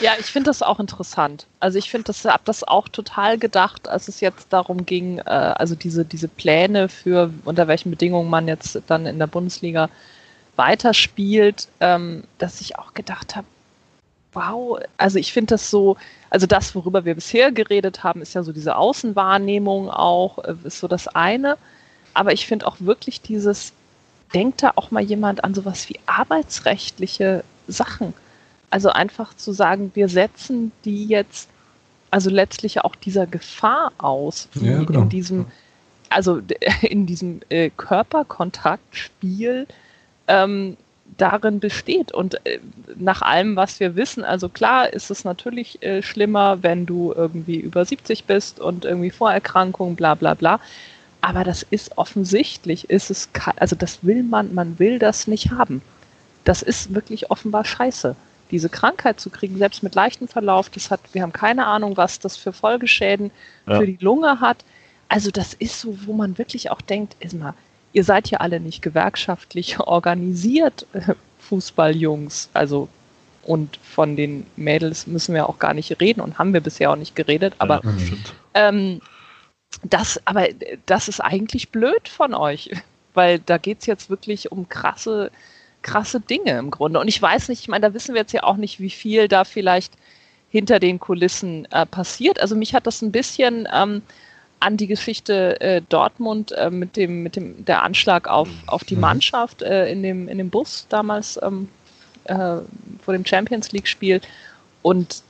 Ja, 0.00 0.12
ich 0.20 0.26
finde 0.26 0.50
das 0.50 0.62
auch 0.62 0.78
interessant. 0.78 1.46
Also 1.58 1.78
ich 1.78 1.90
finde 1.90 2.04
das, 2.04 2.24
habe 2.24 2.42
das 2.44 2.62
auch 2.62 2.88
total 2.88 3.38
gedacht, 3.38 3.88
als 3.88 4.06
es 4.06 4.20
jetzt 4.20 4.52
darum 4.52 4.86
ging, 4.86 5.18
äh, 5.18 5.22
also 5.24 5.74
diese, 5.74 6.04
diese 6.04 6.28
Pläne 6.28 6.88
für 6.88 7.32
unter 7.44 7.66
welchen 7.66 7.90
Bedingungen 7.90 8.30
man 8.30 8.46
jetzt 8.46 8.80
dann 8.86 9.06
in 9.06 9.18
der 9.18 9.26
Bundesliga 9.26 9.88
weiterspielt, 10.60 11.68
ähm, 11.80 12.24
dass 12.36 12.60
ich 12.60 12.78
auch 12.78 12.92
gedacht 12.92 13.34
habe, 13.34 13.46
wow, 14.34 14.78
also 14.98 15.18
ich 15.18 15.32
finde 15.32 15.54
das 15.54 15.70
so, 15.70 15.96
also 16.28 16.46
das, 16.46 16.74
worüber 16.74 17.06
wir 17.06 17.14
bisher 17.14 17.50
geredet 17.50 18.04
haben, 18.04 18.20
ist 18.20 18.34
ja 18.34 18.42
so 18.42 18.52
diese 18.52 18.76
Außenwahrnehmung 18.76 19.88
auch, 19.88 20.38
äh, 20.44 20.54
ist 20.64 20.78
so 20.78 20.86
das 20.86 21.08
eine. 21.08 21.56
Aber 22.12 22.34
ich 22.34 22.46
finde 22.46 22.66
auch 22.66 22.76
wirklich 22.78 23.22
dieses, 23.22 23.72
denkt 24.34 24.62
da 24.62 24.72
auch 24.76 24.90
mal 24.90 25.02
jemand 25.02 25.44
an 25.44 25.54
sowas 25.54 25.88
wie 25.88 25.98
arbeitsrechtliche 26.04 27.42
Sachen. 27.66 28.12
Also 28.68 28.90
einfach 28.90 29.32
zu 29.34 29.52
sagen, 29.52 29.92
wir 29.94 30.10
setzen 30.10 30.72
die 30.84 31.06
jetzt, 31.06 31.48
also 32.10 32.28
letztlich 32.28 32.82
auch 32.82 32.94
dieser 32.96 33.26
Gefahr 33.26 33.92
aus, 33.96 34.48
wie 34.52 34.66
ja, 34.66 34.82
genau. 34.82 35.00
in 35.00 35.08
diesem, 35.08 35.46
also 36.10 36.42
in 36.82 37.06
diesem 37.06 37.40
äh, 37.48 37.70
Körperkontaktspiel 37.70 39.66
ähm, 40.30 40.76
darin 41.16 41.60
besteht. 41.60 42.12
Und 42.12 42.44
äh, 42.46 42.60
nach 42.96 43.22
allem, 43.22 43.56
was 43.56 43.80
wir 43.80 43.96
wissen, 43.96 44.24
also 44.24 44.48
klar 44.48 44.92
ist 44.92 45.10
es 45.10 45.24
natürlich 45.24 45.82
äh, 45.82 46.02
schlimmer, 46.02 46.62
wenn 46.62 46.86
du 46.86 47.12
irgendwie 47.14 47.56
über 47.56 47.84
70 47.84 48.24
bist 48.24 48.60
und 48.60 48.84
irgendwie 48.84 49.10
Vorerkrankungen, 49.10 49.96
bla 49.96 50.14
bla 50.14 50.34
bla. 50.34 50.60
Aber 51.20 51.44
das 51.44 51.62
ist 51.62 51.98
offensichtlich, 51.98 52.88
ist 52.88 53.10
es, 53.10 53.28
also 53.56 53.76
das 53.76 54.02
will 54.02 54.22
man, 54.22 54.54
man 54.54 54.78
will 54.78 54.98
das 54.98 55.26
nicht 55.26 55.50
haben. 55.50 55.82
Das 56.44 56.62
ist 56.62 56.94
wirklich 56.94 57.30
offenbar 57.30 57.64
scheiße. 57.64 58.16
Diese 58.50 58.70
Krankheit 58.70 59.20
zu 59.20 59.30
kriegen, 59.30 59.58
selbst 59.58 59.82
mit 59.82 59.94
leichtem 59.94 60.28
Verlauf, 60.28 60.70
das 60.70 60.90
hat, 60.90 61.00
wir 61.12 61.22
haben 61.22 61.32
keine 61.32 61.66
Ahnung, 61.66 61.96
was 61.96 62.18
das 62.18 62.36
für 62.36 62.52
Folgeschäden 62.52 63.30
ja. 63.66 63.78
für 63.78 63.86
die 63.86 63.98
Lunge 64.00 64.40
hat. 64.40 64.64
Also 65.08 65.30
das 65.30 65.54
ist 65.54 65.80
so, 65.80 65.94
wo 66.06 66.14
man 66.14 66.38
wirklich 66.38 66.70
auch 66.70 66.80
denkt, 66.80 67.16
ist 67.20 67.34
mal, 67.34 67.54
ihr 67.92 68.04
seid 68.04 68.30
ja 68.30 68.38
alle 68.38 68.60
nicht 68.60 68.82
gewerkschaftlich 68.82 69.80
organisiert, 69.80 70.86
äh, 70.92 71.14
Fußballjungs. 71.40 72.50
Also, 72.52 72.88
und 73.42 73.78
von 73.82 74.16
den 74.16 74.46
Mädels 74.56 75.06
müssen 75.06 75.34
wir 75.34 75.48
auch 75.48 75.58
gar 75.58 75.74
nicht 75.74 76.00
reden 76.00 76.20
und 76.20 76.38
haben 76.38 76.52
wir 76.52 76.60
bisher 76.60 76.90
auch 76.90 76.96
nicht 76.96 77.16
geredet. 77.16 77.54
Aber, 77.58 77.80
ja, 77.84 77.90
ähm, 78.54 79.00
das, 79.82 80.20
aber 80.26 80.48
das 80.86 81.08
ist 81.08 81.20
eigentlich 81.20 81.70
blöd 81.70 82.08
von 82.08 82.34
euch, 82.34 82.70
weil 83.14 83.38
da 83.38 83.58
geht 83.58 83.80
es 83.80 83.86
jetzt 83.86 84.10
wirklich 84.10 84.52
um 84.52 84.68
krasse, 84.68 85.30
krasse 85.82 86.20
Dinge 86.20 86.58
im 86.58 86.70
Grunde. 86.70 87.00
Und 87.00 87.08
ich 87.08 87.20
weiß 87.20 87.48
nicht, 87.48 87.62
ich 87.62 87.68
meine, 87.68 87.88
da 87.88 87.94
wissen 87.94 88.14
wir 88.14 88.20
jetzt 88.20 88.32
ja 88.32 88.44
auch 88.44 88.56
nicht, 88.56 88.78
wie 88.80 88.90
viel 88.90 89.26
da 89.26 89.44
vielleicht 89.44 89.94
hinter 90.50 90.80
den 90.80 90.98
Kulissen 90.98 91.66
äh, 91.70 91.86
passiert. 91.86 92.40
Also 92.40 92.56
mich 92.56 92.74
hat 92.74 92.86
das 92.86 93.02
ein 93.02 93.12
bisschen 93.12 93.68
ähm, 93.72 94.02
an 94.60 94.76
die 94.76 94.86
Geschichte 94.86 95.60
äh, 95.60 95.82
Dortmund 95.88 96.52
äh, 96.52 96.70
mit 96.70 96.96
dem 96.96 97.22
mit 97.22 97.36
dem 97.36 97.64
der 97.64 97.82
Anschlag 97.82 98.28
auf 98.28 98.48
auf 98.66 98.84
die 98.84 98.94
mhm. 98.94 99.00
Mannschaft 99.00 99.62
äh, 99.62 99.90
in 99.90 100.02
dem 100.02 100.28
in 100.28 100.38
dem 100.38 100.50
Bus 100.50 100.86
damals 100.88 101.38
ähm, 101.42 101.68
äh, 102.24 102.58
vor 103.02 103.14
dem 103.14 103.24
Champions 103.24 103.72
League 103.72 103.88
Spiel 103.88 104.20
und 104.82 105.22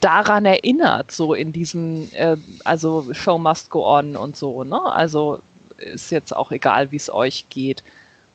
daran 0.00 0.44
erinnert 0.44 1.10
so 1.10 1.34
in 1.34 1.52
diesem 1.52 2.08
äh, 2.12 2.36
also 2.64 3.12
Show 3.12 3.38
must 3.38 3.70
go 3.70 3.86
on 3.86 4.14
und 4.14 4.36
so 4.36 4.62
ne? 4.62 4.80
Also 4.80 5.40
ist 5.78 6.10
jetzt 6.10 6.36
auch 6.36 6.52
egal 6.52 6.92
wie 6.92 6.96
es 6.96 7.12
euch 7.12 7.46
geht 7.48 7.82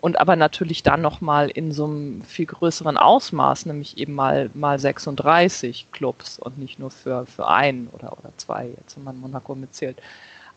und 0.06 0.20
aber 0.20 0.36
natürlich 0.36 0.84
dann 0.84 1.02
nochmal 1.02 1.50
in 1.50 1.72
so 1.72 1.86
einem 1.86 2.22
viel 2.22 2.46
größeren 2.46 2.96
Ausmaß, 2.96 3.66
nämlich 3.66 3.98
eben 3.98 4.14
mal, 4.14 4.52
mal 4.54 4.78
36 4.78 5.88
Clubs 5.92 6.38
und 6.38 6.60
nicht 6.60 6.78
nur 6.78 6.92
für, 6.92 7.26
für 7.26 7.48
einen 7.48 7.88
oder, 7.88 8.16
oder 8.16 8.32
zwei, 8.38 8.68
jetzt 8.78 8.98
wenn 8.98 9.04
man 9.04 9.20
Monaco 9.20 9.56
mitzählt. 9.56 9.98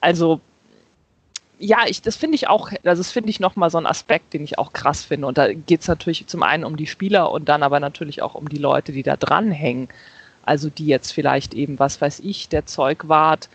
Also 0.03 0.43
ja, 1.59 1.79
ich, 1.87 2.03
das 2.03 2.17
finde 2.17 2.35
ich 2.35 2.47
auch, 2.47 2.73
also 2.85 3.01
das 3.01 3.11
finde 3.11 3.31
ich 3.31 3.41
nochmal 3.41 3.71
so 3.71 3.79
ein 3.79 3.87
Aspekt, 3.87 4.35
den 4.35 4.45
ich 4.45 4.59
auch 4.59 4.75
krass 4.75 5.07
finde. 5.07 5.27
Und 5.27 5.39
da 5.39 5.51
geht 5.51 5.81
es 5.81 5.89
natürlich 5.89 6.27
zum 6.27 6.43
einen 6.43 6.65
um 6.65 6.77
die 6.77 6.87
Spieler 6.87 7.33
und 7.33 7.49
dann 7.49 7.63
aber 7.63 7.81
natürlich 7.81 8.21
auch 8.21 8.35
um 8.35 8.51
die 8.51 8.59
Leute, 8.59 8.93
die 8.93 9.03
da 9.03 9.17
dranhängen. 9.17 9.89
Also 10.43 10.69
die 10.69 10.89
jetzt 10.89 11.13
vielleicht 11.13 11.55
eben, 11.55 11.79
was 11.79 12.03
weiß 12.03 12.21
ich, 12.21 12.51
der 12.51 12.67
Zeugwart, 12.67 13.49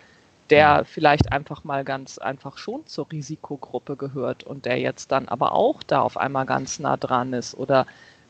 der 0.49 0.85
vielleicht 0.85 1.31
einfach 1.31 1.63
mal 1.63 1.83
ganz 1.83 2.17
einfach 2.17 2.57
schon 2.57 2.85
zur 2.85 3.11
Risikogruppe 3.11 3.95
gehört 3.95 4.43
und 4.43 4.65
der 4.65 4.79
jetzt 4.79 5.11
dann 5.11 5.27
aber 5.27 5.53
auch 5.53 5.83
da 5.83 6.01
auf 6.01 6.17
einmal 6.17 6.45
ganz 6.45 6.79
nah 6.79 6.97
dran 6.97 7.33
ist 7.33 7.55
oder 7.55 7.85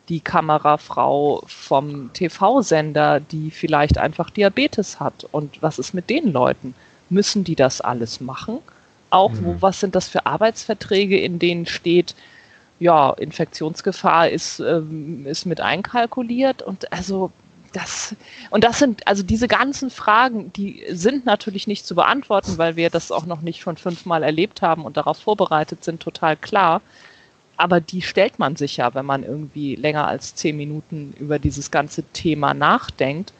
die 0.10 0.20
Kamerafrau 0.20 1.44
vom 1.48 2.12
TV-Sender, 2.14 3.20
die 3.20 3.52
vielleicht 3.52 3.98
einfach 3.98 4.30
Diabetes 4.30 5.00
hat. 5.00 5.26
Und 5.32 5.62
was 5.62 5.80
ist 5.80 5.94
mit 5.94 6.10
den 6.10 6.32
Leuten? 6.32 6.76
Müssen 7.10 7.44
die 7.44 7.56
das 7.56 7.80
alles 7.80 8.20
machen? 8.20 8.60
Auch, 9.10 9.32
mhm. 9.32 9.46
wo, 9.46 9.56
was 9.62 9.80
sind 9.80 9.96
das 9.96 10.10
für 10.10 10.26
Arbeitsverträge, 10.26 11.18
in 11.18 11.40
denen 11.40 11.66
steht, 11.66 12.16
ja, 12.80 13.12
Infektionsgefahr 13.12 14.30
ist, 14.30 14.60
ähm, 14.60 15.26
ist 15.26 15.46
mit 15.46 15.62
einkalkuliert 15.62 16.62
und 16.62 16.92
also 16.92 17.32
das, 17.74 18.16
und 18.50 18.64
das 18.64 18.80
sind, 18.80 19.06
also 19.08 19.24
diese 19.24 19.48
ganzen 19.48 19.90
Fragen, 19.90 20.54
die 20.54 20.84
sind 20.90 21.26
natürlich 21.26 21.68
nicht 21.68 21.86
zu 21.86 21.96
beantworten, 21.96 22.58
weil 22.58 22.76
wir 22.76 22.90
das 22.90 23.12
auch 23.12 23.26
noch 23.26 23.42
nicht 23.42 23.62
schon 23.62 23.78
fünfmal 23.78 24.24
erlebt 24.24 24.62
haben 24.62 24.86
und 24.86 24.96
darauf 24.96 25.18
vorbereitet 25.18 25.84
sind, 25.84 26.02
total 26.02 26.38
klar. 26.38 26.82
Aber 27.58 27.82
die 27.82 28.02
stellt 28.02 28.40
man 28.40 28.56
sich 28.56 28.78
ja, 28.78 28.94
wenn 28.94 29.06
man 29.06 29.24
irgendwie 29.24 29.76
länger 29.76 30.08
als 30.08 30.36
zehn 30.36 30.58
Minuten 30.58 31.14
über 31.20 31.40
dieses 31.40 31.72
ganze 31.72 32.04
Thema 32.14 32.54
nachdenkt. 32.54 33.34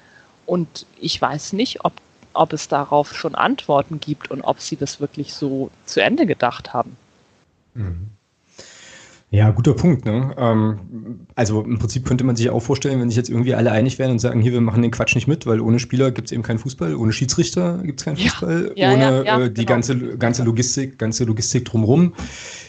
Und 0.46 0.86
ich 1.00 1.22
weiß 1.22 1.54
nicht, 1.54 1.86
ob, 1.86 1.94
ob 2.34 2.54
es 2.54 2.68
darauf 2.68 3.16
schon 3.16 3.36
Antworten 3.36 4.00
gibt 4.00 4.30
und 4.32 4.42
ob 4.42 4.60
sie 4.60 4.76
das 4.76 5.00
wirklich 5.00 5.34
so 5.34 5.72
zu 5.86 6.02
Ende 6.02 6.26
gedacht 6.26 6.74
haben. 6.74 6.98
Mhm. 7.74 8.13
Ja, 9.34 9.50
guter 9.50 9.74
Punkt. 9.74 10.06
Ne? 10.06 10.32
Ähm, 10.38 11.26
also 11.34 11.64
im 11.64 11.80
Prinzip 11.80 12.06
könnte 12.06 12.24
man 12.24 12.36
sich 12.36 12.52
auch 12.52 12.60
vorstellen, 12.60 13.02
wenn 13.02 13.10
sich 13.10 13.18
jetzt 13.18 13.32
irgendwie 13.32 13.56
alle 13.56 13.72
einig 13.72 13.98
wären 13.98 14.12
und 14.12 14.20
sagen, 14.20 14.42
hier, 14.42 14.52
wir 14.52 14.62
machen 14.62 14.84
den 14.84 14.92
Quatsch 14.92 15.16
nicht 15.16 15.28
mit, 15.28 15.48
weil 15.48 15.60
ohne 15.60 15.80
Spieler 15.80 16.12
gibt 16.12 16.28
es 16.28 16.32
eben 16.32 16.44
keinen 16.44 16.60
Fußball, 16.60 16.96
ohne 16.96 17.14
Schiedsrichter 17.14 17.80
gibt 17.82 18.00
es 18.00 18.06
keinen 18.06 18.18
Fußball, 18.18 18.74
ja, 18.76 18.92
ja, 18.92 18.94
ohne 18.94 19.26
ja, 19.26 19.40
äh, 19.40 19.50
die 19.50 19.62
genau. 19.62 19.70
ganze, 19.70 20.18
ganze 20.18 20.44
Logistik, 20.44 21.00
ganze 21.00 21.24
Logistik 21.24 21.66
drumherum 21.66 22.14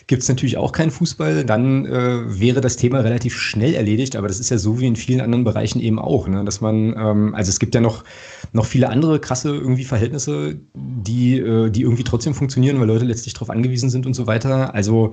gibt 0.07 0.23
es 0.23 0.29
natürlich 0.31 0.57
auch 0.57 0.73
keinen 0.73 0.91
Fußball. 0.91 1.45
Dann 1.45 1.85
äh, 1.85 2.41
wäre 2.41 2.63
das 2.63 2.77
Thema 2.77 3.01
relativ 3.01 3.39
schnell 3.39 3.75
erledigt, 3.75 4.17
aber 4.17 4.29
das 4.29 4.41
ist 4.41 4.49
ja 4.49 4.57
so 4.57 4.81
wie 4.81 4.87
in 4.87 4.97
vielen 4.97 5.21
anderen 5.21 5.45
Bereichen 5.45 5.81
eben 5.81 5.99
auch, 5.99 6.29
ne? 6.29 6.47
dass 6.47 6.63
man, 6.63 6.95
ähm, 6.97 7.35
also 7.35 7.51
es 7.51 7.59
gibt 7.59 7.75
ja 7.75 7.83
noch, 7.83 8.05
noch 8.53 8.65
viele 8.65 8.89
andere 8.89 9.21
krasse 9.21 9.55
irgendwie 9.55 9.85
Verhältnisse, 9.85 10.57
die, 10.73 11.39
äh, 11.39 11.69
die 11.69 11.83
irgendwie 11.83 12.05
trotzdem 12.05 12.33
funktionieren, 12.33 12.81
weil 12.81 12.87
Leute 12.87 13.05
letztlich 13.05 13.35
darauf 13.35 13.51
angewiesen 13.51 13.91
sind 13.91 14.07
und 14.07 14.15
so 14.15 14.27
weiter. 14.27 14.75
Also 14.75 15.13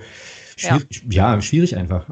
Schwierig, 0.61 1.03
ja. 1.09 1.35
ja, 1.35 1.41
schwierig 1.41 1.75
einfach. 1.77 2.05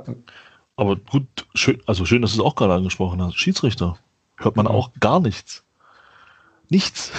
Aber 0.76 0.96
gut, 0.96 1.28
schön, 1.56 1.82
also 1.86 2.06
schön, 2.06 2.22
dass 2.22 2.34
du 2.34 2.40
es 2.42 2.46
auch 2.46 2.56
gerade 2.56 2.74
angesprochen 2.74 3.22
hast. 3.22 3.38
Schiedsrichter. 3.38 3.98
Hört 4.38 4.56
man 4.56 4.66
Mhm. 4.66 4.72
auch 4.72 4.92
gar 5.00 5.20
nichts. 5.20 5.64
Nichts. 6.70 7.12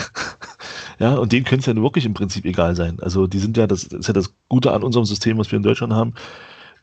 ja, 0.98 1.14
und 1.16 1.32
denen 1.32 1.44
könnte 1.44 1.70
es 1.70 1.76
ja 1.76 1.82
wirklich 1.82 2.04
im 2.06 2.14
Prinzip 2.14 2.44
egal 2.44 2.76
sein. 2.76 2.98
Also 3.00 3.26
die 3.26 3.38
sind 3.38 3.56
ja, 3.56 3.66
das 3.66 3.84
ist 3.84 4.06
ja 4.06 4.14
das 4.14 4.32
Gute 4.48 4.72
an 4.72 4.82
unserem 4.82 5.04
System, 5.04 5.38
was 5.38 5.50
wir 5.50 5.56
in 5.56 5.62
Deutschland 5.62 5.92
haben. 5.92 6.14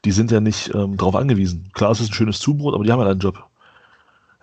Die 0.05 0.11
sind 0.11 0.31
ja 0.31 0.39
nicht 0.39 0.73
ähm, 0.75 0.97
darauf 0.97 1.15
angewiesen. 1.15 1.69
Klar, 1.73 1.91
es 1.91 1.99
ist 2.01 2.11
ein 2.11 2.13
schönes 2.13 2.39
Zubrot, 2.39 2.75
aber 2.75 2.83
die 2.83 2.91
haben 2.91 2.99
ja 2.99 3.07
einen 3.07 3.19
Job. 3.19 3.49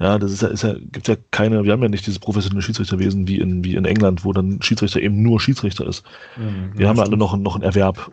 Ja, 0.00 0.18
das 0.18 0.32
ist 0.32 0.42
ja, 0.42 0.48
ist 0.48 0.62
ja, 0.64 0.74
gibt 0.74 1.06
ja 1.06 1.14
keine, 1.30 1.62
wir 1.62 1.72
haben 1.72 1.82
ja 1.82 1.88
nicht 1.88 2.04
dieses 2.06 2.18
professionelle 2.18 2.62
Schiedsrichterwesen 2.62 3.28
wie 3.28 3.38
in, 3.38 3.62
wie 3.62 3.76
in 3.76 3.84
England, 3.84 4.24
wo 4.24 4.32
dann 4.32 4.60
Schiedsrichter 4.60 5.00
eben 5.00 5.22
nur 5.22 5.40
Schiedsrichter 5.40 5.86
ist. 5.86 6.04
Mhm, 6.36 6.72
Wir 6.74 6.88
haben 6.88 6.96
ja 6.96 7.04
alle 7.04 7.16
noch, 7.16 7.36
noch 7.36 7.54
einen 7.54 7.62
Erwerb, 7.62 8.10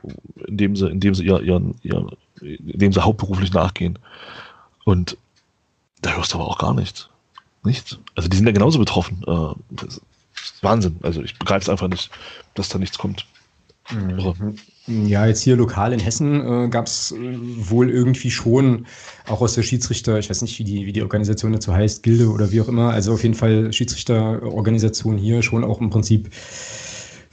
in 0.47 0.57
dem 0.57 0.75
sie, 0.75 0.89
in 0.89 0.99
dem 0.99 1.15
sie 1.15 1.25
ihr, 1.25 1.41
ihren, 1.41 1.75
ihr, 1.81 2.07
in 2.41 2.79
dem 2.79 2.93
sie 2.93 3.03
hauptberuflich 3.03 3.51
nachgehen. 3.51 3.97
Und 4.85 5.17
da 6.01 6.11
hörst 6.11 6.33
du 6.33 6.37
aber 6.37 6.47
auch 6.47 6.59
gar 6.59 6.75
nichts. 6.75 7.09
Nichts. 7.63 7.97
Also 8.15 8.29
die 8.29 8.37
sind 8.37 8.45
ja 8.45 8.53
genauso 8.53 8.77
betroffen. 8.77 9.23
Äh, 9.27 9.55
Das 9.71 9.97
ist 9.97 10.63
Wahnsinn. 10.63 10.97
Also 11.01 11.23
ich 11.23 11.37
begreife 11.39 11.63
es 11.63 11.69
einfach 11.69 11.87
nicht, 11.87 12.11
dass 12.53 12.69
da 12.69 12.77
nichts 12.77 12.97
kommt. 12.99 13.25
Irre. 13.89 14.35
Ja, 14.87 15.25
jetzt 15.25 15.41
hier 15.41 15.55
lokal 15.55 15.93
in 15.93 15.99
Hessen 15.99 16.65
äh, 16.65 16.69
gab 16.69 16.87
es 16.87 17.11
äh, 17.11 17.17
wohl 17.17 17.89
irgendwie 17.89 18.31
schon, 18.31 18.85
auch 19.27 19.41
aus 19.41 19.53
der 19.53 19.63
Schiedsrichter, 19.63 20.17
ich 20.19 20.29
weiß 20.29 20.41
nicht, 20.41 20.57
wie 20.59 20.63
die, 20.63 20.85
wie 20.85 20.93
die 20.93 21.01
Organisation 21.01 21.53
dazu 21.53 21.73
heißt, 21.73 22.03
Gilde 22.03 22.29
oder 22.29 22.51
wie 22.51 22.61
auch 22.61 22.67
immer, 22.67 22.91
also 22.91 23.13
auf 23.13 23.23
jeden 23.23 23.35
Fall 23.35 23.71
Schiedsrichterorganisation 23.71 25.17
hier 25.17 25.43
schon 25.43 25.63
auch 25.63 25.79
im 25.81 25.89
Prinzip 25.89 26.29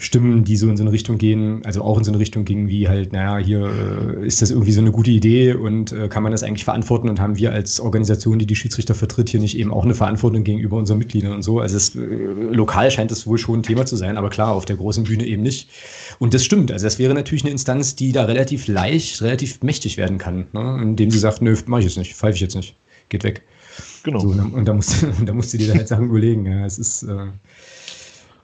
Stimmen, 0.00 0.44
die 0.44 0.56
so 0.56 0.68
in 0.68 0.76
so 0.76 0.84
eine 0.84 0.92
Richtung 0.92 1.18
gehen, 1.18 1.60
also 1.64 1.82
auch 1.82 1.98
in 1.98 2.04
so 2.04 2.12
eine 2.12 2.20
Richtung 2.20 2.44
gingen, 2.44 2.68
wie 2.68 2.86
halt, 2.86 3.12
naja, 3.12 3.44
hier 3.44 3.66
äh, 3.66 4.26
ist 4.26 4.40
das 4.40 4.52
irgendwie 4.52 4.70
so 4.70 4.80
eine 4.80 4.92
gute 4.92 5.10
Idee 5.10 5.54
und 5.54 5.90
äh, 5.90 6.06
kann 6.06 6.22
man 6.22 6.30
das 6.30 6.44
eigentlich 6.44 6.64
verantworten 6.64 7.08
und 7.08 7.18
haben 7.18 7.36
wir 7.36 7.52
als 7.52 7.80
Organisation, 7.80 8.38
die 8.38 8.46
die 8.46 8.54
Schiedsrichter 8.54 8.94
vertritt, 8.94 9.28
hier 9.28 9.40
nicht 9.40 9.58
eben 9.58 9.72
auch 9.72 9.84
eine 9.84 9.94
Verantwortung 9.94 10.44
gegenüber 10.44 10.76
unseren 10.76 10.98
Mitgliedern 10.98 11.32
und 11.32 11.42
so. 11.42 11.58
Also 11.58 11.76
es, 11.76 11.96
äh, 11.96 11.98
lokal 11.98 12.92
scheint 12.92 13.10
es 13.10 13.26
wohl 13.26 13.38
schon 13.38 13.58
ein 13.58 13.62
Thema 13.64 13.86
zu 13.86 13.96
sein, 13.96 14.16
aber 14.16 14.30
klar, 14.30 14.52
auf 14.52 14.66
der 14.66 14.76
großen 14.76 15.02
Bühne 15.02 15.26
eben 15.26 15.42
nicht. 15.42 15.68
Und 16.18 16.34
das 16.34 16.44
stimmt, 16.44 16.72
also 16.72 16.84
das 16.84 16.98
wäre 16.98 17.14
natürlich 17.14 17.44
eine 17.44 17.52
Instanz, 17.52 17.94
die 17.94 18.12
da 18.12 18.24
relativ 18.24 18.66
leicht, 18.66 19.22
relativ 19.22 19.62
mächtig 19.62 19.96
werden 19.96 20.18
kann, 20.18 20.48
ne? 20.52 20.78
indem 20.82 21.10
sie 21.10 21.18
sagt, 21.18 21.42
nö, 21.42 21.56
mach 21.66 21.78
ich 21.78 21.84
jetzt 21.84 21.96
nicht, 21.98 22.14
pfeife 22.14 22.34
ich 22.34 22.40
jetzt 22.40 22.56
nicht, 22.56 22.74
geht 23.08 23.22
weg. 23.24 23.42
Genau. 24.02 24.18
So, 24.20 24.28
und, 24.30 24.64
da 24.64 24.74
musst, 24.74 25.02
du- 25.02 25.12
da 25.24 25.32
musst 25.32 25.52
du 25.54 25.58
dir 25.58 25.68
da 25.68 25.74
halt 25.74 25.88
Sachen 25.88 26.06
überlegen. 26.08 26.46
Ja, 26.46 26.64
es 26.66 26.78
ist, 26.78 27.04
äh, 27.04 27.26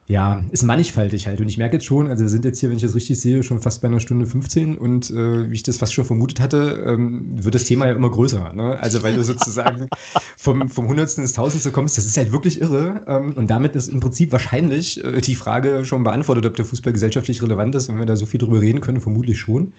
ja, 0.06 0.44
ist 0.50 0.62
mannigfaltig 0.62 1.26
halt. 1.26 1.40
Und 1.40 1.48
ich 1.48 1.56
merke 1.56 1.76
jetzt 1.76 1.86
schon, 1.86 2.08
also 2.08 2.22
wir 2.24 2.28
sind 2.28 2.44
jetzt 2.44 2.60
hier, 2.60 2.68
wenn 2.68 2.76
ich 2.76 2.82
das 2.82 2.94
richtig 2.94 3.18
sehe, 3.18 3.42
schon 3.42 3.60
fast 3.60 3.80
bei 3.80 3.88
einer 3.88 4.00
Stunde 4.00 4.26
15 4.26 4.76
und 4.76 5.10
äh, 5.10 5.50
wie 5.50 5.54
ich 5.54 5.62
das 5.62 5.78
fast 5.78 5.94
schon 5.94 6.04
vermutet 6.04 6.40
hatte, 6.40 6.84
ähm, 6.86 7.42
wird 7.42 7.54
das 7.54 7.64
Thema 7.64 7.86
ja 7.86 7.94
immer 7.94 8.10
größer. 8.10 8.52
Ne? 8.52 8.78
Also 8.80 9.02
weil 9.02 9.14
du 9.14 9.24
sozusagen 9.24 9.88
vom, 10.36 10.68
vom 10.68 10.88
Hundertsten 10.88 11.24
ins 11.24 11.32
Tausendste 11.32 11.70
kommst, 11.70 11.96
das 11.96 12.04
ist 12.04 12.18
halt 12.18 12.32
wirklich 12.32 12.60
irre. 12.60 13.02
Ähm, 13.06 13.32
und 13.32 13.48
damit 13.48 13.74
ist 13.76 13.88
im 13.88 14.00
Prinzip 14.00 14.30
wahrscheinlich 14.32 15.02
äh, 15.02 15.22
die 15.22 15.36
Frage 15.36 15.86
schon 15.86 16.04
beantwortet, 16.04 16.44
ob 16.44 16.56
der 16.56 16.66
Fußball 16.66 16.92
gesellschaftlich 16.92 17.42
relevant 17.42 17.74
ist, 17.74 17.88
wenn 17.88 17.98
wir 17.98 18.06
da 18.06 18.16
so 18.16 18.26
viel 18.26 18.38
drüber 18.38 18.60
reden 18.60 18.82
können, 18.82 19.00
vermutlich 19.00 19.38
schon. 19.38 19.72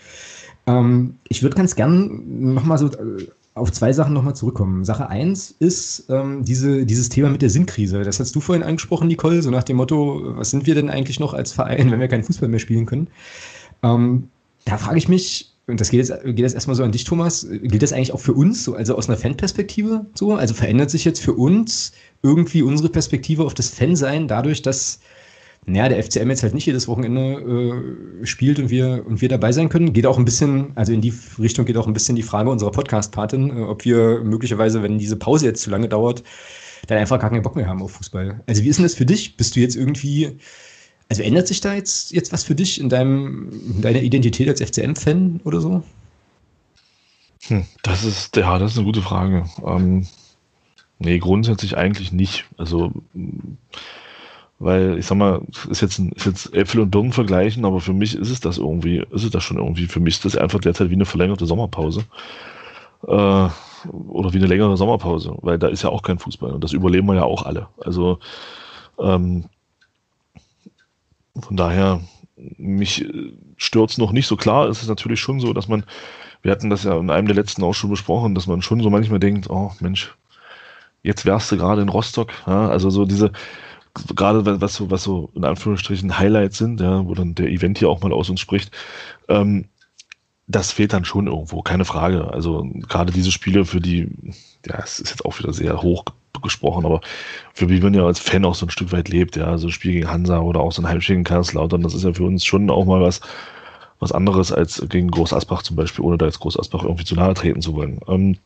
Ähm, 0.66 1.18
ich 1.30 1.44
würde 1.44 1.56
ganz 1.56 1.76
gern 1.76 2.54
nochmal 2.54 2.80
so 2.80 2.88
äh, 2.88 3.28
auf 3.56 3.72
zwei 3.72 3.94
Sachen 3.94 4.14
nochmal 4.14 4.36
zurückkommen. 4.36 4.84
Sache 4.84 5.10
eins 5.10 5.56
ist 5.60 6.08
ähm, 6.10 6.44
diese, 6.44 6.86
dieses 6.86 7.08
Thema 7.08 7.30
mit 7.30 7.42
der 7.42 7.50
Sinnkrise. 7.50 8.04
Das 8.04 8.20
hast 8.20 8.36
du 8.36 8.42
vorhin 8.42 8.64
angesprochen, 8.64 9.08
Nicole, 9.08 9.42
so 9.42 9.50
nach 9.50 9.64
dem 9.64 9.78
Motto, 9.78 10.22
was 10.36 10.52
sind 10.52 10.66
wir 10.66 10.76
denn 10.76 10.90
eigentlich 10.90 11.22
noch 11.22 11.34
als 11.34 11.54
Verein, 11.54 11.90
wenn 11.90 12.02
wir 12.02 12.10
keinen 12.10 12.24
Fußball 12.24 12.50
mehr 12.50 12.60
spielen 12.60 12.86
können? 12.86 13.08
Ähm, 13.82 14.28
da 14.66 14.78
frage 14.78 14.98
ich 14.98 15.08
mich, 15.08 15.54
und 15.68 15.80
das 15.80 15.90
geht 15.90 16.00
jetzt, 16.00 16.24
geht 16.24 16.40
jetzt 16.40 16.54
erstmal 16.54 16.76
so 16.76 16.84
an 16.84 16.92
dich, 16.92 17.06
Thomas, 17.06 17.48
gilt 17.50 17.82
das 17.82 17.94
eigentlich 17.94 18.12
auch 18.12 18.20
für 18.20 18.34
uns, 18.34 18.66
so, 18.66 18.76
also 18.76 18.96
aus 18.96 19.08
einer 19.08 19.18
Fanperspektive 19.18 20.06
so? 20.16 20.36
Also 20.36 20.54
verändert 20.54 20.92
sich 20.92 21.06
jetzt 21.06 21.22
für 21.22 21.34
uns 21.34 21.94
irgendwie 22.22 22.62
unsere 22.62 22.90
Perspektive 22.90 23.46
auf 23.46 23.54
das 23.54 23.70
Fansein 23.70 24.28
dadurch, 24.28 24.64
dass 24.64 25.00
naja, 25.68 25.90
der 25.90 26.04
FCM 26.04 26.30
jetzt 26.30 26.44
halt 26.44 26.54
nicht 26.54 26.68
jedes 26.68 26.88
Wochenende 26.88 28.22
äh, 28.22 28.26
spielt 28.26 28.60
und 28.60 28.70
wir, 28.70 29.04
und 29.06 29.22
wir 29.22 29.30
dabei 29.30 29.52
sein 29.52 29.70
können. 29.70 29.94
Geht 29.94 30.06
auch 30.06 30.20
ein 30.20 30.26
bisschen, 30.26 30.72
also 30.76 30.94
in 30.94 31.02
die 31.02 31.14
Richtung 31.40 31.66
geht 31.66 31.78
auch 31.78 31.88
ein 31.88 31.94
bisschen 31.94 32.16
die 32.16 32.24
Frage 32.24 32.52
unserer 32.52 32.72
Podcast-Patin, 32.72 33.50
äh, 33.50 33.62
ob 33.62 33.84
wir 33.84 34.22
möglicherweise, 34.24 34.84
wenn 34.84 35.00
diese 35.00 35.16
Pause 35.16 35.48
jetzt 35.48 35.64
zu 35.64 35.72
lange 35.72 35.90
dauert, 35.90 36.24
dann 36.88 37.00
einfach 37.00 37.20
gar 37.20 37.32
keinen 37.32 37.42
Bock 37.42 37.56
mehr 37.56 37.68
haben 37.68 37.82
auf 37.82 37.94
Fußball. 37.94 38.44
Also 38.46 38.64
wie 38.64 38.68
ist 38.68 38.78
denn 38.78 38.84
das 38.86 38.94
für 38.94 39.08
dich? 39.08 39.38
Bist 39.38 39.56
du 39.56 39.60
jetzt 39.60 39.76
irgendwie, 39.76 40.38
also 41.10 41.24
ändert 41.24 41.48
sich 41.48 41.62
da 41.62 41.74
jetzt, 41.74 42.12
jetzt 42.12 42.32
was 42.32 42.44
für 42.44 42.54
dich 42.54 42.80
in, 42.80 42.90
deinem, 42.90 43.50
in 43.76 43.82
deiner 43.82 44.02
Identität 44.02 44.48
als 44.48 44.62
FCM-Fan 44.62 45.42
oder 45.46 45.62
so? 45.62 45.84
Hm, 47.48 47.66
das 47.82 48.04
ist, 48.04 48.36
ja, 48.36 48.60
das 48.60 48.74
ist 48.74 48.78
eine 48.78 48.86
gute 48.86 49.02
Frage. 49.02 49.46
Ähm, 49.66 50.06
nee, 51.00 51.18
grundsätzlich 51.18 51.76
eigentlich 51.76 52.12
nicht. 52.12 52.46
Also, 52.58 52.92
weil 54.60 54.98
ich 54.98 55.06
sag 55.06 55.18
mal, 55.18 55.42
ist 55.70 55.82
jetzt, 55.82 56.00
ein, 56.00 56.12
ist 56.14 56.26
jetzt 56.26 56.54
Äpfel 56.54 56.82
und 56.82 56.92
Birnen 56.92 57.12
vergleichen, 57.12 57.66
aber 57.66 57.82
für 57.82 57.94
mich 57.94 58.16
ist 58.16 58.30
es 58.30 58.40
das 58.40 58.58
irgendwie, 58.58 59.06
ist 59.12 59.24
es 59.24 59.32
das 59.32 59.44
schon 59.44 59.58
irgendwie. 59.58 59.88
Für 59.88 60.00
mich 60.00 60.16
ist 60.16 60.26
das 60.26 60.38
einfach 60.38 60.60
derzeit 60.60 60.90
wie 60.90 60.96
eine 60.96 61.06
verlängerte 61.06 61.46
Sommerpause. 61.46 62.06
Äh, 63.08 63.50
oder 63.92 64.34
wie 64.34 64.38
eine 64.38 64.48
längere 64.48 64.78
Sommerpause, 64.78 65.36
weil 65.42 65.60
da 65.60 65.68
ist 65.68 65.84
ja 65.84 65.90
auch 65.90 66.02
kein 66.02 66.18
Fußball 66.18 66.52
und 66.52 66.64
das 66.64 66.74
überleben 66.74 67.08
wir 67.08 67.16
ja 67.16 67.24
auch 67.24 67.44
alle. 67.46 67.68
Also, 67.84 68.20
ähm, 69.00 69.46
von 71.40 71.58
daher, 71.58 72.02
mich 72.36 73.06
stört 73.58 73.98
noch 73.98 74.12
nicht 74.12 74.28
so 74.28 74.38
klar. 74.38 74.68
Es 74.70 74.82
ist 74.82 74.88
natürlich 74.88 75.20
schon 75.20 75.40
so, 75.40 75.54
dass 75.54 75.68
man, 75.68 75.86
wir 76.42 76.52
hatten 76.52 76.70
das 76.70 76.84
ja 76.84 76.98
in 76.98 77.10
einem 77.10 77.28
der 77.28 77.36
letzten 77.36 77.64
auch 77.64 77.74
schon 77.74 77.90
besprochen, 77.90 78.36
dass 78.36 78.48
man 78.48 78.62
schon 78.62 78.82
so 78.82 78.90
manchmal 78.90 79.20
denkt, 79.20 79.50
oh 79.50 79.72
Mensch, 79.80 80.16
jetzt 81.04 81.26
wärst 81.26 81.52
du 81.52 81.58
gerade 81.58 81.82
in 81.82 81.90
Rostock. 81.90 82.32
Ja, 82.48 82.70
also 82.70 82.90
so 82.90 83.06
diese, 83.06 83.32
gerade 84.16 84.62
was 84.62 84.76
so, 84.76 84.92
was 84.92 85.04
so 85.04 85.30
in 85.36 85.46
Anführungsstrichen 85.46 86.18
Highlights 86.18 86.58
sind, 86.58 86.82
ja, 86.82 87.06
wo 87.06 87.14
dann 87.14 87.36
der 87.36 87.50
Event 87.50 87.78
hier 87.78 87.90
auch 87.90 88.02
mal 88.02 88.14
aus 88.14 88.30
uns 88.30 88.40
spricht, 88.40 88.72
ähm, 89.28 89.66
das 90.48 90.72
fehlt 90.72 90.94
dann 90.94 91.06
schon 91.06 91.28
irgendwo, 91.28 91.62
keine 91.62 91.86
Frage. 91.86 92.32
Also 92.32 92.68
gerade 92.88 93.12
diese 93.12 93.32
Spiele, 93.32 93.66
für 93.66 93.82
die, 93.82 94.10
ja, 94.66 94.80
es 94.84 95.00
ist 95.00 95.10
jetzt 95.10 95.26
auch 95.26 95.38
wieder 95.40 95.54
sehr 95.54 95.82
hoch 95.82 96.06
gesprochen, 96.42 96.86
aber 96.86 97.02
für 97.54 97.66
die 97.68 97.80
man 97.80 97.94
ja 97.94 98.06
als 98.06 98.20
Fan 98.20 98.46
auch 98.46 98.56
so 98.56 98.66
ein 98.66 98.70
Stück 98.70 98.92
weit 98.92 99.10
lebt, 99.10 99.36
ja, 99.38 99.58
so 99.58 99.68
ein 99.68 99.72
Spiel 99.72 99.94
gegen 99.94 100.10
Hansa 100.10 100.40
oder 100.40 100.60
auch 100.60 100.72
so 100.72 100.82
ein 100.82 100.88
Heimspiel 100.88 101.16
gegen 101.16 101.24
Kaiserslautern, 101.24 101.82
das 101.82 101.94
ist 101.94 102.04
ja 102.04 102.14
für 102.14 102.26
uns 102.26 102.46
schon 102.46 102.70
auch 102.70 102.86
mal 102.86 103.02
was, 103.02 103.22
was 104.00 104.12
anderes 104.12 104.52
als 104.52 104.84
gegen 104.90 105.10
Groß 105.10 105.34
Asbach 105.34 105.64
zum 105.64 105.78
Beispiel, 105.78 106.04
ohne 106.04 106.18
da 106.18 106.26
jetzt 106.26 106.40
Groß 106.40 106.60
Asbach 106.60 106.84
irgendwie 106.84 107.06
zu 107.06 107.16
nahe 107.16 107.34
treten 107.34 107.62
zu 107.62 107.74
wollen. 107.74 108.00
Ähm, 108.08 108.38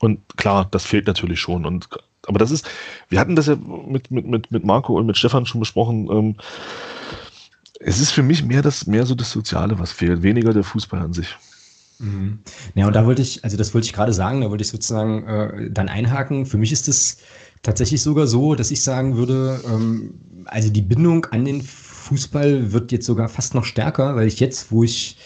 und 0.00 0.20
klar, 0.36 0.66
das 0.70 0.84
fehlt 0.84 1.06
natürlich 1.06 1.40
schon. 1.40 1.64
Und 1.64 1.88
aber 2.26 2.38
das 2.38 2.50
ist, 2.50 2.68
wir 3.08 3.20
hatten 3.20 3.36
das 3.36 3.46
ja 3.46 3.56
mit, 3.56 4.10
mit, 4.10 4.26
mit, 4.26 4.50
mit 4.50 4.64
Marco 4.64 4.96
und 4.96 5.06
mit 5.06 5.16
Stefan 5.16 5.46
schon 5.46 5.60
besprochen. 5.60 6.08
Ähm, 6.10 6.34
es 7.80 8.00
ist 8.00 8.10
für 8.10 8.22
mich 8.22 8.44
mehr 8.44 8.62
das, 8.62 8.86
mehr 8.86 9.06
so 9.06 9.14
das 9.14 9.30
Soziale, 9.30 9.78
was 9.78 9.92
fehlt, 9.92 10.22
weniger 10.22 10.52
der 10.52 10.64
Fußball 10.64 11.00
an 11.00 11.12
sich. 11.12 11.36
Mhm. 11.98 12.40
Ja, 12.74 12.86
und 12.86 12.94
da 12.94 13.06
wollte 13.06 13.22
ich, 13.22 13.42
also 13.44 13.56
das 13.56 13.74
wollte 13.74 13.86
ich 13.86 13.92
gerade 13.92 14.12
sagen, 14.12 14.40
da 14.40 14.50
wollte 14.50 14.62
ich 14.62 14.68
sozusagen 14.68 15.26
äh, 15.26 15.70
dann 15.70 15.88
einhaken. 15.88 16.46
Für 16.46 16.58
mich 16.58 16.72
ist 16.72 16.88
es 16.88 17.18
tatsächlich 17.62 18.02
sogar 18.02 18.26
so, 18.26 18.54
dass 18.54 18.70
ich 18.70 18.82
sagen 18.82 19.16
würde, 19.16 19.60
ähm, 19.66 20.14
also 20.46 20.70
die 20.70 20.82
Bindung 20.82 21.24
an 21.26 21.44
den 21.44 21.62
Fußball 21.62 22.72
wird 22.72 22.92
jetzt 22.92 23.06
sogar 23.06 23.28
fast 23.28 23.54
noch 23.54 23.64
stärker, 23.64 24.14
weil 24.16 24.28
ich 24.28 24.40
jetzt, 24.40 24.70
wo 24.70 24.84
ich 24.84 25.16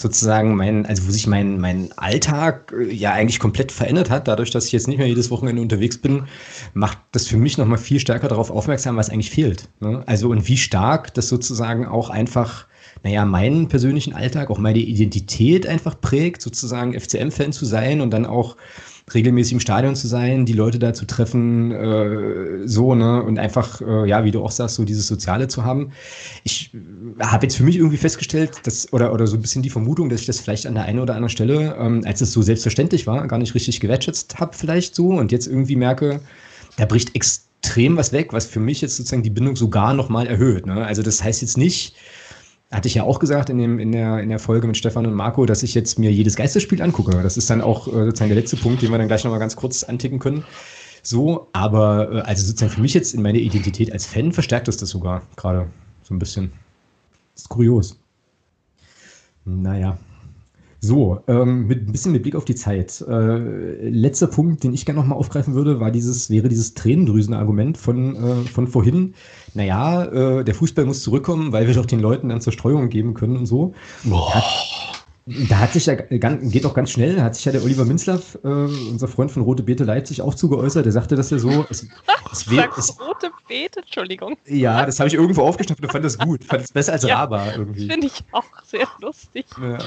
sozusagen 0.00 0.56
mein, 0.56 0.86
also 0.86 1.06
wo 1.06 1.10
sich 1.10 1.26
mein, 1.26 1.60
mein 1.60 1.92
Alltag 1.96 2.72
äh, 2.76 2.92
ja 2.92 3.12
eigentlich 3.12 3.38
komplett 3.38 3.70
verändert 3.70 4.10
hat, 4.10 4.28
dadurch, 4.28 4.50
dass 4.50 4.66
ich 4.66 4.72
jetzt 4.72 4.88
nicht 4.88 4.98
mehr 4.98 5.06
jedes 5.06 5.30
Wochenende 5.30 5.60
unterwegs 5.60 5.98
bin, 5.98 6.24
macht 6.72 6.98
das 7.12 7.26
für 7.26 7.36
mich 7.36 7.58
nochmal 7.58 7.78
viel 7.78 8.00
stärker 8.00 8.28
darauf 8.28 8.50
aufmerksam, 8.50 8.96
was 8.96 9.10
eigentlich 9.10 9.30
fehlt. 9.30 9.68
Ne? 9.80 10.02
Also 10.06 10.30
und 10.30 10.48
wie 10.48 10.56
stark 10.56 11.12
das 11.14 11.28
sozusagen 11.28 11.86
auch 11.86 12.10
einfach 12.10 12.66
naja, 13.02 13.24
meinen 13.24 13.68
persönlichen 13.68 14.12
Alltag, 14.12 14.50
auch 14.50 14.58
meine 14.58 14.78
Identität 14.78 15.66
einfach 15.66 15.98
prägt, 16.00 16.42
sozusagen 16.42 16.98
FCM-Fan 16.98 17.52
zu 17.52 17.64
sein 17.64 18.00
und 18.00 18.10
dann 18.10 18.26
auch 18.26 18.56
regelmäßig 19.14 19.54
im 19.54 19.60
Stadion 19.60 19.96
zu 19.96 20.06
sein, 20.06 20.46
die 20.46 20.52
Leute 20.52 20.78
da 20.78 20.92
zu 20.92 21.04
treffen, 21.04 21.72
äh, 21.72 22.66
so, 22.66 22.94
ne, 22.94 23.22
und 23.22 23.38
einfach, 23.38 23.80
äh, 23.80 24.08
ja, 24.08 24.24
wie 24.24 24.30
du 24.30 24.42
auch 24.42 24.50
sagst, 24.50 24.76
so 24.76 24.84
dieses 24.84 25.06
Soziale 25.06 25.48
zu 25.48 25.64
haben. 25.64 25.92
Ich 26.44 26.72
äh, 26.74 27.24
habe 27.24 27.46
jetzt 27.46 27.56
für 27.56 27.62
mich 27.64 27.76
irgendwie 27.76 27.96
festgestellt, 27.96 28.52
dass, 28.64 28.92
oder, 28.92 29.12
oder 29.12 29.26
so 29.26 29.36
ein 29.36 29.42
bisschen 29.42 29.62
die 29.62 29.70
Vermutung, 29.70 30.08
dass 30.08 30.20
ich 30.20 30.26
das 30.26 30.40
vielleicht 30.40 30.66
an 30.66 30.74
der 30.74 30.84
einen 30.84 31.00
oder 31.00 31.14
anderen 31.14 31.30
Stelle, 31.30 31.76
ähm, 31.78 32.02
als 32.04 32.20
es 32.20 32.32
so 32.32 32.42
selbstverständlich 32.42 33.06
war, 33.06 33.26
gar 33.26 33.38
nicht 33.38 33.54
richtig 33.54 33.80
gewertschätzt 33.80 34.38
habe, 34.38 34.56
vielleicht 34.56 34.94
so, 34.94 35.08
und 35.08 35.32
jetzt 35.32 35.46
irgendwie 35.46 35.76
merke, 35.76 36.20
da 36.76 36.86
bricht 36.86 37.14
extrem 37.14 37.96
was 37.96 38.12
weg, 38.12 38.32
was 38.32 38.46
für 38.46 38.60
mich 38.60 38.80
jetzt 38.80 38.96
sozusagen 38.96 39.22
die 39.22 39.30
Bindung 39.30 39.56
sogar 39.56 39.94
nochmal 39.94 40.26
erhöht. 40.26 40.66
Ne? 40.66 40.84
Also 40.84 41.02
das 41.02 41.22
heißt 41.22 41.42
jetzt 41.42 41.58
nicht, 41.58 41.94
hatte 42.70 42.88
ich 42.88 42.94
ja 42.94 43.02
auch 43.02 43.18
gesagt 43.18 43.50
in, 43.50 43.58
dem, 43.58 43.78
in, 43.78 43.92
der, 43.92 44.20
in 44.20 44.28
der 44.28 44.38
Folge 44.38 44.66
mit 44.66 44.76
Stefan 44.76 45.06
und 45.06 45.14
Marco, 45.14 45.44
dass 45.44 45.62
ich 45.62 45.74
jetzt 45.74 45.98
mir 45.98 46.12
jedes 46.12 46.36
Geisterspiel 46.36 46.80
angucke. 46.80 47.10
Das 47.22 47.36
ist 47.36 47.50
dann 47.50 47.60
auch 47.60 47.88
äh, 47.88 48.04
sozusagen 48.06 48.30
der 48.30 48.38
letzte 48.38 48.56
Punkt, 48.56 48.82
den 48.82 48.90
wir 48.90 48.98
dann 48.98 49.08
gleich 49.08 49.24
nochmal 49.24 49.40
ganz 49.40 49.56
kurz 49.56 49.82
anticken 49.82 50.20
können. 50.20 50.44
So, 51.02 51.48
aber 51.52 52.12
äh, 52.12 52.20
also 52.20 52.46
sozusagen 52.46 52.72
für 52.72 52.80
mich 52.80 52.94
jetzt 52.94 53.14
in 53.14 53.22
meiner 53.22 53.38
Identität 53.38 53.92
als 53.92 54.06
Fan 54.06 54.32
verstärkt 54.32 54.68
es 54.68 54.76
das 54.76 54.90
sogar 54.90 55.22
gerade 55.36 55.66
so 56.02 56.14
ein 56.14 56.18
bisschen. 56.18 56.52
Das 57.34 57.42
ist 57.42 57.48
kurios. 57.48 57.98
Naja. 59.44 59.98
So, 60.82 61.22
ähm, 61.28 61.66
mit 61.66 61.86
ein 61.86 61.92
bisschen 61.92 62.12
mit 62.12 62.22
Blick 62.22 62.34
auf 62.34 62.46
die 62.46 62.54
Zeit. 62.54 63.04
Äh, 63.06 63.88
letzter 63.88 64.28
Punkt, 64.28 64.64
den 64.64 64.72
ich 64.72 64.86
gerne 64.86 65.00
nochmal 65.00 65.18
aufgreifen 65.18 65.54
würde, 65.54 65.78
war 65.78 65.90
dieses, 65.90 66.30
wäre 66.30 66.48
dieses 66.48 66.72
Tränendrüsen-Argument 66.72 67.76
von, 67.76 68.16
äh, 68.16 68.48
von 68.48 68.66
vorhin. 68.66 69.14
Naja, 69.52 70.04
äh, 70.04 70.44
der 70.44 70.54
Fußball 70.54 70.86
muss 70.86 71.02
zurückkommen, 71.02 71.52
weil 71.52 71.66
wir 71.66 71.74
doch 71.74 71.84
den 71.84 72.00
Leuten 72.00 72.30
dann 72.30 72.40
zur 72.40 72.54
Streuung 72.54 72.88
geben 72.88 73.12
können 73.12 73.36
und 73.36 73.46
so. 73.46 73.74
Boah. 74.04 74.42
Da 75.26 75.58
hat 75.58 75.74
sich 75.74 75.84
ja, 75.86 75.94
geht 75.94 76.64
auch 76.64 76.74
ganz 76.74 76.90
schnell, 76.90 77.14
da 77.14 77.24
hat 77.24 77.36
sich 77.36 77.44
ja 77.44 77.52
der 77.52 77.62
Oliver 77.62 77.84
Minzlaff, 77.84 78.38
äh, 78.42 78.48
unser 78.48 79.06
Freund 79.06 79.30
von 79.30 79.42
Rote 79.42 79.62
Beete 79.62 79.84
Leipzig, 79.84 80.22
auch 80.22 80.34
zugeäußert. 80.34 80.86
Der 80.86 80.92
sagte 80.92 81.14
das 81.14 81.28
ja 81.30 81.38
so. 81.38 81.66
Es, 81.68 81.86
es 82.32 82.50
wär, 82.50 82.70
es, 82.76 82.98
Rote 82.98 83.30
Beete, 83.46 83.80
Entschuldigung. 83.80 84.36
Ja, 84.46 84.86
das 84.86 84.98
habe 84.98 85.08
ich 85.08 85.14
irgendwo 85.14 85.42
aufgeschnappt 85.42 85.82
und 85.82 85.92
fand 85.92 86.06
das 86.06 86.18
gut. 86.18 86.42
Fand 86.42 86.62
es 86.62 86.72
besser 86.72 86.94
als 86.94 87.02
ja, 87.02 87.18
Raba 87.18 87.52
irgendwie. 87.52 87.86
Finde 87.86 88.06
ich 88.06 88.24
auch 88.32 88.44
sehr 88.64 88.88
lustig. 89.00 89.44
Ja. 89.60 89.78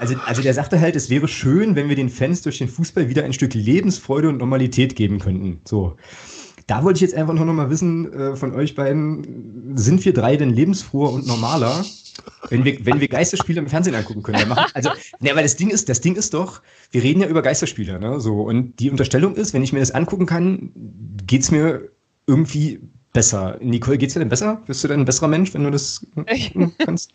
Also, 0.00 0.14
also 0.24 0.40
der 0.40 0.54
sagte 0.54 0.80
halt, 0.80 0.96
es 0.96 1.10
wäre 1.10 1.28
schön, 1.28 1.76
wenn 1.76 1.90
wir 1.90 1.96
den 1.96 2.08
Fans 2.08 2.40
durch 2.40 2.56
den 2.56 2.68
Fußball 2.68 3.10
wieder 3.10 3.22
ein 3.22 3.34
Stück 3.34 3.52
Lebensfreude 3.52 4.30
und 4.30 4.38
Normalität 4.38 4.96
geben 4.96 5.18
könnten. 5.18 5.60
So. 5.66 5.96
Da 6.66 6.82
wollte 6.82 6.96
ich 6.96 7.02
jetzt 7.02 7.14
einfach 7.14 7.34
nur 7.34 7.44
noch 7.44 7.52
mal 7.52 7.68
wissen 7.68 8.10
äh, 8.14 8.34
von 8.34 8.54
euch 8.54 8.74
beiden, 8.74 9.76
sind 9.76 10.02
wir 10.04 10.14
drei 10.14 10.36
denn 10.36 10.50
lebensfroher 10.50 11.12
und 11.12 11.26
normaler, 11.26 11.84
wenn 12.48 12.64
wir, 12.64 12.78
wenn 12.86 13.00
wir 13.00 13.08
Geisterspiele 13.08 13.60
im 13.60 13.66
Fernsehen 13.66 13.94
angucken 13.94 14.22
können? 14.22 14.48
Machen, 14.48 14.70
also, 14.72 14.88
ne, 15.20 15.30
weil 15.34 15.42
das 15.42 15.56
Ding 15.56 15.68
ist, 15.68 15.90
das 15.90 16.00
Ding 16.00 16.16
ist 16.16 16.32
doch, 16.32 16.62
wir 16.92 17.02
reden 17.02 17.20
ja 17.20 17.28
über 17.28 17.42
Geisterspiele, 17.42 18.00
ne? 18.00 18.20
So, 18.20 18.40
und 18.42 18.80
die 18.80 18.90
Unterstellung 18.90 19.34
ist, 19.34 19.52
wenn 19.52 19.62
ich 19.62 19.74
mir 19.74 19.80
das 19.80 19.90
angucken 19.90 20.24
kann, 20.24 20.70
geht 21.26 21.42
es 21.42 21.50
mir 21.50 21.90
irgendwie 22.26 22.80
besser. 23.12 23.56
Nicole, 23.60 23.98
geht's 23.98 24.14
dir 24.14 24.20
denn 24.20 24.28
besser? 24.28 24.60
Bist 24.66 24.84
du 24.84 24.88
denn 24.88 25.00
ein 25.00 25.04
besserer 25.04 25.28
Mensch, 25.28 25.52
wenn 25.54 25.64
du 25.64 25.70
das 25.70 26.06
kannst? 26.78 27.12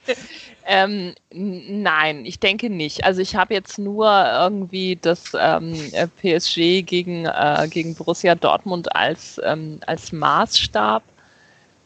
ähm, 0.65 1.13
nein, 1.31 2.26
ich 2.26 2.39
denke 2.39 2.69
nicht. 2.69 3.05
Also 3.05 3.22
ich 3.22 3.35
habe 3.35 3.53
jetzt 3.53 3.77
nur 3.80 4.07
irgendwie 4.07 4.97
das 5.01 5.31
ähm, 5.39 5.73
PSG 6.22 6.81
gegen, 6.85 7.26
äh, 7.26 7.67
gegen 7.69 7.95
Borussia 7.95 8.35
Dortmund 8.35 8.95
als, 8.95 9.39
ähm, 9.43 9.80
als 9.85 10.11
Maßstab. 10.11 11.03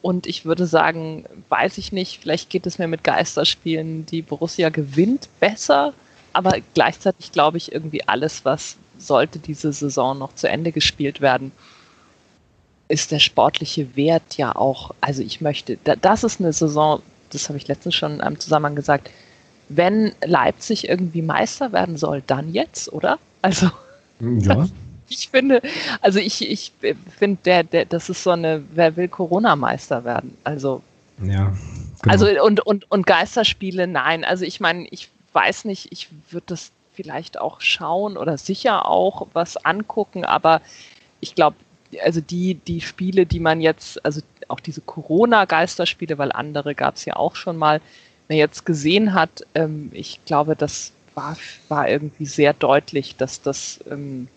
Und 0.01 0.27
ich 0.27 0.45
würde 0.45 0.65
sagen, 0.65 1.25
weiß 1.49 1.77
ich 1.77 1.91
nicht, 1.91 2.21
vielleicht 2.21 2.49
geht 2.49 2.65
es 2.65 2.79
mir 2.79 2.87
mit 2.87 3.03
Geisterspielen, 3.03 4.05
die 4.05 4.21
Borussia 4.21 4.69
gewinnt, 4.69 5.27
besser. 5.39 5.93
Aber 6.31 6.55
gleichzeitig 6.73 7.31
glaube 7.31 7.57
ich 7.57 7.71
irgendwie 7.71 8.07
alles, 8.07 8.45
was 8.45 8.77
sollte 8.97 9.39
diese 9.39 9.73
Saison 9.73 10.17
noch 10.17 10.33
zu 10.35 10.47
Ende 10.47 10.71
gespielt 10.71 11.21
werden, 11.21 11.51
ist 12.89 13.11
der 13.11 13.19
sportliche 13.19 13.95
Wert 13.95 14.35
ja 14.35 14.55
auch, 14.55 14.93
also 14.99 15.21
ich 15.21 15.41
möchte, 15.41 15.77
das 15.83 16.23
ist 16.23 16.41
eine 16.41 16.51
Saison, 16.51 17.01
das 17.29 17.47
habe 17.47 17.57
ich 17.57 17.67
letztens 17.67 17.95
schon 17.95 18.15
in 18.15 18.21
einem 18.21 18.39
Zusammenhang 18.39 18.75
gesagt, 18.75 19.09
wenn 19.69 20.11
Leipzig 20.25 20.89
irgendwie 20.89 21.21
Meister 21.21 21.71
werden 21.71 21.97
soll, 21.97 22.23
dann 22.25 22.51
jetzt, 22.51 22.91
oder? 22.91 23.19
Also 23.43 23.69
ja. 24.19 24.67
ich 25.07 25.29
finde, 25.29 25.61
also 26.01 26.19
ich, 26.19 26.49
ich 26.49 26.73
finde, 27.17 27.37
der, 27.45 27.63
der, 27.63 27.85
das 27.85 28.09
ist 28.09 28.23
so 28.23 28.31
eine, 28.31 28.63
wer 28.73 28.95
will 28.95 29.07
Corona-Meister 29.07 30.03
werden? 30.03 30.35
Also 30.43 30.81
ja, 31.21 31.53
genau. 32.01 32.11
also 32.11 32.43
und, 32.43 32.65
und, 32.65 32.91
und 32.91 33.05
Geisterspiele, 33.05 33.85
nein. 33.85 34.23
Also 34.23 34.45
ich 34.45 34.59
meine, 34.59 34.87
ich 34.89 35.09
weiß 35.33 35.65
nicht, 35.65 35.91
ich 35.91 36.09
würde 36.31 36.45
das 36.47 36.71
vielleicht 36.93 37.39
auch 37.39 37.61
schauen 37.61 38.17
oder 38.17 38.39
sicher 38.39 38.87
auch 38.87 39.27
was 39.33 39.57
angucken, 39.57 40.25
aber 40.25 40.61
ich 41.19 41.35
glaube, 41.35 41.55
also 42.03 42.21
die, 42.21 42.55
die 42.55 42.81
Spiele, 42.81 43.25
die 43.25 43.39
man 43.39 43.61
jetzt, 43.61 44.03
also 44.05 44.21
auch 44.47 44.59
diese 44.59 44.81
Corona-Geisterspiele, 44.81 46.17
weil 46.17 46.31
andere 46.31 46.75
gab 46.75 46.95
es 46.95 47.05
ja 47.05 47.15
auch 47.15 47.35
schon 47.35 47.57
mal, 47.57 47.81
man 48.27 48.37
jetzt 48.37 48.65
gesehen 48.65 49.13
hat, 49.13 49.45
ähm, 49.55 49.89
ich 49.93 50.19
glaube, 50.25 50.55
das 50.55 50.91
war, 51.15 51.35
war 51.67 51.89
irgendwie 51.89 52.25
sehr 52.25 52.53
deutlich, 52.53 53.15
dass 53.15 53.41
das, 53.41 53.79
ähm, 53.89 54.27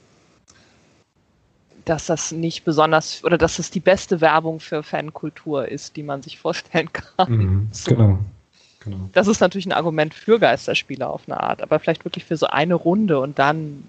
dass 1.85 2.07
das 2.07 2.33
nicht 2.33 2.65
besonders 2.65 3.25
oder 3.25 3.39
dass 3.39 3.57
das 3.57 3.71
die 3.71 3.81
beste 3.81 4.21
Werbung 4.21 4.61
für 4.61 4.83
Fankultur 4.83 5.69
ist, 5.69 5.97
die 5.97 6.03
man 6.03 6.23
sich 6.23 6.39
vorstellen 6.39 6.91
kann. 7.17 7.33
Mhm, 7.33 7.69
so. 7.73 7.91
Genau. 7.91 8.19
Genau. 8.85 9.09
Das 9.13 9.29
ist 9.29 9.41
natürlich 9.41 9.67
ein 9.67 9.73
Argument 9.73 10.13
für 10.13 10.41
Geisterspiele 10.41 11.07
auf 11.07 11.23
eine 11.27 11.41
Art, 11.41 11.63
aber 11.63 11.79
vielleicht 11.79 12.05
wirklich 12.05 12.25
für 12.25 12.37
so 12.37 12.47
eine 12.47 12.75
Runde 12.75 13.21
und 13.21 13.39
dann, 13.39 13.85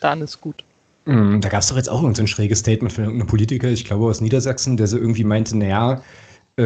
dann 0.00 0.20
ist 0.20 0.42
gut. 0.42 0.64
Mhm, 1.08 1.40
da 1.40 1.48
gab 1.48 1.62
es 1.62 1.68
doch 1.68 1.76
jetzt 1.76 1.88
auch 1.88 2.02
irgendein 2.02 2.26
so 2.26 2.34
schräges 2.34 2.58
Statement 2.58 2.92
von 2.92 3.04
irgendeinem 3.04 3.28
Politiker, 3.28 3.70
ich 3.70 3.86
glaube 3.86 4.04
aus 4.04 4.20
Niedersachsen, 4.20 4.76
der 4.76 4.86
so 4.86 4.98
irgendwie 4.98 5.24
meinte, 5.24 5.56
naja, 5.56 6.02
äh, 6.56 6.62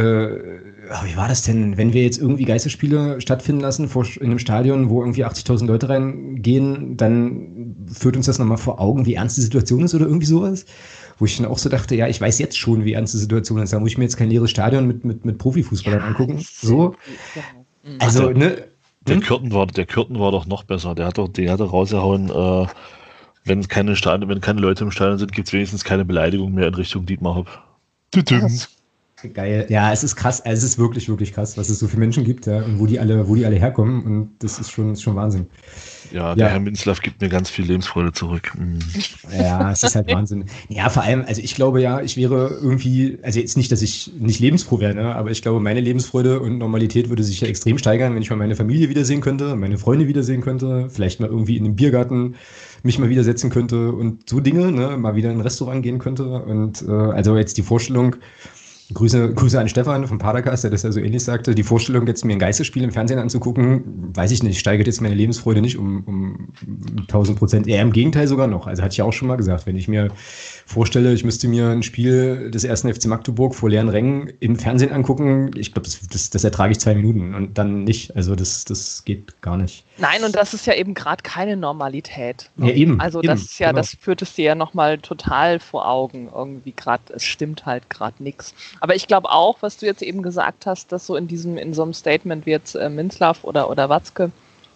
wie 1.05 1.17
war 1.17 1.29
das 1.29 1.43
denn, 1.43 1.77
wenn 1.77 1.93
wir 1.93 2.03
jetzt 2.03 2.19
irgendwie 2.19 2.45
Geisterspiele 2.45 3.21
stattfinden 3.21 3.61
lassen 3.61 3.89
vor, 3.89 4.05
in 4.17 4.27
einem 4.27 4.41
Stadion, 4.41 4.91
wo 4.91 5.01
irgendwie 5.01 5.25
80.000 5.25 5.67
Leute 5.67 5.89
reingehen, 5.89 6.97
dann 6.97 7.87
führt 7.93 8.17
uns 8.17 8.27
das 8.27 8.41
nochmal 8.41 8.59
vor 8.59 8.81
Augen, 8.81 9.07
wie 9.07 9.15
ernst 9.15 9.37
die 9.37 9.43
Situation 9.43 9.85
ist 9.85 9.95
oder 9.95 10.07
irgendwie 10.07 10.27
sowas? 10.27 10.67
Wo 11.19 11.25
ich 11.25 11.37
dann 11.37 11.47
auch 11.47 11.59
so 11.59 11.69
dachte, 11.69 11.95
ja, 11.95 12.09
ich 12.09 12.21
weiß 12.21 12.41
jetzt 12.41 12.59
schon, 12.59 12.85
wie 12.85 12.95
ernst 12.95 13.15
die 13.15 13.19
Situation 13.19 13.61
ist. 13.61 13.73
Da 13.73 13.79
muss 13.79 13.91
ich 13.91 13.99
mir 13.99 14.05
jetzt 14.05 14.17
kein 14.17 14.31
leeres 14.31 14.51
Stadion 14.51 14.89
mit, 14.89 15.05
mit, 15.05 15.25
mit 15.25 15.39
Profifußballern 15.39 16.01
ja, 16.01 16.07
angucken. 16.07 16.45
So. 16.61 16.97
Also, 18.01 18.31
ne? 18.31 18.65
Der 19.07 19.17
hm? 19.17 19.23
Kürten, 19.23 19.53
war, 19.53 19.67
der 19.69 19.87
Kürten 19.87 20.19
war 20.19 20.33
doch 20.33 20.47
noch 20.47 20.65
besser. 20.65 20.97
Der 20.97 21.07
hat 21.07 21.19
doch, 21.19 21.29
der 21.29 21.53
hatte 21.53 21.65
rausgehauen, 21.65 22.31
äh, 22.31 22.67
wenn 23.45 23.67
keine 23.69 23.97
Stadion, 23.97 24.29
wenn 24.29 24.41
keine 24.41 24.61
Leute 24.61 24.85
im 24.85 24.91
Stadion 24.91 25.19
sind, 25.19 25.33
gibt 25.33 25.49
es 25.49 25.53
wenigstens 25.53 25.85
keine 25.85 26.05
Beleidigung 26.05 26.53
mehr 26.55 26.69
in 26.69 26.75
Richtung 26.75 27.07
Dietmar 27.07 27.35
Hopp. 27.35 27.63
Geil. 29.35 29.67
Ja, 29.69 29.93
es 29.93 30.03
ist 30.03 30.17
krass. 30.17 30.43
Es 30.45 30.63
ist 30.63 30.79
wirklich, 30.79 31.09
wirklich 31.09 31.33
krass, 31.33 31.57
was 31.57 31.69
es 31.69 31.79
so 31.79 31.87
für 31.87 31.97
Menschen 31.97 32.25
gibt, 32.25 32.47
ja, 32.47 32.57
und 32.57 32.79
wo 32.81 32.87
die 32.87 32.99
alle, 32.99 33.29
wo 33.29 33.37
die 33.37 33.47
alle 33.47 33.57
herkommen. 33.57 34.03
Und 34.05 34.31
das 34.41 34.59
ist 34.59 34.71
schon, 34.71 34.93
ist 34.93 35.03
schon 35.03 35.15
Wahnsinn. 35.15 35.47
Ja, 36.11 36.35
der 36.35 36.47
ja. 36.47 36.53
Herr 36.53 36.61
Minzlaff 36.61 37.01
gibt 37.01 37.21
mir 37.21 37.29
ganz 37.29 37.49
viel 37.49 37.65
Lebensfreude 37.65 38.13
zurück. 38.13 38.53
Mhm. 38.59 38.81
Ja, 39.33 39.71
es 39.71 39.83
ist 39.83 39.95
halt 39.95 40.13
Wahnsinn. 40.13 40.45
Ja, 40.69 40.91
vor 40.91 41.05
allem, 41.05 41.25
also 41.27 41.41
ich 41.41 41.55
glaube 41.55 41.81
ja, 41.81 42.01
ich 42.01 42.17
wäre 42.17 42.59
irgendwie, 42.61 43.19
also 43.23 43.39
jetzt 43.41 43.57
nicht, 43.57 43.73
dass 43.73 43.81
ich 43.81 44.13
nicht 44.19 44.41
lebensfroh 44.41 44.81
wäre, 44.81 44.95
ne, 44.95 45.15
aber 45.15 45.31
ich 45.31 45.41
glaube, 45.41 45.61
meine 45.61 45.81
Lebensfreude 45.81 46.41
und 46.41 46.59
Normalität 46.59 47.09
würde 47.09 47.23
sich 47.23 47.41
ja 47.41 47.49
extrem 47.49 47.79
steigern, 47.79 48.15
wenn 48.15 48.23
ich 48.23 48.31
mal 48.31 48.37
meine 48.37 48.57
Familie 48.57 48.89
wiedersehen 48.89 49.21
könnte, 49.21 49.57
meine 49.57 49.79
Freunde 49.79 50.07
wiedersehen 50.07 50.43
könnte, 50.43 50.91
vielleicht 50.91 51.21
mal 51.21 51.29
irgendwie 51.29 51.57
in 51.57 51.65
einem 51.65 51.77
Biergarten 51.77 52.35
mich 52.83 52.99
mal 52.99 53.09
wieder 53.09 53.25
setzen 53.25 53.51
könnte 53.51 53.93
und 53.93 54.29
so 54.29 54.41
Dinge, 54.41 54.73
ne, 54.73 54.97
mal 54.97 55.15
wieder 55.15 55.31
in 55.31 55.39
ein 55.39 55.43
Restaurant 55.43 55.83
gehen 55.83 55.99
könnte. 55.99 56.25
Und 56.25 56.83
äh, 56.83 56.91
also 56.91 57.37
jetzt 57.37 57.57
die 57.57 57.63
Vorstellung, 57.63 58.17
Grüße, 58.93 59.33
Grüße 59.33 59.59
an 59.59 59.69
Stefan 59.69 60.07
vom 60.07 60.19
Padercast, 60.19 60.65
der 60.65 60.71
das 60.71 60.83
ja 60.83 60.93
so 60.93 61.01
ähnlich 61.01 61.25
sagte. 61.25 61.55
Die 61.55 61.63
Vorstellung, 61.63 62.07
jetzt 62.07 62.25
mir 62.25 62.35
ein 62.35 62.39
Geisterspiel 62.39 62.83
im 62.83 62.91
Fernsehen 62.91 63.19
anzugucken, 63.19 64.13
weiß 64.15 64.31
ich 64.33 64.43
nicht, 64.43 64.59
steigert 64.59 64.87
jetzt 64.87 65.01
meine 65.01 65.15
Lebensfreude 65.15 65.61
nicht 65.61 65.79
um, 65.79 66.03
um 66.05 66.49
1000 67.03 67.39
Prozent. 67.39 67.69
Eher 67.69 67.83
im 67.83 67.93
Gegenteil 67.93 68.27
sogar 68.27 68.49
noch. 68.49 68.67
Also 68.67 68.83
hatte 68.83 68.93
ich 68.93 69.03
auch 69.03 69.13
schon 69.13 69.29
mal 69.29 69.37
gesagt, 69.37 69.67
wenn 69.67 69.77
ich 69.77 69.89
mir 69.89 70.09
vorstelle, 70.73 71.13
ich 71.13 71.25
müsste 71.25 71.49
mir 71.49 71.69
ein 71.69 71.83
Spiel 71.83 72.51
des 72.51 72.65
ersten 72.65 72.93
FC 72.93 73.07
Magdeburg 73.07 73.55
vor 73.55 73.71
leeren 73.71 73.89
Rängen 73.89 74.33
im 74.41 74.57
Fernsehen 74.57 74.91
angucken, 74.91 75.51
ich 75.57 75.73
glaube, 75.73 75.87
das, 75.87 76.01
das, 76.09 76.31
das, 76.31 76.45
ertrage 76.45 76.73
ich 76.73 76.81
zwei 76.81 76.95
Minuten 76.95 77.35
und 77.35 77.59
dann 77.59 77.85
nicht. 77.85 78.17
Also 78.17 78.35
das, 78.35 78.65
das 78.65 79.05
geht 79.05 79.41
gar 79.43 79.57
nicht. 79.57 79.85
Nein, 79.99 80.25
und 80.25 80.35
das 80.35 80.55
ist 80.55 80.67
ja 80.67 80.75
eben 80.75 80.95
gerade 80.95 81.23
keine 81.23 81.57
Normalität. 81.57 82.51
Ja, 82.57 82.69
eben. 82.69 83.01
Also 83.01 83.21
eben, 83.21 83.29
das 83.29 83.43
ist 83.43 83.59
ja, 83.59 83.69
genau. 83.69 83.81
das 83.81 83.97
führt 84.01 84.23
es 84.23 84.35
dir 84.35 84.45
ja 84.47 84.55
nochmal 84.55 84.99
total 84.99 85.61
vor 85.61 85.89
Augen. 85.89 86.29
Irgendwie 86.35 86.73
gerade, 86.73 87.03
es 87.15 87.25
stimmt 87.25 87.67
halt 87.67 87.89
gerade 87.91 88.23
nichts. 88.23 88.55
Aber 88.81 88.97
ich 88.97 89.07
glaube 89.07 89.31
auch, 89.31 89.59
was 89.61 89.77
du 89.77 89.87
jetzt 89.87 90.03
eben 90.03 90.23
gesagt 90.23 90.67
hast, 90.67 90.91
dass 90.91 91.07
so 91.07 91.17
in 91.17 91.29
diesem, 91.29 91.59
in 91.59 91.75
so 91.75 91.83
einem 91.83 91.95
Statement 91.95 92.47
wie 92.47 92.51
jetzt 92.51 92.75
äh, 92.75 92.89
Minzlaff 92.89 93.45
oder, 93.45 93.71
oder 93.71 93.89
Watzke, 93.89 94.33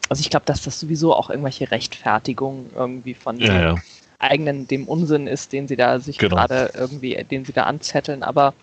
also 0.09 0.21
ich 0.21 0.31
glaube, 0.31 0.47
dass 0.47 0.63
das 0.63 0.79
sowieso 0.79 1.15
auch 1.15 1.31
irgendwelche 1.31 1.71
Rechtfertigungen 1.71 2.71
irgendwie 2.77 3.15
von 3.15 3.39
ja, 3.39 3.61
ja 3.61 3.75
eigenen, 4.19 4.67
dem 4.69 4.89
Unsinn 4.89 5.27
ist, 5.27 5.53
den 5.53 5.69
sie 5.69 5.77
da 5.77 5.99
sich 6.01 6.19
genau. 6.19 6.37
gerade 6.37 6.71
irgendwie, 6.75 7.15
den 7.25 7.45
sie 7.45 7.53
da 7.53 7.65
anzetteln. 7.65 8.23
Aber 8.23 8.55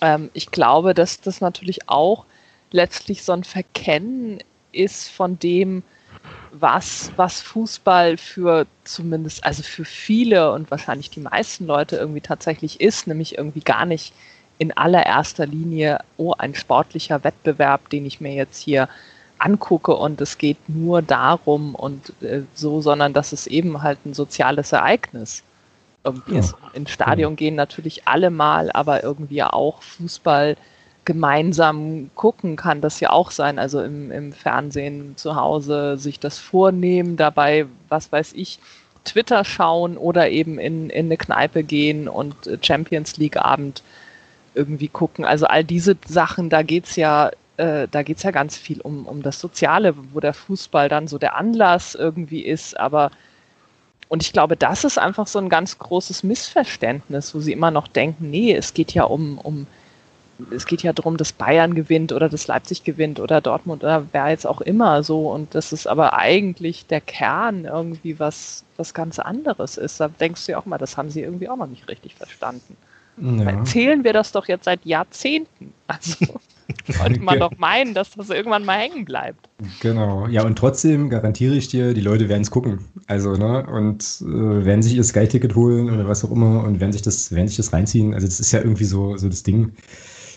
ähm, 0.00 0.30
ich 0.32 0.50
glaube, 0.50 0.94
dass 0.94 1.20
das 1.20 1.40
natürlich 1.40 1.88
auch 1.88 2.24
letztlich 2.70 3.22
so 3.22 3.32
ein 3.32 3.44
Verkennen 3.44 4.38
ist 4.72 5.08
von 5.08 5.38
dem, 5.38 5.82
was, 6.52 7.12
was 7.16 7.40
Fußball 7.40 8.16
für 8.16 8.66
zumindest, 8.84 9.44
also 9.44 9.62
für 9.62 9.84
viele 9.84 10.52
und 10.52 10.70
wahrscheinlich 10.70 11.10
die 11.10 11.20
meisten 11.20 11.66
Leute 11.66 11.96
irgendwie 11.96 12.20
tatsächlich 12.20 12.80
ist, 12.80 13.06
nämlich 13.06 13.36
irgendwie 13.38 13.60
gar 13.60 13.84
nicht 13.84 14.12
in 14.58 14.76
allererster 14.76 15.46
Linie, 15.46 16.00
oh, 16.16 16.32
ein 16.36 16.54
sportlicher 16.54 17.22
Wettbewerb, 17.24 17.90
den 17.90 18.06
ich 18.06 18.20
mir 18.20 18.32
jetzt 18.32 18.58
hier 18.62 18.88
angucke 19.38 19.94
und 19.94 20.20
es 20.20 20.38
geht 20.38 20.68
nur 20.68 21.02
darum 21.02 21.74
und 21.74 22.12
äh, 22.22 22.42
so, 22.54 22.80
sondern 22.80 23.12
dass 23.12 23.32
es 23.32 23.46
eben 23.46 23.82
halt 23.82 23.98
ein 24.06 24.14
soziales 24.14 24.72
Ereignis 24.72 25.42
irgendwie 26.04 26.34
ja. 26.34 26.40
ist. 26.40 26.54
Ins 26.72 26.90
Stadion 26.90 27.32
ja. 27.32 27.36
gehen 27.36 27.54
natürlich 27.54 28.06
alle 28.06 28.30
mal, 28.30 28.70
aber 28.72 29.02
irgendwie 29.02 29.42
auch 29.42 29.82
Fußball 29.82 30.56
gemeinsam 31.04 32.10
gucken 32.16 32.56
kann 32.56 32.80
das 32.80 32.98
ja 33.00 33.10
auch 33.10 33.30
sein, 33.30 33.58
also 33.58 33.80
im, 33.80 34.10
im 34.10 34.32
Fernsehen 34.32 35.16
zu 35.16 35.36
Hause 35.36 35.96
sich 35.98 36.18
das 36.18 36.38
vornehmen, 36.38 37.16
dabei, 37.16 37.66
was 37.88 38.10
weiß 38.10 38.32
ich, 38.34 38.58
Twitter 39.04 39.44
schauen 39.44 39.96
oder 39.96 40.30
eben 40.30 40.58
in, 40.58 40.90
in 40.90 41.06
eine 41.06 41.16
Kneipe 41.16 41.62
gehen 41.62 42.08
und 42.08 42.34
Champions 42.60 43.16
League 43.18 43.36
Abend 43.36 43.82
irgendwie 44.54 44.88
gucken. 44.88 45.24
Also 45.24 45.46
all 45.46 45.62
diese 45.62 45.96
Sachen, 46.06 46.50
da 46.50 46.62
geht's 46.62 46.96
ja, 46.96 47.30
äh, 47.56 47.88
da 47.90 48.02
geht's 48.02 48.22
ja 48.22 48.30
ganz 48.30 48.56
viel 48.56 48.80
um, 48.80 49.06
um 49.06 49.22
das 49.22 49.40
Soziale, 49.40 49.94
wo 50.12 50.20
der 50.20 50.34
Fußball 50.34 50.88
dann 50.88 51.08
so 51.08 51.18
der 51.18 51.36
Anlass 51.36 51.94
irgendwie 51.94 52.42
ist, 52.42 52.78
aber 52.78 53.10
und 54.08 54.22
ich 54.22 54.32
glaube, 54.32 54.56
das 54.56 54.84
ist 54.84 54.98
einfach 54.98 55.26
so 55.26 55.40
ein 55.40 55.48
ganz 55.48 55.78
großes 55.78 56.22
Missverständnis, 56.22 57.34
wo 57.34 57.40
sie 57.40 57.52
immer 57.52 57.72
noch 57.72 57.88
denken, 57.88 58.30
nee, 58.30 58.54
es 58.54 58.72
geht 58.72 58.94
ja 58.94 59.04
um, 59.04 59.38
um 59.38 59.66
es 60.50 60.66
geht 60.66 60.82
ja 60.82 60.92
darum, 60.92 61.16
dass 61.16 61.32
Bayern 61.32 61.74
gewinnt 61.74 62.12
oder 62.12 62.28
dass 62.28 62.46
Leipzig 62.46 62.84
gewinnt 62.84 63.20
oder 63.20 63.40
Dortmund 63.40 63.82
oder 63.82 64.06
wer 64.12 64.28
jetzt 64.28 64.46
auch 64.46 64.60
immer 64.60 65.02
so. 65.02 65.30
Und 65.30 65.54
das 65.54 65.72
ist 65.72 65.86
aber 65.86 66.12
eigentlich 66.12 66.86
der 66.86 67.00
Kern 67.00 67.64
irgendwie 67.64 68.18
was, 68.18 68.64
was 68.76 68.92
ganz 68.92 69.18
anderes 69.18 69.78
ist. 69.78 69.98
Da 69.98 70.08
denkst 70.08 70.46
du 70.46 70.52
ja 70.52 70.58
auch 70.58 70.66
mal, 70.66 70.78
das 70.78 70.96
haben 70.96 71.10
sie 71.10 71.22
irgendwie 71.22 71.48
auch 71.48 71.56
noch 71.56 71.66
nicht 71.66 71.88
richtig 71.88 72.14
verstanden. 72.14 72.76
Ja. 73.16 73.50
Erzählen 73.50 74.04
wir 74.04 74.12
das 74.12 74.32
doch 74.32 74.46
jetzt 74.46 74.64
seit 74.64 74.84
Jahrzehnten. 74.84 75.72
Also 75.86 76.26
sollte 76.86 77.20
man 77.20 77.38
doch 77.38 77.56
meinen, 77.58 77.94
dass 77.94 78.10
das 78.10 78.30
irgendwann 78.30 78.64
mal 78.64 78.78
hängen 78.78 79.04
bleibt. 79.04 79.48
Genau. 79.80 80.26
Ja, 80.28 80.44
und 80.44 80.56
trotzdem 80.58 81.10
garantiere 81.10 81.54
ich 81.54 81.68
dir, 81.68 81.94
die 81.94 82.00
Leute 82.00 82.28
werden 82.28 82.42
es 82.42 82.50
gucken. 82.50 82.80
Also, 83.06 83.34
ne, 83.34 83.66
und 83.66 84.02
äh, 84.22 84.64
werden 84.64 84.82
sich 84.82 84.94
ihr 84.94 85.04
Sky-Ticket 85.04 85.54
holen 85.54 85.90
oder 85.90 86.08
was 86.08 86.24
auch 86.24 86.30
immer 86.30 86.64
und 86.64 86.80
werden 86.80 86.92
sich 86.92 87.02
das, 87.02 87.32
werden 87.32 87.48
sich 87.48 87.56
das 87.56 87.72
reinziehen. 87.72 88.14
Also, 88.14 88.26
das 88.26 88.40
ist 88.40 88.52
ja 88.52 88.60
irgendwie 88.60 88.84
so, 88.84 89.16
so 89.16 89.28
das 89.28 89.42
Ding 89.42 89.72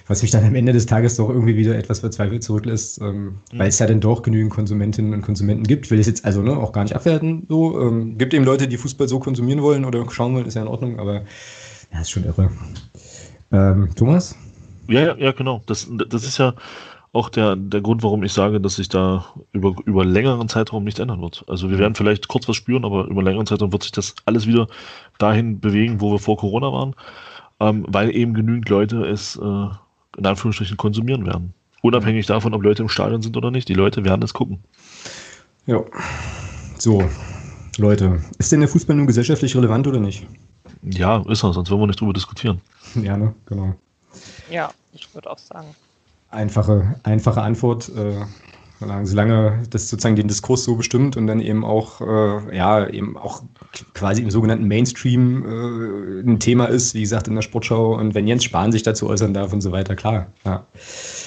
was 0.10 0.24
mich 0.24 0.32
dann 0.32 0.44
am 0.44 0.56
Ende 0.56 0.74
des 0.74 0.88
Tages 0.88 1.16
doch 1.18 1.30
irgendwie 1.30 1.56
wieder 1.56 1.78
etwas 1.78 2.00
verzweifelt 2.00 2.44
zurücklässt, 2.44 3.00
ähm, 3.00 3.26
mhm. 3.26 3.32
weil 3.54 3.70
es 3.70 3.78
ja 3.78 3.86
dann 3.86 4.02
doch 4.02 4.24
genügend 4.24 4.52
Konsumentinnen 4.52 5.14
und 5.14 5.22
Konsumenten 5.22 5.64
gibt. 5.66 5.86
Ich 5.86 5.92
will 5.92 6.00
es 6.00 6.08
jetzt 6.08 6.26
also 6.26 6.42
ne, 6.42 6.58
auch 6.58 6.74
gar 6.74 6.84
nicht 6.84 6.96
abwerten. 6.96 7.46
So, 7.48 7.80
ähm, 7.80 8.18
gibt 8.18 8.34
eben 8.34 8.44
Leute, 8.44 8.68
die 8.68 8.78
Fußball 8.78 9.08
so 9.08 9.20
konsumieren 9.20 9.62
wollen 9.62 9.86
oder 9.86 10.04
schauen 10.10 10.34
wollen, 10.34 10.48
ist 10.48 10.56
ja 10.56 10.64
in 10.64 10.68
Ordnung, 10.68 11.00
aber 11.00 11.26
ja, 11.94 12.02
ist 12.02 12.10
schon 12.10 12.26
irre. 12.26 12.50
Ähm, 13.52 13.90
Thomas? 13.96 14.36
Ja, 14.90 15.02
ja, 15.02 15.16
ja, 15.18 15.32
genau. 15.32 15.62
Das, 15.66 15.88
das 15.90 16.24
ist 16.24 16.38
ja 16.38 16.54
auch 17.12 17.30
der, 17.30 17.56
der 17.56 17.82
Grund, 17.82 18.04
warum 18.04 18.24
ich 18.24 18.34
sage, 18.34 18.60
dass 18.60 18.76
sich 18.76 18.90
da 18.90 19.26
über, 19.52 19.76
über 19.86 20.06
längeren 20.06 20.48
Zeitraum 20.48 20.84
nichts 20.84 21.00
ändern 21.00 21.22
wird. 21.22 21.44
Also 21.48 21.70
wir 21.70 21.80
werden 21.80 21.96
vielleicht 21.96 22.28
kurz 22.28 22.48
was 22.48 22.56
spüren, 22.56 22.86
aber 22.86 23.06
über 23.06 23.24
längeren 23.24 23.48
Zeitraum 23.48 23.72
wird 23.72 23.84
sich 23.84 23.92
das 23.92 24.16
alles 24.26 24.46
wieder 24.48 24.68
dahin 25.18 25.60
bewegen, 25.60 26.02
wo 26.02 26.12
wir 26.12 26.20
vor 26.20 26.38
Corona 26.38 26.72
waren, 26.72 26.96
ähm, 27.60 27.86
weil 27.88 28.16
eben 28.16 28.34
genügend 28.34 28.70
Leute 28.70 29.06
es 29.06 29.36
äh, 29.36 29.68
in 30.18 30.26
Anführungsstrichen 30.26 30.78
konsumieren 30.78 31.26
werden. 31.26 31.54
Unabhängig 31.82 32.26
davon, 32.26 32.54
ob 32.54 32.64
Leute 32.64 32.84
im 32.84 32.90
Stadion 32.90 33.22
sind 33.22 33.38
oder 33.38 33.52
nicht. 33.52 33.70
Die 33.70 33.74
Leute 33.74 34.04
werden 34.04 34.22
es 34.22 34.34
gucken. 34.34 34.60
Ja. 35.66 35.84
So, 36.78 37.04
Leute, 37.78 38.22
ist 38.38 38.52
denn 38.52 38.60
der 38.60 38.70
Fußball 38.70 38.96
nun 38.96 39.08
gesellschaftlich 39.08 39.56
relevant 39.56 39.88
oder 39.88 40.00
nicht? 40.00 40.28
Ja, 40.84 41.24
ist 41.28 41.44
er, 41.44 41.54
sonst 41.54 41.72
wollen 41.72 41.82
wir 41.82 41.88
nicht 41.88 42.02
drüber 42.02 42.14
diskutieren. 42.14 42.62
Ja, 42.96 43.18
ne? 43.18 43.34
Genau. 43.46 43.76
Ja, 44.50 44.72
ich 44.94 45.14
würde 45.14 45.30
auch 45.30 45.38
sagen. 45.38 45.76
Einfache, 46.30 47.00
einfache 47.04 47.42
Antwort. 47.42 47.90
Äh, 47.90 48.26
solange 49.04 49.64
das 49.70 49.90
sozusagen 49.90 50.16
den 50.16 50.28
Diskurs 50.28 50.64
so 50.64 50.76
bestimmt 50.76 51.18
und 51.18 51.28
dann 51.28 51.42
eben 51.42 51.66
auch, 51.66 52.00
äh, 52.00 52.56
ja, 52.56 52.88
eben 52.88 53.18
auch 53.18 53.44
quasi 53.94 54.22
im 54.22 54.32
sogenannten 54.32 54.68
Mainstream 54.68 55.44
äh, 55.44 56.22
ein 56.22 56.40
Thema 56.40 56.66
ist, 56.66 56.94
wie 56.94 57.02
gesagt, 57.02 57.28
in 57.28 57.36
der 57.36 57.42
Sportschau 57.42 57.98
und 57.98 58.16
wenn 58.16 58.26
Jens 58.26 58.46
Spahn 58.46 58.72
sich 58.72 58.84
dazu 58.84 59.08
äußern 59.10 59.34
darf 59.34 59.52
und 59.52 59.62
so 59.62 59.72
weiter, 59.72 59.96
klar. 59.96 60.28
Ja, 60.46 60.66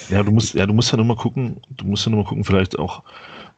ja 0.09 0.23
du 0.23 0.31
musst, 0.31 0.55
ja, 0.55 0.65
du 0.65 0.73
musst 0.73 0.91
ja 0.91 0.97
nur 0.97 1.05
mal 1.05 1.15
gucken, 1.15 1.61
du 1.69 1.85
musst 1.85 2.05
ja 2.05 2.09
nur 2.09 2.23
mal 2.23 2.27
gucken, 2.27 2.43
vielleicht 2.43 2.79
auch 2.79 3.03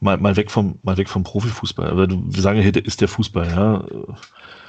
mal, 0.02 0.18
mal 0.18 0.36
weg 0.36 0.52
vom, 0.52 0.78
mal 0.84 0.98
weg 0.98 1.08
vom 1.08 1.24
Profifußball. 1.24 1.90
Aber 1.90 2.08
du, 2.08 2.22
wir 2.28 2.42
sagen 2.42 2.58
ja, 2.58 2.64
hier 2.64 2.86
ist 2.86 3.00
der 3.00 3.08
Fußball, 3.08 3.48
ja. 3.48 3.86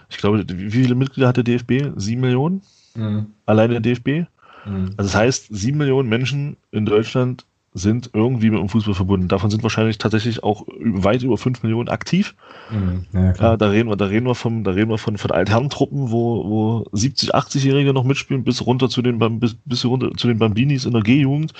Ich 0.08 0.18
glaube, 0.18 0.44
wie 0.46 0.70
viele 0.70 0.94
Mitglieder 0.94 1.26
hat 1.26 1.36
der 1.36 1.44
DFB? 1.44 1.92
Sieben 1.96 2.20
Millionen? 2.20 2.62
Mhm. 2.94 3.26
Alleine 3.44 3.80
der 3.80 3.94
DFB? 3.94 4.28
Mhm. 4.66 4.94
Also 4.97 5.10
das 5.10 5.14
heißt, 5.14 5.47
sieben 5.51 5.78
Millionen 5.78 6.09
Menschen 6.09 6.56
in 6.70 6.86
Deutschland 6.86 7.44
sind 7.76 8.10
irgendwie 8.14 8.48
mit 8.48 8.59
dem 8.59 8.70
Fußball 8.70 8.94
verbunden. 8.94 9.28
Davon 9.28 9.51
sind 9.51 9.62
wahrscheinlich 9.62 9.98
tatsächlich 9.98 10.43
auch 10.43 10.64
weit 10.78 11.22
über 11.22 11.36
5 11.36 11.62
Millionen 11.62 11.90
aktiv. 11.90 12.34
Mhm, 12.70 13.05
ja, 13.12 13.32
ja, 13.34 13.56
da 13.59 13.68
reden 13.68 13.90
wir, 13.90 13.97
da 13.97 14.06
reden 14.06 14.26
wir 14.26 14.34
vom, 14.34 14.64
da 14.64 14.70
reden 14.70 14.88
wir 14.88 14.97
von, 14.97 15.18
von 15.18 15.30
Altherrentruppen, 15.30 16.10
wo, 16.10 16.48
wo 16.48 16.86
70, 16.93 17.34
80-Jährige 17.34 17.93
noch 17.93 18.05
mitspielen, 18.05 18.44
bis 18.44 18.64
runter 18.64 18.88
zu 18.88 19.02
den, 19.02 19.18
bis, 19.40 19.56
bis 19.66 19.84
runter 19.84 20.10
zu 20.16 20.26
den 20.26 20.38
Bambinis 20.38 20.86
in 20.86 20.93
der 20.93 21.02
G-Jugend. 21.02 21.52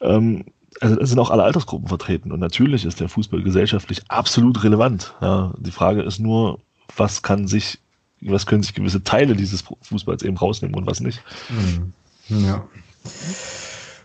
Ähm, 0.00 0.44
also 0.80 1.00
es 1.00 1.08
sind 1.08 1.18
auch 1.18 1.30
alle 1.30 1.42
Altersgruppen 1.42 1.88
vertreten. 1.88 2.30
Und 2.30 2.38
natürlich 2.38 2.84
ist 2.84 3.00
der 3.00 3.08
Fußball 3.08 3.42
gesellschaftlich 3.42 4.02
absolut 4.06 4.62
relevant. 4.62 5.14
Ja, 5.20 5.52
die 5.58 5.72
Frage 5.72 6.02
ist 6.02 6.20
nur, 6.20 6.60
was 6.96 7.22
kann 7.22 7.48
sich, 7.48 7.80
was 8.20 8.46
können 8.46 8.62
sich 8.62 8.72
gewisse 8.72 9.02
Teile 9.02 9.34
dieses 9.34 9.64
Fußballs 9.82 10.22
eben 10.22 10.36
rausnehmen 10.36 10.76
und 10.76 10.86
was 10.86 11.00
nicht. 11.00 11.20
Mhm. 11.48 11.92
Ja. 12.30 12.66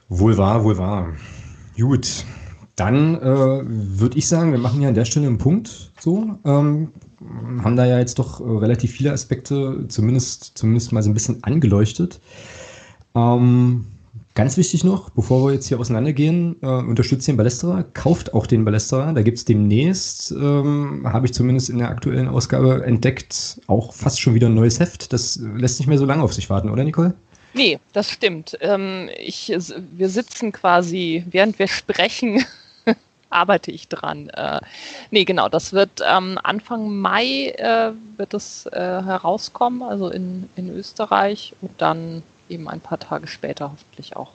Wohl 0.09 0.37
wahr, 0.37 0.63
wohl 0.63 0.77
wahr. 0.77 1.13
Gut, 1.77 2.25
dann 2.75 3.15
äh, 3.15 3.61
würde 3.63 4.17
ich 4.17 4.27
sagen, 4.27 4.51
wir 4.51 4.59
machen 4.59 4.81
ja 4.81 4.89
an 4.89 4.95
der 4.95 5.05
Stelle 5.05 5.27
einen 5.27 5.37
Punkt 5.37 5.91
so. 5.99 6.37
Ähm, 6.43 6.89
haben 7.63 7.75
da 7.75 7.85
ja 7.85 7.99
jetzt 7.99 8.19
doch 8.19 8.39
äh, 8.39 8.43
relativ 8.43 8.91
viele 8.91 9.11
Aspekte, 9.11 9.85
zumindest, 9.87 10.57
zumindest 10.57 10.91
mal 10.91 11.01
so 11.01 11.09
ein 11.09 11.13
bisschen 11.13 11.43
angeleuchtet. 11.43 12.19
Ähm, 13.15 13.85
ganz 14.33 14.57
wichtig 14.57 14.83
noch, 14.83 15.09
bevor 15.09 15.47
wir 15.47 15.53
jetzt 15.53 15.67
hier 15.67 15.79
auseinandergehen, 15.79 16.57
äh, 16.61 16.67
unterstützt 16.67 17.27
den 17.27 17.37
Ballesterer, 17.37 17.83
kauft 17.83 18.33
auch 18.33 18.45
den 18.45 18.65
Ballesterer. 18.65 19.13
Da 19.13 19.21
gibt 19.21 19.37
es 19.37 19.45
demnächst, 19.45 20.31
ähm, 20.31 21.01
habe 21.05 21.25
ich 21.25 21.33
zumindest 21.33 21.69
in 21.69 21.77
der 21.77 21.89
aktuellen 21.89 22.27
Ausgabe 22.27 22.83
entdeckt, 22.85 23.61
auch 23.67 23.93
fast 23.93 24.19
schon 24.19 24.33
wieder 24.35 24.47
ein 24.47 24.55
neues 24.55 24.79
Heft. 24.79 25.13
Das 25.13 25.39
lässt 25.55 25.79
nicht 25.79 25.87
mehr 25.87 25.97
so 25.97 26.05
lange 26.05 26.23
auf 26.23 26.33
sich 26.33 26.49
warten, 26.49 26.69
oder 26.69 26.83
Nicole? 26.83 27.15
Nee, 27.55 27.79
das 27.93 28.11
stimmt. 28.11 28.57
Ähm, 28.59 29.09
ich, 29.17 29.47
wir 29.47 30.09
sitzen 30.09 30.51
quasi, 30.51 31.23
während 31.27 31.57
wir 31.57 31.69
sprechen, 31.69 32.45
arbeite 33.29 33.71
ich 33.71 33.87
dran. 33.87 34.27
Äh, 34.29 34.59
nee, 35.09 35.23
genau, 35.23 35.47
das 35.47 35.71
wird 35.71 36.01
ähm, 36.05 36.37
Anfang 36.43 36.93
Mai 36.97 37.51
äh, 37.57 37.93
wird 38.17 38.33
es 38.33 38.65
äh, 38.65 38.77
herauskommen, 38.79 39.83
also 39.83 40.09
in, 40.09 40.49
in 40.57 40.69
Österreich 40.69 41.55
und 41.61 41.71
dann 41.81 42.23
eben 42.49 42.67
ein 42.67 42.81
paar 42.81 42.99
Tage 42.99 43.27
später 43.27 43.71
hoffentlich 43.71 44.17
auch 44.17 44.31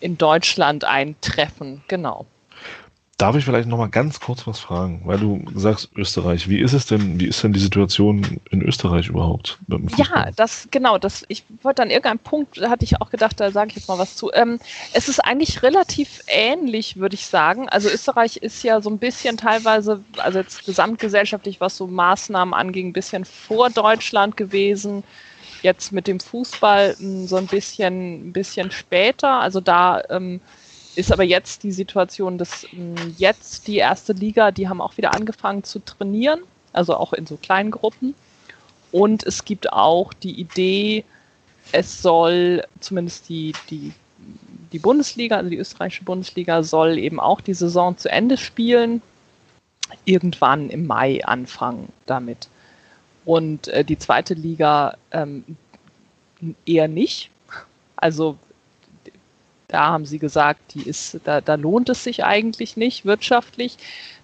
in 0.00 0.18
Deutschland 0.18 0.84
eintreffen. 0.84 1.84
Genau. 1.86 2.26
Darf 3.18 3.34
ich 3.34 3.44
vielleicht 3.44 3.68
noch 3.68 3.78
mal 3.78 3.88
ganz 3.88 4.20
kurz 4.20 4.46
was 4.46 4.60
fragen, 4.60 5.02
weil 5.04 5.18
du 5.18 5.44
sagst 5.52 5.90
Österreich. 5.96 6.48
Wie 6.48 6.60
ist 6.60 6.72
es 6.72 6.86
denn? 6.86 7.18
Wie 7.18 7.26
ist 7.26 7.42
denn 7.42 7.52
die 7.52 7.58
Situation 7.58 8.40
in 8.50 8.62
Österreich 8.62 9.08
überhaupt? 9.08 9.58
Ja, 9.96 10.30
das 10.36 10.68
genau. 10.70 10.98
Das 10.98 11.24
ich 11.26 11.42
wollte 11.62 11.82
an 11.82 11.90
irgendeinem 11.90 12.20
Punkt 12.20 12.58
da 12.60 12.70
hatte 12.70 12.84
ich 12.84 13.00
auch 13.00 13.10
gedacht, 13.10 13.40
da 13.40 13.50
sage 13.50 13.70
ich 13.70 13.76
jetzt 13.76 13.88
mal 13.88 13.98
was 13.98 14.14
zu. 14.14 14.30
Ähm, 14.32 14.60
es 14.92 15.08
ist 15.08 15.18
eigentlich 15.18 15.64
relativ 15.64 16.22
ähnlich, 16.28 16.96
würde 16.96 17.16
ich 17.16 17.26
sagen. 17.26 17.68
Also 17.68 17.88
Österreich 17.90 18.36
ist 18.36 18.62
ja 18.62 18.80
so 18.80 18.88
ein 18.88 18.98
bisschen 18.98 19.36
teilweise, 19.36 20.00
also 20.18 20.38
jetzt 20.38 20.64
gesamtgesellschaftlich, 20.64 21.60
was 21.60 21.76
so 21.76 21.88
Maßnahmen 21.88 22.54
anging, 22.54 22.90
ein 22.90 22.92
bisschen 22.92 23.24
vor 23.24 23.68
Deutschland 23.70 24.36
gewesen. 24.36 25.02
Jetzt 25.62 25.90
mit 25.90 26.06
dem 26.06 26.20
Fußball 26.20 26.94
hm, 26.96 27.26
so 27.26 27.34
ein 27.34 27.48
bisschen, 27.48 28.28
ein 28.28 28.32
bisschen 28.32 28.70
später. 28.70 29.40
Also 29.40 29.60
da 29.60 30.02
ähm, 30.08 30.40
ist 30.98 31.12
aber 31.12 31.22
jetzt 31.22 31.62
die 31.62 31.70
Situation, 31.70 32.38
dass 32.38 32.64
hm, 32.64 33.14
jetzt 33.16 33.68
die 33.68 33.76
erste 33.76 34.12
Liga, 34.12 34.50
die 34.50 34.68
haben 34.68 34.80
auch 34.80 34.96
wieder 34.96 35.14
angefangen 35.14 35.62
zu 35.62 35.78
trainieren, 35.78 36.40
also 36.72 36.96
auch 36.96 37.12
in 37.12 37.24
so 37.24 37.36
kleinen 37.36 37.70
Gruppen. 37.70 38.16
Und 38.90 39.24
es 39.24 39.44
gibt 39.44 39.72
auch 39.72 40.12
die 40.12 40.40
Idee, 40.40 41.04
es 41.70 42.02
soll 42.02 42.64
zumindest 42.80 43.28
die, 43.28 43.52
die, 43.70 43.92
die 44.72 44.78
Bundesliga, 44.80 45.36
also 45.36 45.50
die 45.50 45.58
österreichische 45.58 46.02
Bundesliga, 46.02 46.64
soll 46.64 46.98
eben 46.98 47.20
auch 47.20 47.40
die 47.40 47.54
Saison 47.54 47.96
zu 47.96 48.10
Ende 48.10 48.36
spielen. 48.36 49.00
Irgendwann 50.04 50.68
im 50.68 50.86
Mai 50.86 51.24
anfangen 51.24 51.92
damit. 52.06 52.48
Und 53.24 53.68
äh, 53.68 53.84
die 53.84 53.98
zweite 53.98 54.34
Liga 54.34 54.96
ähm, 55.12 55.44
eher 56.66 56.88
nicht. 56.88 57.30
Also 57.94 58.36
da 59.68 59.88
haben 59.88 60.06
sie 60.06 60.18
gesagt, 60.18 60.74
die 60.74 60.82
ist, 60.82 61.20
da, 61.24 61.40
da 61.42 61.54
lohnt 61.54 61.90
es 61.90 62.02
sich 62.02 62.24
eigentlich 62.24 62.76
nicht 62.76 63.04
wirtschaftlich. 63.04 63.76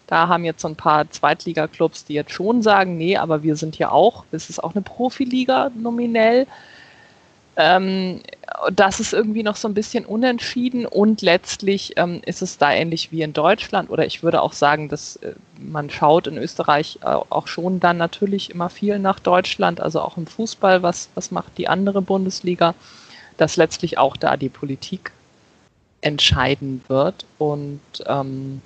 Da 0.06 0.28
haben 0.28 0.44
jetzt 0.44 0.62
so 0.62 0.68
ein 0.68 0.76
paar 0.76 1.10
Zweitliga-Clubs, 1.10 2.06
die 2.06 2.14
jetzt 2.14 2.32
schon 2.32 2.62
sagen, 2.62 2.96
nee, 2.96 3.16
aber 3.16 3.42
wir 3.42 3.56
sind 3.56 3.78
ja 3.78 3.90
auch, 3.90 4.24
es 4.32 4.50
ist 4.50 4.62
auch 4.62 4.74
eine 4.74 4.82
Profiliga 4.82 5.70
nominell. 5.74 6.46
Ähm, 7.56 8.20
das 8.72 9.00
ist 9.00 9.12
irgendwie 9.12 9.42
noch 9.42 9.56
so 9.56 9.68
ein 9.68 9.74
bisschen 9.74 10.04
unentschieden 10.04 10.86
und 10.86 11.22
letztlich 11.22 11.92
ähm, 11.96 12.20
ist 12.26 12.42
es 12.42 12.58
da 12.58 12.72
ähnlich 12.72 13.12
wie 13.12 13.22
in 13.22 13.32
Deutschland 13.32 13.90
oder 13.90 14.04
ich 14.06 14.22
würde 14.22 14.42
auch 14.42 14.52
sagen, 14.52 14.88
dass 14.88 15.16
äh, 15.16 15.34
man 15.58 15.88
schaut 15.88 16.26
in 16.26 16.36
Österreich 16.36 16.98
äh, 17.02 17.06
auch 17.06 17.46
schon 17.46 17.78
dann 17.78 17.96
natürlich 17.96 18.50
immer 18.50 18.70
viel 18.70 18.98
nach 18.98 19.20
Deutschland, 19.20 19.80
also 19.80 20.00
auch 20.00 20.16
im 20.16 20.26
Fußball, 20.26 20.82
was, 20.82 21.10
was 21.14 21.30
macht 21.30 21.56
die 21.56 21.68
andere 21.68 22.02
Bundesliga, 22.02 22.74
dass 23.36 23.56
letztlich 23.56 23.98
auch 23.98 24.16
da 24.16 24.36
die 24.36 24.48
Politik 24.48 25.12
entscheiden 26.04 26.82
wird 26.88 27.24
und 27.38 27.80
ähm, 28.06 28.60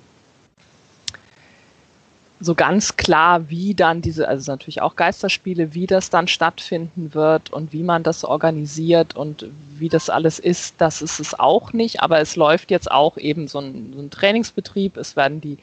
so 2.41 2.55
ganz 2.55 2.95
klar, 2.95 3.49
wie 3.49 3.75
dann 3.75 4.01
diese, 4.01 4.27
also 4.27 4.51
natürlich 4.51 4.81
auch 4.81 4.95
Geisterspiele, 4.95 5.73
wie 5.73 5.87
das 5.87 6.09
dann 6.09 6.27
stattfinden 6.27 7.13
wird 7.13 7.51
und 7.51 7.73
wie 7.73 7.83
man 7.83 8.03
das 8.03 8.23
organisiert 8.23 9.15
und 9.15 9.45
wie 9.77 9.89
das 9.89 10.09
alles 10.09 10.39
ist, 10.39 10.75
das 10.77 11.01
ist 11.01 11.19
es 11.19 11.37
auch 11.37 11.73
nicht. 11.73 12.01
Aber 12.01 12.19
es 12.19 12.37
läuft 12.37 12.71
jetzt 12.71 12.89
auch 12.89 13.17
eben 13.17 13.47
so 13.47 13.59
ein, 13.59 13.91
so 13.93 14.01
ein 14.01 14.09
Trainingsbetrieb. 14.09 14.95
Es 14.95 15.17
werden 15.17 15.41
die, 15.41 15.57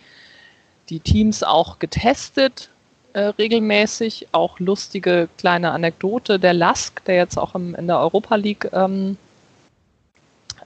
die 0.91 1.01
Teams 1.01 1.43
auch 1.43 1.79
getestet 1.79 2.69
äh, 3.15 3.21
regelmäßig. 3.21 4.29
Auch 4.33 4.61
lustige 4.61 5.31
kleine 5.39 5.71
Anekdote. 5.71 6.39
Der 6.39 6.53
Lask, 6.53 7.03
der 7.07 7.17
jetzt 7.17 7.39
auch 7.39 7.55
im, 7.55 7.75
in 7.75 7.87
der 7.87 8.01
Europa 8.01 8.37
League 8.37 8.69
ähm, 8.75 9.17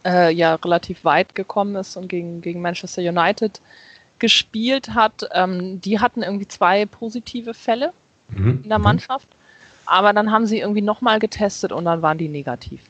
äh, 0.05 0.33
ja 0.33 0.55
relativ 0.55 1.05
weit 1.05 1.35
gekommen 1.35 1.77
ist 1.77 1.97
und 1.97 2.09
gegen, 2.09 2.41
gegen 2.41 2.61
Manchester 2.61 3.03
United 3.03 3.61
gespielt 4.19 4.95
hat, 4.95 5.29
ähm, 5.33 5.81
die 5.81 5.99
hatten 5.99 6.23
irgendwie 6.23 6.47
zwei 6.47 6.87
positive 6.87 7.55
Fälle 7.55 7.93
mhm. 8.29 8.61
in 8.63 8.69
der 8.69 8.79
mhm. 8.79 8.85
Mannschaft. 8.85 9.29
Aber 9.87 10.13
dann 10.13 10.31
haben 10.31 10.47
sie 10.47 10.61
irgendwie 10.61 10.83
nochmal 10.83 11.19
getestet 11.19 11.73
und 11.73 11.85
dann 11.85 12.03
waren 12.03 12.19
die 12.19 12.29
negativ. 12.29 12.81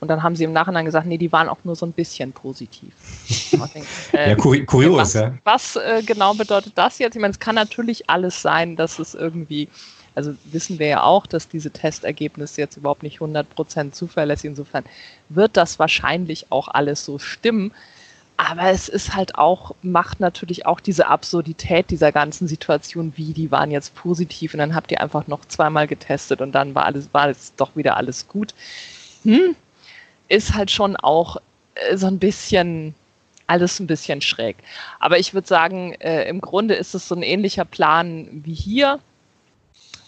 Und 0.00 0.08
dann 0.08 0.22
haben 0.22 0.36
sie 0.36 0.44
im 0.44 0.52
Nachhinein 0.52 0.84
gesagt, 0.84 1.06
nee, 1.06 1.16
die 1.16 1.32
waren 1.32 1.48
auch 1.48 1.58
nur 1.64 1.74
so 1.76 1.86
ein 1.86 1.92
bisschen 1.92 2.32
positiv. 2.32 2.92
Denke, 3.52 3.88
äh, 4.12 4.30
ja, 4.30 4.36
kur 4.36 4.56
kurios, 4.66 4.98
was, 4.98 5.14
ja. 5.14 5.32
Was 5.44 5.76
äh, 5.76 6.02
genau 6.04 6.34
bedeutet 6.34 6.74
das 6.76 6.98
jetzt? 6.98 7.16
Ich 7.16 7.20
meine, 7.20 7.32
es 7.32 7.38
kann 7.38 7.54
natürlich 7.54 8.10
alles 8.10 8.42
sein, 8.42 8.76
dass 8.76 8.98
es 8.98 9.14
irgendwie, 9.14 9.68
also 10.14 10.34
wissen 10.44 10.78
wir 10.78 10.86
ja 10.86 11.02
auch, 11.02 11.26
dass 11.26 11.48
diese 11.48 11.70
Testergebnisse 11.70 12.60
jetzt 12.60 12.76
überhaupt 12.76 13.02
nicht 13.02 13.20
100% 13.20 13.92
zuverlässig, 13.92 14.50
insofern 14.50 14.84
wird 15.28 15.56
das 15.56 15.78
wahrscheinlich 15.78 16.46
auch 16.50 16.68
alles 16.68 17.04
so 17.04 17.18
stimmen. 17.18 17.72
Aber 18.36 18.70
es 18.70 18.88
ist 18.88 19.14
halt 19.14 19.36
auch, 19.36 19.76
macht 19.82 20.18
natürlich 20.18 20.66
auch 20.66 20.80
diese 20.80 21.06
Absurdität 21.06 21.90
dieser 21.90 22.10
ganzen 22.10 22.48
Situation, 22.48 23.12
wie 23.16 23.32
die 23.32 23.52
waren 23.52 23.70
jetzt 23.70 23.94
positiv 23.94 24.54
und 24.54 24.58
dann 24.58 24.74
habt 24.74 24.90
ihr 24.90 25.00
einfach 25.00 25.28
noch 25.28 25.44
zweimal 25.44 25.86
getestet 25.86 26.40
und 26.40 26.52
dann 26.52 26.74
war 26.74 26.84
alles, 26.84 27.08
war 27.12 27.28
es 27.28 27.54
doch 27.54 27.76
wieder 27.76 27.96
alles 27.96 28.26
gut. 28.26 28.52
Hm, 29.22 29.54
ist 30.28 30.54
halt 30.54 30.70
schon 30.72 30.96
auch 30.96 31.36
äh, 31.74 31.96
so 31.96 32.08
ein 32.08 32.18
bisschen, 32.18 32.94
alles 33.46 33.78
ein 33.78 33.86
bisschen 33.86 34.20
schräg. 34.20 34.56
Aber 34.98 35.18
ich 35.18 35.32
würde 35.32 35.46
sagen, 35.46 35.94
äh, 36.00 36.28
im 36.28 36.40
Grunde 36.40 36.74
ist 36.74 36.94
es 36.94 37.06
so 37.06 37.14
ein 37.14 37.22
ähnlicher 37.22 37.64
Plan 37.64 38.28
wie 38.44 38.54
hier. 38.54 38.98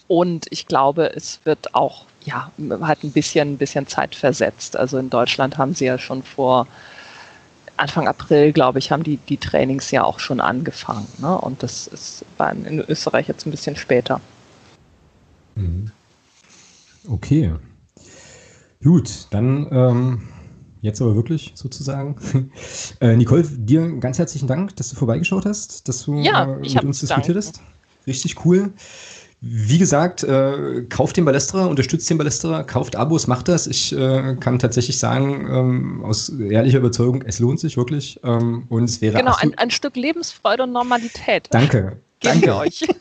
Und 0.08 0.46
ich 0.50 0.66
glaube, 0.66 1.14
es 1.14 1.40
wird 1.44 1.74
auch, 1.74 2.04
ja, 2.24 2.50
halt 2.80 3.02
ein 3.02 3.12
bisschen, 3.12 3.54
ein 3.54 3.58
bisschen 3.58 3.86
Zeit 3.86 4.14
versetzt. 4.14 4.76
Also 4.76 4.98
in 4.98 5.10
Deutschland 5.10 5.58
haben 5.58 5.74
sie 5.74 5.86
ja 5.86 5.98
schon 5.98 6.22
vor 6.22 6.66
Anfang 7.76 8.08
April, 8.08 8.52
glaube 8.52 8.78
ich, 8.78 8.90
haben 8.90 9.02
die, 9.02 9.18
die 9.18 9.36
Trainings 9.36 9.90
ja 9.90 10.04
auch 10.04 10.18
schon 10.18 10.40
angefangen. 10.40 11.06
Ne? 11.18 11.38
Und 11.38 11.62
das 11.62 11.86
ist 11.88 12.24
in 12.38 12.80
Österreich 12.88 13.28
jetzt 13.28 13.46
ein 13.46 13.50
bisschen 13.50 13.76
später. 13.76 14.20
Mhm. 15.56 15.90
Okay. 17.08 17.52
Gut, 18.82 19.26
dann 19.30 19.68
ähm, 19.70 20.28
jetzt 20.80 21.00
aber 21.02 21.14
wirklich 21.14 21.52
sozusagen. 21.54 22.16
äh, 23.00 23.16
Nicole, 23.16 23.44
dir 23.44 23.98
ganz 23.98 24.18
herzlichen 24.18 24.46
Dank, 24.48 24.76
dass 24.76 24.90
du 24.90 24.96
vorbeigeschaut 24.96 25.44
hast, 25.44 25.88
dass 25.88 26.04
du 26.04 26.14
ja, 26.20 26.44
äh, 26.44 26.58
mit 26.58 26.84
uns 26.84 27.00
diskutiert 27.00 27.36
hast. 27.36 27.60
Richtig 28.06 28.44
cool. 28.44 28.72
Wie 29.48 29.78
gesagt, 29.78 30.22
äh, 30.24 30.82
kauft 30.88 31.16
den 31.16 31.24
Ballesterer, 31.24 31.68
unterstützt 31.68 32.08
den 32.10 32.18
Ballesterer, 32.18 32.64
kauft 32.64 32.96
Abos, 32.96 33.26
macht 33.26 33.48
das. 33.48 33.66
Ich 33.66 33.96
äh, 33.96 34.36
kann 34.40 34.58
tatsächlich 34.58 34.98
sagen, 34.98 35.46
ähm, 35.50 36.04
aus 36.04 36.28
ehrlicher 36.28 36.78
Überzeugung, 36.78 37.22
es 37.22 37.38
lohnt 37.38 37.60
sich 37.60 37.76
wirklich. 37.76 38.18
Ähm, 38.24 38.64
und 38.68 38.84
es 38.84 39.00
wäre 39.00 39.18
genau, 39.18 39.34
ein, 39.38 39.56
ein, 39.58 39.70
Stück 39.70 39.96
Lebensfreude 39.96 40.64
und 40.64 40.72
Normalität. 40.72 41.48
Danke. 41.50 41.98
Geben 42.20 42.40
danke. 42.40 42.56
euch. 42.56 42.84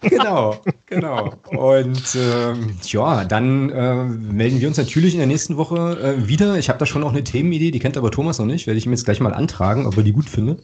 genau, 0.00 0.56
genau. 0.86 1.34
Und 1.50 2.16
ähm, 2.16 2.76
ja, 2.84 3.24
dann 3.24 3.70
äh, 3.70 4.04
melden 4.04 4.60
wir 4.60 4.68
uns 4.68 4.78
natürlich 4.78 5.12
in 5.12 5.18
der 5.18 5.26
nächsten 5.26 5.58
Woche 5.58 5.98
äh, 6.00 6.28
wieder. 6.28 6.56
Ich 6.56 6.70
habe 6.70 6.78
da 6.78 6.86
schon 6.86 7.02
noch 7.02 7.10
eine 7.10 7.22
Themenidee, 7.22 7.70
die 7.70 7.80
kennt 7.80 7.98
aber 7.98 8.10
Thomas 8.10 8.38
noch 8.38 8.46
nicht. 8.46 8.66
Werde 8.66 8.78
ich 8.78 8.86
ihm 8.86 8.92
jetzt 8.92 9.04
gleich 9.04 9.20
mal 9.20 9.34
antragen, 9.34 9.86
ob 9.86 9.96
er 9.98 10.02
die 10.02 10.12
gut 10.12 10.28
findet. 10.28 10.62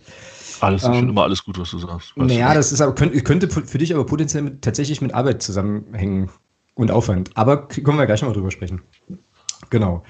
Alles 0.61 0.83
ist 0.83 0.89
ähm, 0.89 0.95
schon 0.95 1.09
immer 1.11 1.23
alles 1.23 1.45
gut, 1.45 1.59
was 1.59 1.71
du 1.71 1.79
sagst. 1.79 2.17
Naja, 2.17 2.55
das 2.55 2.73
ist 2.73 2.81
aber, 2.81 2.95
könnte, 2.95 3.21
könnte 3.23 3.49
für 3.49 3.79
dich 3.79 3.95
aber 3.95 4.07
potenziell 4.07 4.43
mit, 4.43 4.63
tatsächlich 4.63 5.01
mit 5.01 5.15
Arbeit 5.15 5.43
zusammenhängen 5.43 6.31
und 6.75 6.91
Aufwand. 6.91 7.31
Aber 7.35 7.69
können 7.69 7.99
wir 7.99 8.07
gleich 8.07 8.23
nochmal 8.23 8.35
drüber 8.35 8.51
sprechen. 8.51 8.83
Genau. 9.71 10.03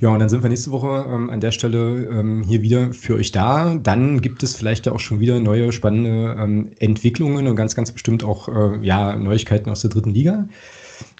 Ja, 0.00 0.08
und 0.08 0.18
dann 0.18 0.28
sind 0.28 0.42
wir 0.42 0.50
nächste 0.50 0.72
Woche 0.72 1.06
ähm, 1.08 1.30
an 1.30 1.40
der 1.40 1.52
Stelle 1.52 2.06
ähm, 2.06 2.42
hier 2.42 2.62
wieder 2.62 2.92
für 2.92 3.14
euch 3.14 3.30
da. 3.30 3.76
Dann 3.76 4.20
gibt 4.20 4.42
es 4.42 4.56
vielleicht 4.56 4.86
ja 4.86 4.92
auch 4.92 4.98
schon 4.98 5.20
wieder 5.20 5.38
neue 5.38 5.70
spannende 5.70 6.36
ähm, 6.38 6.72
Entwicklungen 6.80 7.46
und 7.46 7.54
ganz, 7.54 7.76
ganz 7.76 7.92
bestimmt 7.92 8.24
auch 8.24 8.48
äh, 8.48 8.84
ja, 8.84 9.14
Neuigkeiten 9.14 9.70
aus 9.70 9.82
der 9.82 9.90
dritten 9.90 10.10
Liga. 10.10 10.48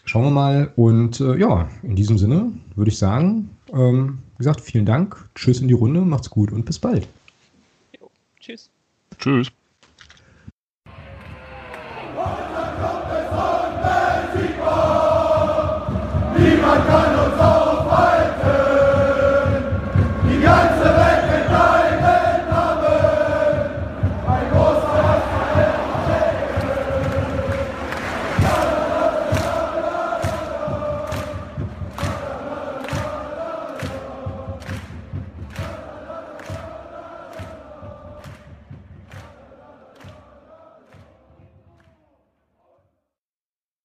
Schauen 0.04 0.24
wir 0.24 0.30
mal. 0.32 0.72
Und 0.74 1.20
äh, 1.20 1.36
ja, 1.38 1.68
in 1.84 1.94
diesem 1.94 2.18
Sinne 2.18 2.52
würde 2.74 2.90
ich 2.90 2.98
sagen, 2.98 3.50
ähm, 3.72 4.18
wie 4.32 4.38
gesagt, 4.38 4.60
vielen 4.60 4.86
Dank. 4.86 5.16
Tschüss 5.36 5.60
in 5.60 5.68
die 5.68 5.74
Runde, 5.74 6.00
macht's 6.00 6.30
gut 6.30 6.50
und 6.50 6.64
bis 6.64 6.80
bald. 6.80 7.06
Tschüss. 8.40 8.71
Tschüss. 9.22 9.52
Niemand 16.36 16.88
kann 16.88 17.11